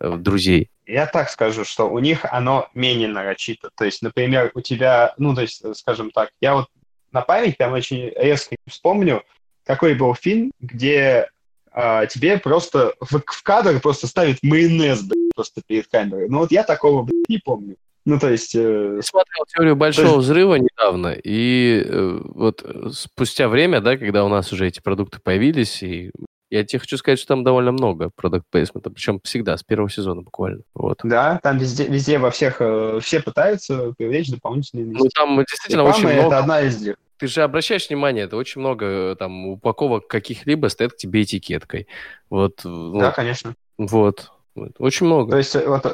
э, 0.00 0.16
друзей. 0.16 0.68
Я 0.90 1.06
так 1.06 1.30
скажу, 1.30 1.64
что 1.64 1.88
у 1.88 1.98
них 2.00 2.24
оно 2.24 2.68
менее 2.74 3.08
нарочито. 3.08 3.70
То 3.76 3.84
есть, 3.84 4.02
например, 4.02 4.50
у 4.54 4.60
тебя, 4.60 5.14
ну, 5.18 5.34
то 5.34 5.42
есть, 5.42 5.62
скажем 5.76 6.10
так, 6.10 6.30
я 6.40 6.54
вот 6.54 6.66
на 7.12 7.22
память 7.22 7.56
прям 7.56 7.72
очень 7.72 8.12
резко 8.16 8.56
вспомню, 8.66 9.22
какой 9.64 9.94
был 9.94 10.14
фильм, 10.14 10.52
где 10.58 11.28
а, 11.72 12.06
тебе 12.06 12.38
просто 12.38 12.94
в, 13.00 13.20
в 13.24 13.42
кадр 13.42 13.78
просто 13.80 14.06
ставит 14.08 14.42
майонез, 14.42 15.02
блядь, 15.02 15.34
просто 15.34 15.62
перед 15.64 15.86
камерой. 15.86 16.28
Ну 16.28 16.38
вот 16.38 16.50
я 16.50 16.64
такого, 16.64 17.02
блядь, 17.02 17.28
не 17.28 17.38
помню. 17.38 17.76
Ну, 18.04 18.18
то 18.18 18.30
есть... 18.30 18.54
Э... 18.54 18.94
Я 18.96 19.02
смотрел 19.02 19.44
«Теорию 19.46 19.76
большого 19.76 20.16
есть... 20.16 20.18
взрыва» 20.18 20.54
недавно, 20.54 21.14
и 21.22 21.84
э, 21.84 22.20
вот 22.24 22.64
спустя 22.92 23.48
время, 23.48 23.80
да, 23.80 23.96
когда 23.96 24.24
у 24.24 24.28
нас 24.28 24.52
уже 24.52 24.66
эти 24.66 24.80
продукты 24.80 25.20
появились, 25.22 25.82
и 25.82 26.10
я 26.50 26.64
тебе 26.64 26.80
хочу 26.80 26.96
сказать, 26.96 27.18
что 27.18 27.28
там 27.28 27.44
довольно 27.44 27.72
много 27.72 28.10
продукт 28.10 28.46
плейсмента, 28.50 28.90
причем 28.90 29.20
всегда, 29.22 29.56
с 29.56 29.62
первого 29.62 29.88
сезона 29.88 30.22
буквально. 30.22 30.62
Вот. 30.74 30.98
Да, 31.04 31.38
там 31.42 31.58
везде, 31.58 31.86
везде 31.86 32.18
во 32.18 32.30
всех, 32.30 32.56
э, 32.60 32.98
все 33.02 33.20
пытаются 33.20 33.92
привлечь 33.96 34.30
дополнительные 34.30 34.84
инвестиции. 34.84 35.04
Ну, 35.04 35.10
там 35.14 35.36
действительно 35.38 35.82
Реклама 35.82 35.96
очень 35.96 36.08
много. 36.08 36.26
это 36.26 36.38
одна 36.38 36.60
из 36.60 36.80
них. 36.82 36.96
Ты 37.18 37.26
же 37.28 37.42
обращаешь 37.42 37.88
внимание, 37.88 38.24
это 38.24 38.36
очень 38.36 38.60
много 38.60 38.86
э, 38.86 39.16
там 39.16 39.46
упаковок 39.46 40.08
каких-либо 40.08 40.66
стоят 40.68 40.94
к 40.94 40.96
тебе 40.96 41.22
этикеткой. 41.22 41.86
Вот. 42.30 42.60
Да, 42.64 43.12
конечно. 43.12 43.54
Вот. 43.78 44.32
вот. 44.54 44.72
Очень 44.78 45.06
много. 45.06 45.30
То 45.30 45.38
есть 45.38 45.54
э, 45.54 45.66
вот 45.66 45.86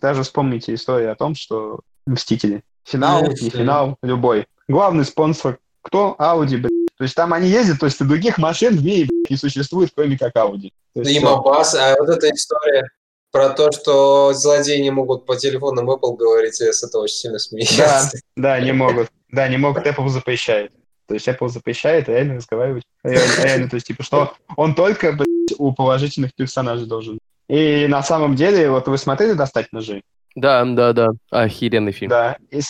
даже 0.00 0.22
вспомните 0.22 0.74
историю 0.74 1.12
о 1.12 1.16
том, 1.16 1.34
что 1.34 1.80
Мстители. 2.06 2.64
Финал, 2.84 3.22
не 3.28 3.50
финал, 3.50 3.96
любой. 4.02 4.46
Главный 4.68 5.04
спонсор 5.04 5.58
кто? 5.82 6.16
Audi, 6.18 6.56
блядь 6.56 6.81
то 7.02 7.04
есть 7.04 7.16
там 7.16 7.32
они 7.32 7.48
ездят, 7.48 7.80
то 7.80 7.86
есть 7.86 8.00
и 8.00 8.04
других 8.04 8.38
машин 8.38 8.76
в 8.78 8.84
мире 8.84 9.08
не 9.28 9.36
существует, 9.36 9.90
кроме 9.92 10.16
как 10.16 10.36
Audi. 10.36 10.70
И 10.94 11.18
Мопас, 11.18 11.74
а 11.74 11.96
вот 11.98 12.08
эта 12.08 12.30
история 12.30 12.88
про 13.32 13.48
то, 13.48 13.72
что 13.72 14.32
злодеи 14.32 14.80
не 14.80 14.92
могут 14.92 15.26
по 15.26 15.34
телефонам 15.34 15.90
Apple 15.90 16.16
говорить, 16.16 16.60
я 16.60 16.72
с 16.72 16.84
этого 16.84 17.02
очень 17.02 17.16
сильно 17.16 17.40
смеюсь. 17.40 17.76
Да, 17.76 18.08
да, 18.36 18.60
не 18.60 18.70
могут. 18.70 19.08
Да, 19.32 19.48
не 19.48 19.56
могут, 19.56 19.84
Apple 19.84 20.10
запрещает. 20.10 20.70
То 21.08 21.14
есть 21.14 21.26
Apple 21.26 21.48
запрещает 21.48 22.08
реально 22.08 22.36
разговаривать. 22.36 22.84
Реально, 23.02 23.42
реально 23.42 23.68
то 23.68 23.74
есть, 23.74 23.88
типа, 23.88 24.04
что 24.04 24.34
он 24.56 24.76
только, 24.76 25.10
блядь, 25.10 25.58
у 25.58 25.72
положительных 25.72 26.32
персонажей 26.36 26.86
должен. 26.86 27.18
И 27.48 27.88
на 27.88 28.04
самом 28.04 28.36
деле, 28.36 28.70
вот 28.70 28.86
вы 28.86 28.96
смотрели 28.96 29.32
«Достать 29.32 29.72
ножи»? 29.72 30.02
Да, 30.36 30.64
да, 30.64 30.92
да. 30.92 31.08
Охеренный 31.30 31.90
фильм. 31.90 32.10
Да, 32.10 32.36
и, 32.52 32.60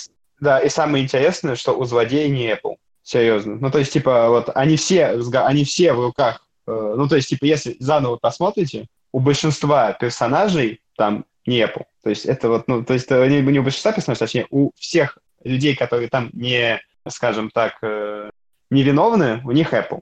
да, 0.41 0.59
и 0.59 0.71
самое 0.71 1.05
интересное, 1.05 1.55
что 1.55 1.77
у 1.77 1.85
злодея 1.85 2.31
не 2.31 2.51
Apple. 2.51 2.77
Серьезно. 3.03 3.57
Ну, 3.61 3.71
то 3.71 3.79
есть, 3.79 3.93
типа, 3.93 4.29
вот 4.29 4.51
они 4.55 4.77
все, 4.77 5.19
они 5.45 5.65
все 5.65 5.93
в 5.93 6.01
руках. 6.01 6.45
э, 6.67 6.95
ну, 6.97 7.09
то 7.09 7.17
есть, 7.17 7.29
типа, 7.29 7.45
если 7.45 7.77
заново 7.81 8.17
посмотрите, 8.17 8.87
у 9.13 9.19
большинства 9.19 9.93
персонажей 9.93 10.81
там 10.97 11.25
не 11.47 11.59
Apple. 11.61 11.85
То 12.05 12.11
есть, 12.11 12.25
это 12.25 12.49
вот, 12.49 12.69
ну, 12.69 12.85
то 12.85 12.95
есть, 12.95 13.11
э, 13.11 13.27
не, 13.29 13.41
не 13.43 13.59
у 13.59 13.63
большинства 13.65 13.91
персонажей, 13.93 14.21
точнее, 14.21 14.47
у 14.51 14.71
всех 14.77 15.19
людей, 15.43 15.75
которые 15.75 16.09
там 16.09 16.31
не, 16.33 16.81
скажем 17.09 17.51
так, 17.51 17.79
э, 17.83 18.31
невиновны, 18.71 19.41
у 19.45 19.51
них 19.51 19.73
Apple. 19.75 20.01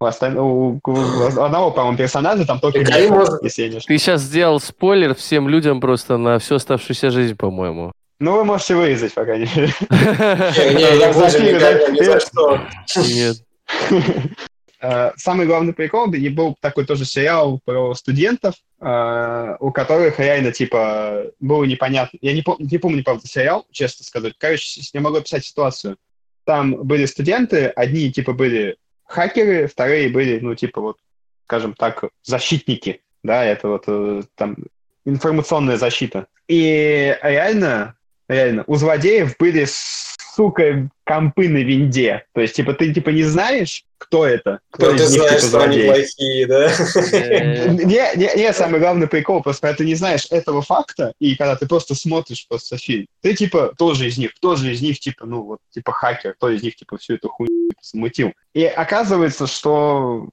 У, 0.00 0.04
осталь- 0.04 0.36
у- 0.36 0.80
у 0.84 1.22
одного, 1.40 1.70
по-моему, 1.70 1.96
персонажа 1.96 2.44
там 2.44 2.60
только 2.60 2.80
Apple, 2.80 3.08
может- 3.08 3.42
если 3.42 3.62
я 3.62 3.68
не 3.68 3.76
ошибаюсь. 3.76 3.86
Ты 3.86 4.04
сейчас 4.04 4.20
сделал 4.20 4.60
спойлер 4.60 5.14
всем 5.14 5.48
людям 5.48 5.80
просто 5.80 6.18
на 6.18 6.38
всю 6.38 6.56
оставшуюся 6.56 7.10
жизнь, 7.10 7.36
по-моему. 7.36 7.92
Ну, 8.22 8.36
вы 8.36 8.44
можете 8.44 8.76
вырезать, 8.76 9.14
пока 9.14 9.36
не... 9.36 9.46
Да? 11.58 12.68
Нет. 12.96 13.36
Э, 14.84 15.12
Самый 15.16 15.46
главный 15.46 15.72
прикол, 15.72 16.12
и 16.12 16.28
был 16.28 16.56
такой 16.60 16.84
тоже 16.84 17.04
сериал 17.04 17.60
про 17.64 17.94
студентов, 17.94 18.56
э, 18.80 19.56
у 19.60 19.70
которых 19.70 20.18
реально, 20.18 20.50
типа, 20.50 21.26
было 21.38 21.62
непонятно. 21.62 22.18
Я 22.20 22.32
не, 22.32 22.42
пом- 22.42 22.56
не 22.58 22.78
помню, 22.78 23.04
правда, 23.04 23.24
сериал, 23.28 23.64
честно 23.70 24.04
сказать. 24.04 24.34
Короче, 24.38 24.80
не 24.92 24.98
могу 24.98 25.18
описать 25.18 25.44
ситуацию. 25.44 25.98
Там 26.44 26.74
были 26.74 27.06
студенты, 27.06 27.66
одни, 27.66 28.10
типа, 28.10 28.32
были 28.32 28.76
хакеры, 29.06 29.68
вторые 29.68 30.08
были, 30.08 30.40
ну, 30.40 30.56
типа, 30.56 30.80
вот, 30.80 30.96
скажем 31.44 31.74
так, 31.74 32.04
защитники, 32.24 33.02
да, 33.22 33.44
это 33.44 33.68
вот 33.68 33.84
э, 33.86 34.22
там 34.34 34.56
информационная 35.04 35.76
защита. 35.76 36.26
И 36.48 37.16
реально, 37.22 37.94
реально, 38.32 38.64
у 38.66 38.76
злодеев 38.76 39.36
были, 39.38 39.66
сука, 40.34 40.88
компы 41.04 41.48
на 41.48 41.58
винде. 41.58 42.24
То 42.32 42.40
есть, 42.40 42.54
типа, 42.54 42.72
ты, 42.74 42.92
типа, 42.92 43.10
не 43.10 43.22
знаешь, 43.22 43.84
кто 43.98 44.26
это, 44.26 44.60
кто 44.70 44.92
Ну, 44.92 44.98
ты 44.98 45.04
из 45.04 45.12
них, 45.12 45.22
знаешь, 45.22 45.40
типа, 45.40 45.48
что 45.48 45.62
они 45.62 45.82
плохие, 45.82 46.46
да? 46.46 46.70
Э, 47.12 47.68
Не, 47.68 48.16
не, 48.16 48.36
не, 48.36 48.52
самый 48.52 48.80
главный 48.80 49.06
прикол, 49.06 49.42
просто 49.42 49.62
когда 49.62 49.76
ты 49.76 49.84
не 49.84 49.94
знаешь 49.94 50.26
этого 50.30 50.62
факта, 50.62 51.12
и 51.18 51.36
когда 51.36 51.56
ты 51.56 51.66
просто 51.66 51.94
смотришь 51.94 52.46
просто 52.48 52.78
фильм, 52.78 53.06
ты, 53.20 53.34
типа, 53.34 53.74
тоже 53.76 54.08
из 54.08 54.18
них, 54.18 54.32
тоже 54.40 54.72
из 54.72 54.80
них, 54.80 54.98
типа, 54.98 55.26
ну, 55.26 55.42
вот, 55.42 55.58
типа, 55.70 55.92
хакер, 55.92 56.34
кто 56.34 56.50
из 56.50 56.62
них, 56.62 56.76
типа, 56.76 56.98
всю 56.98 57.14
эту 57.14 57.28
хуйню 57.28 57.68
типа, 57.70 57.80
замутил. 57.82 58.32
И 58.54 58.64
оказывается, 58.64 59.46
что, 59.46 60.28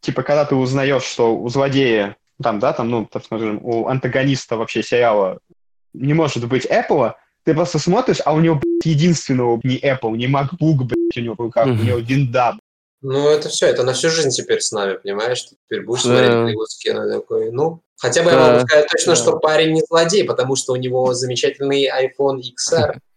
типа, 0.00 0.22
когда 0.22 0.44
ты 0.44 0.54
узнаешь, 0.54 1.04
что 1.04 1.36
у 1.36 1.48
злодея, 1.48 2.16
там, 2.42 2.58
да, 2.58 2.72
там, 2.72 2.90
ну, 2.90 3.06
так 3.06 3.24
скажем, 3.24 3.60
у 3.62 3.86
антагониста 3.88 4.56
вообще 4.56 4.82
сериала 4.82 5.38
не 5.92 6.14
может 6.14 6.46
быть 6.48 6.66
Apple, 6.66 7.14
ты 7.44 7.54
просто 7.54 7.78
смотришь, 7.78 8.18
а 8.24 8.34
у 8.34 8.40
него, 8.40 8.56
блядь, 8.56 8.86
единственного 8.86 9.60
не 9.64 9.78
Apple, 9.78 10.16
не 10.16 10.26
MacBook, 10.26 10.84
блядь, 10.84 11.16
у 11.16 11.20
него 11.20 11.34
в 11.34 11.40
руках, 11.40 11.66
у 11.66 11.70
него 11.70 11.98
винда, 11.98 12.56
Ну, 13.00 13.28
это 13.28 13.48
все, 13.48 13.66
это 13.66 13.82
на 13.82 13.94
всю 13.94 14.10
жизнь 14.10 14.30
теперь 14.30 14.60
с 14.60 14.72
нами, 14.72 14.94
понимаешь? 14.94 15.42
Ты 15.42 15.56
теперь 15.66 15.84
будешь 15.84 16.02
смотреть 16.02 16.30
голливудские 16.30 16.94
кино 16.94 17.08
такой, 17.08 17.50
ну, 17.50 17.82
хотя 17.96 18.22
бы 18.22 18.30
я 18.30 18.38
могу 18.38 18.66
сказать 18.66 18.88
точно, 18.88 19.16
что 19.16 19.38
парень 19.38 19.72
не 19.72 19.82
злодей, 19.82 20.24
потому 20.24 20.56
что 20.56 20.72
у 20.72 20.76
него 20.76 21.12
замечательный 21.14 21.88
iPhone 21.88 22.40
XR. 22.40 22.98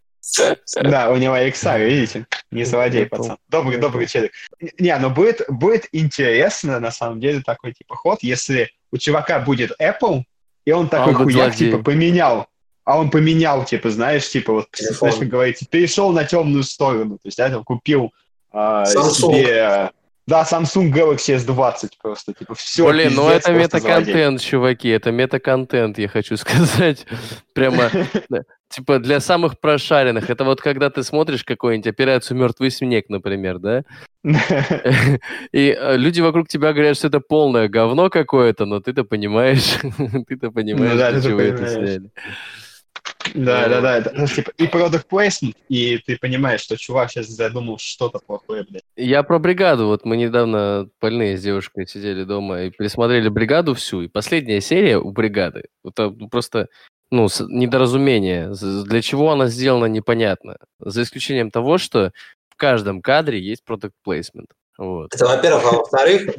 Да, 0.82 1.12
у 1.12 1.18
него 1.18 1.38
XR, 1.38 1.86
видите? 1.86 2.26
Не 2.50 2.64
злодей, 2.64 3.06
пацан. 3.06 3.38
Добрый, 3.48 3.78
добрый 3.78 4.08
человек. 4.08 4.32
Не, 4.80 4.98
ну 4.98 5.12
будет, 5.12 5.42
будет 5.48 5.88
интересно, 5.92 6.80
на 6.80 6.90
самом 6.90 7.20
деле, 7.20 7.44
такой 7.46 7.74
типа 7.74 7.96
ход, 7.96 8.24
если 8.24 8.72
у 8.92 8.98
чувака 8.98 9.40
будет 9.40 9.80
Apple, 9.80 10.24
и 10.66 10.72
он 10.72 10.90
такой 10.90 11.14
хуяк, 11.14 11.54
злодей. 11.54 11.72
типа, 11.72 11.84
поменял. 11.84 12.48
А 12.86 13.00
он 13.00 13.10
поменял, 13.10 13.66
типа, 13.66 13.90
знаешь, 13.90 14.30
типа, 14.30 14.54
вот, 14.54 14.72
Телефон. 14.72 14.98
знаешь, 15.10 15.16
как 15.16 15.28
говорится, 15.28 15.66
перешел 15.70 16.12
на 16.12 16.24
темную 16.24 16.64
сторону. 16.64 17.16
То 17.16 17.28
есть, 17.28 17.40
я 17.40 17.50
там 17.50 17.64
купил 17.64 18.14
а, 18.52 18.84
Samsung. 18.84 19.12
себе... 19.12 19.92
Да, 20.28 20.42
Samsung 20.42 20.92
Galaxy 20.92 21.36
S20 21.36 21.90
просто, 22.02 22.34
типа, 22.34 22.56
все, 22.56 22.90
Блин, 22.90 23.14
ну 23.14 23.30
это 23.30 23.52
метаконтент, 23.52 24.42
чуваки, 24.42 24.90
это 24.90 25.12
метаконтент, 25.12 26.00
я 26.00 26.08
хочу 26.08 26.36
сказать. 26.38 27.06
Прямо, 27.54 27.92
да, 28.30 28.42
типа, 28.70 28.98
для 28.98 29.20
самых 29.20 29.60
прошаренных. 29.60 30.30
Это 30.32 30.44
вот 30.44 30.62
когда 30.62 30.90
ты 30.90 31.04
смотришь 31.04 31.44
какую-нибудь 31.44 31.88
операцию 31.88 32.38
«Мертвый 32.38 32.72
снег», 32.72 33.06
например, 33.10 33.60
да? 33.60 33.84
И 35.52 35.78
э, 35.80 35.98
люди 35.98 36.22
вокруг 36.22 36.48
тебя 36.48 36.74
говорят, 36.74 36.98
что 36.98 37.08
это 37.08 37.20
полное 37.20 37.68
говно 37.68 38.10
какое-то, 38.10 38.66
но 38.66 38.80
ты-то 38.80 39.04
понимаешь, 39.04 39.76
ты-то 40.28 40.50
понимаешь, 40.50 40.92
Ну 40.94 40.98
да, 40.98 41.12
для 41.12 41.22
чего 41.22 41.40
это 41.40 41.68
сняли. 41.68 42.10
Да, 43.34 43.68
да, 43.68 43.82
да. 43.82 43.98
это, 43.98 44.12
ну, 44.16 44.28
типа, 44.28 44.52
и 44.58 44.66
product 44.66 45.06
placement, 45.10 45.56
и 45.68 45.98
ты 45.98 46.18
понимаешь, 46.18 46.62
что 46.62 46.78
чувак 46.78 47.12
сейчас 47.12 47.28
задумал 47.28 47.78
что-то 47.78 48.20
плохое, 48.20 48.66
блядь. 48.70 48.84
Я 48.96 49.24
про 49.24 49.40
бригаду. 49.40 49.88
Вот 49.88 50.06
мы 50.06 50.16
недавно 50.18 50.90
больные 51.02 51.38
с 51.38 51.42
девушкой 51.42 51.88
сидели 51.88 52.24
дома 52.24 52.64
и 52.64 52.70
пересмотрели 52.70 53.30
бригаду 53.30 53.74
всю. 53.74 54.02
И 54.02 54.08
последняя 54.08 54.62
серия 54.62 54.98
у 54.98 55.12
бригады. 55.12 55.66
Это 55.84 56.10
просто 56.10 56.68
ну, 57.12 57.28
недоразумение. 57.48 58.52
Для 58.54 59.02
чего 59.02 59.32
она 59.32 59.48
сделана, 59.48 59.86
непонятно. 59.86 60.58
За 60.80 61.04
исключением 61.04 61.52
того, 61.52 61.78
что 61.78 62.12
в 62.50 62.56
каждом 62.56 63.02
кадре 63.02 63.40
есть 63.40 63.64
product 63.68 63.92
placement. 64.08 64.48
Вот. 64.78 65.14
Это, 65.14 65.26
во-первых. 65.26 65.64
А 65.66 65.76
во-вторых, 65.78 66.36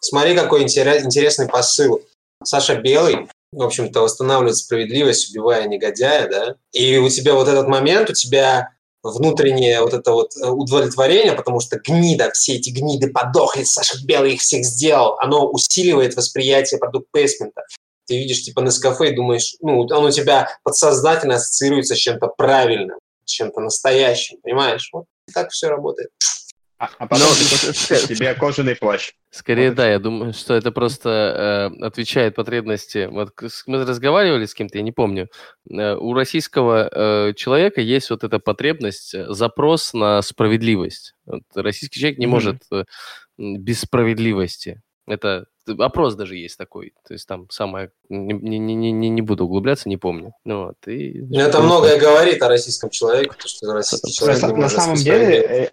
смотри, 0.00 0.34
какой 0.34 0.62
интерес- 0.62 1.04
интересный 1.04 1.48
посыл. 1.48 2.02
Саша 2.42 2.80
Белый, 2.80 3.28
в 3.52 3.62
общем-то, 3.62 4.02
восстанавливает 4.02 4.56
справедливость, 4.56 5.30
убивая 5.30 5.66
негодяя, 5.66 6.28
да? 6.28 6.54
И 6.72 6.98
у 6.98 7.08
тебя 7.08 7.34
вот 7.34 7.48
этот 7.48 7.66
момент, 7.66 8.10
у 8.10 8.12
тебя 8.12 8.70
внутреннее 9.02 9.80
вот 9.80 9.94
это 9.94 10.12
вот 10.12 10.36
э, 10.36 10.46
удовлетворение, 10.48 11.32
потому 11.32 11.60
что 11.60 11.78
гнида, 11.78 12.30
все 12.32 12.56
эти 12.56 12.70
гниды 12.70 13.10
подохли, 13.10 13.64
Саша 13.64 13.96
Белый 14.04 14.34
их 14.34 14.40
всех 14.40 14.64
сделал, 14.64 15.16
оно 15.20 15.48
усиливает 15.50 16.16
восприятие 16.16 16.78
продукт 16.78 17.10
плейсмента. 17.10 17.62
Ты 18.06 18.18
видишь 18.18 18.42
типа 18.42 18.60
на 18.60 18.70
скафе 18.70 19.12
и 19.12 19.16
думаешь, 19.16 19.56
ну, 19.60 19.80
он 19.80 20.04
у 20.04 20.10
тебя 20.10 20.48
подсознательно 20.62 21.36
ассоциируется 21.36 21.94
с 21.94 21.98
чем-то 21.98 22.28
правильным, 22.28 22.98
чем-то 23.24 23.60
настоящим, 23.60 24.38
понимаешь? 24.42 24.90
Вот 24.92 25.06
так 25.32 25.50
все 25.50 25.68
работает. 25.68 26.10
А, 26.80 26.88
а 26.98 27.06
потом 27.06 27.26
Ну, 27.28 27.34
себе 27.74 28.34
кожаный 28.34 28.74
плащ. 28.74 29.12
Скорее, 29.28 29.68
Вот 29.68 29.76
да, 29.76 29.90
я 29.90 29.98
думаю, 29.98 30.32
что 30.32 30.54
это 30.54 30.72
просто 30.72 31.70
э, 31.78 31.84
отвечает 31.84 32.34
потребности. 32.34 33.06
Вот 33.10 33.34
мы 33.66 33.84
разговаривали 33.84 34.46
с 34.46 34.54
кем-то, 34.54 34.78
я 34.78 34.82
не 34.82 34.90
помню. 34.90 35.28
Э, 35.70 35.94
у 35.96 36.14
российского 36.14 36.88
э, 36.90 37.34
человека 37.34 37.82
есть 37.82 38.08
вот 38.08 38.24
эта 38.24 38.38
потребность, 38.38 39.14
запрос 39.28 39.92
на 39.92 40.22
справедливость. 40.22 41.16
Вот 41.26 41.42
российский 41.54 42.00
человек 42.00 42.18
не 42.18 42.26
может 42.26 42.62
э, 42.72 42.84
без 43.36 43.80
справедливости. 43.82 44.80
Это 45.06 45.44
опрос 45.78 46.14
даже 46.14 46.36
есть 46.36 46.56
такой. 46.56 46.94
То 47.06 47.12
есть 47.12 47.28
там 47.28 47.50
самое... 47.50 47.90
Не, 48.08 48.32
не, 48.32 48.58
не, 48.58 48.90
не- 48.90 49.10
не 49.10 49.22
буду 49.22 49.44
углубляться, 49.44 49.88
не 49.90 49.98
помню. 49.98 50.32
Ну, 50.44 50.68
вот, 50.68 50.76
и, 50.86 51.20
Ну, 51.28 51.40
это 51.40 51.60
многое 51.60 51.98
говорит 51.98 52.42
о 52.42 52.48
российском 52.48 52.88
человеке, 52.88 53.32
то, 53.38 53.48
что 53.48 53.70
российский 53.72 54.08
На, 54.08 54.34
человек 54.34 54.42
на 54.42 54.62
может 54.62 54.78
самом 54.78 54.96
деле, 54.96 55.70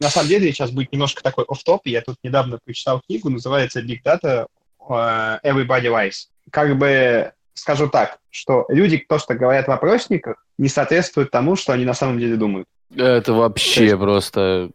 на 0.00 0.10
самом 0.10 0.28
деле 0.28 0.52
сейчас 0.52 0.70
будет 0.70 0.92
немножко 0.92 1.22
такой 1.22 1.44
офф-топ. 1.48 1.82
Я 1.86 2.02
тут 2.02 2.16
недавно 2.22 2.58
прочитал 2.64 3.00
книгу, 3.06 3.30
называется 3.30 3.80
Big 3.80 4.00
Data 4.04 4.46
э, 4.80 5.38
Everybody 5.44 5.86
Lies. 5.86 6.28
Как 6.50 6.76
бы 6.76 7.32
скажу 7.54 7.88
так, 7.88 8.18
что 8.30 8.66
люди, 8.68 9.04
то, 9.08 9.18
что 9.18 9.34
говорят 9.34 9.68
в 9.68 9.70
опросниках, 9.70 10.44
не 10.58 10.68
соответствуют 10.68 11.30
тому, 11.30 11.56
что 11.56 11.72
они 11.72 11.84
на 11.84 11.94
самом 11.94 12.18
деле 12.18 12.36
думают. 12.36 12.66
Это 12.94 13.32
вообще 13.32 13.90
То 13.90 13.98
просто... 13.98 14.70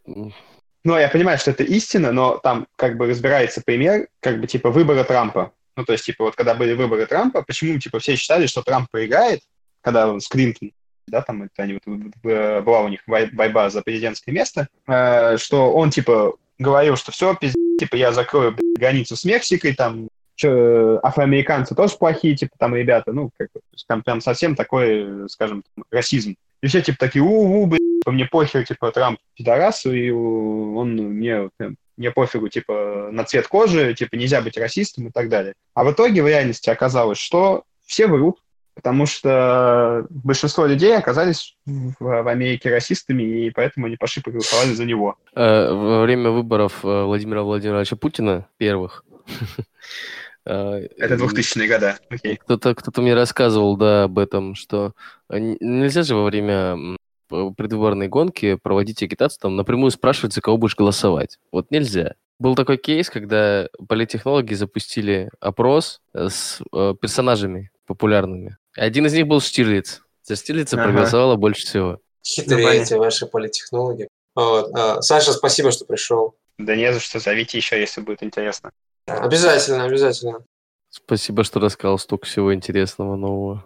Ну, 0.86 0.98
я 0.98 1.10
понимаю, 1.10 1.38
что 1.38 1.52
это 1.52 1.64
истина, 1.64 2.12
но 2.12 2.38
там 2.38 2.66
как 2.78 2.98
бы 2.98 3.08
разбирается 3.08 3.62
пример, 3.64 4.08
как 4.22 4.40
бы 4.40 4.48
типа 4.48 4.72
выбора 4.72 5.04
Трампа. 5.04 5.52
Ну, 5.76 5.86
то 5.86 5.94
есть, 5.94 6.06
типа, 6.06 6.26
вот 6.26 6.36
когда 6.36 6.56
были 6.56 6.74
выборы 6.74 7.06
Трампа, 7.06 7.42
почему, 7.42 7.80
типа, 7.80 8.00
все 8.00 8.18
считали, 8.18 8.48
что 8.48 8.62
Трамп 8.62 8.90
проиграет, 8.92 9.42
когда 9.82 10.10
он 10.10 10.20
с 10.20 10.28
Клинтон, 10.28 10.72
да, 11.10 11.22
там 11.22 11.44
это 11.44 11.64
они, 11.64 11.74
вот, 11.74 11.84
э, 12.24 12.62
была 12.62 12.82
у 12.82 12.88
них 12.88 13.02
борьба 13.06 13.70
за 13.70 13.82
президентское 13.82 14.34
место, 14.34 14.68
э, 14.88 15.38
что 15.38 15.74
он, 15.74 15.90
типа, 15.90 16.36
говорил, 16.58 16.96
что 16.96 17.12
все, 17.12 17.36
пиздец, 17.36 17.56
типа, 17.80 17.96
я 17.96 18.12
закрою 18.12 18.56
границу 18.78 19.16
с 19.16 19.26
Мексикой, 19.26 19.74
там, 19.74 20.10
чё, 20.36 21.00
афроамериканцы 21.04 21.76
тоже 21.76 21.98
плохие, 21.98 22.36
типа, 22.36 22.54
там, 22.58 22.76
ребята, 22.76 23.12
ну, 23.12 23.32
как 23.38 23.50
там 23.88 24.04
прям 24.04 24.22
совсем 24.22 24.56
такой, 24.56 25.26
э, 25.26 25.28
скажем, 25.30 25.64
расизм. 25.92 26.36
И 26.62 26.68
все, 26.68 26.82
типа, 26.82 26.98
такие, 26.98 27.22
у-у, 27.22 27.66
блядь, 27.66 27.80
типа, 28.02 28.12
мне 28.12 28.26
похер, 28.26 28.66
типа, 28.66 28.92
Трамп 28.92 29.20
пидорас, 29.36 29.86
и 29.86 30.12
он 30.12 30.96
мне, 30.96 31.50
прям, 31.58 31.76
мне 31.98 32.12
пофигу, 32.12 32.48
типа, 32.48 33.10
на 33.12 33.26
цвет 33.26 33.48
кожи, 33.48 33.94
типа, 33.94 34.16
нельзя 34.16 34.42
быть 34.42 34.58
расистом 34.58 35.08
и 35.08 35.12
так 35.12 35.30
далее. 35.30 35.54
А 35.74 35.84
в 35.84 35.92
итоге 35.92 36.24
в 36.24 36.28
реальности 36.28 36.70
оказалось, 36.70 37.18
что 37.18 37.64
все 37.86 38.08
врут, 38.08 38.40
потому 38.80 39.06
что 39.06 40.06
большинство 40.10 40.66
людей 40.66 40.98
оказались 40.98 41.58
в, 41.66 41.94
в 42.00 42.28
Америке 42.30 42.70
расистами, 42.70 43.24
и 43.24 43.52
поэтому 43.52 43.88
они 43.88 43.98
пошли 43.98 44.22
проголосовали 44.24 44.74
за 44.74 44.86
него. 44.86 45.18
Э, 45.36 45.72
Во 45.74 46.02
время 46.04 46.30
выборов 46.32 46.86
э, 46.86 47.04
Владимира 47.04 47.44
Владимировича 47.44 47.98
Путина, 47.98 48.48
первых, 48.58 49.04
э, 50.46 50.88
Это 50.98 51.16
2000-е 51.16 51.68
годы. 51.68 52.38
Кто-то 52.40 52.74
кто 52.74 53.02
мне 53.02 53.14
рассказывал, 53.14 53.76
да, 53.78 54.04
об 54.06 54.18
этом, 54.18 54.56
что 54.56 54.94
нельзя 55.30 56.04
же 56.04 56.16
во 56.16 56.24
время 56.24 56.54
м, 56.54 56.98
п- 57.28 57.52
предвыборные 57.58 58.08
гонки 58.08 58.56
проводить 58.56 59.04
агитацию, 59.04 59.42
там 59.42 59.56
напрямую 59.58 59.92
спрашивать, 59.92 60.34
за 60.34 60.42
кого 60.42 60.58
будешь 60.58 60.76
голосовать. 60.78 61.38
Вот 61.52 61.70
нельзя. 61.72 62.16
Был 62.40 62.56
такой 62.56 62.78
кейс, 62.78 63.10
когда 63.10 63.68
политтехнологи 63.90 64.54
запустили 64.54 65.30
опрос 65.42 66.00
с 66.14 66.62
персонажами 66.72 67.70
популярными. 67.86 68.56
Один 68.76 69.06
из 69.06 69.14
них 69.14 69.28
был 69.28 69.42
Штирлиц. 69.42 70.02
За 70.24 70.36
Штирлица 70.36 70.76
Ага. 70.76 70.86
проголосовало 70.86 71.36
больше 71.36 71.66
всего. 71.66 72.00
Хитрые 72.26 72.64
понятно. 72.66 72.84
эти 72.84 72.94
ваши 72.94 73.26
политтехнологи. 73.26 74.08
Вот. 74.36 74.72
а, 74.76 75.02
Саша, 75.02 75.34
спасибо, 75.34 75.72
что 75.72 75.86
пришел. 75.86 76.36
Да 76.58 76.76
не 76.76 76.94
за 76.94 77.00
что, 77.00 77.20
зовите 77.20 77.58
еще, 77.58 77.80
если 77.80 78.02
будет 78.02 78.22
интересно. 78.22 78.72
Обязательно, 79.08 79.86
обязательно. 79.86 80.44
Спасибо, 80.90 81.44
что 81.44 81.60
рассказал 81.60 81.98
столько 81.98 82.26
всего 82.26 82.54
интересного 82.54 83.16
нового. 83.16 83.64